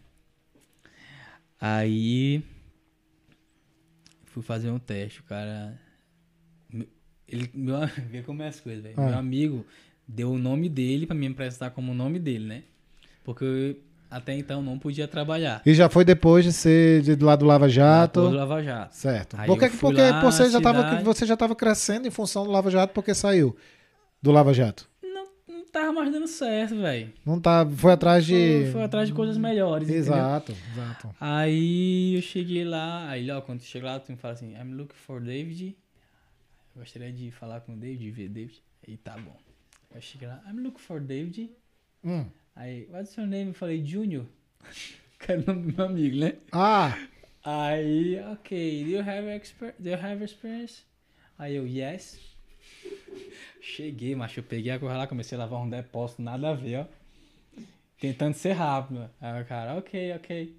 Aí 1.60 2.42
fui 4.26 4.42
fazer 4.42 4.70
um 4.70 4.80
teste, 4.80 5.20
o 5.20 5.24
cara. 5.24 5.78
Ele, 7.28 7.50
meu, 7.54 7.76
vê 8.10 8.22
como 8.24 8.42
é 8.42 8.48
as 8.48 8.60
coisas, 8.62 8.82
velho. 8.84 8.96
Ah. 8.98 9.08
Meu 9.10 9.18
amigo 9.20 9.66
deu 10.10 10.32
o 10.32 10.40
nome 10.40 10.68
dele 10.68 11.06
pra 11.06 11.16
me 11.16 11.28
emprestar 11.28 11.72
como 11.72 11.92
o 11.92 11.96
nome 11.96 12.18
dele, 12.18 12.46
né? 12.46 12.64
Porque 13.24 13.46
eu, 13.46 13.76
até 14.10 14.34
então 14.34 14.62
não 14.62 14.80
podia 14.80 15.08
trabalhar. 15.08 15.62
E 15.64 15.74
já 15.76 15.88
foi 15.88 16.04
depois 16.04 16.44
de 16.44 16.52
ser 16.52 17.02
de, 17.04 17.16
do 17.16 17.26
lado 17.28 17.40
do 17.40 17.46
Lava 17.46 17.70
Jato. 17.70 18.22
Depois 18.22 18.32
do 18.32 18.38
Lava 18.38 18.64
Jato. 18.64 18.96
Certo. 18.96 19.36
Aí 19.40 19.48
porque 19.48 20.02
lá 20.02 20.22
você, 20.22 20.50
já 20.50 20.60
tava, 20.60 20.82
cidade. 20.82 21.04
você 21.04 21.26
já 21.28 21.36
estava 21.36 21.56
crescendo 21.56 22.08
em 22.08 22.12
função 22.12 22.44
do 22.44 22.52
Lava 22.52 22.72
Jato 22.72 22.92
porque 22.94 23.14
saiu 23.14 23.56
do 24.20 24.32
Lava 24.32 24.52
Jato. 24.52 24.90
Não, 25.04 25.28
não 25.48 25.66
tava 25.68 25.94
mais 25.94 26.12
dando 26.12 26.28
certo, 26.28 26.76
velho. 26.76 27.14
Não 27.24 27.40
tá, 27.40 27.68
foi 27.78 27.92
atrás 27.92 28.26
de. 28.26 28.62
Foi, 28.64 28.72
foi 28.72 28.84
atrás 28.84 29.08
de 29.08 29.14
coisas 29.14 29.38
melhores, 29.38 29.88
entendeu? 29.88 30.16
Exato, 30.16 30.56
exato. 30.74 31.16
Aí 31.22 32.16
eu 32.16 32.22
cheguei 32.24 32.66
lá, 32.66 33.08
aí 33.10 33.30
ó, 33.30 33.40
quando 33.42 33.62
chega 33.62 33.86
lá, 33.86 34.00
tu 34.00 34.12
me 34.12 34.18
fala 34.18 34.34
assim, 34.34 34.56
I'm 34.56 34.74
looking 34.74 34.96
for 34.96 35.22
David. 35.22 35.78
Eu 36.76 36.82
gostaria 36.82 37.12
de 37.12 37.30
falar 37.30 37.62
com 37.62 37.74
o 37.74 37.78
David, 37.78 38.10
ver 38.10 38.30
David. 38.30 38.64
Aí 38.88 38.98
tá 38.98 39.16
bom. 39.16 39.49
Eu 39.94 40.02
cheguei 40.02 40.28
lá, 40.28 40.42
I'm 40.48 40.60
looking 40.62 40.80
for 40.80 41.00
David. 41.00 41.50
Hum. 42.04 42.26
Aí, 42.56 42.88
what's 42.92 43.16
your 43.16 43.28
name? 43.28 43.50
Eu 43.50 43.54
falei, 43.54 43.84
Junior. 43.86 44.26
Que 45.20 45.34
era 45.34 45.42
o 45.42 45.46
nome 45.48 45.72
do 45.72 45.76
meu 45.78 45.86
amigo, 45.86 46.16
né? 46.16 46.34
Ah, 46.54 46.98
Aí, 47.44 48.18
ok, 48.32 48.84
do 48.86 48.90
you 48.92 49.00
have, 49.02 49.28
exper 49.36 49.76
do 49.78 49.90
you 49.90 49.96
have 49.96 50.24
experience? 50.24 50.84
Aí 51.38 51.56
eu, 51.58 51.68
yes. 51.68 52.18
Cheguei, 53.62 54.16
macho, 54.16 54.40
eu 54.40 54.44
peguei 54.44 54.72
a 54.72 54.80
coisa 54.80 54.96
lá, 54.96 55.08
comecei 55.08 55.38
a 55.38 55.40
lavar 55.42 55.60
um 55.62 55.70
depósito, 55.70 56.22
nada 56.22 56.50
a 56.50 56.54
ver, 56.54 56.80
ó. 56.80 56.86
Tentando 58.00 58.34
ser 58.34 58.54
rápido. 58.54 59.10
Aí 59.20 59.42
o 59.42 59.46
cara, 59.46 59.76
ok, 59.78 60.14
ok. 60.16 60.56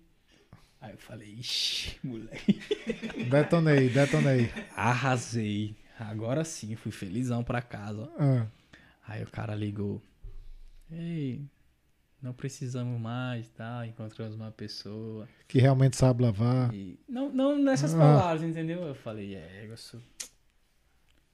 Aí 0.83 0.93
eu 0.93 0.99
falei, 0.99 1.29
ixi, 1.39 1.99
moleque. 2.05 2.61
detonei, 3.31 3.89
detonei. 3.89 4.51
Arrasei. 4.77 5.75
Agora 5.99 6.45
sim, 6.45 6.77
fui 6.77 6.93
felizão 6.93 7.43
pra 7.43 7.63
casa. 7.63 8.03
ó. 8.03 8.23
Ah, 8.23 8.47
Aí 9.11 9.25
o 9.25 9.27
cara 9.27 9.57
ligou. 9.57 10.01
Ei, 10.89 11.45
não 12.23 12.33
precisamos 12.33 13.01
mais, 13.01 13.49
tá? 13.49 13.85
Encontramos 13.85 14.37
uma 14.37 14.53
pessoa. 14.53 15.29
que 15.49 15.59
realmente 15.59 15.97
sabe 15.97 16.23
lavar. 16.23 16.73
E 16.73 16.97
não, 17.09 17.29
não 17.33 17.59
nessas 17.59 17.93
Ah. 17.93 17.99
palavras, 17.99 18.49
entendeu? 18.49 18.83
Eu 18.85 18.95
falei, 18.95 19.35
é, 19.35 19.67
eu 19.69 19.77
sou. 19.77 20.01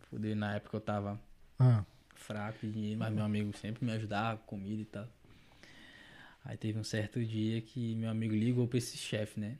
Fudeu, 0.08 0.34
na 0.34 0.54
época 0.54 0.76
eu 0.78 0.80
tava 0.80 1.20
Ah, 1.58 1.84
fraco 2.14 2.60
de 2.66 2.72
dinheiro, 2.72 2.98
mas 2.98 3.12
meu 3.12 3.24
amigo 3.24 3.54
sempre 3.58 3.84
me 3.84 3.92
ajudava 3.92 4.38
com 4.38 4.56
comida 4.56 4.80
e 4.80 4.84
tal. 4.86 5.06
Aí 6.46 6.56
teve 6.56 6.78
um 6.78 6.84
certo 6.84 7.22
dia 7.22 7.60
que 7.60 7.94
meu 7.96 8.08
amigo 8.08 8.34
ligou 8.34 8.66
pra 8.66 8.78
esse 8.78 8.96
chefe, 8.96 9.38
né? 9.38 9.58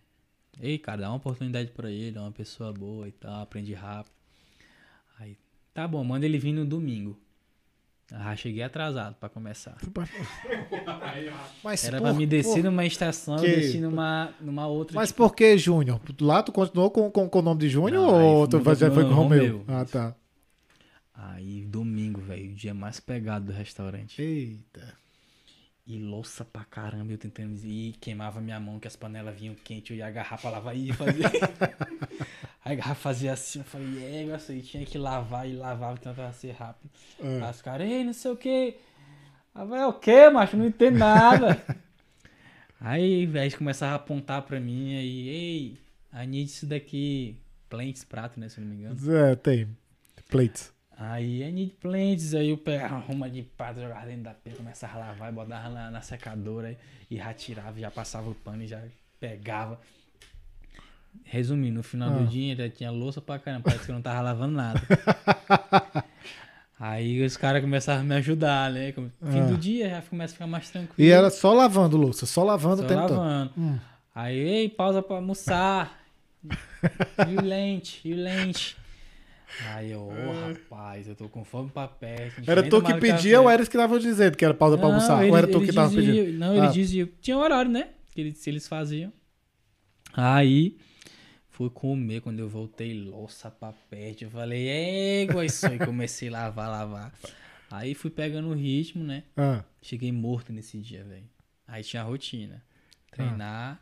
Ei, 0.59 0.79
cara, 0.79 1.03
dá 1.03 1.09
uma 1.11 1.17
oportunidade 1.17 1.71
pra 1.73 1.91
ele, 1.91 2.17
é 2.17 2.21
uma 2.21 2.33
pessoa 2.33 2.73
boa 2.73 3.07
e 3.09 3.13
tal, 3.13 3.43
aprende 3.43 3.75
rápido. 3.75 4.15
Aí, 5.19 5.37
tá 5.75 5.87
bom, 5.87 6.03
manda 6.03 6.25
ele 6.25 6.39
vir 6.39 6.53
no 6.55 6.65
domingo. 6.65 7.21
Ah, 8.13 8.37
cheguei 8.37 8.63
atrasado 8.63 9.15
pra 9.17 9.29
começar. 9.29 9.77
mas 11.63 11.85
Era 11.85 11.99
por- 11.99 12.05
pra 12.05 12.13
me 12.13 12.25
descer 12.27 12.63
por- 12.63 12.65
numa 12.65 12.85
estação 12.87 13.37
que- 13.37 13.47
e 13.47 13.57
descer 13.57 13.81
numa, 13.81 14.33
numa 14.41 14.67
outra. 14.67 14.95
Mas 14.95 15.09
tipo, 15.09 15.25
por 15.25 15.35
que 15.35 15.59
Júnior? 15.59 16.01
Lá 16.21 16.43
tu 16.43 16.53
continuou 16.53 16.91
com, 16.91 17.11
com, 17.11 17.29
com 17.29 17.39
o 17.39 17.43
nome 17.43 17.61
de 17.61 17.69
Júnior 17.69 18.07
Não, 18.07 18.25
ou 18.25 18.47
tu 18.47 18.61
pro 18.61 18.77
foi 18.77 19.05
com 19.05 19.11
o 19.11 19.15
Romeu? 19.15 19.59
Romeu. 19.59 19.65
Ah, 19.67 19.85
tá. 19.85 20.15
Aí, 21.15 21.65
domingo, 21.65 22.21
velho, 22.21 22.53
o 22.53 22.55
dia 22.55 22.75
mais 22.75 23.01
pegado 23.01 23.47
do 23.47 23.53
restaurante. 23.53 24.21
Eita. 24.23 24.95
E 25.87 25.99
louça 25.99 26.45
pra 26.45 26.65
caramba, 26.65 27.13
eu 27.13 27.19
tentando 27.19 27.55
dizer, 27.55 27.69
e 27.69 27.93
queimava 28.01 28.41
minha 28.41 28.59
mão, 28.61 28.79
que 28.79 28.89
as 28.89 28.97
panelas 28.97 29.35
vinham 29.39 29.55
quentes, 29.65 29.91
eu 29.91 29.97
ia 29.97 30.07
agarrar 30.07 30.37
pra 30.39 30.51
lavar 30.51 30.77
e 30.77 30.87
ia 30.89 30.95
fazer. 30.95 31.23
Aí 32.67 32.73
a 32.73 32.75
garrafa 32.75 33.01
fazia 33.01 33.33
assim, 33.33 33.61
eu 33.61 33.65
falei, 33.65 34.03
é, 34.03 34.25
eu 34.25 34.39
sei, 34.41 34.61
tinha 34.61 34.85
que 34.85 34.99
lavar 34.99 35.49
e 35.49 35.55
lavava, 35.55 35.97
tentava 35.97 36.33
ser 36.33 36.51
rápido. 36.51 36.91
É. 37.21 37.41
Aí 37.41 37.51
os 37.53 37.63
caras, 37.63 37.89
ei, 37.89 38.03
não 38.03 38.13
sei 38.13 38.31
o 38.33 38.37
que. 38.37 38.77
Ah, 39.55 39.65
vai 39.65 39.85
o 39.85 39.93
quê, 39.93 40.29
macho? 40.29 40.57
Não 40.57 40.67
entendo 40.67 40.99
nada. 40.99 41.63
aí, 42.81 43.25
velho, 43.25 43.57
começava 43.57 43.93
a 43.93 43.95
apontar 43.95 44.43
pra 44.43 44.59
mim, 44.59 44.97
aí, 44.97 45.29
ei, 45.29 45.79
need 46.27 46.51
isso 46.51 46.67
daqui, 46.67 47.37
planks, 47.71 48.03
prato, 48.03 48.41
né, 48.41 48.49
se 48.49 48.59
eu 48.59 48.65
não 48.65 48.75
me 48.75 48.81
engano. 48.81 49.17
É, 49.17 49.37
tem. 49.37 49.69
Plates. 50.29 50.75
Aí 50.99 51.45
I 51.45 51.53
need 51.53 51.77
planks, 51.81 52.35
aí 52.35 52.49
eu 52.49 52.59
pegava 52.59 53.13
uma 53.13 53.31
de 53.31 53.43
pato, 53.45 53.81
jogava 53.81 54.07
dentro 54.07 54.25
da 54.25 54.35
pia, 54.35 54.57
começava 54.57 54.95
a 54.95 55.07
lavar 55.07 55.31
e 55.31 55.35
botava 55.37 55.69
na, 55.69 55.89
na 55.89 56.01
secadora 56.01 56.77
e 57.09 57.17
já 57.17 57.33
tirava, 57.33 57.79
já 57.79 57.93
passava 57.93 58.29
o 58.29 58.35
pano 58.35 58.65
e 58.65 58.67
já 58.67 58.83
pegava. 59.21 59.81
Resumindo, 61.25 61.75
no 61.77 61.83
final 61.83 62.11
Ah. 62.11 62.13
do 62.19 62.27
dia 62.27 62.55
já 62.57 62.69
tinha 62.69 62.91
louça 62.91 63.21
pra 63.21 63.39
caramba, 63.39 63.65
parece 63.65 63.85
que 63.85 63.91
eu 63.91 63.95
não 63.95 64.03
tava 64.03 64.21
lavando 64.21 64.55
nada. 64.57 64.81
aí 66.79 67.23
os 67.25 67.37
caras 67.37 67.63
começavam 67.63 68.03
a 68.03 68.05
me 68.05 68.15
ajudar, 68.17 68.71
né? 68.71 68.93
Fim 68.93 69.11
Ah. 69.41 69.47
do 69.47 69.57
dia 69.57 69.89
já 69.91 70.03
começa 70.03 70.33
a 70.33 70.35
ficar 70.35 70.47
mais 70.47 70.69
tranquilo. 70.71 70.95
E 71.09 71.11
era 71.11 71.31
só 71.31 71.53
lavando 71.53 71.97
louça, 71.97 72.27
só 72.27 72.45
lavando 72.45 72.79
Só 72.79 72.85
o 72.85 72.87
tempo 72.87 73.01
todo. 73.09 73.19
lavando. 73.19 73.53
Hum. 73.57 73.79
Aí, 74.15 74.37
ei, 74.39 74.69
pausa 74.69 75.03
pra 75.03 75.17
almoçar. 75.17 76.01
e 77.29 77.37
o 77.37 77.43
lente, 77.43 78.01
e 78.05 78.13
o 78.13 78.17
lente. 78.17 78.77
Aí 79.75 79.91
eu, 79.93 80.03
ô 80.03 80.49
rapaz, 80.49 81.09
eu 81.09 81.15
tô 81.15 81.29
com 81.29 81.45
fome 81.45 81.71
pra 81.71 81.89
perto. 81.89 82.43
Era 82.49 82.63
tu 82.63 82.83
que 82.83 82.95
pedia 82.95 83.41
ou 83.41 83.49
eras 83.49 83.69
que 83.69 83.77
estavam 83.77 83.99
dizendo 83.99 84.37
que 84.37 84.45
era 84.45 84.53
pausa 84.55 84.77
pra 84.77 84.87
almoçar? 84.87 85.25
ou 85.25 85.37
era 85.37 85.47
tu 85.47 85.61
que 85.61 85.73
tava 85.73 85.91
pedindo? 85.93 86.39
Não, 86.39 86.55
ele 86.57 86.67
Ah. 86.67 86.71
dizia. 86.71 87.09
Tinha 87.21 87.37
horário, 87.39 87.71
né? 87.71 87.89
Que 88.15 88.21
eles, 88.21 88.39
se 88.39 88.51
eles 88.51 88.69
faziam. 88.69 89.13
Aí, 90.15 90.77
fui 91.57 91.71
comer. 91.71 92.21
Quando 92.21 92.39
eu 92.39 92.49
voltei, 92.49 92.93
louça 92.95 93.51
pra 93.51 93.73
perto. 93.91 94.23
Eu 94.23 94.31
falei, 94.31 94.69
égua, 94.69 95.45
isso 95.45 95.67
aí. 95.67 95.79
Comecei 95.79 96.29
a 96.29 96.33
lavar, 96.33 96.69
lavar. 96.71 97.13
Aí 97.71 97.95
fui 97.95 98.11
pegando 98.11 98.49
o 98.49 98.55
ritmo, 98.55 99.03
né? 99.03 99.25
Ah, 99.37 99.65
Cheguei 99.83 100.13
morto 100.13 100.53
nesse 100.53 100.79
dia, 100.79 101.03
velho. 101.05 101.25
Aí 101.67 101.83
tinha 101.83 102.03
a 102.03 102.05
rotina. 102.05 102.63
Treinar, 103.11 103.81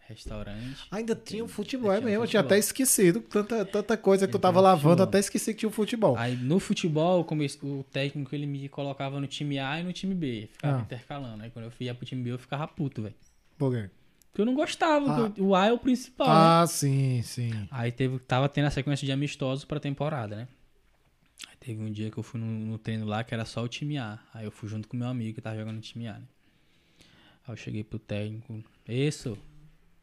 restaurante. 0.00 0.86
Ainda 0.90 1.14
tinha 1.14 1.44
o 1.44 1.48
futebol, 1.48 1.92
é 1.92 1.96
Tinha 1.98 2.06
mesmo. 2.10 2.24
Eu 2.24 2.28
tinha 2.28 2.40
até 2.40 2.58
esquecido. 2.58 3.20
Tanta, 3.20 3.64
tanta 3.64 3.96
coisa 3.96 4.26
que 4.26 4.32
tu 4.32 4.38
tava 4.38 4.60
lavando, 4.60 4.88
futebol. 4.96 5.08
até 5.08 5.18
esqueci 5.20 5.54
que 5.54 5.60
tinha 5.60 5.68
o 5.68 5.72
futebol. 5.72 6.16
Aí 6.18 6.36
no 6.36 6.58
futebol, 6.58 7.24
o 7.62 7.84
técnico 7.84 8.34
ele 8.34 8.46
me 8.46 8.68
colocava 8.68 9.20
no 9.20 9.26
time 9.26 9.58
A 9.58 9.80
e 9.80 9.84
no 9.84 9.92
time 9.92 10.14
B. 10.14 10.48
Ficava 10.52 10.78
Ah. 10.78 10.80
intercalando. 10.82 11.42
Aí 11.44 11.50
quando 11.50 11.66
eu 11.66 11.72
ia 11.80 11.94
pro 11.94 12.04
time 12.04 12.22
B, 12.22 12.32
eu 12.32 12.38
ficava 12.38 12.66
puto, 12.66 13.02
velho. 13.02 13.14
Por 13.56 13.72
quê? 13.72 13.88
Porque 14.34 14.40
eu 14.42 14.46
não 14.46 14.54
gostava, 14.56 15.26
Ah. 15.28 15.32
o 15.38 15.54
A 15.54 15.66
é 15.66 15.72
o 15.72 15.78
principal. 15.78 16.26
né? 16.26 16.34
Ah, 16.34 16.66
sim, 16.66 17.22
sim. 17.22 17.52
Aí 17.70 17.92
teve, 17.92 18.18
tava 18.18 18.48
tendo 18.48 18.64
a 18.66 18.70
sequência 18.70 19.06
de 19.06 19.12
amistosos 19.12 19.64
pra 19.64 19.78
temporada, 19.78 20.34
né? 20.34 20.48
Aí 21.48 21.56
teve 21.60 21.80
um 21.80 21.88
dia 21.92 22.10
que 22.10 22.18
eu 22.18 22.22
fui 22.24 22.40
no, 22.40 22.46
no 22.46 22.76
treino 22.76 23.06
lá 23.06 23.22
que 23.22 23.32
era 23.32 23.44
só 23.44 23.62
o 23.62 23.68
time 23.68 23.96
A. 23.96 24.18
Aí 24.34 24.44
eu 24.44 24.50
fui 24.50 24.68
junto 24.68 24.88
com 24.88 24.96
meu 24.96 25.06
amigo 25.06 25.36
que 25.36 25.40
tava 25.40 25.56
jogando 25.56 25.76
no 25.76 25.80
time 25.80 26.08
A, 26.08 26.14
né? 26.14 26.24
Aí 27.46 27.52
eu 27.52 27.56
cheguei 27.56 27.84
pro 27.84 27.96
técnico, 27.96 28.60
isso, 28.88 29.38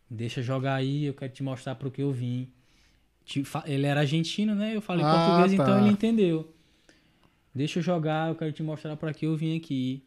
deixa 0.10 0.42
jogar 0.42 0.76
aí, 0.76 1.04
eu 1.04 1.14
quero 1.14 1.34
te 1.34 1.44
mostrar 1.44 1.76
pro 1.76 1.92
que 1.92 2.02
eu 2.02 2.14
vim. 2.14 2.48
Ele 3.66 3.86
era 3.86 4.00
argentino, 4.00 4.56
né? 4.56 4.74
Eu 4.74 4.82
falei 4.82 5.04
Ah, 5.04 5.12
português, 5.12 5.58
tá. 5.58 5.64
então 5.64 5.78
ele 5.80 5.90
entendeu. 5.90 6.56
Deixa 7.54 7.80
eu 7.80 7.84
jogar, 7.84 8.30
eu 8.30 8.36
quero 8.36 8.54
te 8.54 8.64
mostrar 8.64 8.96
pra 8.96 9.14
que 9.14 9.26
eu 9.26 9.36
vim 9.36 9.58
aqui. 9.58 10.02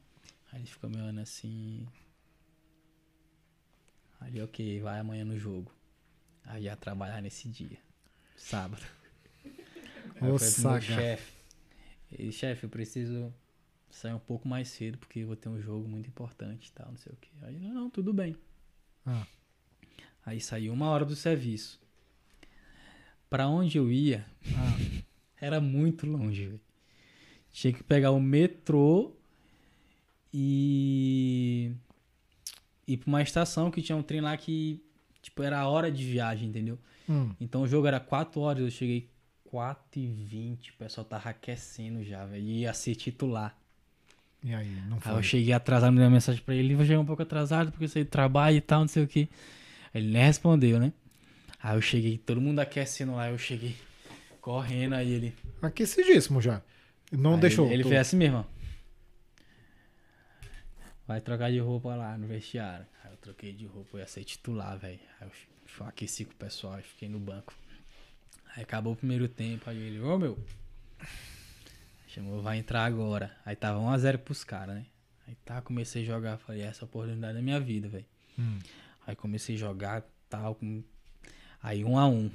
Aí 0.50 0.60
ele 0.60 0.66
ficou 0.66 0.88
me 0.88 0.96
olhando 0.96 1.20
assim. 1.20 1.86
Aí, 4.24 4.40
ok, 4.42 4.80
vai 4.80 5.00
amanhã 5.00 5.24
no 5.24 5.38
jogo. 5.38 5.70
Aí 6.44 6.64
ia 6.64 6.76
trabalhar 6.76 7.20
nesse 7.20 7.46
dia. 7.48 7.78
Sábado. 8.36 8.82
Aí 9.44 10.30
Ô, 10.30 10.34
eu 10.34 10.38
falei 10.38 10.80
chefe. 10.80 11.32
"Ei, 12.10 12.32
Chefe, 12.32 12.64
eu 12.64 12.70
preciso 12.70 13.32
sair 13.90 14.14
um 14.14 14.18
pouco 14.18 14.48
mais 14.48 14.68
cedo, 14.68 14.96
porque 14.98 15.20
eu 15.20 15.26
vou 15.26 15.36
ter 15.36 15.48
um 15.48 15.60
jogo 15.60 15.86
muito 15.88 16.08
importante 16.08 16.68
e 16.68 16.72
tal, 16.72 16.88
não 16.88 16.96
sei 16.96 17.12
o 17.12 17.16
quê. 17.16 17.28
Aí, 17.42 17.58
não, 17.58 17.74
não, 17.74 17.90
tudo 17.90 18.12
bem. 18.12 18.36
Ah. 19.04 19.26
Aí 20.24 20.40
saiu 20.40 20.72
uma 20.72 20.88
hora 20.88 21.04
do 21.04 21.14
serviço. 21.14 21.80
Pra 23.28 23.46
onde 23.48 23.76
eu 23.78 23.90
ia, 23.92 24.24
Ah. 24.56 25.04
era 25.40 25.60
muito 25.60 26.06
longe, 26.06 26.46
velho. 26.46 26.60
Tinha 27.52 27.72
que 27.72 27.82
pegar 27.84 28.10
o 28.10 28.20
metrô 28.20 29.14
e 30.32 31.72
ir 32.86 32.96
pra 32.98 33.08
uma 33.08 33.22
estação 33.22 33.70
que 33.70 33.82
tinha 33.82 33.96
um 33.96 34.02
trem 34.02 34.20
lá 34.20 34.36
que, 34.36 34.82
tipo, 35.22 35.42
era 35.42 35.58
a 35.60 35.68
hora 35.68 35.90
de 35.90 36.04
viagem, 36.04 36.48
entendeu? 36.48 36.78
Hum. 37.08 37.30
Então 37.40 37.62
o 37.62 37.66
jogo 37.68 37.86
era 37.86 38.00
4 38.00 38.40
horas, 38.40 38.62
eu 38.62 38.70
cheguei 38.70 39.08
4 39.44 40.00
e 40.00 40.06
20, 40.06 40.70
o 40.70 40.74
pessoal 40.74 41.04
tava 41.04 41.28
aquecendo 41.30 42.02
já, 42.04 42.24
velho. 42.24 42.42
e 42.42 42.60
Ia 42.60 42.72
ser 42.74 42.94
titular. 42.94 43.56
E 44.42 44.54
aí, 44.54 44.68
não 44.88 44.96
Aí 45.04 45.10
eu 45.10 45.14
foi. 45.14 45.22
cheguei 45.22 45.52
atrasado, 45.52 45.92
mandei 45.92 46.04
uma 46.06 46.10
mensagem 46.12 46.42
pra 46.42 46.54
ele, 46.54 46.74
vou 46.74 46.84
chegar 46.84 47.00
um 47.00 47.06
pouco 47.06 47.22
atrasado 47.22 47.70
porque 47.70 47.84
eu 47.84 47.88
saí 47.88 48.04
do 48.04 48.10
trabalho 48.10 48.56
e 48.56 48.60
tal, 48.60 48.80
não 48.80 48.88
sei 48.88 49.02
o 49.04 49.08
que. 49.08 49.28
Ele 49.94 50.08
nem 50.12 50.22
respondeu, 50.24 50.78
né? 50.78 50.92
Aí 51.62 51.76
eu 51.76 51.80
cheguei, 51.80 52.18
todo 52.18 52.40
mundo 52.40 52.58
aquecendo 52.58 53.14
lá, 53.14 53.30
eu 53.30 53.38
cheguei 53.38 53.74
correndo, 54.40 54.94
aí 54.94 55.10
ele... 55.12 55.34
Aquecidíssimo 55.62 56.42
já. 56.42 56.60
Não 57.10 57.34
Aí 57.34 57.40
deixou. 57.40 57.64
Ele, 57.66 57.74
ele 57.74 57.82
tu- 57.84 57.88
fez 57.88 58.00
assim 58.02 58.16
mesmo, 58.16 58.38
ó. 58.38 58.44
Vai 61.06 61.20
trocar 61.20 61.50
de 61.50 61.58
roupa 61.58 61.94
lá 61.94 62.16
no 62.16 62.26
vestiário. 62.26 62.86
Aí 63.02 63.10
eu 63.12 63.16
troquei 63.18 63.52
de 63.52 63.66
roupa, 63.66 63.96
eu 63.96 64.00
ia 64.00 64.06
ser 64.06 64.24
titular, 64.24 64.78
velho. 64.78 65.00
Aí 65.20 65.28
eu 65.80 65.86
aqueci 65.86 66.24
com 66.24 66.32
o 66.32 66.36
pessoal 66.36 66.78
e 66.78 66.82
fiquei 66.82 67.08
no 67.08 67.18
banco. 67.18 67.54
Aí 68.56 68.62
acabou 68.62 68.92
o 68.92 68.96
primeiro 68.96 69.28
tempo, 69.28 69.68
aí 69.68 69.76
ele, 69.76 70.00
ô 70.00 70.18
meu. 70.18 70.38
Chamou, 72.06 72.40
vai 72.40 72.58
entrar 72.58 72.84
agora. 72.84 73.36
Aí 73.44 73.56
tava 73.56 73.80
1x0 73.80 74.18
pros 74.18 74.44
caras, 74.44 74.76
né? 74.76 74.86
Aí 75.26 75.34
tá, 75.44 75.60
comecei 75.60 76.02
a 76.02 76.06
jogar, 76.06 76.38
falei, 76.38 76.62
essa 76.62 76.80
é 76.80 76.84
a 76.84 76.86
oportunidade 76.86 77.34
da 77.34 77.42
minha 77.42 77.58
vida, 77.58 77.88
velho. 77.88 78.06
Hum. 78.38 78.60
Aí 79.06 79.16
comecei 79.16 79.56
a 79.56 79.58
jogar 79.58 80.04
tal. 80.28 80.54
Com... 80.54 80.82
Aí 81.62 81.84
um 81.84 81.98
a 81.98 82.06
um. 82.06 82.30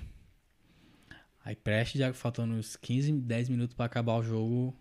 Aí 1.43 1.55
preste, 1.55 1.97
já 1.97 2.13
faltando 2.13 2.53
uns 2.53 2.75
15, 2.75 3.13
10 3.13 3.49
minutos 3.49 3.75
pra 3.75 3.85
acabar 3.85 4.15
o 4.15 4.23
jogo. 4.23 4.75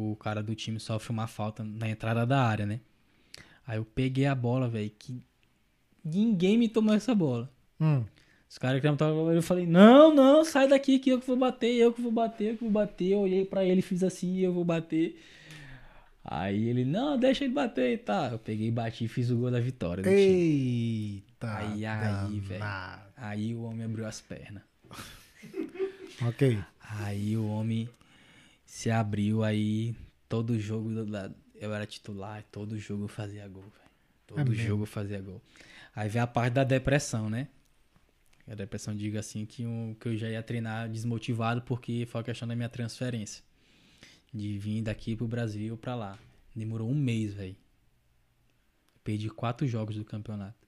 O 0.00 0.14
cara 0.14 0.40
do 0.40 0.54
time 0.54 0.78
sofre 0.78 1.10
uma 1.10 1.26
falta 1.26 1.64
na 1.64 1.90
entrada 1.90 2.24
da 2.24 2.40
área, 2.40 2.64
né? 2.64 2.78
Aí 3.66 3.78
eu 3.78 3.84
peguei 3.84 4.26
a 4.26 4.34
bola, 4.34 4.68
velho. 4.68 4.92
Que 4.96 5.20
ninguém 6.04 6.56
me 6.56 6.68
tomou 6.68 6.94
essa 6.94 7.12
bola. 7.12 7.50
Hum. 7.80 8.04
Os 8.48 8.56
caras 8.58 8.80
que 8.80 8.86
estavam 8.86 9.32
eu 9.32 9.42
falei, 9.42 9.66
não, 9.66 10.14
não, 10.14 10.44
sai 10.44 10.68
daqui 10.68 11.00
que 11.00 11.10
eu 11.10 11.18
que 11.18 11.26
vou 11.26 11.36
bater, 11.36 11.74
eu 11.74 11.92
que 11.92 12.00
vou 12.00 12.12
bater, 12.12 12.50
eu 12.50 12.54
que 12.54 12.62
vou 12.62 12.70
bater. 12.70 13.08
Eu 13.08 13.18
olhei 13.18 13.44
pra 13.44 13.64
ele, 13.64 13.82
fiz 13.82 14.04
assim, 14.04 14.38
eu 14.38 14.52
vou 14.52 14.64
bater. 14.64 15.20
Aí 16.24 16.68
ele, 16.68 16.84
não, 16.84 17.18
deixa 17.18 17.44
ele 17.44 17.52
bater 17.52 17.92
e 17.92 17.98
tá. 17.98 18.28
Eu 18.30 18.38
peguei, 18.38 18.70
bati 18.70 19.06
e 19.06 19.08
fiz 19.08 19.30
o 19.30 19.36
gol 19.36 19.50
da 19.50 19.58
vitória. 19.58 20.08
Eita. 20.08 21.56
Aí, 21.56 21.84
aí, 21.84 22.38
velho. 22.38 22.64
Aí 23.16 23.52
o 23.52 23.62
homem 23.62 23.84
abriu 23.84 24.06
as 24.06 24.20
pernas. 24.20 24.62
Ok. 26.22 26.56
Aí 27.00 27.36
o 27.36 27.48
homem 27.48 27.88
se 28.68 28.90
abriu, 28.90 29.42
aí 29.42 29.96
todo 30.28 30.60
jogo 30.60 30.90
eu 31.54 31.74
era 31.74 31.86
titular, 31.86 32.44
todo 32.52 32.78
jogo 32.78 33.04
eu 33.04 33.08
fazia 33.08 33.48
gol, 33.48 33.62
velho. 33.62 33.90
Todo 34.26 34.52
É 34.52 34.54
jogo 34.54 34.82
eu 34.82 34.86
fazia 34.86 35.22
gol. 35.22 35.40
Aí 35.96 36.06
vem 36.10 36.20
a 36.20 36.26
parte 36.26 36.52
da 36.52 36.64
depressão, 36.64 37.30
né? 37.30 37.48
A 38.46 38.54
depressão, 38.54 38.94
digo 38.94 39.18
assim, 39.18 39.46
que, 39.46 39.64
um, 39.64 39.96
que 39.98 40.08
eu 40.08 40.16
já 40.18 40.28
ia 40.28 40.42
treinar 40.42 40.86
desmotivado 40.86 41.62
porque 41.62 42.06
foi 42.10 42.20
a 42.20 42.24
questão 42.24 42.46
da 42.46 42.54
minha 42.54 42.68
transferência. 42.68 43.42
De 44.32 44.58
vir 44.58 44.82
daqui 44.82 45.16
pro 45.16 45.26
Brasil 45.26 45.74
pra 45.78 45.94
lá. 45.94 46.18
Demorou 46.54 46.90
um 46.90 46.94
mês, 46.94 47.32
velho. 47.32 47.56
Perdi 49.02 49.30
quatro 49.30 49.66
jogos 49.66 49.96
do 49.96 50.04
campeonato. 50.04 50.67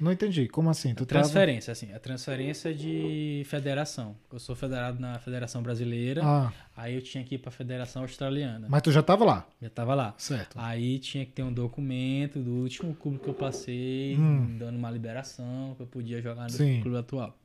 Não 0.00 0.10
entendi. 0.10 0.48
Como 0.48 0.68
assim? 0.68 0.94
Tu 0.94 1.06
transferência, 1.06 1.72
tava... 1.72 1.86
assim. 1.86 1.94
A 1.94 2.00
transferência 2.00 2.74
de 2.74 3.42
federação. 3.46 4.16
Eu 4.32 4.38
sou 4.38 4.56
federado 4.56 5.00
na 5.00 5.18
Federação 5.18 5.62
Brasileira. 5.62 6.20
Ah. 6.24 6.52
Aí 6.76 6.94
eu 6.94 7.02
tinha 7.02 7.22
que 7.22 7.36
ir 7.36 7.38
pra 7.38 7.50
Federação 7.50 8.02
Australiana. 8.02 8.66
Mas 8.68 8.82
tu 8.82 8.90
já 8.90 9.02
tava 9.02 9.24
lá? 9.24 9.46
Já 9.62 9.70
tava 9.70 9.94
lá. 9.94 10.14
Certo. 10.18 10.58
Aí 10.58 10.98
tinha 10.98 11.24
que 11.24 11.32
ter 11.32 11.42
um 11.42 11.52
documento 11.52 12.40
do 12.40 12.50
último 12.50 12.94
clube 12.94 13.18
que 13.18 13.28
eu 13.28 13.34
passei, 13.34 14.16
hum. 14.16 14.58
dando 14.58 14.76
uma 14.76 14.90
liberação 14.90 15.74
que 15.76 15.82
eu 15.82 15.86
podia 15.86 16.20
jogar 16.20 16.44
no 16.44 16.50
Sim. 16.50 16.80
clube 16.80 16.98
atual. 16.98 17.38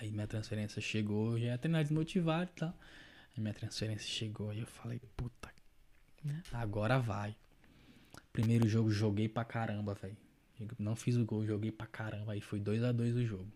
Aí 0.00 0.10
minha 0.10 0.26
transferência 0.26 0.80
chegou, 0.80 1.38
já 1.38 1.46
ia 1.48 1.58
treinar 1.58 1.82
desmotivado 1.82 2.50
e 2.56 2.58
tal. 2.58 2.74
Aí 3.36 3.42
minha 3.42 3.54
transferência 3.54 4.08
chegou 4.08 4.52
e 4.52 4.60
eu 4.60 4.66
falei, 4.66 5.00
puta, 5.16 5.50
agora 6.52 6.98
vai. 6.98 7.36
Primeiro 8.32 8.66
jogo 8.66 8.90
joguei 8.90 9.28
pra 9.28 9.44
caramba, 9.44 9.94
velho. 9.94 10.16
Não 10.78 10.96
fiz 10.96 11.16
o 11.16 11.24
gol, 11.24 11.46
joguei 11.46 11.72
pra 11.72 11.86
caramba. 11.86 12.32
Aí 12.32 12.40
foi 12.40 12.60
2 12.60 12.82
a 12.82 12.92
2 12.92 13.16
o 13.16 13.24
jogo. 13.24 13.46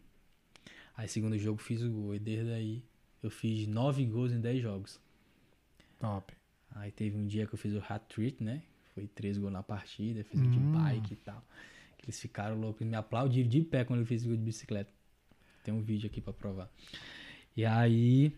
Aí 0.97 1.09
segundo 1.09 1.39
jogo 1.39 1.61
fiz 1.61 1.83
o 1.83 1.91
gol. 1.91 2.15
E 2.15 2.19
desde 2.19 2.53
aí 2.53 2.83
eu 3.23 3.31
fiz 3.31 3.67
9 3.67 4.05
gols 4.07 4.33
em 4.33 4.41
10 4.41 4.63
jogos. 4.63 5.01
Top. 5.99 6.33
Aí 6.75 6.91
teve 6.91 7.17
um 7.17 7.27
dia 7.27 7.47
que 7.47 7.55
eu 7.55 7.59
fiz 7.59 7.75
o 7.75 7.83
hat-trick, 7.89 8.43
né? 8.43 8.63
Foi 8.95 9.07
3 9.07 9.39
gols 9.39 9.53
na 9.53 9.63
partida, 9.63 10.25
fiz 10.25 10.41
hum. 10.41 10.51
de 10.51 10.59
bike 10.59 11.13
e 11.13 11.17
tal. 11.17 11.43
Eles 12.03 12.21
ficaram 12.21 12.59
loucos, 12.59 12.87
me 12.87 12.95
aplaudiram 12.95 13.49
de 13.49 13.63
pé 13.63 13.85
quando 13.85 14.01
eu 14.01 14.07
fiz 14.07 14.25
o 14.25 14.29
gol 14.29 14.37
de 14.37 14.43
bicicleta. 14.43 14.93
Tem 15.65 15.75
um 15.75 15.83
vídeo 15.83 16.07
aqui 16.07 16.21
pra 16.21 16.33
provar. 16.33 16.71
E 17.57 17.65
aí 17.65 18.33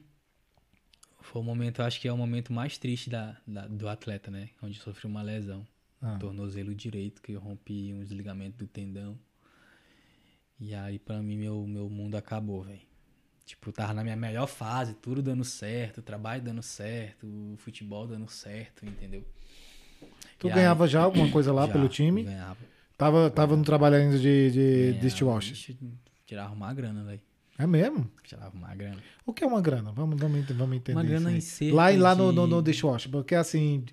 foi 1.21 1.43
o 1.43 1.45
momento, 1.45 1.81
eu 1.81 1.85
acho 1.85 2.01
que 2.01 2.09
é 2.09 2.13
o 2.13 2.17
momento 2.17 2.53
mais 2.53 2.79
triste 2.79 3.11
da, 3.11 3.37
da 3.47 3.67
do 3.67 3.89
atleta, 3.89 4.31
né? 4.31 4.49
Onde 4.63 4.79
sofreu 4.79 5.11
uma 5.11 5.23
lesão. 5.23 5.67
Ah. 6.01 6.17
Tornozelo 6.19 6.75
direito, 6.75 7.21
que 7.21 7.33
eu 7.33 7.41
rompi 7.41 7.93
uns 7.93 8.11
ligamentos 8.11 8.59
do 8.59 8.67
tendão. 8.67 9.19
E 10.61 10.75
aí, 10.75 10.99
pra 10.99 11.21
mim, 11.23 11.37
meu, 11.37 11.67
meu 11.67 11.89
mundo 11.89 12.17
acabou, 12.17 12.63
velho. 12.63 12.81
Tipo, 13.45 13.73
tava 13.73 13.95
na 13.95 14.05
minha 14.05 14.17
melhor 14.17 14.47
fase, 14.47 14.95
tudo 14.95 15.23
dando 15.23 15.43
certo, 15.43 16.03
trabalho 16.03 16.43
dando 16.43 16.63
certo, 16.63 17.55
futebol 17.57 18.07
dando 18.07 18.29
certo, 18.29 18.85
entendeu? 18.85 19.25
Tu 20.39 20.49
e 20.49 20.51
ganhava 20.53 20.85
aí, 20.85 20.91
já 20.91 21.03
alguma 21.03 21.31
coisa 21.31 21.53
lá 21.53 21.65
já, 21.67 21.73
pelo 21.73 21.89
time? 21.89 22.25
Ganhava. 22.25 22.59
Tava, 22.97 23.31
tava 23.31 23.57
no 23.57 23.65
trabalho 23.65 23.97
ainda 23.97 24.19
de, 24.19 24.51
de, 24.51 24.93
de 25.01 25.11
steward? 25.11 25.79
Tirava 26.27 26.53
uma 26.53 26.75
grana, 26.75 27.05
velho. 27.05 27.21
É 27.57 27.67
mesmo? 27.67 28.11
Tirava 28.23 28.57
uma 28.57 28.75
grana. 28.75 28.99
O 29.25 29.33
que 29.33 29.43
é 29.43 29.47
uma 29.47 29.61
grana? 29.61 29.93
Vamos, 29.93 30.21
vamos, 30.21 30.47
vamos 30.49 30.77
entender. 30.77 30.99
Uma 30.99 31.05
grana 31.05 31.33
em 31.33 31.41
cerca 31.41 31.75
Lá, 31.75 31.91
lá 31.91 32.15
no, 32.15 32.31
no, 32.31 32.47
no 32.47 32.63
dishwasher. 32.63 33.11
Porque 33.11 33.35
assim, 33.35 33.85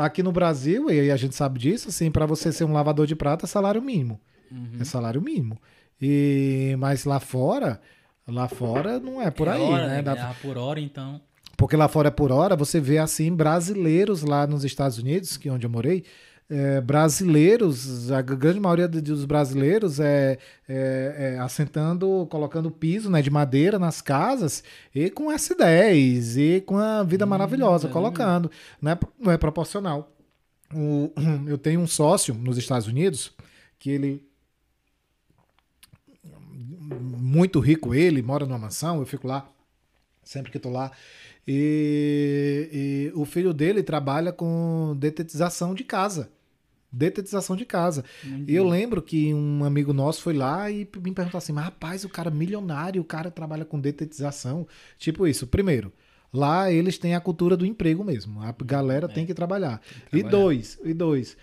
Aqui 0.00 0.22
no 0.22 0.32
Brasil, 0.32 0.90
e 0.90 1.10
a 1.10 1.16
gente 1.16 1.34
sabe 1.34 1.58
disso, 1.58 1.88
assim, 1.88 2.10
para 2.10 2.26
você 2.26 2.52
ser 2.52 2.64
um 2.64 2.72
lavador 2.72 3.06
de 3.06 3.16
prata 3.16 3.46
é 3.46 3.48
salário 3.48 3.82
mínimo. 3.82 4.20
Uhum. 4.50 4.78
É 4.80 4.84
salário 4.84 5.20
mínimo. 5.20 5.58
E, 6.00 6.76
mas 6.78 7.04
lá 7.04 7.20
fora, 7.20 7.80
lá 8.26 8.48
fora 8.48 8.98
não 8.98 9.20
é 9.20 9.30
por 9.30 9.48
é 9.48 9.52
aí, 9.52 9.60
hora, 9.62 9.88
né? 9.88 9.96
né? 9.96 10.02
Dá... 10.02 10.34
por 10.42 10.56
hora, 10.58 10.80
então. 10.80 11.20
Porque 11.56 11.76
lá 11.76 11.88
fora 11.88 12.08
é 12.08 12.10
por 12.10 12.32
hora, 12.32 12.56
você 12.56 12.80
vê 12.80 12.98
assim 12.98 13.34
brasileiros 13.34 14.22
lá 14.22 14.46
nos 14.46 14.64
Estados 14.64 14.98
Unidos, 14.98 15.36
que 15.36 15.48
é 15.48 15.52
onde 15.52 15.66
eu 15.66 15.70
morei, 15.70 16.04
é, 16.48 16.80
brasileiros, 16.80 18.10
a 18.12 18.20
grande 18.20 18.60
maioria 18.60 18.86
dos 18.86 19.24
brasileiros 19.24 19.98
é, 19.98 20.38
é, 20.68 21.34
é, 21.36 21.38
assentando, 21.38 22.26
colocando 22.30 22.70
piso 22.70 23.10
né, 23.10 23.22
de 23.22 23.30
madeira 23.30 23.78
nas 23.78 24.02
casas 24.02 24.62
e 24.94 25.10
com 25.10 25.28
S10 25.28 26.36
e 26.36 26.60
com 26.60 26.76
a 26.76 27.02
vida 27.02 27.24
hum, 27.24 27.28
maravilhosa, 27.28 27.88
colocando. 27.88 28.50
Não 28.80 28.92
é, 28.92 28.98
não 29.18 29.32
é 29.32 29.38
proporcional. 29.38 30.12
O, 30.74 31.10
eu 31.48 31.56
tenho 31.56 31.80
um 31.80 31.86
sócio 31.86 32.34
nos 32.34 32.58
Estados 32.58 32.86
Unidos 32.86 33.32
que 33.78 33.90
ele. 33.90 34.28
Muito 37.16 37.58
rico 37.60 37.94
ele, 37.94 38.22
mora 38.22 38.44
numa 38.44 38.58
mansão, 38.58 39.00
eu 39.00 39.06
fico 39.06 39.26
lá 39.26 39.48
sempre 40.24 40.50
que 40.50 40.56
estou 40.56 40.72
lá. 40.72 40.90
E, 41.46 42.68
e, 42.72 43.12
o 43.18 43.24
filho 43.24 43.52
dele 43.52 43.82
trabalha 43.82 44.32
com 44.32 44.96
detetização 44.98 45.74
de 45.74 45.84
casa. 45.84 46.30
Detetização 46.90 47.56
de 47.56 47.64
casa. 47.64 48.04
Uhum. 48.24 48.44
E 48.46 48.54
eu 48.54 48.66
lembro 48.66 49.02
que 49.02 49.34
um 49.34 49.64
amigo 49.64 49.92
nosso 49.92 50.22
foi 50.22 50.32
lá 50.32 50.70
e 50.70 50.88
me 51.02 51.12
perguntou 51.12 51.38
assim: 51.38 51.52
mas 51.52 51.64
rapaz, 51.64 52.04
o 52.04 52.08
cara 52.08 52.30
é 52.30 52.32
milionário, 52.32 53.02
o 53.02 53.04
cara 53.04 53.30
trabalha 53.30 53.64
com 53.64 53.80
detetização. 53.80 54.66
Tipo 54.96 55.26
isso. 55.26 55.46
Primeiro, 55.46 55.92
lá 56.32 56.70
eles 56.70 56.96
têm 56.96 57.14
a 57.14 57.20
cultura 57.20 57.56
do 57.56 57.66
emprego 57.66 58.04
mesmo. 58.04 58.40
A 58.40 58.54
galera 58.64 59.06
é. 59.06 59.08
tem 59.08 59.26
que 59.26 59.34
trabalhar. 59.34 59.80
Tem 59.80 59.88
que 59.88 60.10
trabalhar. 60.10 60.28
E 60.28 60.30
dois, 60.30 60.78
e 60.84 60.94
dois. 60.94 61.36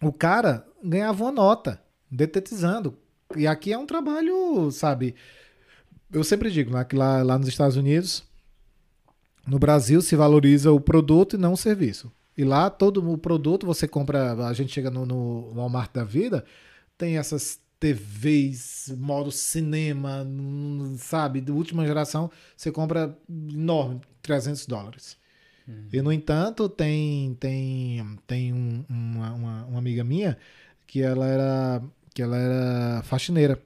O 0.00 0.12
cara 0.12 0.66
ganhava 0.82 1.22
uma 1.22 1.32
nota 1.32 1.80
detetizando. 2.10 2.96
E 3.36 3.46
aqui 3.46 3.72
é 3.72 3.78
um 3.78 3.86
trabalho, 3.86 4.70
sabe? 4.70 5.14
Eu 6.10 6.24
sempre 6.24 6.50
digo, 6.50 6.72
né, 6.72 6.84
que 6.84 6.96
lá, 6.96 7.22
lá 7.22 7.38
nos 7.38 7.48
Estados 7.48 7.76
Unidos 7.76 8.24
no 9.46 9.58
Brasil 9.58 10.02
se 10.02 10.16
valoriza 10.16 10.72
o 10.72 10.80
produto 10.80 11.36
e 11.36 11.38
não 11.38 11.52
o 11.52 11.56
serviço. 11.56 12.12
E 12.36 12.44
lá 12.44 12.68
todo 12.68 13.10
o 13.10 13.16
produto 13.16 13.66
você 13.66 13.88
compra, 13.88 14.32
a 14.46 14.52
gente 14.52 14.72
chega 14.72 14.90
no, 14.90 15.06
no 15.06 15.52
Walmart 15.54 15.92
da 15.92 16.04
vida, 16.04 16.44
tem 16.98 17.16
essas 17.16 17.60
TVs, 17.78 18.94
modo 18.98 19.30
cinema, 19.30 20.26
sabe, 20.98 21.40
de 21.40 21.52
última 21.52 21.86
geração, 21.86 22.30
você 22.56 22.72
compra 22.72 23.16
enorme, 23.28 24.00
300 24.22 24.66
dólares. 24.66 25.16
Uhum. 25.66 25.88
E 25.92 26.02
no 26.02 26.12
entanto, 26.12 26.68
tem 26.68 27.34
tem 27.34 28.18
tem 28.26 28.52
um, 28.52 28.84
uma, 28.88 29.32
uma, 29.32 29.64
uma, 29.66 29.78
amiga 29.78 30.04
minha 30.04 30.38
que 30.86 31.02
ela 31.02 31.26
era 31.26 31.82
que 32.14 32.22
ela 32.22 32.36
era 32.36 33.02
faxineira, 33.02 33.60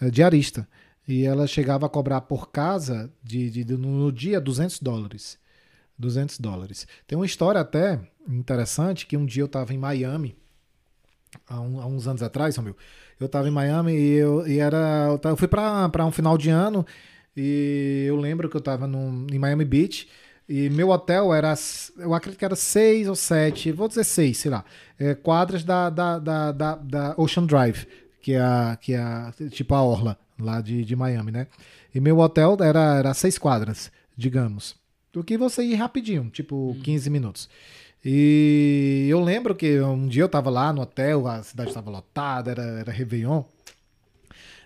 é, 0.00 0.10
diarista. 0.10 0.68
E 1.10 1.24
ela 1.24 1.44
chegava 1.44 1.86
a 1.86 1.88
cobrar 1.88 2.20
por 2.20 2.52
casa, 2.52 3.12
de, 3.20 3.50
de, 3.50 3.64
de 3.64 3.76
no 3.76 4.12
dia, 4.12 4.40
200 4.40 4.78
dólares. 4.78 5.36
200 5.98 6.38
dólares. 6.38 6.86
Tem 7.04 7.18
uma 7.18 7.26
história 7.26 7.60
até 7.60 7.98
interessante 8.28 9.04
que 9.06 9.16
um 9.16 9.26
dia 9.26 9.42
eu 9.42 9.46
estava 9.46 9.74
em 9.74 9.76
Miami, 9.76 10.36
há, 11.48 11.60
um, 11.60 11.80
há, 11.80 11.86
uns 11.86 12.06
anos 12.06 12.22
atrás, 12.22 12.56
meu. 12.58 12.76
Eu 13.18 13.26
estava 13.26 13.48
em 13.48 13.50
Miami 13.50 13.92
e 13.92 14.12
eu, 14.12 14.46
e 14.46 14.60
era, 14.60 15.18
eu, 15.24 15.36
fui 15.36 15.48
para 15.48 16.06
um 16.06 16.12
final 16.12 16.38
de 16.38 16.48
ano 16.48 16.86
e 17.36 18.04
eu 18.06 18.14
lembro 18.14 18.48
que 18.48 18.56
eu 18.56 18.60
estava 18.60 18.86
em 18.86 19.38
Miami 19.38 19.64
Beach 19.64 20.08
e 20.48 20.70
meu 20.70 20.90
hotel 20.90 21.34
era, 21.34 21.54
eu 21.98 22.14
acredito 22.14 22.38
que 22.38 22.44
era 22.44 22.54
seis 22.54 23.08
ou 23.08 23.16
sete, 23.16 23.72
vou 23.72 23.88
dizer 23.88 24.04
seis, 24.04 24.38
sei 24.38 24.52
lá, 24.52 24.64
é, 24.96 25.16
quadras 25.16 25.64
da, 25.64 25.90
da, 25.90 26.20
da, 26.20 26.52
da, 26.52 26.74
da 26.76 27.14
Ocean 27.18 27.46
Drive, 27.46 27.84
que 28.22 28.34
é, 28.34 28.40
a, 28.40 28.78
que 28.80 28.94
é 28.94 29.32
tipo 29.50 29.74
a 29.74 29.82
orla 29.82 30.16
lá 30.44 30.60
de, 30.60 30.84
de 30.84 30.96
Miami, 30.96 31.30
né? 31.32 31.46
E 31.94 32.00
meu 32.00 32.18
hotel 32.18 32.56
era, 32.60 32.98
era 32.98 33.14
seis 33.14 33.38
quadras, 33.38 33.90
digamos. 34.16 34.74
Do 35.12 35.24
que 35.24 35.36
você 35.36 35.62
ir 35.62 35.74
rapidinho, 35.74 36.30
tipo 36.30 36.70
hum. 36.70 36.80
15 36.82 37.10
minutos. 37.10 37.48
E 38.04 39.06
eu 39.10 39.20
lembro 39.20 39.54
que 39.54 39.80
um 39.80 40.06
dia 40.08 40.22
eu 40.22 40.28
tava 40.28 40.48
lá 40.48 40.72
no 40.72 40.82
hotel, 40.82 41.26
a 41.26 41.42
cidade 41.42 41.70
estava 41.70 41.90
lotada, 41.90 42.50
era, 42.50 42.62
era 42.62 42.92
Réveillon. 42.92 43.42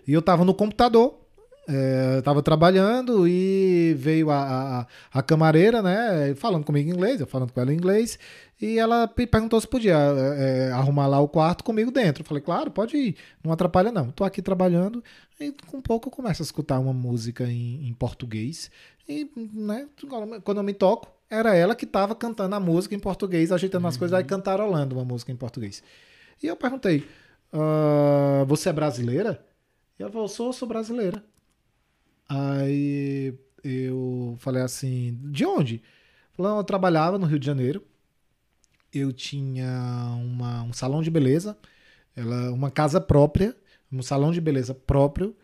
E 0.06 0.12
eu 0.12 0.22
tava 0.22 0.44
no 0.44 0.54
computador, 0.54 1.23
é, 1.68 2.20
tava 2.22 2.42
trabalhando 2.42 3.26
e 3.26 3.94
veio 3.98 4.30
a, 4.30 4.80
a, 4.80 4.86
a, 5.18 5.22
camareira, 5.22 5.82
né, 5.82 6.34
falando 6.34 6.64
comigo 6.64 6.90
em 6.90 6.92
inglês, 6.92 7.20
eu 7.20 7.26
falando 7.26 7.52
com 7.52 7.60
ela 7.60 7.72
em 7.72 7.76
inglês, 7.76 8.18
e 8.60 8.78
ela 8.78 9.08
perguntou 9.08 9.60
se 9.60 9.66
podia 9.66 9.94
é, 9.94 10.70
arrumar 10.72 11.06
lá 11.06 11.20
o 11.20 11.28
quarto 11.28 11.64
comigo 11.64 11.90
dentro. 11.90 12.22
Eu 12.22 12.26
falei, 12.26 12.42
claro, 12.42 12.70
pode 12.70 12.96
ir, 12.96 13.16
não 13.42 13.52
atrapalha 13.52 13.90
não. 13.90 14.10
Tô 14.10 14.24
aqui 14.24 14.40
trabalhando 14.40 15.02
e 15.40 15.52
com 15.66 15.80
pouco 15.80 16.08
eu 16.08 16.12
começo 16.12 16.42
a 16.42 16.44
escutar 16.44 16.78
uma 16.78 16.92
música 16.92 17.44
em, 17.44 17.86
em 17.86 17.92
português. 17.92 18.70
E, 19.08 19.28
né, 19.52 19.86
quando 20.44 20.58
eu 20.58 20.62
me 20.62 20.72
toco, 20.72 21.08
era 21.28 21.54
ela 21.54 21.74
que 21.74 21.84
estava 21.84 22.14
cantando 22.14 22.54
a 22.54 22.60
música 22.60 22.94
em 22.94 22.98
português, 22.98 23.50
ajeitando 23.50 23.84
uhum. 23.84 23.88
as 23.88 23.96
coisas, 23.96 24.16
aí 24.16 24.24
cantarolando 24.24 24.94
uma 24.94 25.04
música 25.04 25.32
em 25.32 25.36
português. 25.36 25.82
E 26.42 26.46
eu 26.46 26.56
perguntei, 26.56 27.06
uh, 27.52 28.44
você 28.46 28.68
é 28.68 28.72
brasileira? 28.72 29.44
E 29.98 30.02
ela 30.02 30.12
falou, 30.12 30.28
sou, 30.28 30.52
sou 30.52 30.68
brasileira. 30.68 31.22
Aí 32.28 33.34
eu 33.62 34.36
falei 34.38 34.62
assim, 34.62 35.18
de 35.30 35.44
onde? 35.44 35.82
Falou, 36.32 36.58
eu 36.58 36.64
trabalhava 36.64 37.18
no 37.18 37.26
Rio 37.26 37.38
de 37.38 37.46
Janeiro. 37.46 37.84
Eu 38.92 39.12
tinha 39.12 40.14
uma, 40.20 40.62
um 40.62 40.72
salão 40.72 41.02
de 41.02 41.10
beleza, 41.10 41.58
ela, 42.14 42.52
uma 42.52 42.70
casa 42.70 43.00
própria, 43.00 43.56
um 43.90 44.02
salão 44.02 44.30
de 44.30 44.40
beleza 44.40 44.74
próprio 44.74 45.36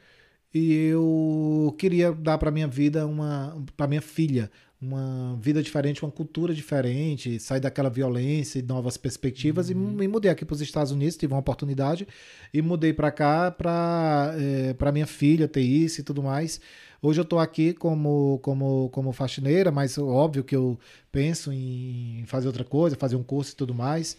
e 0.53 0.87
eu 0.87 1.75
queria 1.79 2.13
dar 2.13 2.37
para 2.39 2.51
minha 2.51 2.67
vida 2.67 3.07
uma 3.07 3.57
para 3.77 3.87
minha 3.87 4.03
filha 4.03 4.51
uma 4.81 5.37
vida 5.41 5.63
diferente, 5.63 6.03
uma 6.03 6.11
cultura 6.11 6.55
diferente, 6.55 7.39
sair 7.39 7.61
daquela 7.61 7.91
violência 7.91 8.59
e 8.59 8.63
novas 8.63 8.97
perspectivas 8.97 9.69
uhum. 9.69 9.91
e 9.91 9.95
me 9.97 10.09
mudei 10.09 10.31
aqui 10.31 10.45
para 10.45 10.55
os 10.55 10.61
Estados 10.63 10.91
Unidos, 10.91 11.17
tive 11.17 11.35
uma 11.35 11.41
oportunidade 11.41 12.09
e 12.53 12.63
mudei 12.63 12.93
para 12.93 13.11
cá 13.11 13.51
para 13.51 14.35
é, 14.39 14.73
para 14.73 14.91
minha 14.91 15.07
filha 15.07 15.47
ter 15.47 15.61
isso 15.61 16.01
e 16.01 16.05
tudo 16.05 16.23
mais. 16.23 16.61
Hoje 17.03 17.21
eu 17.21 17.25
estou 17.25 17.39
aqui 17.39 17.73
como, 17.75 18.39
como, 18.43 18.89
como 18.91 19.13
faxineira, 19.13 19.71
mas 19.71 19.99
óbvio 19.99 20.45
que 20.45 20.57
eu 20.57 20.79
penso 21.13 21.53
em 21.53 22.25
fazer 22.27 22.47
outra 22.47 22.65
coisa, 22.65 22.97
fazer 22.97 23.17
um 23.17 23.23
curso 23.23 23.53
e 23.53 23.57
tudo 23.57 23.75
mais. 23.75 24.17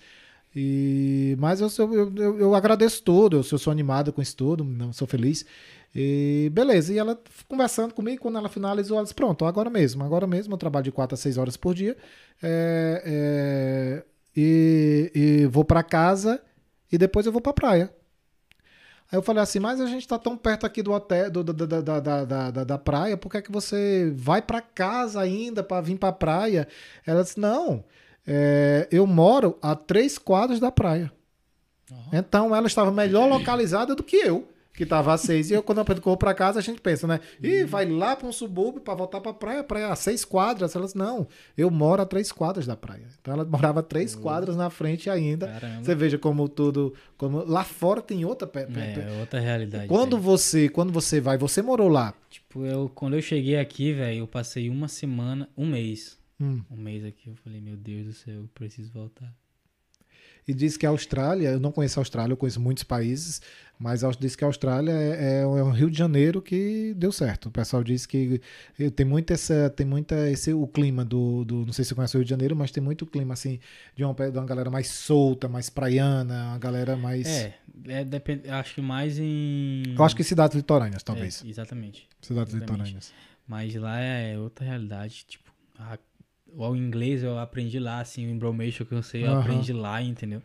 E, 0.55 1.35
mas 1.39 1.61
eu, 1.61 1.69
eu, 1.79 2.13
eu, 2.15 2.39
eu 2.39 2.55
agradeço 2.55 3.01
tudo, 3.03 3.37
eu 3.37 3.43
sou, 3.43 3.55
eu 3.55 3.59
sou 3.59 3.71
animado 3.71 4.11
com 4.11 4.21
isso 4.21 4.35
tudo, 4.35 4.67
sou 4.93 5.07
feliz. 5.07 5.45
E 5.93 6.49
beleza, 6.53 6.93
e 6.93 6.97
ela 6.97 7.19
conversando 7.49 7.93
comigo, 7.93 8.21
quando 8.21 8.37
ela 8.37 8.47
finalizou, 8.47 8.97
ela 8.97 9.03
disse: 9.03 9.13
Pronto, 9.13 9.43
agora 9.43 9.69
mesmo, 9.69 10.03
agora 10.03 10.25
mesmo 10.25 10.53
eu 10.53 10.57
trabalho 10.57 10.85
de 10.85 10.91
4 10.91 11.15
a 11.15 11.17
6 11.17 11.37
horas 11.37 11.57
por 11.57 11.73
dia 11.73 11.97
é, 12.41 13.03
é, 13.05 14.03
e, 14.35 15.11
e, 15.13 15.45
vou 15.47 15.65
para 15.65 15.83
casa 15.83 16.41
e 16.89 16.97
depois 16.97 17.25
eu 17.25 17.31
vou 17.31 17.41
para 17.41 17.51
praia. 17.51 17.93
Aí 19.11 19.17
eu 19.17 19.21
falei 19.21 19.43
assim: 19.43 19.59
Mas 19.59 19.81
a 19.81 19.85
gente 19.85 20.03
está 20.03 20.17
tão 20.17 20.37
perto 20.37 20.65
aqui 20.65 20.81
do 20.81 20.93
hotel, 20.93 21.29
do, 21.29 21.43
do, 21.43 21.67
da, 21.67 21.81
da, 21.81 21.99
da, 21.99 22.51
da, 22.51 22.63
da 22.63 22.77
praia, 22.77 23.17
por 23.17 23.29
que, 23.29 23.37
é 23.37 23.41
que 23.41 23.51
você 23.51 24.13
vai 24.15 24.41
para 24.41 24.61
casa 24.61 25.19
ainda 25.19 25.61
para 25.61 25.81
vir 25.81 25.97
para 25.97 26.13
praia? 26.13 26.69
Ela 27.05 27.21
disse: 27.21 27.37
Não, 27.37 27.83
é, 28.25 28.87
eu 28.89 29.05
moro 29.05 29.57
a 29.61 29.75
três 29.75 30.17
quadros 30.17 30.61
da 30.61 30.71
praia. 30.71 31.11
Uhum. 31.91 31.97
Então 32.13 32.55
ela 32.55 32.67
estava 32.67 32.93
melhor 32.93 33.27
localizada 33.27 33.93
do 33.93 34.03
que 34.03 34.15
eu 34.15 34.47
que 34.73 34.85
tava 34.85 35.13
a 35.13 35.17
seis. 35.17 35.51
E 35.51 35.53
eu, 35.53 35.63
quando 35.63 35.79
eu 35.79 35.85
vou 36.01 36.17
para 36.17 36.33
casa, 36.33 36.59
a 36.59 36.61
gente 36.61 36.79
pensa, 36.79 37.05
né? 37.05 37.19
Ih, 37.41 37.65
vai 37.65 37.85
lá 37.85 38.15
para 38.15 38.27
um 38.27 38.31
subúrbio 38.31 38.81
para 38.81 38.93
voltar 38.93 39.19
para 39.19 39.33
praia, 39.33 39.63
praia 39.63 39.89
a 39.89 39.95
seis 39.95 40.23
quadras. 40.23 40.75
Elas, 40.75 40.93
não, 40.93 41.27
eu 41.57 41.69
moro 41.69 42.01
a 42.01 42.05
três 42.05 42.31
quadras 42.31 42.65
da 42.65 42.75
praia. 42.75 43.07
Então 43.19 43.33
ela 43.33 43.45
morava 43.45 43.83
três 43.83 44.15
uhum. 44.15 44.21
quadras 44.21 44.55
na 44.55 44.69
frente 44.69 45.09
ainda. 45.09 45.47
Caramba. 45.47 45.83
Você 45.83 45.95
veja 45.95 46.17
como 46.17 46.47
tudo. 46.47 46.93
Como... 47.17 47.43
Lá 47.43 47.63
fora 47.63 48.01
tem 48.01 48.23
outra. 48.25 48.49
É, 48.55 49.19
outra 49.19 49.39
realidade. 49.39 49.87
Quando 49.87 50.17
você, 50.17 50.69
quando 50.69 50.91
você 50.91 51.19
vai, 51.19 51.37
você 51.37 51.61
morou 51.61 51.89
lá. 51.89 52.13
Tipo, 52.29 52.65
eu, 52.65 52.89
quando 52.93 53.15
eu 53.15 53.21
cheguei 53.21 53.57
aqui, 53.57 53.93
velho, 53.93 54.19
eu 54.19 54.27
passei 54.27 54.69
uma 54.69 54.87
semana, 54.87 55.49
um 55.57 55.65
mês. 55.65 56.17
Hum. 56.39 56.61
Um 56.71 56.77
mês 56.77 57.05
aqui, 57.05 57.29
eu 57.29 57.35
falei, 57.35 57.61
meu 57.61 57.77
Deus 57.77 58.05
do 58.05 58.13
céu, 58.13 58.35
eu 58.35 58.49
preciso 58.53 58.91
voltar 58.91 59.31
e 60.47 60.53
diz 60.53 60.77
que 60.77 60.85
a 60.85 60.89
Austrália, 60.89 61.49
eu 61.49 61.59
não 61.59 61.71
conheço 61.71 61.99
a 61.99 62.01
Austrália, 62.01 62.33
eu 62.33 62.37
conheço 62.37 62.59
muitos 62.59 62.83
países, 62.83 63.41
mas 63.77 64.01
diz 64.19 64.35
que 64.35 64.43
a 64.43 64.47
Austrália 64.47 64.91
é, 64.91 65.39
é, 65.39 65.41
é 65.41 65.45
um 65.45 65.71
Rio 65.71 65.89
de 65.89 65.97
Janeiro 65.97 66.41
que 66.41 66.93
deu 66.95 67.11
certo. 67.11 67.47
O 67.47 67.51
pessoal 67.51 67.83
diz 67.83 68.05
que 68.05 68.39
tem 68.95 69.05
muito 69.05 69.33
essa, 69.33 69.69
tem 69.71 69.85
muita 69.85 70.29
esse 70.29 70.53
o 70.53 70.67
clima 70.67 71.03
do, 71.03 71.43
do, 71.43 71.65
não 71.65 71.73
sei 71.73 71.83
se 71.83 71.89
você 71.89 71.95
conhece 71.95 72.15
o 72.15 72.19
Rio 72.19 72.25
de 72.25 72.29
Janeiro, 72.29 72.55
mas 72.55 72.71
tem 72.71 72.83
muito 72.83 73.05
clima 73.05 73.33
assim 73.33 73.59
de 73.95 74.03
uma, 74.03 74.13
de 74.13 74.37
uma 74.37 74.45
galera 74.45 74.69
mais 74.69 74.87
solta, 74.87 75.47
mais 75.47 75.69
praiana, 75.69 76.49
uma 76.49 76.59
galera 76.59 76.95
mais 76.95 77.27
É, 77.27 77.55
é 77.87 78.03
depende, 78.03 78.49
acho 78.49 78.75
que 78.75 78.81
mais 78.81 79.17
em 79.17 79.83
Eu 79.97 80.03
acho 80.03 80.15
que 80.15 80.23
cidades 80.23 80.55
litorâneas, 80.55 81.01
talvez. 81.01 81.43
É, 81.43 81.49
exatamente. 81.49 82.07
Cidades 82.21 82.53
exatamente. 82.53 82.77
litorâneas. 82.77 83.13
Mas 83.47 83.73
lá 83.75 83.99
é 83.99 84.37
outra 84.37 84.63
realidade, 84.63 85.25
tipo, 85.27 85.51
a 85.77 85.97
o 86.55 86.75
inglês 86.75 87.23
eu 87.23 87.37
aprendi 87.37 87.79
lá, 87.79 87.99
assim, 87.99 88.27
o 88.27 88.29
embromation 88.29 88.85
que 88.85 88.93
eu 88.93 89.03
sei, 89.03 89.25
eu 89.25 89.31
uhum. 89.31 89.39
aprendi 89.39 89.73
lá, 89.73 90.01
entendeu? 90.01 90.41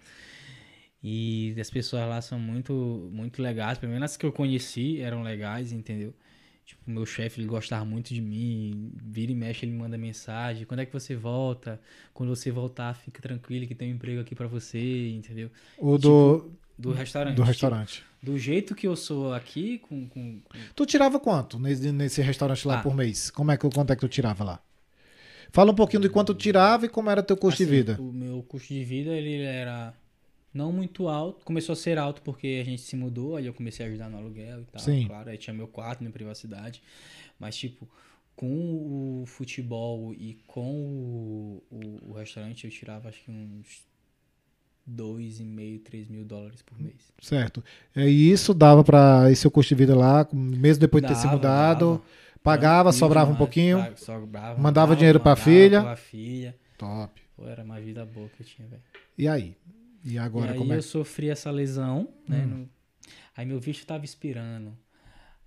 E 1.03 1.55
as 1.61 1.71
pessoas 1.71 2.09
lá 2.09 2.21
são 2.21 2.39
muito, 2.39 3.09
muito 3.13 3.41
legais. 3.41 3.79
Pelo 3.79 3.93
menos 3.93 4.11
as 4.11 4.17
que 4.17 4.27
eu 4.27 4.33
conheci 4.33 5.01
eram 5.01 5.23
legais, 5.23 5.71
entendeu? 5.73 6.13
Tipo, 6.65 6.91
meu 6.91 7.07
chefe, 7.07 7.41
ele 7.41 7.47
gostava 7.47 7.85
muito 7.85 8.13
de 8.13 8.21
mim. 8.21 8.91
Vira 9.05 9.31
e 9.31 9.35
mexe, 9.35 9.65
ele 9.65 9.73
manda 9.73 9.97
mensagem. 9.97 10.67
Quando 10.67 10.81
é 10.81 10.87
que 10.87 10.93
você 10.93 11.15
volta? 11.15 11.81
Quando 12.13 12.35
você 12.35 12.51
voltar, 12.51 12.93
fica 12.95 13.23
tranquilo 13.23 13.69
que 13.69 13.75
tem 13.75 13.93
um 13.93 13.95
emprego 13.95 14.21
aqui 14.21 14.35
para 14.35 14.49
você, 14.49 15.11
entendeu? 15.11 15.49
O 15.79 15.97
do... 15.97 16.41
Tipo, 16.41 16.59
do 16.77 16.93
restaurante. 16.93 17.37
Do 17.37 17.43
restaurante. 17.45 17.93
Tipo, 17.95 18.07
do 18.33 18.37
jeito 18.37 18.75
que 18.75 18.89
eu 18.89 18.97
sou 18.97 19.33
aqui, 19.33 19.79
com... 19.79 20.09
com, 20.09 20.41
com... 20.41 20.59
Tu 20.75 20.87
tirava 20.87 21.21
quanto 21.21 21.57
nesse, 21.57 21.93
nesse 21.93 22.21
restaurante 22.21 22.67
lá 22.67 22.81
ah. 22.81 22.83
por 22.83 22.97
mês? 22.97 23.31
Como 23.31 23.53
é 23.53 23.57
que, 23.57 23.71
quanto 23.71 23.93
é 23.93 23.95
que 23.95 24.01
tu 24.01 24.09
tirava 24.09 24.43
lá? 24.43 24.61
Fala 25.53 25.73
um 25.73 25.75
pouquinho 25.75 26.03
de 26.03 26.09
quanto 26.09 26.35
tirava 26.35 26.87
e 26.87 26.89
como 26.89 27.11
era 27.11 27.23
teu 27.23 27.37
custo 27.37 27.63
assim, 27.63 27.71
de 27.71 27.77
vida. 27.77 27.97
O 28.01 28.13
meu 28.13 28.43
custo 28.43 28.73
de 28.73 28.85
vida 28.85 29.11
ele 29.11 29.43
era 29.43 29.95
não 30.53 30.73
muito 30.73 31.09
alto. 31.09 31.45
Começou 31.45 31.75
a 31.75 31.77
ser 31.77 31.99
alto 31.99 32.23
porque 32.23 32.59
a 32.61 32.65
gente 32.65 32.83
se 32.83 32.97
mudou, 32.97 33.37
aí 33.37 33.47
eu 33.47 33.55
comecei 33.55 33.85
a 33.85 33.89
ajudar 33.89 34.09
no 34.09 34.19
aluguel 34.19 34.63
e 34.63 34.65
tal. 34.65 34.83
Sim. 34.83 35.07
Claro, 35.07 35.31
aí 35.31 35.39
tinha 35.39 35.55
meu 35.55 35.69
quarto, 35.69 36.01
minha 36.01 36.13
privacidade. 36.13 36.83
Mas, 37.39 37.57
tipo, 37.57 37.89
com 38.35 39.23
o 39.23 39.25
futebol 39.27 40.15
e 40.15 40.39
com 40.47 40.71
o, 40.71 41.63
o, 41.71 42.11
o 42.11 42.13
restaurante, 42.13 42.65
eu 42.65 42.71
tirava 42.71 43.09
acho 43.09 43.23
que 43.23 43.31
uns 43.31 43.85
2,5, 44.89 45.83
3 45.83 46.09
mil 46.09 46.25
dólares 46.25 46.63
por 46.63 46.81
mês. 46.81 47.13
Certo. 47.21 47.63
E 47.95 48.31
isso 48.31 48.55
dava 48.55 48.85
para 48.85 49.31
esse 49.31 49.43
seu 49.43 49.51
custo 49.51 49.75
de 49.75 49.79
vida 49.79 49.97
lá, 49.97 50.27
mesmo 50.33 50.81
depois 50.81 51.03
de 51.03 51.09
ter 51.09 51.17
se 51.17 51.27
mudado? 51.27 51.93
Dava. 51.93 52.03
Pagava, 52.47 52.93
sobrava 52.93 53.33
um 53.33 53.35
pouquinho. 53.35 53.85
Sobrava, 53.97 54.61
mandava 54.61 54.95
dinheiro 54.95 55.19
pra 55.19 55.35
filha. 55.35 55.83
Pra 55.83 55.97
filha. 55.97 56.57
Top. 56.79 57.21
Pô, 57.35 57.45
era 57.49 57.65
uma 57.65 57.81
vida 57.81 58.07
boa 58.07 58.29
que 58.29 58.41
eu 58.41 58.47
tinha, 58.47 58.69
velho. 58.69 58.83
E 59.19 59.27
aí? 59.27 59.57
E 60.05 60.17
agora 60.17 60.51
e 60.51 60.53
aí 60.53 60.59
como 60.59 60.73
é? 60.73 60.77
eu 60.77 60.83
sofri 60.83 61.29
essa 61.29 61.51
lesão, 61.51 62.09
né? 62.29 62.45
Hum. 62.45 62.47
No... 62.47 62.71
Aí 63.37 63.45
meu 63.45 63.59
visto 63.59 63.85
tava 63.85 64.05
expirando. 64.05 64.79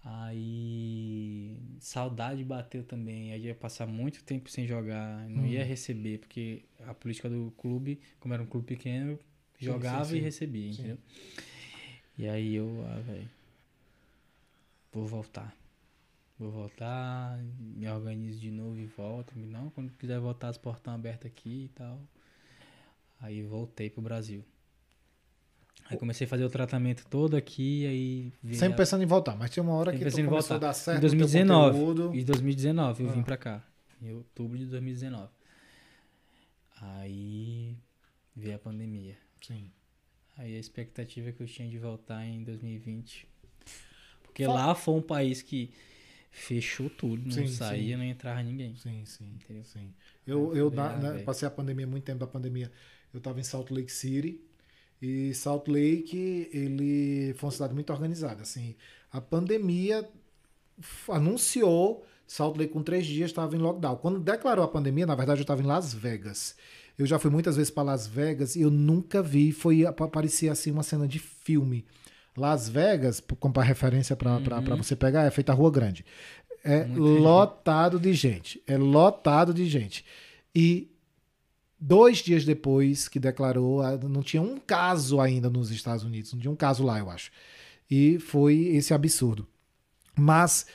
Aí 0.04 1.58
saudade 1.80 2.44
bateu 2.44 2.84
também. 2.84 3.32
Aí 3.32 3.46
ia 3.46 3.56
passar 3.56 3.88
muito 3.88 4.22
tempo 4.26 4.50
sem 4.50 4.68
jogar, 4.68 5.26
não 5.30 5.44
hum. 5.44 5.48
ia 5.48 5.64
receber, 5.64 6.18
porque 6.18 6.64
a 6.86 6.94
política 6.94 7.30
do 7.30 7.54
clube, 7.58 8.02
como 8.20 8.34
era 8.34 8.44
um 8.44 8.46
clube 8.46 8.68
pequeno, 8.68 9.18
jogava 9.58 10.04
sim, 10.04 10.10
sim, 10.10 10.16
sim. 10.16 10.18
e 10.18 10.22
recebia, 10.22 10.70
entendeu? 10.70 10.98
E 12.18 12.28
aí 12.28 12.56
eu, 12.56 12.86
ah, 12.90 13.00
velho, 13.00 13.30
vou 14.92 15.08
voltar 15.08 15.58
vou 16.40 16.50
voltar, 16.50 17.38
me 17.60 17.88
organizo 17.90 18.40
de 18.40 18.50
novo 18.50 18.80
e 18.80 18.86
volto. 18.86 19.38
Não, 19.38 19.70
quando 19.72 19.92
quiser 19.92 20.20
voltar, 20.20 20.48
as 20.48 20.58
portas 20.58 20.80
estão 20.80 20.94
abertas 20.94 21.30
aqui 21.30 21.66
e 21.66 21.70
tal. 21.76 22.02
Aí 23.20 23.44
voltei 23.44 23.90
pro 23.90 24.02
Brasil. 24.02 24.44
Aí 25.90 25.98
comecei 25.98 26.26
a 26.26 26.28
fazer 26.30 26.46
o 26.46 26.50
tratamento 26.50 27.06
todo 27.10 27.36
aqui, 27.36 27.86
aí... 27.88 28.56
Sempre 28.56 28.76
a... 28.76 28.78
pensando 28.78 29.04
em 29.04 29.08
voltar, 29.08 29.36
mas 29.36 29.50
tinha 29.50 29.64
uma 29.64 29.74
hora 29.74 29.92
Sempre 29.92 30.12
que 30.12 30.22
tu 30.22 30.26
começou 30.30 30.56
a 30.56 30.60
dar 30.60 30.74
certo 30.74 31.00
Em 31.00 31.02
2019, 31.02 32.20
em 32.20 32.24
2019 32.24 33.04
eu 33.04 33.10
ah. 33.10 33.14
vim 33.14 33.24
pra 33.24 33.38
cá. 33.38 33.64
Em 34.02 34.14
outubro 34.14 34.58
de 34.58 34.66
2019. 34.68 35.30
Aí 36.80 37.76
veio 38.36 38.56
a 38.56 38.60
pandemia. 38.60 39.18
Sim. 39.42 39.72
Aí 40.38 40.56
a 40.56 40.60
expectativa 40.60 41.32
que 41.32 41.42
eu 41.42 41.48
tinha 41.48 41.68
de 41.68 41.78
voltar 41.78 42.24
em 42.24 42.44
2020. 42.44 43.28
Porque 44.24 44.46
Fala. 44.46 44.68
lá 44.68 44.76
foi 44.76 44.94
um 44.94 45.02
país 45.02 45.42
que 45.42 45.72
fechou 46.32 46.90
tudo, 46.90 47.24
não 47.24 47.32
sim, 47.32 47.48
saía, 47.48 47.96
sim. 47.96 47.98
não 47.98 48.04
entrava 48.04 48.42
ninguém. 48.44 48.76
Sim, 48.76 49.04
sim. 49.06 49.32
Entendeu? 49.36 49.64
sim. 49.64 49.94
Eu, 50.26 50.56
eu 50.56 50.70
na, 50.70 50.96
na, 50.98 51.20
passei 51.24 51.48
a 51.48 51.52
pandemia, 51.52 51.88
muito 51.88 52.04
tempo 52.04 52.20
da 52.20 52.28
pandemia, 52.28 52.72
eu 53.14 53.18
estava 53.18 53.40
em 53.40 53.44
Salt 53.44 53.72
Lake 53.72 53.92
City, 53.92 54.40
e 55.02 55.34
Salt 55.34 55.68
Lake, 55.68 56.50
ele 56.52 57.34
foi 57.38 57.48
uma 57.48 57.52
cidade 57.52 57.74
muito 57.74 57.92
organizada. 57.92 58.42
Assim, 58.42 58.76
a 59.12 59.22
pandemia 59.22 60.08
anunciou, 61.08 62.06
Salt 62.28 62.58
Lake 62.58 62.74
com 62.74 62.84
três 62.84 63.06
dias 63.06 63.32
estava 63.32 63.56
em 63.56 63.60
lockdown. 63.60 63.96
Quando 63.98 64.20
declarou 64.20 64.64
a 64.64 64.68
pandemia, 64.68 65.06
na 65.06 65.16
verdade 65.16 65.40
eu 65.40 65.44
estava 65.44 65.62
em 65.62 65.66
Las 65.66 65.94
Vegas. 65.94 66.56
Eu 66.98 67.06
já 67.06 67.18
fui 67.18 67.32
muitas 67.32 67.56
vezes 67.56 67.72
para 67.72 67.84
Las 67.84 68.08
Vegas 68.08 68.56
e 68.56 68.62
eu 68.62 68.70
nunca 68.70 69.24
vi, 69.24 69.54
foi 69.54 69.84
parecia 70.12 70.52
assim 70.52 70.70
uma 70.70 70.84
cena 70.84 71.08
de 71.08 71.18
filme. 71.18 71.86
Las 72.40 72.68
Vegas, 72.70 73.22
como 73.40 73.60
referência 73.60 74.16
para 74.16 74.38
uhum. 74.38 74.78
você 74.78 74.96
pegar, 74.96 75.26
é 75.26 75.32
feita 75.32 75.52
a 75.52 75.56
Rua 75.56 75.70
Grande. 75.70 76.06
É 76.64 76.86
lotado 76.86 77.98
gente. 77.98 78.04
de 78.04 78.14
gente. 78.14 78.64
É 78.68 78.78
lotado 78.78 79.54
de 79.54 79.66
gente. 79.68 80.06
E 80.54 80.92
dois 81.80 82.18
dias 82.18 82.44
depois 82.44 83.08
que 83.08 83.20
declarou, 83.20 83.82
não 84.10 84.22
tinha 84.22 84.42
um 84.42 84.58
caso 84.58 85.22
ainda 85.22 85.50
nos 85.50 85.72
Estados 85.72 86.04
Unidos, 86.04 86.34
não 86.34 86.40
tinha 86.40 86.52
um 86.52 86.56
caso 86.56 86.84
lá, 86.84 87.00
eu 87.00 87.10
acho. 87.10 87.32
E 87.90 88.20
foi 88.20 88.56
esse 88.68 88.94
absurdo. 88.94 89.48
Mas 90.18 90.66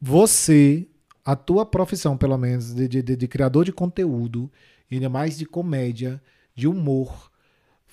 você, 0.00 0.86
a 1.24 1.36
tua 1.36 1.64
profissão, 1.64 2.16
pelo 2.16 2.36
menos, 2.36 2.74
de, 2.74 2.88
de, 2.88 3.02
de 3.02 3.28
criador 3.28 3.64
de 3.64 3.72
conteúdo, 3.72 4.50
ainda 4.90 5.08
mais 5.08 5.38
de 5.38 5.46
comédia, 5.46 6.20
de 6.54 6.66
humor, 6.66 7.31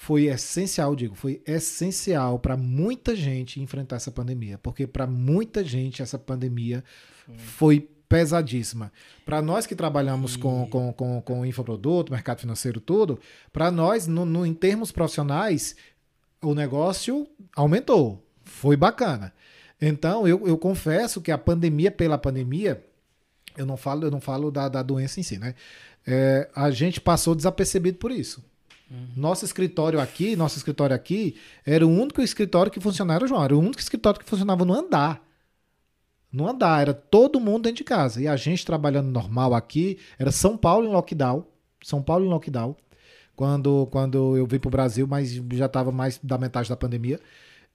foi 0.01 0.27
essencial, 0.27 0.95
digo, 0.95 1.13
foi 1.13 1.41
essencial 1.45 2.39
para 2.39 2.55
muita 2.55 3.13
gente 3.13 3.59
enfrentar 3.59 3.97
essa 3.97 4.09
pandemia, 4.09 4.57
porque 4.57 4.87
para 4.87 5.05
muita 5.05 5.61
gente 5.61 6.01
essa 6.01 6.17
pandemia 6.17 6.81
foi, 7.27 7.35
foi 7.35 7.89
pesadíssima. 8.07 8.93
Para 9.25 9.41
nós 9.41 9.65
que 9.65 9.75
trabalhamos 9.75 10.35
e... 10.35 10.39
com, 10.39 10.65
com, 10.69 10.93
com, 10.93 11.21
com 11.21 11.45
infoproduto, 11.45 12.13
mercado 12.13 12.39
financeiro, 12.39 12.79
tudo, 12.79 13.19
para 13.51 13.69
nós, 13.69 14.07
no, 14.07 14.23
no, 14.23 14.45
em 14.45 14.53
termos 14.53 14.89
profissionais, 14.89 15.75
o 16.41 16.55
negócio 16.55 17.27
aumentou, 17.53 18.25
foi 18.45 18.77
bacana. 18.77 19.33
Então, 19.81 20.25
eu, 20.25 20.47
eu 20.47 20.57
confesso 20.57 21.19
que 21.19 21.29
a 21.29 21.37
pandemia 21.37 21.91
pela 21.91 22.17
pandemia, 22.17 22.81
eu 23.57 23.65
não 23.65 23.75
falo, 23.75 24.05
eu 24.05 24.11
não 24.11 24.21
falo 24.21 24.49
da, 24.49 24.69
da 24.69 24.81
doença 24.81 25.19
em 25.19 25.23
si, 25.23 25.37
né? 25.37 25.55
É, 26.07 26.49
a 26.55 26.71
gente 26.71 27.01
passou 27.01 27.35
desapercebido 27.35 27.97
por 27.97 28.13
isso. 28.13 28.41
Nosso 29.15 29.45
escritório 29.45 29.99
aqui, 29.99 30.35
nosso 30.35 30.57
escritório 30.57 30.95
aqui, 30.95 31.35
era 31.65 31.85
o 31.85 31.89
único 31.89 32.21
escritório 32.21 32.71
que 32.71 32.79
funcionava, 32.79 33.27
João, 33.27 33.43
era 33.43 33.55
o 33.55 33.59
único 33.59 33.79
escritório 33.79 34.19
que 34.19 34.25
funcionava 34.25 34.65
no 34.65 34.73
andar. 34.73 35.21
No 36.31 36.47
andar, 36.47 36.81
era 36.81 36.93
todo 36.93 37.39
mundo 37.39 37.63
dentro 37.63 37.77
de 37.77 37.83
casa. 37.83 38.21
E 38.21 38.27
a 38.27 38.35
gente 38.35 38.65
trabalhando 38.65 39.09
normal 39.09 39.53
aqui, 39.53 39.99
era 40.17 40.31
São 40.31 40.57
Paulo 40.57 40.87
em 40.87 40.91
lockdown. 40.91 41.45
São 41.83 42.01
Paulo 42.01 42.25
em 42.25 42.29
lockdown. 42.29 42.75
Quando, 43.35 43.87
quando 43.91 44.35
eu 44.37 44.45
vim 44.45 44.59
para 44.59 44.67
o 44.67 44.71
Brasil, 44.71 45.07
mas 45.07 45.31
já 45.53 45.65
estava 45.65 45.91
mais 45.91 46.19
da 46.21 46.37
metade 46.37 46.69
da 46.69 46.75
pandemia. 46.75 47.19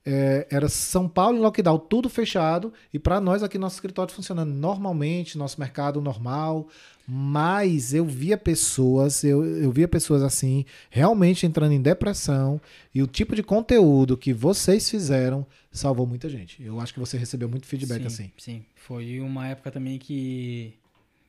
É, 0.07 0.47
era 0.51 0.69
São 0.69 1.09
Paulo 1.09 1.39
em 1.39 1.41
lockdown, 1.41 1.78
tudo 1.78 2.11
fechado, 2.11 2.73
e 2.93 2.99
para 2.99 3.20
nós 3.20 3.43
aqui 3.43 3.57
nosso 3.57 3.77
escritório 3.77 4.12
funcionando 4.12 4.53
normalmente, 4.53 5.39
nosso 5.39 5.59
mercado 5.59 6.01
normal, 6.03 6.69
mas 7.06 7.93
eu 7.93 8.05
via 8.05 8.36
pessoas, 8.36 9.22
eu, 9.24 9.44
eu 9.44 9.70
via 9.70 9.86
pessoas 9.86 10.22
assim, 10.22 10.64
realmente 10.90 11.47
entrando 11.47 11.72
em 11.72 11.82
depressão, 11.82 12.60
e 12.94 13.02
o 13.02 13.06
tipo 13.06 13.36
de 13.36 13.43
conteúdo 13.43 14.16
que 14.16 14.32
vocês 14.32 14.89
fizeram 14.89 15.47
salvou 15.70 16.06
muita 16.06 16.28
gente. 16.28 16.62
Eu 16.62 16.81
acho 16.81 16.94
que 16.94 17.01
você 17.01 17.18
recebeu 17.18 17.48
muito 17.48 17.66
feedback 17.66 18.01
sim, 18.01 18.06
assim. 18.06 18.32
Sim, 18.39 18.64
foi 18.74 19.20
uma 19.20 19.48
época 19.48 19.70
também 19.70 19.98
que 19.98 20.74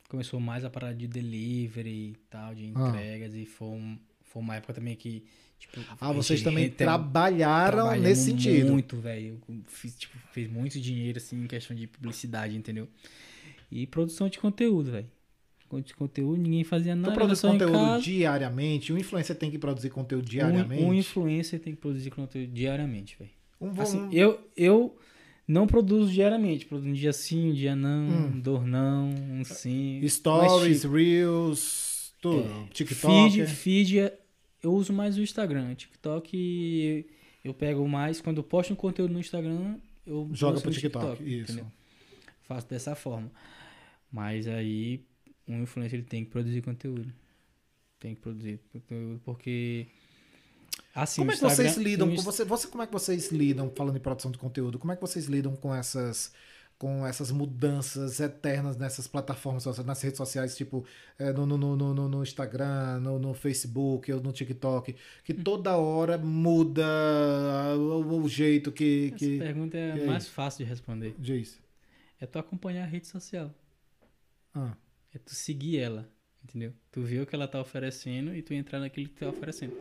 começou 0.08 0.40
mais 0.40 0.64
a 0.64 0.70
parada 0.70 0.94
de 0.94 1.06
delivery 1.06 2.10
e 2.10 2.16
tal, 2.30 2.54
de 2.54 2.72
ah. 2.74 2.88
entregas, 2.88 3.34
ah. 3.34 3.38
e 3.38 3.44
foi, 3.44 3.68
um, 3.68 3.98
foi 4.22 4.42
uma 4.42 4.56
época 4.56 4.72
também 4.72 4.94
que 4.94 5.24
Tipo, 5.58 5.80
ah, 6.00 6.12
vocês 6.12 6.42
também 6.42 6.68
trabalharam 6.68 7.98
nesse 7.98 8.26
sentido. 8.26 8.72
Muito, 8.72 8.96
velho. 8.98 9.40
Fiz, 9.66 9.96
tipo, 9.96 10.16
fez 10.30 10.50
muito 10.50 10.78
dinheiro, 10.78 11.16
assim, 11.18 11.44
em 11.44 11.46
questão 11.46 11.74
de 11.74 11.86
publicidade, 11.86 12.54
entendeu? 12.54 12.86
E 13.70 13.86
produção 13.86 14.28
de 14.28 14.38
conteúdo, 14.38 14.92
velho. 14.92 15.10
De 15.84 15.94
conteúdo, 15.94 16.40
ninguém 16.40 16.64
fazia 16.64 16.94
nada. 16.94 17.12
Tu 17.12 17.14
produz 17.14 17.40
conteúdo 17.40 18.00
diariamente? 18.00 18.92
Um 18.92 18.98
influencer 18.98 19.36
tem 19.36 19.50
que 19.50 19.58
produzir 19.58 19.90
conteúdo 19.90 20.28
diariamente? 20.28 20.82
Um, 20.82 20.88
um 20.88 20.94
influencer 20.94 21.60
tem 21.60 21.74
que 21.74 21.80
produzir 21.80 22.10
conteúdo 22.10 22.52
diariamente, 22.52 23.16
velho. 23.18 23.30
Um, 23.60 23.80
assim, 23.80 24.08
eu, 24.12 24.38
eu 24.56 24.96
não 25.46 25.66
produzo 25.66 26.12
diariamente. 26.12 26.66
Produzo 26.66 26.88
um 26.88 26.92
dia 26.92 27.12
sim, 27.12 27.50
um 27.50 27.52
dia 27.52 27.74
não, 27.74 28.08
hum. 28.08 28.26
um 28.34 28.40
dor 28.40 28.66
não, 28.66 29.08
um 29.08 29.44
sim. 29.44 30.00
Stories, 30.06 30.82
tipo, 30.82 30.94
Reels, 30.94 32.12
tudo. 32.20 32.48
É, 32.48 32.66
TikTok. 32.72 33.30
Feed, 33.30 33.46
feed 33.46 33.98
é 34.00 34.18
eu 34.62 34.72
uso 34.72 34.92
mais 34.92 35.16
o 35.16 35.22
Instagram. 35.22 35.74
TikTok 35.74 37.06
eu 37.44 37.54
pego 37.54 37.86
mais. 37.88 38.20
Quando 38.20 38.38
eu 38.38 38.44
posto 38.44 38.72
um 38.72 38.76
conteúdo 38.76 39.12
no 39.12 39.20
Instagram, 39.20 39.76
eu 40.06 40.28
joga 40.32 40.60
pro 40.60 40.70
TikTok. 40.70 41.06
TikTok 41.06 41.34
isso. 41.34 41.52
Entendeu? 41.52 41.72
Faço 42.42 42.68
dessa 42.68 42.94
forma. 42.94 43.30
Mas 44.10 44.46
aí 44.48 45.04
um 45.48 45.62
influencer 45.62 45.98
ele 45.98 46.06
tem 46.06 46.24
que 46.24 46.30
produzir 46.30 46.62
conteúdo. 46.62 47.12
Tem 47.98 48.14
que 48.14 48.20
produzir 48.20 48.60
conteúdo 48.72 49.20
porque 49.24 49.86
assim, 50.94 51.22
como 51.22 51.32
é 51.32 51.34
que 51.34 51.40
vocês 51.40 51.76
lidam 51.76 52.14
você, 52.16 52.44
você 52.44 52.68
como 52.68 52.82
é 52.82 52.86
que 52.86 52.92
vocês 52.92 53.30
lidam 53.30 53.70
falando 53.74 53.96
em 53.96 54.00
produção 54.00 54.30
de 54.30 54.38
conteúdo? 54.38 54.78
Como 54.78 54.92
é 54.92 54.96
que 54.96 55.00
vocês 55.00 55.26
lidam 55.26 55.56
com 55.56 55.74
essas 55.74 56.32
com 56.78 57.06
essas 57.06 57.30
mudanças 57.30 58.20
eternas 58.20 58.76
nessas 58.76 59.06
plataformas, 59.06 59.64
nas 59.64 60.02
redes 60.02 60.18
sociais, 60.18 60.54
tipo 60.54 60.84
é, 61.18 61.32
no, 61.32 61.46
no, 61.46 61.76
no, 61.76 62.08
no, 62.08 62.22
Instagram, 62.22 63.00
no, 63.00 63.18
no 63.18 63.32
Facebook 63.32 64.12
ou 64.12 64.20
no 64.20 64.30
TikTok, 64.30 64.94
que 65.24 65.32
hum. 65.32 65.42
toda 65.42 65.76
hora 65.76 66.18
muda 66.18 66.84
o, 67.76 68.22
o 68.22 68.28
jeito 68.28 68.70
que. 68.70 69.06
Essa 69.06 69.16
que, 69.16 69.38
pergunta 69.38 69.78
é 69.78 70.04
mais 70.04 70.28
fácil 70.28 70.64
de 70.64 70.70
responder. 70.70 71.14
Diz. 71.18 71.58
É 72.20 72.26
tu 72.26 72.38
acompanhar 72.38 72.84
a 72.84 72.86
rede 72.86 73.06
social. 73.06 73.54
Ah. 74.54 74.74
É 75.16 75.18
tu 75.18 75.34
seguir 75.34 75.78
ela, 75.78 76.06
entendeu? 76.44 76.74
Tu 76.92 77.00
vê 77.00 77.18
o 77.20 77.26
que 77.26 77.34
ela 77.34 77.48
tá 77.48 77.58
oferecendo 77.58 78.34
e 78.36 78.42
tu 78.42 78.52
entrar 78.52 78.78
naquilo 78.78 79.08
que 79.08 79.14
tá 79.14 79.30
oferecendo. 79.30 79.74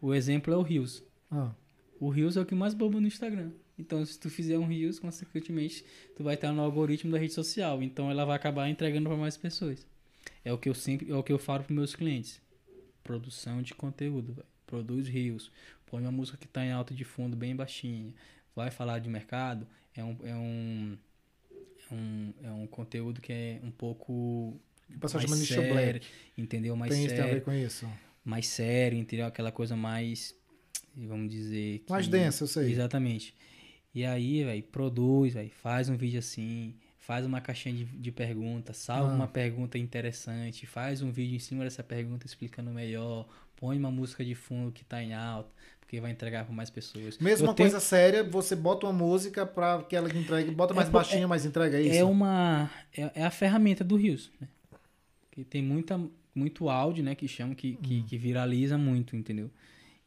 O 0.00 0.14
exemplo 0.14 0.54
é 0.54 0.56
o 0.56 0.62
Rios. 0.62 1.02
Ah. 1.28 1.52
O 1.98 2.08
Rios 2.08 2.36
é 2.36 2.40
o 2.40 2.46
que 2.46 2.54
mais 2.54 2.72
bomba 2.72 3.00
no 3.00 3.08
Instagram. 3.08 3.50
Então, 3.76 4.04
se 4.06 4.16
tu 4.16 4.30
fizer 4.30 4.56
um 4.56 4.64
Reels, 4.64 5.00
consequentemente, 5.00 5.84
tu 6.16 6.22
vai 6.22 6.36
estar 6.36 6.52
no 6.52 6.62
algoritmo 6.62 7.10
da 7.10 7.18
rede 7.18 7.32
social. 7.32 7.82
Então, 7.82 8.08
ela 8.08 8.24
vai 8.24 8.36
acabar 8.36 8.68
entregando 8.68 9.08
para 9.08 9.18
mais 9.18 9.36
pessoas. 9.36 9.84
É 10.44 10.52
o 10.52 10.58
que 10.58 10.68
eu 10.68 10.74
sempre, 10.74 11.10
é 11.10 11.16
o 11.16 11.22
que 11.24 11.32
eu 11.32 11.38
falo 11.38 11.64
para 11.64 11.74
meus 11.74 11.96
clientes. 11.96 12.40
Produção 13.02 13.60
de 13.60 13.74
conteúdo, 13.74 14.34
véio. 14.34 14.46
Produz 14.66 15.08
Reels. 15.08 15.50
Põe 15.84 16.02
uma 16.02 16.12
música 16.12 16.38
que 16.38 16.46
está 16.46 16.64
em 16.64 16.70
alta 16.70 16.94
de 16.94 17.02
fundo, 17.02 17.36
bem 17.36 17.56
baixinha. 17.56 18.14
Vai 18.54 18.70
falar 18.70 19.00
de 19.00 19.08
mercado. 19.08 19.66
É 19.96 20.04
um, 20.04 20.16
é 20.22 20.34
um, 20.34 20.98
é 21.90 21.94
um, 21.94 22.34
é 22.44 22.50
um 22.52 22.66
conteúdo 22.68 23.20
que 23.20 23.32
é 23.32 23.60
um 23.64 23.70
pouco 23.70 24.60
o 24.94 24.98
pessoal 24.98 25.22
chama 25.22 25.36
sério, 25.36 26.00
entendeu? 26.36 26.76
Mais 26.76 26.92
tem 26.92 27.08
sério. 27.08 27.22
Tem 27.22 27.30
a 27.30 27.34
ver 27.34 27.42
com 27.42 27.52
isso. 27.52 27.88
Mais 28.24 28.46
sério, 28.46 28.98
entendeu? 28.98 29.26
Aquela 29.26 29.52
coisa 29.52 29.76
mais, 29.76 30.34
vamos 30.96 31.30
dizer... 31.30 31.80
Que, 31.80 31.90
mais 31.90 32.08
densa, 32.08 32.44
eu 32.44 32.48
sei. 32.48 32.72
Exatamente. 32.72 33.34
E 33.94 34.04
aí, 34.04 34.44
velho, 34.44 34.62
produz, 34.64 35.34
velho, 35.34 35.50
faz 35.50 35.88
um 35.88 35.96
vídeo 35.96 36.18
assim, 36.18 36.74
faz 36.98 37.24
uma 37.24 37.40
caixinha 37.40 37.74
de, 37.74 37.84
de 37.84 38.12
perguntas, 38.12 38.76
salva 38.76 39.10
ah. 39.10 39.14
uma 39.14 39.28
pergunta 39.28 39.78
interessante, 39.78 40.66
faz 40.66 41.00
um 41.00 41.10
vídeo 41.10 41.36
em 41.36 41.38
cima 41.38 41.64
dessa 41.64 41.82
pergunta 41.82 42.26
explicando 42.26 42.70
melhor, 42.70 43.26
põe 43.56 43.78
uma 43.78 43.90
música 43.90 44.24
de 44.24 44.34
fundo 44.34 44.70
que 44.70 44.84
tá 44.84 45.02
em 45.02 45.14
alta, 45.14 45.50
porque 45.80 46.00
vai 46.00 46.10
entregar 46.10 46.44
para 46.44 46.54
mais 46.54 46.68
pessoas. 46.68 47.16
Mesma 47.18 47.54
tenho... 47.54 47.70
coisa 47.70 47.80
séria, 47.80 48.22
você 48.22 48.54
bota 48.54 48.86
uma 48.86 48.92
música 48.92 49.46
para 49.46 49.82
que 49.84 49.96
ela 49.96 50.08
entregue, 50.14 50.50
bota 50.50 50.74
mais 50.74 50.88
é, 50.88 50.90
baixinho, 50.90 51.24
é, 51.24 51.26
mas 51.26 51.46
entrega 51.46 51.78
é 51.78 51.82
isso. 51.82 51.94
É 51.96 52.04
uma 52.04 52.70
é, 52.94 53.10
é, 53.14 53.24
a 53.24 53.30
ferramenta 53.30 53.82
do 53.82 53.96
Rios, 53.96 54.30
né? 54.40 54.48
Que 55.36 55.44
tem 55.44 55.62
muita 55.62 56.00
muito 56.34 56.68
áudio, 56.68 57.04
né, 57.04 57.14
que 57.14 57.28
chama 57.28 57.54
que, 57.54 57.76
que, 57.76 58.00
hum. 58.00 58.04
que 58.06 58.18
viraliza 58.18 58.76
muito, 58.76 59.14
entendeu? 59.16 59.50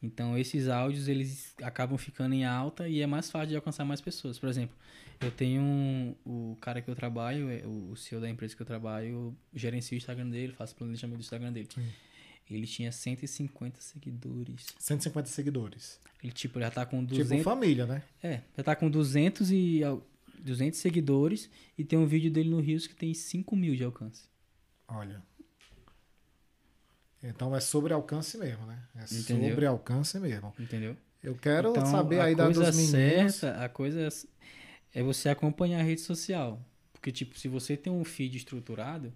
Então 0.02 0.36
esses 0.36 0.68
áudios 0.68 1.08
eles 1.08 1.54
acabam 1.62 1.96
ficando 1.96 2.34
em 2.34 2.44
alta 2.44 2.88
e 2.88 3.00
é 3.00 3.06
mais 3.06 3.30
fácil 3.30 3.50
de 3.50 3.56
alcançar 3.56 3.84
mais 3.84 4.00
pessoas. 4.00 4.38
Por 4.38 4.48
exemplo, 4.48 4.76
eu 5.20 5.30
tenho 5.30 5.60
um, 5.60 6.14
o 6.24 6.56
cara 6.60 6.80
que 6.80 6.90
eu 6.90 6.94
trabalho, 6.94 7.50
é, 7.50 7.62
o 7.66 7.94
CEO 7.94 8.20
da 8.20 8.28
empresa 8.28 8.56
que 8.56 8.62
eu 8.62 8.66
trabalho, 8.66 9.08
eu 9.08 9.36
gerencio 9.54 9.94
o 9.94 9.98
Instagram 9.98 10.28
dele, 10.30 10.52
faço 10.52 10.74
planejamento 10.74 11.18
do 11.18 11.22
Instagram 11.22 11.52
dele. 11.52 11.68
Sim. 11.74 11.86
Ele 12.50 12.66
tinha 12.66 12.90
150 12.90 13.80
seguidores. 13.80 14.66
150 14.78 15.28
seguidores. 15.28 16.00
Ele 16.22 16.32
tipo 16.32 16.58
já 16.58 16.70
tá 16.70 16.84
com 16.84 17.04
200 17.04 17.30
Tipo 17.30 17.42
família, 17.44 17.86
né? 17.86 18.02
É, 18.22 18.40
já 18.56 18.64
tá 18.64 18.74
com 18.74 18.90
200 18.90 19.52
e 19.52 19.80
200 20.38 20.78
seguidores 20.78 21.50
e 21.76 21.84
tem 21.84 21.98
um 21.98 22.06
vídeo 22.06 22.30
dele 22.30 22.48
no 22.48 22.60
Rios 22.60 22.86
que 22.86 22.94
tem 22.94 23.12
5 23.12 23.54
mil 23.54 23.76
de 23.76 23.84
alcance. 23.84 24.29
Olha. 24.90 25.22
Então 27.22 27.54
é 27.54 27.60
sobre 27.60 27.92
alcance 27.92 28.36
mesmo, 28.38 28.66
né? 28.66 28.82
É 28.96 29.14
Entendeu? 29.14 29.50
sobre 29.50 29.66
alcance 29.66 30.18
mesmo. 30.18 30.52
Entendeu? 30.58 30.96
Eu 31.22 31.34
quero 31.34 31.70
então, 31.70 31.84
saber 31.86 32.20
aí 32.20 32.34
da 32.34 32.48
dos 32.48 32.58
meninos. 32.76 33.34
Certa, 33.34 33.62
a 33.62 33.68
coisa 33.68 34.08
é 34.94 35.02
você 35.02 35.28
acompanhar 35.28 35.80
a 35.80 35.82
rede 35.82 36.00
social. 36.00 36.60
Porque, 36.92 37.12
tipo, 37.12 37.38
se 37.38 37.48
você 37.48 37.76
tem 37.76 37.92
um 37.92 38.04
feed 38.04 38.36
estruturado, 38.36 39.12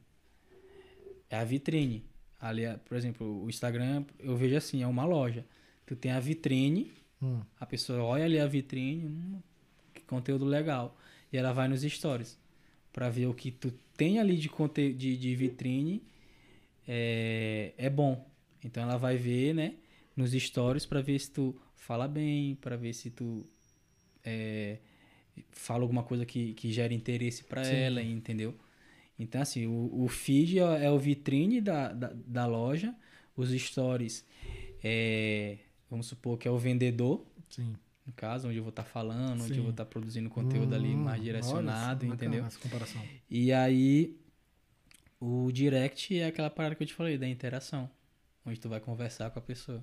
é 1.28 1.36
a 1.36 1.44
vitrine. 1.44 2.04
Ali, 2.40 2.62
por 2.84 2.96
exemplo, 2.96 3.44
o 3.44 3.48
Instagram, 3.48 4.04
eu 4.18 4.36
vejo 4.36 4.56
assim, 4.56 4.82
é 4.82 4.86
uma 4.86 5.04
loja. 5.04 5.44
Tu 5.86 5.96
tem 5.96 6.12
a 6.12 6.20
vitrine, 6.20 6.92
hum. 7.22 7.40
a 7.58 7.66
pessoa 7.66 8.02
olha 8.02 8.24
ali 8.24 8.38
a 8.38 8.46
vitrine, 8.46 9.06
hum, 9.06 9.40
que 9.94 10.02
conteúdo 10.02 10.44
legal. 10.44 10.96
E 11.32 11.36
ela 11.36 11.52
vai 11.52 11.68
nos 11.68 11.82
stories 11.82 12.38
para 12.92 13.08
ver 13.08 13.26
o 13.26 13.34
que 13.34 13.50
tu 13.50 13.72
tem 13.96 14.18
ali 14.18 14.36
de, 14.36 14.50
de, 14.94 15.16
de 15.16 15.36
vitrine 15.36 16.02
é, 16.86 17.72
é 17.76 17.90
bom. 17.90 18.28
Então 18.62 18.82
ela 18.82 18.96
vai 18.96 19.16
ver, 19.16 19.54
né, 19.54 19.74
nos 20.16 20.32
stories 20.32 20.86
para 20.86 21.00
ver 21.00 21.18
se 21.18 21.30
tu 21.30 21.58
fala 21.74 22.08
bem, 22.08 22.54
para 22.56 22.76
ver 22.76 22.92
se 22.94 23.10
tu 23.10 23.46
é, 24.24 24.78
fala 25.52 25.82
alguma 25.82 26.02
coisa 26.02 26.24
que, 26.24 26.54
que 26.54 26.72
gera 26.72 26.94
interesse 26.94 27.44
para 27.44 27.66
ela, 27.66 28.02
entendeu? 28.02 28.54
Então, 29.18 29.40
assim, 29.40 29.66
o, 29.66 30.04
o 30.04 30.08
feed 30.08 30.58
é, 30.58 30.86
é, 30.86 30.90
o 30.90 30.98
vitrine 30.98 31.60
da, 31.60 31.92
da, 31.92 32.12
da, 32.14 32.46
loja, 32.46 32.94
os 33.36 33.50
stories 33.50 34.24
é, 34.82 35.58
vamos 35.88 36.06
supor 36.06 36.38
que 36.38 36.48
é 36.48 36.50
o 36.50 36.58
vendedor. 36.58 37.24
Sim. 37.48 37.74
No 38.06 38.12
caso, 38.12 38.48
onde 38.48 38.58
eu 38.58 38.62
vou 38.62 38.70
estar 38.70 38.82
tá 38.82 38.88
falando, 38.88 39.40
Sim. 39.40 39.46
onde 39.46 39.58
eu 39.58 39.62
vou 39.62 39.70
estar 39.70 39.84
tá 39.84 39.90
produzindo 39.90 40.28
conteúdo 40.28 40.72
hum, 40.72 40.76
ali 40.76 40.94
mais 40.94 41.22
direcionado, 41.22 42.04
olha, 42.04 42.14
entendeu? 42.14 42.44
Essa 42.44 42.58
comparação. 42.58 43.02
E 43.30 43.52
aí 43.52 44.18
o 45.18 45.50
direct 45.50 46.18
é 46.18 46.26
aquela 46.26 46.50
parada 46.50 46.74
que 46.74 46.82
eu 46.82 46.86
te 46.86 46.92
falei, 46.92 47.16
da 47.16 47.26
interação. 47.26 47.90
Onde 48.44 48.60
tu 48.60 48.68
vai 48.68 48.78
conversar 48.78 49.30
com 49.30 49.38
a 49.38 49.42
pessoa. 49.42 49.82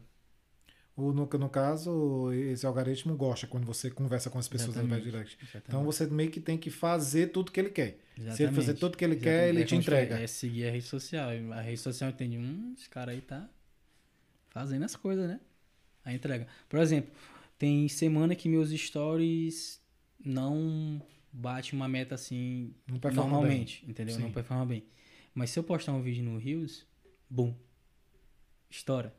O, 0.95 1.13
no, 1.13 1.25
no 1.25 1.49
caso, 1.49 2.31
esse 2.33 2.63
algoritmo 2.65 3.15
gosta 3.15 3.47
quando 3.47 3.65
você 3.65 3.89
conversa 3.89 4.29
com 4.29 4.37
as 4.37 4.47
pessoas 4.47 4.77
através 4.77 5.03
do 5.03 5.09
direct. 5.09 5.37
Exatamente. 5.41 5.65
Então 5.67 5.83
você 5.83 6.05
meio 6.05 6.29
que 6.29 6.39
tem 6.39 6.57
que 6.57 6.69
fazer 6.69 7.27
tudo 7.27 7.51
que 7.51 7.59
ele 7.59 7.71
quer. 7.71 7.97
Exatamente. 8.15 8.37
Se 8.37 8.43
ele 8.43 8.53
fazer 8.53 8.73
tudo 8.75 8.97
que 8.97 9.03
ele 9.03 9.15
quer, 9.15 9.49
ele 9.49 9.63
é 9.63 9.65
te 9.65 9.75
entrega. 9.75 10.19
É 10.19 10.27
seguir 10.27 10.67
a 10.67 10.71
rede 10.71 10.85
social. 10.85 11.29
A 11.53 11.61
rede 11.61 11.79
social 11.79 12.11
entende, 12.11 12.37
hum, 12.37 12.75
esse 12.77 12.87
cara 12.87 13.11
aí 13.13 13.21
tá 13.21 13.49
fazendo 14.49 14.83
as 14.83 14.95
coisas, 14.95 15.27
né? 15.27 15.39
A 16.03 16.13
entrega. 16.13 16.45
Por 16.69 16.79
exemplo, 16.79 17.11
tem 17.61 17.87
semana 17.87 18.35
que 18.35 18.49
meus 18.49 18.71
stories 18.71 19.79
não 20.19 20.99
bate 21.31 21.73
uma 21.73 21.87
meta 21.87 22.15
assim 22.15 22.73
Não 22.87 22.99
normalmente, 23.13 23.85
entendeu? 23.87 24.15
Sim. 24.15 24.23
Não 24.23 24.31
performa 24.31 24.65
bem. 24.65 24.83
Mas 25.31 25.51
se 25.51 25.59
eu 25.59 25.63
postar 25.63 25.93
um 25.93 26.01
vídeo 26.01 26.23
no 26.23 26.39
Reels, 26.39 26.87
bum, 27.29 27.53
estoura, 28.67 29.15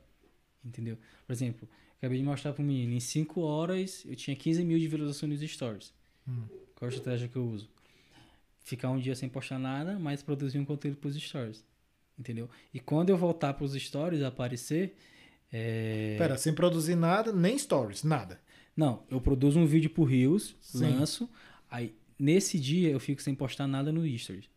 entendeu? 0.61 0.97
Por 1.25 1.31
exemplo, 1.31 1.69
acabei 1.97 2.17
de 2.17 2.23
mostrar 2.25 2.51
pro 2.51 2.61
menino, 2.61 2.91
em 2.91 2.99
5 2.99 3.39
horas 3.39 4.03
eu 4.05 4.13
tinha 4.13 4.35
15 4.35 4.61
mil 4.65 4.77
de 4.77 4.89
visualizações 4.89 5.39
nos 5.39 5.49
stories. 5.49 5.93
Hum. 6.27 6.43
Qual 6.75 6.89
a 6.89 6.93
estratégia 6.93 7.29
que 7.29 7.37
eu 7.37 7.47
uso? 7.47 7.69
Ficar 8.59 8.89
um 8.89 8.99
dia 8.99 9.15
sem 9.15 9.29
postar 9.29 9.57
nada, 9.57 9.97
mas 9.97 10.21
produzir 10.21 10.59
um 10.59 10.65
conteúdo 10.65 10.97
pros 10.97 11.15
stories, 11.15 11.65
entendeu? 12.19 12.49
E 12.73 12.81
quando 12.81 13.09
eu 13.09 13.15
voltar 13.15 13.53
pros 13.53 13.71
stories 13.71 14.21
aparecer, 14.21 14.97
é... 15.53 16.15
Pera, 16.17 16.35
sem 16.37 16.51
produzir 16.53 16.95
nada, 16.95 17.31
nem 17.31 17.57
stories, 17.57 18.03
nada. 18.03 18.39
Não, 18.75 19.03
eu 19.09 19.21
produzo 19.21 19.59
um 19.59 19.65
vídeo 19.67 19.89
pro 19.91 20.03
Sim. 20.59 20.89
lanço, 20.97 21.29
aí 21.69 21.93
nesse 22.17 22.59
dia 22.59 22.89
eu 22.89 22.99
fico 22.99 23.21
sem 23.21 23.35
postar 23.35 23.67
nada 23.67 23.91
no 23.91 24.01
Stories. 24.03 24.49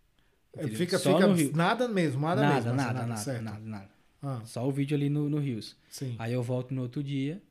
entendeu? 0.57 0.77
Fica, 0.79 0.99
Só 0.99 1.13
fica 1.15 1.27
no 1.27 1.35
nada 1.55 1.87
mesmo, 1.87 2.23
nada, 2.23 2.41
Nada, 2.41 2.55
mesmo. 2.55 2.73
nada, 2.75 3.07
nada, 3.07 3.21
certo. 3.21 3.43
nada, 3.43 3.61
nada. 3.61 3.91
Ah, 4.23 4.41
Só 4.45 4.67
o 4.67 4.73
vídeo 4.73 4.97
ali 4.97 5.11
no, 5.11 5.29
no 5.29 5.39
Reels. 5.39 5.77
sim. 5.91 6.17
Aí 6.19 6.33
eu 6.33 6.43
volto 6.43 6.73
no 6.73 6.81
outro 6.83 7.03
dia, 7.05 7.43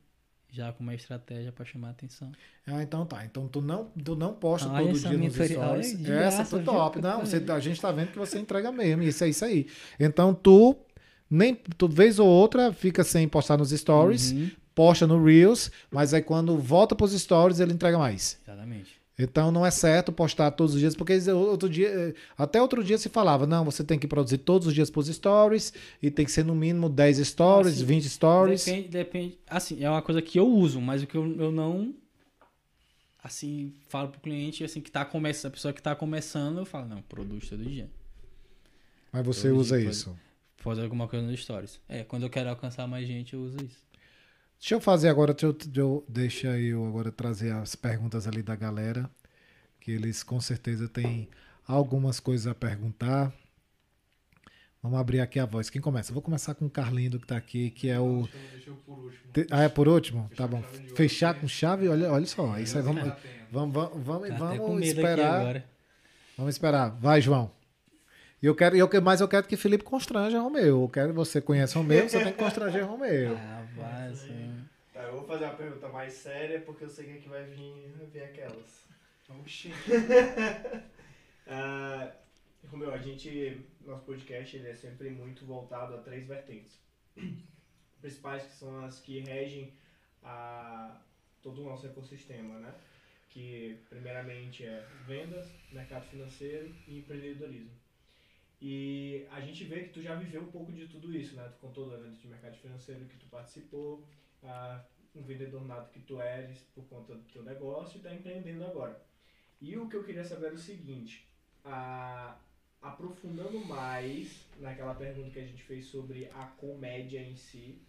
já 0.50 0.72
com 0.74 0.82
uma 0.84 0.96
estratégia 0.96 1.52
pra 1.52 1.64
chamar 1.66 1.90
a 1.90 1.92
atenção. 1.92 2.32
Ah, 2.66 2.82
então 2.82 3.06
tá. 3.06 3.24
Então 3.26 3.48
tu 3.48 3.62
não, 3.62 3.86
tu 4.04 4.16
não 4.16 4.34
posta 4.34 4.68
Olha 4.70 4.88
todo 4.88 5.00
dia 5.00 5.18
nos 5.18 5.34
stories. 5.36 5.58
olha, 5.58 5.80
Essa 5.82 5.98
graça, 5.98 6.46
foi 6.46 6.60
viu? 6.64 6.74
top. 6.74 7.02
Não, 7.02 7.20
você, 7.20 7.44
a 7.52 7.60
gente 7.60 7.80
tá 7.80 7.92
vendo 7.92 8.12
que 8.12 8.18
você 8.18 8.40
entrega 8.40 8.72
mesmo. 8.72 9.04
Isso 9.04 9.24
é 9.24 9.30
isso 9.30 9.46
aí. 9.46 9.68
Então 10.00 10.34
tu 10.34 10.76
nem 11.30 11.58
vez 11.90 12.20
ou 12.20 12.28
outra 12.28 12.72
fica 12.74 13.04
sem 13.04 13.28
postar 13.28 13.58
nos 13.58 13.72
stories, 13.72 14.32
Uhum, 14.32 14.52
posta 14.74 15.08
no 15.08 15.24
Reels, 15.24 15.72
mas 15.92 16.14
aí 16.14 16.22
quando 16.22 16.58
volta 16.58 16.96
pros 16.96 17.14
stories 17.14 17.60
ele 17.60 17.74
entrega 17.74 17.98
mais. 17.98 18.40
exatamente. 18.44 18.96
Então 19.18 19.50
não 19.50 19.66
é 19.66 19.72
certo 19.72 20.12
postar 20.12 20.52
todos 20.52 20.74
os 20.74 20.80
dias, 20.82 20.94
porque 20.94 21.18
outro 21.32 21.70
dia, 21.70 21.88
eh, 21.88 22.14
até 22.38 22.62
outro 22.62 22.84
dia 22.84 22.98
se 22.98 23.08
falava, 23.08 23.48
não, 23.48 23.64
você 23.64 23.82
tem 23.82 23.98
que 23.98 24.08
produzir 24.08 24.40
todos 24.40 24.68
os 24.68 24.74
dias 24.74 24.90
pros 24.90 25.08
stories 25.08 25.72
e 26.02 26.12
tem 26.12 26.26
que 26.26 26.32
ser 26.32 26.44
no 26.44 26.54
mínimo 26.54 26.90
10 26.90 27.26
stories, 27.26 27.76
Ah, 27.76 27.78
sim. 27.78 27.86
20 27.86 28.10
stories. 28.10 28.66
Depende, 28.66 28.88
depende. 28.90 29.40
Assim, 29.48 29.82
é 29.82 29.90
uma 29.90 30.02
coisa 30.02 30.22
que 30.22 30.38
eu 30.38 30.46
uso, 30.48 30.82
mas 30.82 31.02
o 31.02 31.08
que 31.08 31.16
eu, 31.16 31.34
eu 31.38 31.50
não. 31.52 31.94
Assim, 33.24 33.74
falo 33.88 34.10
pro 34.10 34.20
cliente, 34.20 34.64
assim, 34.64 34.82
que 34.82 34.92
tá 34.92 35.04
começando, 35.04 35.50
a 35.50 35.54
pessoa 35.54 35.74
que 35.74 35.82
tá 35.82 35.96
começando, 35.96 36.60
eu 36.60 36.66
falo, 36.66 36.86
não, 36.88 37.02
produz 37.02 37.50
todo 37.50 37.64
dia. 37.64 37.90
Mas 39.12 39.26
você 39.26 39.48
Todo 39.48 39.60
usa 39.60 39.80
dia, 39.80 39.90
isso. 39.90 40.16
Fazer 40.66 40.82
alguma 40.82 41.08
coisa 41.08 41.26
nos 41.26 41.40
stories. 41.42 41.80
É, 41.88 42.04
quando 42.04 42.24
eu 42.24 42.30
quero 42.30 42.50
alcançar 42.50 42.88
mais 42.88 43.08
gente, 43.08 43.34
eu 43.36 43.42
uso 43.42 43.58
isso. 43.64 43.86
Deixa 44.60 44.74
eu 44.74 44.82
fazer 44.82 45.10
agora, 45.10 45.32
deixa 45.34 45.46
eu, 45.46 45.56
eu- 45.76 46.06
deixa 46.10 46.60
eu 46.60 46.86
agora 46.88 47.12
trazer 47.12 47.52
as 47.54 47.76
perguntas 47.76 48.28
ali 48.28 48.42
da 48.42 48.56
galera, 48.56 49.08
que 49.80 49.92
eles 49.92 50.24
com 50.24 50.42
certeza 50.42 50.90
têm 50.90 51.30
algumas 51.68 52.20
coisas 52.20 52.48
a 52.48 52.56
perguntar. 52.56 53.32
Vamos 54.82 55.00
abrir 55.00 55.20
aqui 55.20 55.40
a 55.40 55.46
voz. 55.46 55.70
Quem 55.70 55.80
começa? 55.82 56.10
Eu 56.10 56.14
vou 56.16 56.22
começar 56.24 56.56
com 56.56 56.66
o 56.66 56.70
Carlindo 56.70 57.20
que 57.20 57.28
tá 57.28 57.38
aqui, 57.38 57.70
que 57.70 57.88
é 57.90 58.00
o. 58.00 58.24
Deixa 58.24 58.38
eu- 58.38 58.50
deixa 58.52 58.70
eu 58.72 58.76
por 58.78 58.98
último. 58.98 59.32
Ah, 59.52 59.64
é 59.64 59.70
por 59.70 59.88
último? 59.88 60.28
Fechar 60.30 60.36
Tá 60.44 60.48
bom. 60.48 60.64
Fechar 60.96 61.34
com 61.40 61.48
chave, 61.48 61.88
olha, 61.88 62.12
olha 62.12 62.26
só. 62.26 62.58
Isso 62.58 62.78
aí 62.78 62.84
vamos, 62.84 63.04
vamos, 63.52 63.74
vamos, 63.74 64.06
vamos, 64.06 64.30
Tá 64.30 64.36
vamos 64.36 64.78
aqui 64.78 64.88
esperar. 64.88 65.40
agora. 65.42 65.66
Vamos 66.38 66.56
esperar. 66.56 66.90
Vai, 66.90 67.22
João. 67.22 67.52
E 68.42 68.46
Eu 68.46 68.56
quero, 68.56 68.76
eu, 68.76 68.88
que- 68.88 69.00
mas 69.00 69.22
eu 69.22 69.28
quero 69.28 69.48
que 69.48 69.58
Felipe 69.58 69.84
constranja 69.84 70.40
Romeu. 70.40 70.82
Eu 70.84 70.90
quero 70.90 71.14
você 71.14 71.42
conhece 71.42 71.76
Romeu, 71.76 72.08
você 72.08 72.22
tem 72.22 72.32
que 72.34 72.38
constranger 72.40 72.84
Romeu. 72.86 73.36
Ah, 73.38 73.66
vai, 73.76 74.08
assim. 74.10 74.64
Tá, 74.94 75.04
eu 75.04 75.14
vou 75.14 75.26
fazer 75.26 75.46
uma 75.46 75.56
pergunta 75.56 75.90
mais 75.90 76.14
séria 76.14 76.60
porque 76.62 76.84
eu 76.84 76.90
sei 76.90 77.06
que 77.06 77.12
aqui 77.18 77.30
vai 77.30 77.44
vir, 77.46 77.94
vai 77.98 78.06
vir 78.08 78.24
aquelas. 78.24 78.86
Oxi. 79.30 79.72
Ah, 81.48 82.12
Romeu, 82.72 82.92
a 82.92 82.98
gente, 82.98 83.64
nosso 83.86 84.04
podcast 84.04 84.58
ele 84.58 84.68
é 84.70 84.74
sempre 84.74 85.12
muito 85.12 85.46
voltado 85.46 85.94
a 85.94 86.00
três 86.00 86.26
vertentes. 86.26 86.80
Principais 88.02 88.42
que 88.44 88.54
são 88.54 88.84
as 88.84 89.00
que 89.00 89.20
regem 89.20 89.72
a 90.24 91.00
todo 91.44 91.62
o 91.62 91.66
nosso 91.66 91.86
ecossistema, 91.86 92.58
né? 92.60 92.74
Que 93.30 93.78
primeiramente 93.90 94.66
é 94.66 94.84
vendas, 95.06 95.48
mercado 95.72 96.08
financeiro 96.08 96.74
e 96.88 96.98
empreendedorismo. 96.98 97.70
E 98.62 99.26
a 99.32 99.42
gente 99.42 99.64
vê 99.66 99.84
que 99.84 99.90
tu 99.90 100.02
já 100.02 100.16
viveu 100.16 100.42
um 100.42 100.52
pouco 100.52 100.72
de 100.72 100.88
tudo 100.88 101.16
isso, 101.16 101.36
né? 101.36 101.48
Tu 101.50 101.58
contou 101.60 101.90
da 101.90 101.98
venda 101.98 102.16
de 102.16 102.28
mercado 102.28 102.56
financeiro 102.58 103.06
que 103.06 103.18
tu 103.18 103.26
participou, 103.28 104.04
um 105.14 105.24
vendedor 105.24 105.66
nato 105.66 105.92
que 105.92 106.00
tu 106.02 106.22
eres 106.22 106.60
por 106.74 106.84
conta 106.86 107.16
do 107.16 107.24
teu 107.32 107.44
negócio 107.44 107.96
e 107.96 107.98
está 107.98 108.14
empreendendo 108.14 108.66
agora. 108.66 109.02
E 109.62 109.78
o 109.78 109.88
que 109.90 109.96
eu 109.96 110.04
queria 110.04 110.24
saber 110.24 110.48
é 110.48 110.54
o 110.54 110.58
seguinte, 110.58 111.28
a- 111.64 112.38
aprofundando 112.82 113.60
mais 113.60 114.46
naquela 114.58 114.94
pergunta 114.94 115.32
que 115.32 115.40
a 115.40 115.46
gente 115.46 115.64
fez 115.64 115.86
sobre 115.86 116.28
a 116.28 116.46
comédia 116.58 117.20
em 117.22 117.36
si, 117.36 117.82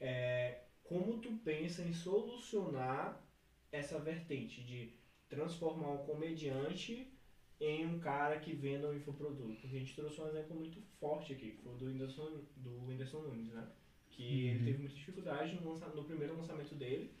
é, 0.00 0.60
como 0.82 1.18
tu 1.20 1.32
pensa 1.44 1.82
em 1.82 1.92
solucionar 1.92 3.20
essa 3.70 3.98
vertente 3.98 4.62
de 4.62 4.92
transformar 5.28 5.90
um 5.90 6.06
comediante 6.06 7.13
em 7.60 7.86
um 7.86 8.00
cara 8.00 8.40
que 8.40 8.52
venda 8.54 8.88
um 8.88 8.94
infoproduto? 8.94 9.60
Porque 9.60 9.76
a 9.76 9.80
gente 9.80 9.94
trouxe 9.96 10.20
um 10.20 10.26
exemplo 10.28 10.56
muito 10.56 10.80
forte 10.80 11.32
aqui, 11.32 11.52
que 11.52 11.62
foi 11.62 11.72
o 11.74 11.76
do 11.76 11.86
Whindersson, 11.86 12.46
do 12.56 12.84
Whindersson 12.86 13.22
Nunes, 13.22 13.50
né? 13.52 13.72
Que 14.10 14.48
ele 14.48 14.58
Uhum. 14.58 14.64
teve 14.64 14.78
muita 14.78 14.94
dificuldade 14.94 15.54
no, 15.56 15.68
lança- 15.70 15.88
no 15.94 16.04
primeiro 16.04 16.36
lançamento 16.36 16.74
dele, 16.74 17.16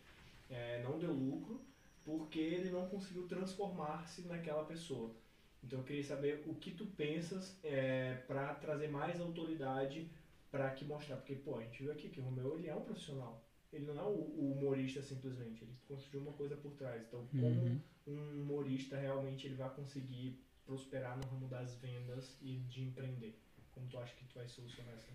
é, 0.48 0.78
não 0.82 0.98
deu 0.98 1.12
lucro, 1.12 1.70
porque 2.02 2.38
ele 2.38 2.70
não 2.70 2.88
conseguiu 2.88 3.26
transformar-se 3.26 4.26
naquela 4.26 4.64
pessoa. 4.66 5.22
Então 5.62 5.78
eu 5.80 5.84
queria 5.84 6.02
saber 6.02 6.42
o 6.46 6.58
que 6.58 6.72
tu 6.72 6.86
pensas 6.94 7.58
é, 7.62 8.16
para 8.26 8.54
trazer 8.54 8.88
mais 8.88 9.20
autoridade 9.20 10.12
para 10.50 10.70
que 10.74 10.84
mostrar, 10.84 11.16
porque 11.16 11.34
pô, 11.36 11.56
a 11.56 11.62
gente 11.64 11.82
viu 11.82 11.90
aqui 11.92 12.10
que 12.10 12.20
o 12.20 12.22
Romeu 12.24 12.56
ele 12.56 12.68
é 12.68 12.74
um 12.74 12.82
profissional. 12.84 13.50
Ele 13.72 13.84
não 13.86 13.98
é 13.98 14.02
o, 14.02 14.08
o 14.10 14.52
humorista 14.52 15.02
simplesmente, 15.02 15.64
ele 15.64 15.76
construiu 15.86 16.20
uma 16.22 16.32
coisa 16.36 16.56
por 16.56 16.74
trás. 16.74 17.02
Então, 17.06 17.26
como 17.36 17.64
Uhum. 17.64 17.82
Um 18.06 18.42
humorista 18.42 18.96
realmente 18.96 19.46
ele 19.46 19.54
vai 19.54 19.70
conseguir 19.70 20.38
prosperar 20.64 21.16
no 21.16 21.26
ramo 21.26 21.48
das 21.48 21.74
vendas 21.76 22.36
e 22.40 22.56
de 22.68 22.82
empreender? 22.82 23.38
Como 23.72 23.86
tu 23.88 23.98
acha 23.98 24.14
que 24.14 24.24
tu 24.24 24.34
vai 24.34 24.48
solucionar 24.48 24.94
essa? 24.94 25.12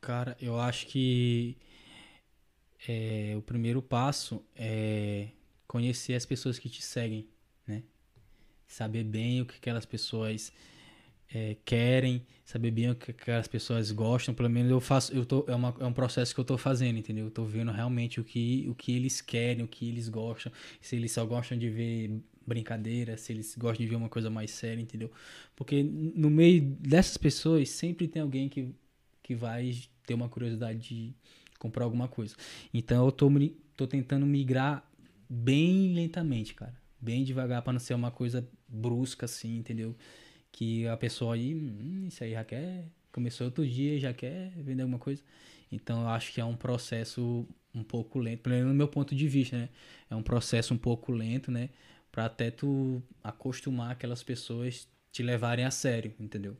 Cara, 0.00 0.36
eu 0.40 0.58
acho 0.60 0.86
que 0.86 1.56
é, 2.86 3.34
o 3.36 3.42
primeiro 3.42 3.80
passo 3.80 4.44
é 4.54 5.30
conhecer 5.66 6.14
as 6.14 6.26
pessoas 6.26 6.58
que 6.58 6.68
te 6.68 6.82
seguem, 6.82 7.28
né? 7.66 7.82
Saber 8.66 9.04
bem 9.04 9.40
o 9.40 9.46
que 9.46 9.56
aquelas 9.56 9.86
pessoas 9.86 10.52
é, 11.34 11.56
querem, 11.64 12.24
saber 12.44 12.70
bem 12.70 12.90
o 12.90 12.94
que 12.94 13.10
aquelas 13.10 13.48
pessoas 13.48 13.90
gostam. 13.90 14.32
Pelo 14.34 14.48
menos 14.48 14.70
eu 14.70 14.80
faço, 14.80 15.12
eu 15.12 15.26
tô, 15.26 15.44
é, 15.48 15.54
uma- 15.54 15.74
é 15.80 15.84
um 15.84 15.92
processo 15.92 16.32
que 16.34 16.40
eu 16.40 16.44
tô 16.44 16.56
fazendo, 16.56 16.96
entendeu? 16.98 17.24
Eu 17.26 17.30
tô 17.30 17.44
vendo 17.44 17.72
realmente 17.72 18.20
o 18.20 18.24
que, 18.24 18.66
o 18.68 18.74
que 18.74 18.92
eles 18.92 19.20
querem, 19.20 19.64
o 19.64 19.68
que 19.68 19.88
eles 19.88 20.08
gostam. 20.08 20.52
Se 20.80 20.94
eles 20.96 21.10
só 21.12 21.26
gostam 21.26 21.58
de 21.58 21.68
ver 21.68 22.20
brincadeira, 22.46 23.16
se 23.16 23.32
eles 23.32 23.56
gostam 23.58 23.84
de 23.84 23.90
ver 23.90 23.96
uma 23.96 24.08
coisa 24.08 24.30
mais 24.30 24.52
séria, 24.52 24.80
entendeu? 24.80 25.10
Porque 25.56 25.82
no 25.82 26.30
meio 26.30 26.62
dessas 26.62 27.16
pessoas 27.16 27.68
sempre 27.70 28.06
tem 28.06 28.22
alguém 28.22 28.48
que, 28.48 28.68
que 29.22 29.34
vai 29.34 29.72
ter 30.06 30.14
uma 30.14 30.28
curiosidade 30.28 30.78
de 30.78 31.14
comprar 31.58 31.84
alguma 31.84 32.06
coisa. 32.06 32.36
Então 32.72 33.04
eu 33.06 33.10
tô, 33.12 33.28
tô 33.76 33.86
tentando 33.86 34.24
migrar 34.26 34.88
bem 35.28 35.94
lentamente, 35.94 36.54
cara. 36.54 36.74
Bem 37.00 37.24
devagar 37.24 37.62
para 37.62 37.72
não 37.72 37.80
ser 37.80 37.94
uma 37.94 38.10
coisa 38.10 38.46
brusca 38.68 39.26
assim, 39.26 39.56
entendeu? 39.56 39.96
Que 40.54 40.86
a 40.86 40.96
pessoa 40.96 41.34
aí, 41.34 41.52
hum, 41.52 42.04
isso 42.06 42.22
aí 42.22 42.30
já 42.30 42.44
quer, 42.44 42.84
começou 43.10 43.46
outro 43.48 43.66
dia, 43.66 43.98
já 43.98 44.14
quer 44.14 44.52
vender 44.56 44.82
alguma 44.82 45.00
coisa. 45.00 45.20
Então 45.70 46.02
eu 46.02 46.08
acho 46.08 46.32
que 46.32 46.40
é 46.40 46.44
um 46.44 46.54
processo 46.54 47.44
um 47.74 47.82
pouco 47.82 48.20
lento, 48.20 48.42
pelo 48.42 48.54
menos 48.54 48.70
no 48.70 48.74
meu 48.74 48.86
ponto 48.86 49.16
de 49.16 49.26
vista, 49.26 49.58
né? 49.58 49.68
É 50.08 50.14
um 50.14 50.22
processo 50.22 50.72
um 50.72 50.78
pouco 50.78 51.10
lento, 51.10 51.50
né? 51.50 51.70
Pra 52.12 52.26
até 52.26 52.52
tu 52.52 53.02
acostumar 53.22 53.90
aquelas 53.90 54.22
pessoas 54.22 54.86
te 55.10 55.24
levarem 55.24 55.64
a 55.64 55.72
sério, 55.72 56.14
entendeu? 56.20 56.56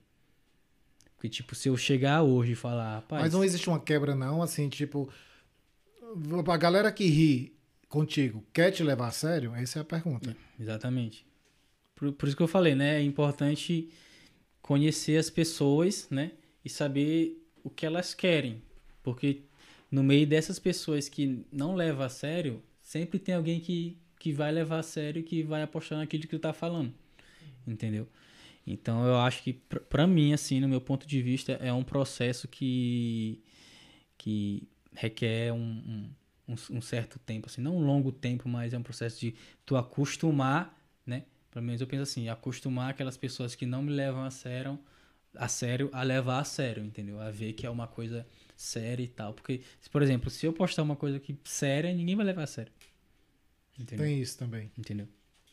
Porque, 1.15 1.29
tipo, 1.29 1.55
se 1.55 1.69
eu 1.69 1.77
chegar 1.77 2.23
hoje 2.23 2.53
e 2.53 2.57
falar, 2.57 2.97
rapaz, 2.97 3.23
Mas 3.23 3.33
não 3.33 3.45
existe 3.45 3.69
uma 3.69 3.79
quebra, 3.79 4.16
não, 4.16 4.43
assim, 4.43 4.69
tipo. 4.69 5.09
A 6.53 6.57
galera 6.57 6.91
que 6.91 7.07
ri 7.07 7.57
contigo 7.89 8.45
quer 8.53 8.73
te 8.73 8.83
levar 8.83 9.07
a 9.07 9.12
sério? 9.12 9.55
Essa 9.55 9.79
é 9.79 9.83
a 9.83 9.85
pergunta. 9.85 10.37
Exatamente. 10.59 11.25
Por, 11.95 12.12
por 12.12 12.29
isso 12.29 12.37
que 12.37 12.43
eu 12.43 12.49
falei, 12.49 12.75
né? 12.75 12.99
É 13.01 13.03
importante 13.03 13.89
conhecer 14.62 15.19
as 15.19 15.31
pessoas, 15.31 16.09
né? 16.11 16.33
E 16.65 16.69
saber 16.71 17.43
o 17.65 17.71
que 17.71 17.87
elas 17.87 18.15
querem. 18.15 18.62
Porque 19.03 19.43
no 19.91 20.03
meio 20.03 20.27
dessas 20.27 20.59
pessoas 20.59 21.09
que 21.09 21.45
não 21.53 21.75
levam 21.75 22.05
a 22.07 22.09
sério, 22.09 22.62
sempre 22.83 23.19
tem 23.19 23.35
alguém 23.35 23.61
que, 23.61 23.99
que 24.19 24.33
vai 24.33 24.53
levar 24.53 24.81
a 24.81 24.83
sério 24.83 25.23
que 25.23 25.43
vai 25.43 25.62
apostar 25.62 25.99
naquilo 25.99 26.23
que 26.25 26.29
tu 26.31 26.39
tá 26.39 26.53
falando. 26.53 26.93
Entendeu? 27.66 28.09
Então 28.66 29.07
eu 29.07 29.16
acho 29.19 29.43
que 29.43 29.55
pra 29.89 30.07
mim, 30.07 30.33
assim, 30.35 30.61
no 30.61 30.69
meu 30.69 30.81
ponto 30.81 31.07
de 31.07 31.23
vista, 31.23 31.53
é 31.55 31.73
um 31.73 31.85
processo 31.85 32.49
que, 32.49 33.41
que 34.19 34.69
requer 34.95 35.53
um, 35.53 36.11
um- 36.49 36.55
um 36.71 36.81
certo 36.81 37.19
tempo, 37.19 37.47
assim, 37.49 37.61
não 37.62 37.77
um 37.77 37.85
longo 37.87 38.12
tempo, 38.12 38.49
mas 38.49 38.73
é 38.75 38.79
um 38.79 38.83
processo 38.83 39.21
de 39.21 39.35
tu 39.66 39.77
acostumar, 39.77 40.79
né? 41.07 41.25
Pelo 41.55 41.64
menos 41.64 41.81
eu 41.81 41.86
penso 41.86 42.02
assim, 42.02 42.28
acostumar 42.28 42.90
aquelas 42.90 43.16
pessoas 43.16 43.55
que 43.55 43.64
não 43.64 43.81
me 43.81 43.93
levam 43.93 44.24
a 44.24 44.31
sério, 44.31 44.76
a 45.36 45.47
sério, 45.47 45.89
a 45.93 46.02
levar 46.02 46.40
a 46.40 46.44
sério, 46.44 46.85
entendeu? 46.85 47.20
A 47.20 47.31
ver 47.31 47.52
que 47.52 47.64
é 47.64 47.70
uma 47.70 47.86
coisa 47.86 48.26
séria 48.56 49.05
e 49.05 49.06
tal. 49.09 49.32
Porque, 49.32 49.62
por 49.93 50.02
exemplo, 50.02 50.28
se 50.31 50.44
eu 50.44 50.52
postar 50.52 50.82
uma 50.82 50.97
coisa 50.97 51.20
que 51.20 51.39
séria, 51.44 51.94
ninguém 51.94 52.16
vai 52.16 52.26
levar 52.26 52.43
a 52.43 52.47
sério. 52.48 52.72
Entendeu? 53.78 54.05
Tem 54.05 54.20
isso 54.20 54.36
também. 54.36 54.72
Entendeu? 54.76 55.06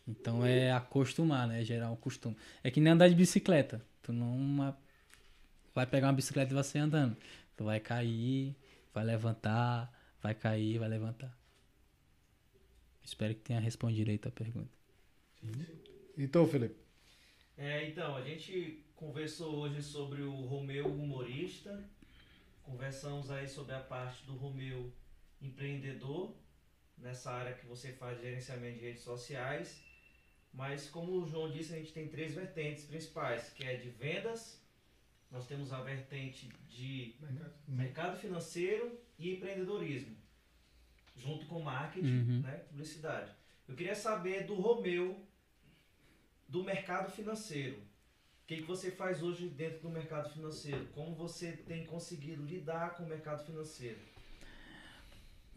Então 0.07 0.43
é 0.43 0.71
acostumar, 0.71 1.47
né? 1.47 1.63
Gerar 1.63 1.91
um 1.91 1.95
costume. 1.95 2.35
É 2.63 2.71
que 2.71 2.81
nem 2.81 2.93
andar 2.93 3.07
de 3.07 3.13
bicicleta. 3.13 3.85
Tu 4.01 4.11
não 4.11 4.35
uma- 4.35 4.75
vai 5.75 5.85
pegar 5.85 6.07
uma 6.07 6.13
bicicleta 6.13 6.51
e 6.51 6.55
vai 6.55 6.63
sair 6.63 6.81
andando. 6.81 7.15
Tu 7.55 7.63
vai 7.63 7.79
cair, 7.79 8.55
vai 8.91 9.03
levantar, 9.05 9.93
vai 10.19 10.33
cair, 10.33 10.79
vai 10.79 10.89
levantar. 10.89 11.31
Espero 13.03 13.35
que 13.35 13.41
tenha 13.41 13.59
respondido 13.59 14.09
aí 14.09 14.17
tua 14.17 14.31
pergunta. 14.31 14.69
E 15.43 15.90
tu, 16.27 16.45
Felipe? 16.47 16.75
É, 17.57 17.87
então, 17.89 18.15
a 18.15 18.21
gente 18.21 18.83
conversou 18.95 19.55
hoje 19.57 19.81
sobre 19.81 20.21
o 20.21 20.31
Romeu 20.41 20.87
humorista, 20.87 21.83
conversamos 22.63 23.29
aí 23.31 23.47
sobre 23.47 23.73
a 23.75 23.79
parte 23.79 24.25
do 24.25 24.35
Romeu 24.35 24.91
empreendedor, 25.41 26.35
nessa 26.97 27.31
área 27.31 27.53
que 27.53 27.65
você 27.65 27.91
faz 27.93 28.17
de 28.17 28.23
gerenciamento 28.25 28.79
de 28.79 28.85
redes 28.85 29.01
sociais, 29.03 29.83
mas 30.53 30.87
como 30.89 31.13
o 31.13 31.27
João 31.27 31.49
disse, 31.51 31.73
a 31.73 31.77
gente 31.77 31.93
tem 31.93 32.07
três 32.07 32.33
vertentes 32.35 32.85
principais, 32.85 33.49
que 33.49 33.63
é 33.63 33.75
de 33.75 33.89
vendas, 33.89 34.61
nós 35.31 35.47
temos 35.47 35.71
a 35.73 35.81
vertente 35.81 36.49
de 36.69 37.15
mercado 37.67 38.19
financeiro 38.19 38.99
e 39.17 39.33
empreendedorismo, 39.33 40.15
junto 41.15 41.45
com 41.47 41.61
marketing, 41.61 42.07
Uhum. 42.07 42.41
né, 42.41 42.57
publicidade. 42.69 43.31
Eu 43.67 43.75
queria 43.75 43.95
saber 43.95 44.45
do 44.45 44.55
Romeu, 44.55 45.25
do 46.51 46.63
mercado 46.63 47.09
financeiro. 47.11 47.77
O 47.77 48.47
que, 48.47 48.57
que 48.57 48.63
você 48.63 48.91
faz 48.91 49.23
hoje 49.23 49.47
dentro 49.47 49.79
do 49.83 49.89
mercado 49.89 50.29
financeiro? 50.33 50.85
Como 50.93 51.15
você 51.15 51.53
tem 51.53 51.85
conseguido 51.85 52.43
lidar 52.43 52.95
com 52.95 53.03
o 53.03 53.07
mercado 53.07 53.45
financeiro? 53.45 53.97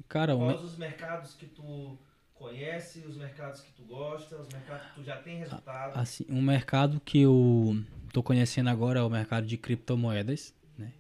Cara, 0.08 0.36
o 0.36 0.38
me- 0.40 0.54
Quais 0.54 0.62
os 0.64 0.76
mercados 0.76 1.34
que 1.34 1.46
tu 1.46 1.98
conhece, 2.34 3.00
os 3.00 3.16
mercados 3.16 3.60
que 3.60 3.72
tu 3.72 3.82
gosta, 3.84 4.40
os 4.40 4.48
mercados 4.52 4.86
que 4.88 4.94
tu 4.94 5.02
já 5.04 5.16
tem 5.20 5.38
resultado? 5.38 5.98
assim, 5.98 6.24
um 6.28 6.40
mercado 6.42 7.00
que 7.00 7.20
eu 7.22 7.82
tô 8.12 8.22
conhecendo 8.22 8.68
agora 8.70 9.00
é 9.00 9.02
o 9.02 9.10
mercado 9.10 9.46
de 9.46 9.56
criptomoedas, 9.56 10.54
né? 10.78 10.92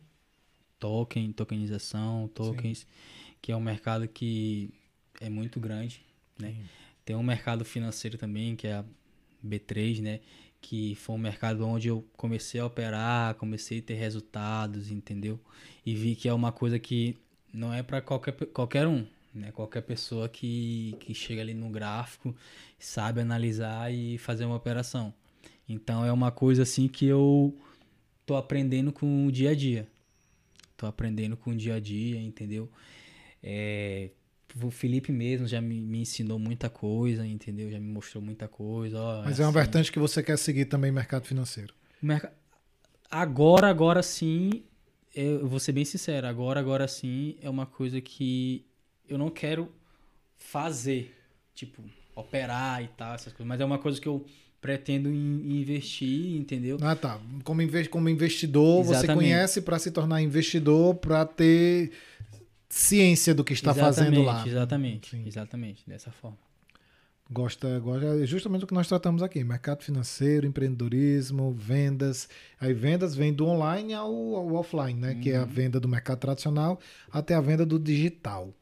Token, 0.80 1.32
tokenização, 1.32 2.28
tokens, 2.34 2.86
que 3.40 3.52
é 3.52 3.56
um 3.56 3.60
mercado 3.60 4.08
que 4.08 4.70
é 5.20 5.28
muito 5.28 5.60
grande, 5.60 6.04
né? 6.38 6.56
Tem 7.04 7.14
um 7.14 7.22
mercado 7.22 7.64
financeiro 7.64 8.16
também, 8.18 8.56
que 8.56 8.66
é 8.66 8.82
B3, 9.44 10.00
né? 10.00 10.20
Que 10.60 10.94
foi 10.94 11.16
um 11.16 11.18
mercado 11.18 11.66
onde 11.66 11.88
eu 11.88 12.04
comecei 12.16 12.60
a 12.60 12.66
operar, 12.66 13.34
comecei 13.34 13.80
a 13.80 13.82
ter 13.82 13.94
resultados, 13.94 14.90
entendeu? 14.90 15.38
E 15.84 15.94
vi 15.94 16.14
que 16.14 16.28
é 16.28 16.32
uma 16.32 16.52
coisa 16.52 16.78
que 16.78 17.16
não 17.52 17.72
é 17.72 17.82
para 17.82 18.00
qualquer, 18.00 18.32
qualquer 18.46 18.86
um, 18.86 19.06
né? 19.34 19.52
Qualquer 19.52 19.82
pessoa 19.82 20.28
que, 20.28 20.96
que 21.00 21.14
chega 21.14 21.42
ali 21.42 21.54
no 21.54 21.68
gráfico, 21.68 22.34
sabe 22.78 23.20
analisar 23.20 23.92
e 23.92 24.18
fazer 24.18 24.44
uma 24.44 24.56
operação. 24.56 25.12
Então 25.68 26.04
é 26.04 26.12
uma 26.12 26.30
coisa 26.30 26.62
assim 26.62 26.88
que 26.88 27.06
eu 27.06 27.56
tô 28.26 28.36
aprendendo 28.36 28.92
com 28.92 29.26
o 29.26 29.32
dia 29.32 29.50
a 29.50 29.54
dia. 29.54 29.88
Tô 30.76 30.86
aprendendo 30.86 31.36
com 31.36 31.50
o 31.50 31.56
dia 31.56 31.76
a 31.76 31.80
dia, 31.80 32.20
entendeu? 32.20 32.70
É, 33.42 34.10
o 34.62 34.70
Felipe 34.70 35.10
mesmo 35.12 35.46
já 35.46 35.60
me, 35.60 35.80
me 35.80 36.00
ensinou 36.00 36.38
muita 36.38 36.70
coisa, 36.70 37.26
entendeu? 37.26 37.70
Já 37.70 37.78
me 37.78 37.86
mostrou 37.86 38.22
muita 38.22 38.46
coisa. 38.48 39.00
ó, 39.00 39.22
Mas 39.24 39.40
é 39.40 39.42
uma 39.44 39.48
assim. 39.50 39.54
vertente 39.58 39.92
que 39.92 39.98
você 39.98 40.22
quer 40.22 40.38
seguir 40.38 40.66
também 40.66 40.92
mercado 40.92 41.26
financeiro. 41.26 41.74
Agora, 43.10 43.68
agora 43.68 44.02
sim, 44.02 44.64
eu 45.14 45.46
vou 45.46 45.60
ser 45.60 45.72
bem 45.72 45.84
sincero, 45.84 46.26
agora, 46.26 46.58
agora 46.60 46.88
sim 46.88 47.36
é 47.40 47.48
uma 47.48 47.66
coisa 47.66 48.00
que 48.00 48.66
eu 49.08 49.16
não 49.16 49.30
quero 49.30 49.70
fazer, 50.36 51.14
tipo, 51.54 51.82
operar 52.16 52.82
e 52.82 52.88
tal, 52.88 53.14
essas 53.14 53.32
coisas, 53.32 53.46
mas 53.46 53.60
é 53.60 53.64
uma 53.64 53.78
coisa 53.78 54.00
que 54.00 54.08
eu 54.08 54.24
pretendo 54.60 55.10
in- 55.10 55.60
investir, 55.60 56.36
entendeu? 56.36 56.78
Ah, 56.80 56.96
tá. 56.96 57.20
Como, 57.44 57.60
inve- 57.62 57.88
como 57.88 58.08
investidor, 58.08 58.82
você 58.82 58.90
Exatamente. 58.98 59.14
conhece 59.14 59.62
para 59.62 59.78
se 59.78 59.90
tornar 59.90 60.22
investidor, 60.22 60.94
para 60.96 61.24
ter 61.24 61.92
ciência 62.74 63.32
do 63.32 63.44
que 63.44 63.52
está 63.52 63.72
fazendo 63.72 64.22
lá. 64.22 64.46
Exatamente, 64.46 65.10
Sim. 65.10 65.22
exatamente, 65.26 65.88
dessa 65.88 66.10
forma. 66.10 66.36
Gosta, 67.30 67.78
gosta, 67.78 68.22
é 68.22 68.26
justamente 68.26 68.64
o 68.64 68.66
que 68.66 68.74
nós 68.74 68.86
tratamos 68.86 69.22
aqui: 69.22 69.42
mercado 69.42 69.82
financeiro, 69.82 70.46
empreendedorismo, 70.46 71.52
vendas. 71.52 72.28
Aí, 72.60 72.74
vendas 72.74 73.14
vem 73.14 73.32
do 73.32 73.46
online 73.46 73.94
ao, 73.94 74.10
ao 74.10 74.52
offline, 74.54 75.00
né? 75.00 75.14
Que 75.14 75.30
é 75.30 75.36
a 75.36 75.44
venda 75.44 75.80
do 75.80 75.88
mercado 75.88 76.18
tradicional 76.18 76.78
até 77.10 77.34
a 77.34 77.40
venda 77.40 77.64
do 77.64 77.78
digital. 77.78 78.52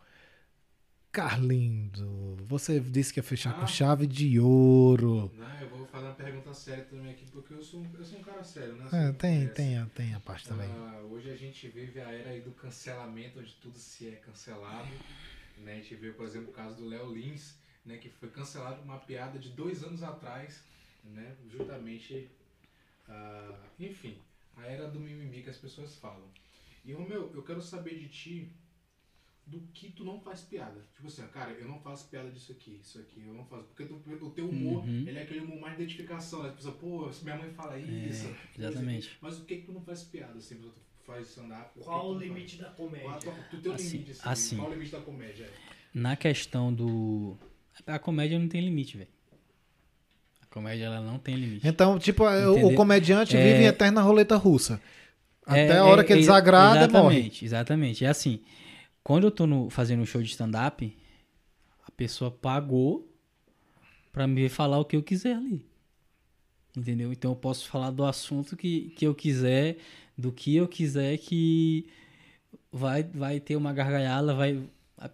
Carlindo, 1.12 2.36
você 2.47 2.80
disse 2.80 3.12
que 3.12 3.18
ia 3.20 3.22
fechar 3.22 3.52
com 3.52 3.64
Ah. 3.64 3.66
chave 3.66 4.06
de 4.06 4.40
ouro. 4.40 5.30
Não, 5.36 5.60
eu 5.60 5.68
vou 5.68 5.86
fazer 5.86 6.06
uma 6.06 6.14
pergunta 6.14 6.55
séria 6.55 6.84
também 6.84 7.10
aqui, 7.12 7.26
porque 7.30 7.52
eu 7.52 7.62
sou, 7.62 7.80
um- 7.80 7.90
eu 7.98 8.02
sou 8.02 8.18
um 8.18 8.22
cara 8.22 8.43
sério, 8.43 8.74
né? 8.76 8.89
É, 8.90 9.12
tem, 9.12 9.47
tem, 9.48 9.76
a- 9.76 9.86
tem 9.94 10.14
a 10.14 10.20
parte 10.20 10.48
também. 10.48 10.70
Ah, 10.70 11.02
hoje 11.10 11.30
a 11.30 11.36
gente 11.36 11.68
vive 11.68 12.01
a 12.01 12.10
era 12.10 12.40
do 12.40 12.51
cancelamento, 12.52 13.40
onde 13.40 13.52
tudo 13.56 13.76
se 13.78 14.09
é 14.09 14.12
cancelado. 14.12 14.89
Né? 15.59 15.72
A 15.72 15.76
gente 15.76 15.94
vê, 15.97 16.12
por 16.12 16.24
exemplo, 16.24 16.48
o 16.48 16.52
caso 16.55 16.76
do 16.76 16.89
Léo 16.89 17.12
Lins, 17.12 17.56
né? 17.84 17.98
que 17.98 18.09
foi 18.09 18.30
cancelado 18.30 18.80
uma 18.80 18.97
piada 18.98 19.39
de 19.39 19.51
dois 19.51 19.84
anos 19.84 20.02
atrás, 20.02 20.64
né? 21.05 21.36
justamente, 21.51 22.26
ah, 23.06 23.55
enfim, 23.78 24.16
a 24.56 24.66
era 24.66 24.89
do 24.89 24.98
mimimi 24.98 25.43
que 25.43 25.51
as 25.51 25.59
pessoas 25.59 25.94
falam. 25.97 26.24
E, 26.86 26.93
Romeu, 26.94 27.30
eu 27.34 27.43
quero 27.43 27.60
saber 27.60 27.98
de 27.98 28.09
ti 28.09 28.51
do 29.53 29.61
que 29.74 29.91
tu 29.91 30.05
não 30.05 30.20
faz 30.20 30.41
piada. 30.43 30.81
Tipo 30.95 31.07
assim, 31.09 31.23
cara, 31.29 31.53
eu 31.53 31.69
não 31.69 31.79
faço 31.81 32.09
piada 32.09 32.31
disso 32.31 32.53
aqui, 32.53 32.81
isso 32.83 32.99
aqui, 32.99 33.23
eu 33.27 33.35
não 33.35 33.45
faço. 33.45 33.65
Porque 33.65 33.85
tu- 33.85 34.03
o 34.27 34.31
teu 34.31 34.49
humor, 34.49 34.81
Uhum. 34.83 35.05
ele 35.07 35.19
é 35.19 35.23
aquele 35.23 35.41
humor 35.41 35.59
mais 35.61 35.77
de 35.77 35.83
identificação, 35.83 36.43
né? 36.43 36.49
As 36.49 36.55
pessoas, 36.55 36.77
pô, 36.77 37.12
se 37.12 37.23
minha 37.24 37.37
mãe 37.37 37.51
fala 37.51 37.79
isso. 37.79 38.27
É, 38.57 38.61
exatamente. 38.61 39.19
Mas 39.20 39.39
o 39.39 39.45
que 39.45 39.57
que 39.57 39.66
tu 39.66 39.73
não 39.73 39.83
faz 39.83 40.03
piada, 40.05 40.37
assim, 40.39 40.57
tu 40.57 40.73
faz 41.07 41.29
stand-up? 41.29 41.70
Qual 41.81 42.11
o 42.11 42.15
tu 42.15 42.20
limite 42.20 42.57
da 42.57 42.65
faz? 42.65 42.77
Qual 42.77 42.89
a 42.89 42.91
comédia? 42.91 43.20
tua- 43.20 43.33
tu 43.51 43.57
tem 43.59 43.70
um 43.70 43.74
Assim, 43.74 43.99
limite, 43.99 44.12
assim, 44.19 44.31
assim. 44.33 44.57
Qual 44.59 44.70
o 44.70 44.74
limite 44.74 44.93
da 44.93 45.01
comédia? 45.01 45.47
Na 45.95 46.16
questão 46.16 46.73
do. 46.73 47.37
A 47.87 47.99
comédia 47.99 48.39
não 48.39 48.49
tem 48.49 48.61
limite, 48.62 48.97
velho. 48.97 49.11
A 50.43 50.47
comédia 50.47 50.85
ela 50.85 51.01
não 51.01 51.19
tem 51.19 51.35
limite. 51.35 51.66
Então, 51.66 51.99
tipo, 51.99 52.24
o- 52.24 52.27
o 52.27 52.51
Entendeu? 52.53 52.74
comediante 52.77 53.37
É- 53.37 53.43
vive 53.43 53.62
em 53.62 53.66
eterna 53.66 54.01
roleta 54.03 54.37
russa. 54.37 54.81
Até 55.45 55.73
É, 55.74 55.79
a 55.79 55.85
hora 55.85 56.03
é, 56.03 56.05
que 56.05 56.12
ele 56.12 56.20
é, 56.20 56.23
desagrada, 56.23 56.87
morre. 56.89 57.16
Exatamente, 57.16 57.45
exatamente. 57.45 58.05
É 58.05 58.09
assim, 58.09 58.41
quando 59.03 59.24
eu 59.24 59.31
tô 59.31 59.47
no- 59.47 59.69
fazendo 59.70 60.03
um 60.03 60.07
show 60.07 60.23
de 60.23 60.29
stand-up, 60.31 60.97
a 61.87 61.91
pessoa 61.93 62.31
pagou 62.31 63.09
pra 64.12 64.27
me 64.27 64.49
falar 64.49 64.79
o 64.79 64.85
que 64.85 64.97
eu 64.97 65.03
quiser 65.03 65.35
ali. 65.37 65.65
Entendeu? 66.77 67.12
Então 67.12 67.33
eu 67.33 67.37
posso 67.37 67.69
falar 67.69 67.91
do 67.91 68.05
assunto 68.05 68.57
que, 68.57 68.91
que 68.97 69.07
eu 69.07 69.15
quiser, 69.15 69.77
do 70.16 70.33
que 70.33 70.57
eu 70.57 70.66
quiser, 70.66 71.19
que 71.19 71.87
vai, 72.70 73.03
vai 73.03 73.41
ter 73.41 73.57
uma 73.57 73.73
gargalhada, 73.73 74.35
vai. 74.35 74.62
A 74.99 75.11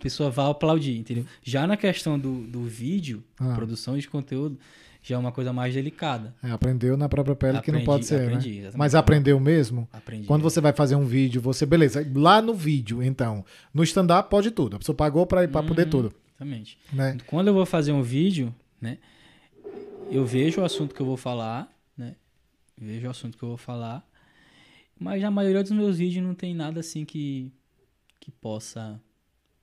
pessoa 0.00 0.30
vai 0.30 0.50
aplaudir, 0.50 0.96
entendeu? 0.96 1.26
Já 1.42 1.66
na 1.66 1.76
questão 1.76 2.18
do, 2.18 2.46
do 2.46 2.62
vídeo, 2.64 3.22
Ah. 3.38 3.54
produção 3.54 3.98
de 3.98 4.08
conteúdo, 4.08 4.58
já 5.02 5.16
é 5.16 5.18
uma 5.18 5.32
coisa 5.32 5.52
mais 5.52 5.72
delicada. 5.74 6.34
É, 6.42 6.50
aprendeu 6.50 6.96
na 6.96 7.08
própria 7.08 7.34
pele 7.34 7.60
que 7.60 7.70
não 7.72 7.78
Aprendi- 7.78 7.86
pode 7.86 8.06
ser, 8.06 8.22
aprendi, 8.22 8.48
né? 8.48 8.54
exatamente. 8.56 8.78
Mas 8.78 8.94
aprendeu 8.94 9.40
mesmo? 9.40 9.88
Aprendi. 9.92 10.26
Quando 10.26 10.42
você 10.42 10.60
vai 10.60 10.72
fazer 10.72 10.94
um 10.96 11.04
vídeo, 11.06 11.40
você, 11.40 11.64
beleza, 11.64 12.06
lá 12.14 12.40
no 12.42 12.54
vídeo, 12.54 13.02
então, 13.02 13.44
no 13.72 13.82
stand-up 13.82 14.28
pode 14.30 14.50
tudo. 14.50 14.76
A 14.76 14.78
pessoa 14.78 14.94
pagou 14.96 15.26
pra, 15.26 15.46
pra 15.48 15.62
poder 15.62 15.84
Uhum. 15.84 15.90
tudo, 15.90 16.14
Exatamente. 16.30 16.78
né? 16.92 17.16
Quando 17.26 17.48
eu 17.48 17.54
vou 17.54 17.64
fazer 17.66 17.92
um 17.92 18.02
vídeo, 18.02 18.54
né? 18.80 18.98
Eu 20.10 20.26
vejo 20.26 20.60
o 20.60 20.64
assunto 20.64 20.94
que 20.94 21.00
eu 21.00 21.06
vou 21.06 21.16
falar, 21.16 21.70
né? 21.96 22.16
Vejo 22.76 23.06
o 23.06 23.10
assunto 23.10 23.38
que 23.38 23.42
eu 23.44 23.48
vou 23.50 23.58
falar. 23.58 24.04
Mas 24.98 25.22
a 25.24 25.30
maioria 25.30 25.62
dos 25.62 25.72
meus 25.72 25.96
vídeos 25.98 26.22
não 26.24 26.34
tem 26.34 26.54
nada 26.54 26.80
assim 26.80 27.04
que, 27.04 27.50
que 28.18 28.30
possa 28.30 29.00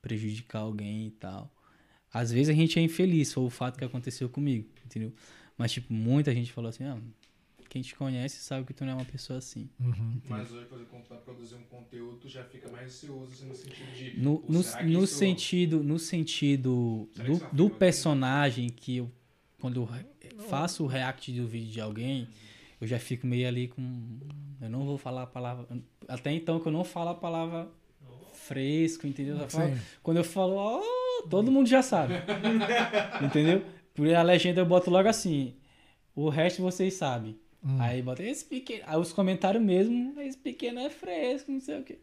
prejudicar 0.01 0.59
alguém 0.61 1.07
e 1.07 1.11
tal. 1.11 1.53
Às 2.13 2.31
vezes 2.31 2.49
a 2.49 2.53
gente 2.53 2.79
é 2.79 2.81
infeliz, 2.81 3.31
foi 3.33 3.43
o 3.43 3.49
fato 3.49 3.77
que 3.77 3.83
aconteceu 3.85 4.29
comigo, 4.29 4.67
entendeu? 4.87 5.13
Mas, 5.57 5.71
tipo, 5.71 5.93
muita 5.93 6.33
gente 6.33 6.51
falou 6.51 6.69
assim, 6.69 6.83
ah, 6.85 6.97
quem 7.69 7.81
te 7.81 7.93
conhece 7.95 8.37
sabe 8.41 8.65
que 8.65 8.73
tu 8.73 8.85
não 8.85 8.93
é 8.93 8.95
uma 8.95 9.05
pessoa 9.05 9.37
assim. 9.39 9.69
Uhum. 9.79 10.21
Mas 10.29 10.51
hoje, 10.51 10.65
por 10.65 10.75
exemplo, 10.75 10.91
quando 10.91 11.03
tu 11.03 11.09
vai 11.09 11.17
produzir 11.19 11.55
um 11.55 11.63
conteúdo, 11.63 12.17
tu 12.17 12.29
já 12.29 12.43
fica 12.45 12.69
mais 12.69 12.83
receoso, 12.85 13.31
assim, 13.33 13.45
no 13.47 13.55
sentido 13.55 13.93
de... 13.95 14.19
No, 14.19 14.43
no, 14.47 14.61
no 14.83 15.03
isso- 15.03 15.07
sentido, 15.07 15.83
no 15.83 15.99
sentido 15.99 17.09
Será 17.13 17.27
do, 17.27 17.47
do 17.51 17.69
personagem 17.69 18.69
que 18.69 18.97
eu, 18.97 19.11
quando 19.59 19.81
eu 19.81 19.89
faço 20.47 20.83
o 20.83 20.87
react 20.87 21.31
do 21.33 21.47
vídeo 21.47 21.71
de 21.73 21.81
alguém, 21.81 22.27
eu 22.79 22.87
já 22.87 22.99
fico 22.99 23.25
meio 23.27 23.47
ali 23.47 23.67
com. 23.67 24.19
Eu 24.61 24.69
não 24.69 24.85
vou 24.85 24.97
falar 24.99 25.23
a 25.23 25.27
palavra. 25.27 25.67
Até 26.07 26.31
então 26.31 26.59
que 26.59 26.67
eu 26.67 26.71
não 26.71 26.83
falo 26.83 27.09
a 27.09 27.15
palavra 27.15 27.67
fresco, 28.33 29.07
entendeu? 29.07 29.37
Eu 29.37 29.49
falo- 29.49 29.77
quando 30.03 30.17
eu 30.17 30.23
falo, 30.23 30.53
ó, 30.55 30.81
todo 31.29 31.51
mundo 31.51 31.67
já 31.67 31.81
sabe. 31.81 32.13
entendeu? 33.25 33.63
Por 33.97 34.13
a 34.13 34.21
legenda 34.21 34.61
eu 34.61 34.65
boto 34.65 34.91
logo 34.91 35.09
assim. 35.09 35.55
O 36.15 36.29
resto 36.29 36.61
vocês 36.61 36.93
sabem. 36.93 37.35
Hum. 37.63 37.81
Aí 37.81 37.99
bota 38.03 38.21
esse 38.21 38.45
pequeno. 38.45 38.83
Aí 38.85 38.95
os 38.97 39.11
comentários 39.11 39.61
mesmo, 39.63 40.21
esse 40.21 40.37
pequeno 40.37 40.79
é 40.79 40.89
fresco, 40.89 41.51
não 41.51 41.59
sei 41.59 41.79
o 41.79 41.83
quê. 41.83 41.97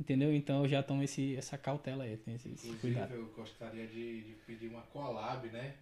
Entendeu? 0.00 0.34
Então 0.34 0.62
eu 0.62 0.68
já 0.68 0.82
tomo 0.82 1.02
esse, 1.02 1.36
essa 1.36 1.58
cautela 1.58 2.04
aí, 2.04 2.14
esse, 2.14 2.30
esse 2.30 2.48
Inclusive, 2.48 2.78
cuidado. 2.80 3.14
eu 3.14 3.26
gostaria 3.36 3.86
de, 3.86 4.22
de 4.22 4.32
pedir 4.46 4.68
uma 4.68 4.80
collab, 4.82 5.46
né? 5.50 5.74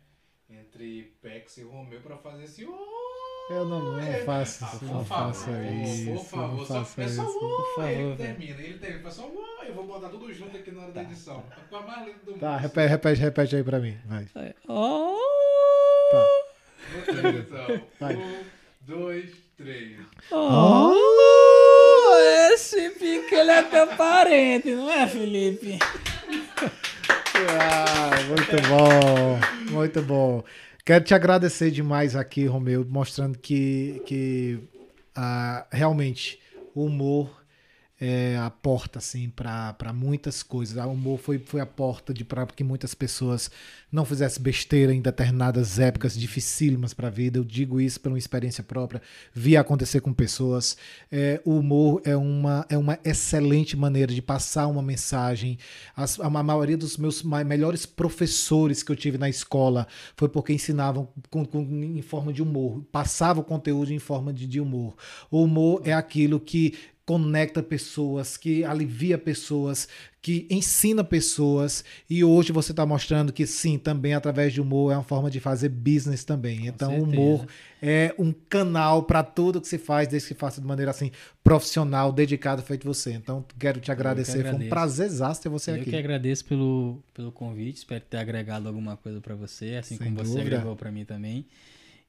Entre 0.51 1.15
Pex 1.23 1.57
e 1.59 1.63
Romeu 1.63 2.01
pra 2.01 2.19
fazer 2.19 2.43
esse. 2.45 2.63
Eu 2.63 3.65
não, 3.65 3.97
não 3.97 4.25
faço 4.25 4.65
Ah, 4.65 4.69
isso, 4.69 4.79
por 4.81 4.89
não 4.89 5.05
favor, 5.05 5.33
faça 5.35 5.51
por 5.51 5.65
isso, 5.65 6.25
favor, 6.25 6.57
não 6.59 6.65
só 6.67 6.81
isso. 6.83 7.01
um, 7.23 7.75
favor, 7.75 7.89
ele 7.89 8.17
termina, 8.17 8.61
ele 8.61 8.79
termina, 8.79 9.09
um, 9.25 9.65
eu 9.65 9.75
vou 9.75 9.87
botar 9.87 10.09
tudo 10.09 10.33
junto 10.33 10.57
aqui 10.57 10.71
na 10.71 10.83
hora 10.83 10.93
da 10.93 11.03
edição. 11.03 11.43
A 11.51 11.61
coisa 11.63 11.87
mais 11.87 12.07
linda 12.07 12.19
do 12.25 12.31
mundo. 12.33 12.41
Tá, 12.41 12.57
repete, 12.57 12.89
repete, 12.91 13.21
repete 13.21 13.57
aí 13.57 13.65
pra 13.65 13.79
mim. 13.81 13.97
Vai. 14.05 14.27
Oh! 14.69 15.17
Tá. 16.11 16.19
Vou 16.19 16.27
ter, 16.29 16.29
então. 16.29 16.79
Vai. 18.01 18.17
Um, 18.17 18.41
dois, 18.83 19.31
três. 19.57 19.99
Oh! 20.31 20.95
Esse 22.53 22.91
pequeno 22.91 23.51
é 23.51 23.63
teu 23.63 23.87
parente, 23.89 24.75
não 24.75 24.91
é, 24.91 25.07
Felipe? 25.07 25.79
Ah, 27.61 28.11
muito 28.29 28.69
bom, 28.69 29.73
muito 29.73 30.03
bom. 30.03 30.45
Quero 30.85 31.05
te 31.05 31.15
agradecer 31.15 31.71
demais 31.71 32.15
aqui, 32.15 32.45
Romeu, 32.47 32.85
mostrando 32.89 33.39
que, 33.39 34.03
que 34.05 34.59
ah, 35.15 35.67
realmente 35.71 36.41
o 36.75 36.85
humor 36.85 37.42
é 38.05 38.37
a 38.37 38.51
porta 38.51 38.99
assim 38.99 39.31
para 39.31 39.93
muitas 39.95 40.43
coisas. 40.43 40.77
O 40.85 40.89
humor 40.89 41.21
foi, 41.21 41.39
foi 41.39 41.61
a 41.61 41.67
porta 41.67 42.13
de 42.13 42.25
para 42.25 42.45
que 42.47 42.65
muitas 42.65 42.95
pessoas 42.95 43.49
não 43.93 44.05
fizessem 44.05 44.43
besteira 44.43 44.93
em 44.93 45.01
determinadas 45.01 45.79
épocas 45.79 46.19
dificílimas 46.19 46.93
para 46.93 47.07
a 47.07 47.11
vida. 47.11 47.39
Eu 47.39 47.45
digo 47.45 47.81
isso 47.81 48.01
pela 48.01 48.19
experiência 48.19 48.65
própria, 48.65 49.01
vi 49.33 49.57
acontecer 49.57 50.01
com 50.01 50.13
pessoas. 50.13 50.77
É, 51.13 51.41
o 51.45 51.57
humor 51.57 52.03
é 52.05 52.17
uma, 52.17 52.67
é 52.69 52.77
uma 52.77 52.99
excelente 53.05 53.77
maneira 53.77 54.13
de 54.13 54.21
passar 54.21 54.67
uma 54.67 54.83
mensagem. 54.83 55.57
As, 55.95 56.19
a 56.19 56.29
maioria 56.29 56.77
dos 56.77 56.97
meus 56.97 57.23
melhores 57.23 57.87
professores 57.87 58.83
que 58.83 58.91
eu 58.91 58.97
tive 58.97 59.17
na 59.17 59.29
escola 59.29 59.87
foi 60.17 60.29
porque 60.29 60.53
ensinavam 60.53 61.07
com, 61.31 61.45
com- 61.45 61.63
em 61.63 62.03
forma 62.03 62.33
de 62.33 62.43
humor, 62.43 62.83
passavam 62.91 63.43
o 63.43 63.47
conteúdo 63.47 63.93
em 63.93 64.01
forma 64.01 64.33
de, 64.33 64.45
de 64.45 64.61
humor. 64.61 64.97
O 65.31 65.45
humor 65.45 65.83
é 65.85 65.93
aquilo 65.93 66.41
que 66.41 66.75
conecta 67.05 67.63
pessoas, 67.63 68.37
que 68.37 68.65
alivia 68.65 69.19
pessoas, 69.19 69.89
que 70.21 70.47
ensina 70.49 71.03
pessoas. 71.03 71.85
E 72.09 72.23
hoje 72.23 72.53
você 72.53 72.71
está 72.73 72.87
mostrando 72.87 73.33
que 73.33 73.45
sim, 73.45 73.77
também 73.77 74.15
através 74.15 74.53
de 74.53 74.61
humor 74.61 74.93
é 74.93 74.97
uma 74.97 75.03
forma 75.03 75.29
de 75.31 75.41
fazer 75.41 75.69
business 75.69 76.25
também. 76.25 76.69
então, 76.69 76.97
o 76.99 77.03
humor 77.03 77.47
é 77.83 78.15
um 78.19 78.33
canal 78.33 79.03
para 79.03 79.25
tudo 79.25 79.61
que 79.61 79.67
se 79.67 79.79
faz, 79.79 80.07
desde 80.07 80.29
que 80.29 80.35
faça 80.35 80.61
de 80.61 80.67
maneira 80.67 80.93
assim 80.93 81.11
profissional, 81.43 82.13
dedicado, 82.13 82.63
feito 82.63 82.87
você. 82.87 83.13
Então, 83.13 83.45
quero 83.59 83.81
te 83.81 83.91
agradecer. 83.91 84.43
Foi 84.45 84.67
um 84.67 84.69
prazerzaço 84.69 85.43
ter 85.43 85.49
você 85.49 85.73
Eu 85.73 85.75
aqui. 85.77 85.91
que 85.91 85.97
agradeço 85.97 86.45
pelo, 86.45 87.03
pelo 87.13 87.33
convite, 87.33 87.79
espero 87.79 88.05
ter 88.09 88.19
agregado 88.19 88.69
alguma 88.69 88.97
coisa 88.97 89.21
pra 89.21 89.35
você, 89.35 89.75
assim 89.75 89.97
Sem 89.97 90.07
como 90.07 90.19
você 90.19 90.35
dúvida. 90.39 90.57
agregou 90.57 90.77
pra 90.77 90.93
mim 90.93 91.05
também. 91.05 91.45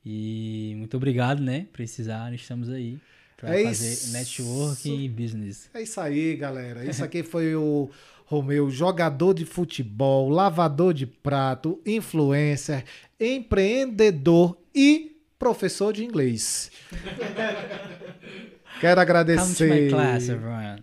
E 0.06 0.76
muito 0.78 0.96
obrigado, 0.98 1.42
né? 1.42 1.66
Precisar, 1.74 2.32
estamos 2.34 2.70
aí 2.70 3.00
pra 3.46 3.60
É 3.60 3.64
fazer 3.66 3.92
isso. 3.94 4.12
network 4.14 4.90
e 4.90 5.10
business. 5.10 5.70
É 5.74 5.82
isso 5.82 6.00
aí, 6.00 6.36
galera. 6.36 6.86
Isso 6.86 7.04
aqui 7.04 7.24
foi 7.24 7.56
o 7.56 7.90
Romeu, 8.26 8.70
jogador 8.72 9.34
de 9.34 9.46
futebol, 9.46 10.30
lavador 10.30 10.94
de 10.94 11.06
prato, 11.06 11.80
influencer, 11.86 12.84
empreendedor 13.20 14.58
e 14.74 15.18
professor 15.38 15.92
de 15.94 16.04
inglês. 16.06 16.72
Quero 18.80 19.00
agradecer. 19.00 19.90
class. 19.90 20.28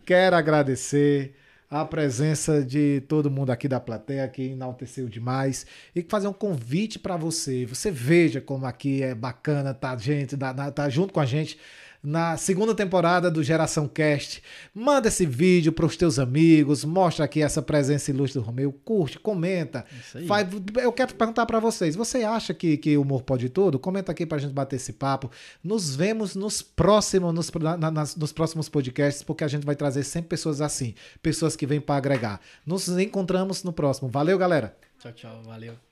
Quero 0.07 0.37
agradecer 0.37 1.35
a 1.70 1.85
presença 1.85 2.65
de 2.65 3.03
todo 3.07 3.31
mundo 3.31 3.51
aqui 3.51 3.69
da 3.69 3.78
plateia 3.78 4.27
que 4.27 4.43
enalteceu 4.43 5.09
demais 5.09 5.66
e 5.95 6.03
fazer 6.03 6.27
um 6.27 6.32
convite 6.32 6.99
para 6.99 7.16
você. 7.16 7.65
Você 7.66 7.91
veja 7.91 8.41
como 8.41 8.66
aqui 8.66 9.03
é 9.03 9.15
bacana 9.15 9.73
tá 9.74 9.97
gente, 9.97 10.37
tá, 10.37 10.53
tá- 10.55 10.70
tá 10.70 10.89
junto 10.89 11.12
com 11.12 11.20
a 11.20 11.27
gente 11.27 11.59
na 12.02 12.36
segunda 12.36 12.74
temporada 12.74 13.31
do 13.31 13.43
Geração 13.43 13.86
Cast. 13.86 14.43
Manda 14.74 15.09
esse 15.09 15.27
vídeo 15.27 15.72
para 15.72 15.85
os 15.85 15.97
teus 15.97 16.18
amigos, 16.18 16.85
mostra 16.85 17.24
aqui 17.24 17.43
essa 17.43 17.60
presença 17.60 18.10
ilustre 18.10 18.40
do 18.40 18.47
Romeu, 18.47 18.72
curte, 18.85 19.18
comenta. 19.18 19.85
Faz- 20.27 20.48
eu 20.82 20.93
quero 20.93 21.14
perguntar 21.14 21.44
para 21.47 21.60
vocês, 21.60 21.94
você 21.94 22.22
acha 22.24 22.55
que, 22.55 22.77
que 22.77 22.97
o 22.97 23.02
humor 23.02 23.22
pode 23.22 23.48
tudo? 23.48 23.78
Comenta 23.78 24.12
aqui 24.12 24.24
pra 24.24 24.39
gente 24.39 24.52
bater 24.55 24.77
esse 24.77 24.93
papo. 24.94 25.31
Nos 25.62 25.94
vemos 25.94 26.35
nos 26.35 26.62
próximos, 26.62 27.35
nos, 27.35 27.51
na- 27.78 27.90
nas- 27.90 28.16
nos 28.16 28.32
próximos 28.32 28.68
podcasts, 28.68 29.22
porque 29.22 29.44
a 29.44 29.48
gente 29.48 29.66
vai 29.66 29.77
trazer 29.77 30.02
sempre 30.05 30.28
pessoas 30.31 30.60
assim, 30.60 30.94
pessoas 31.22 31.55
que 31.55 31.66
vêm 31.66 31.81
para 31.81 31.97
agregar. 31.97 32.40
Nos 32.64 32.89
encontramos 32.89 33.62
no 33.62 33.72
próximo. 33.72 34.09
Valeu, 34.09 34.39
galera! 34.39 34.74
Tchau, 34.98 35.12
tchau. 35.12 35.43
Valeu. 35.44 35.90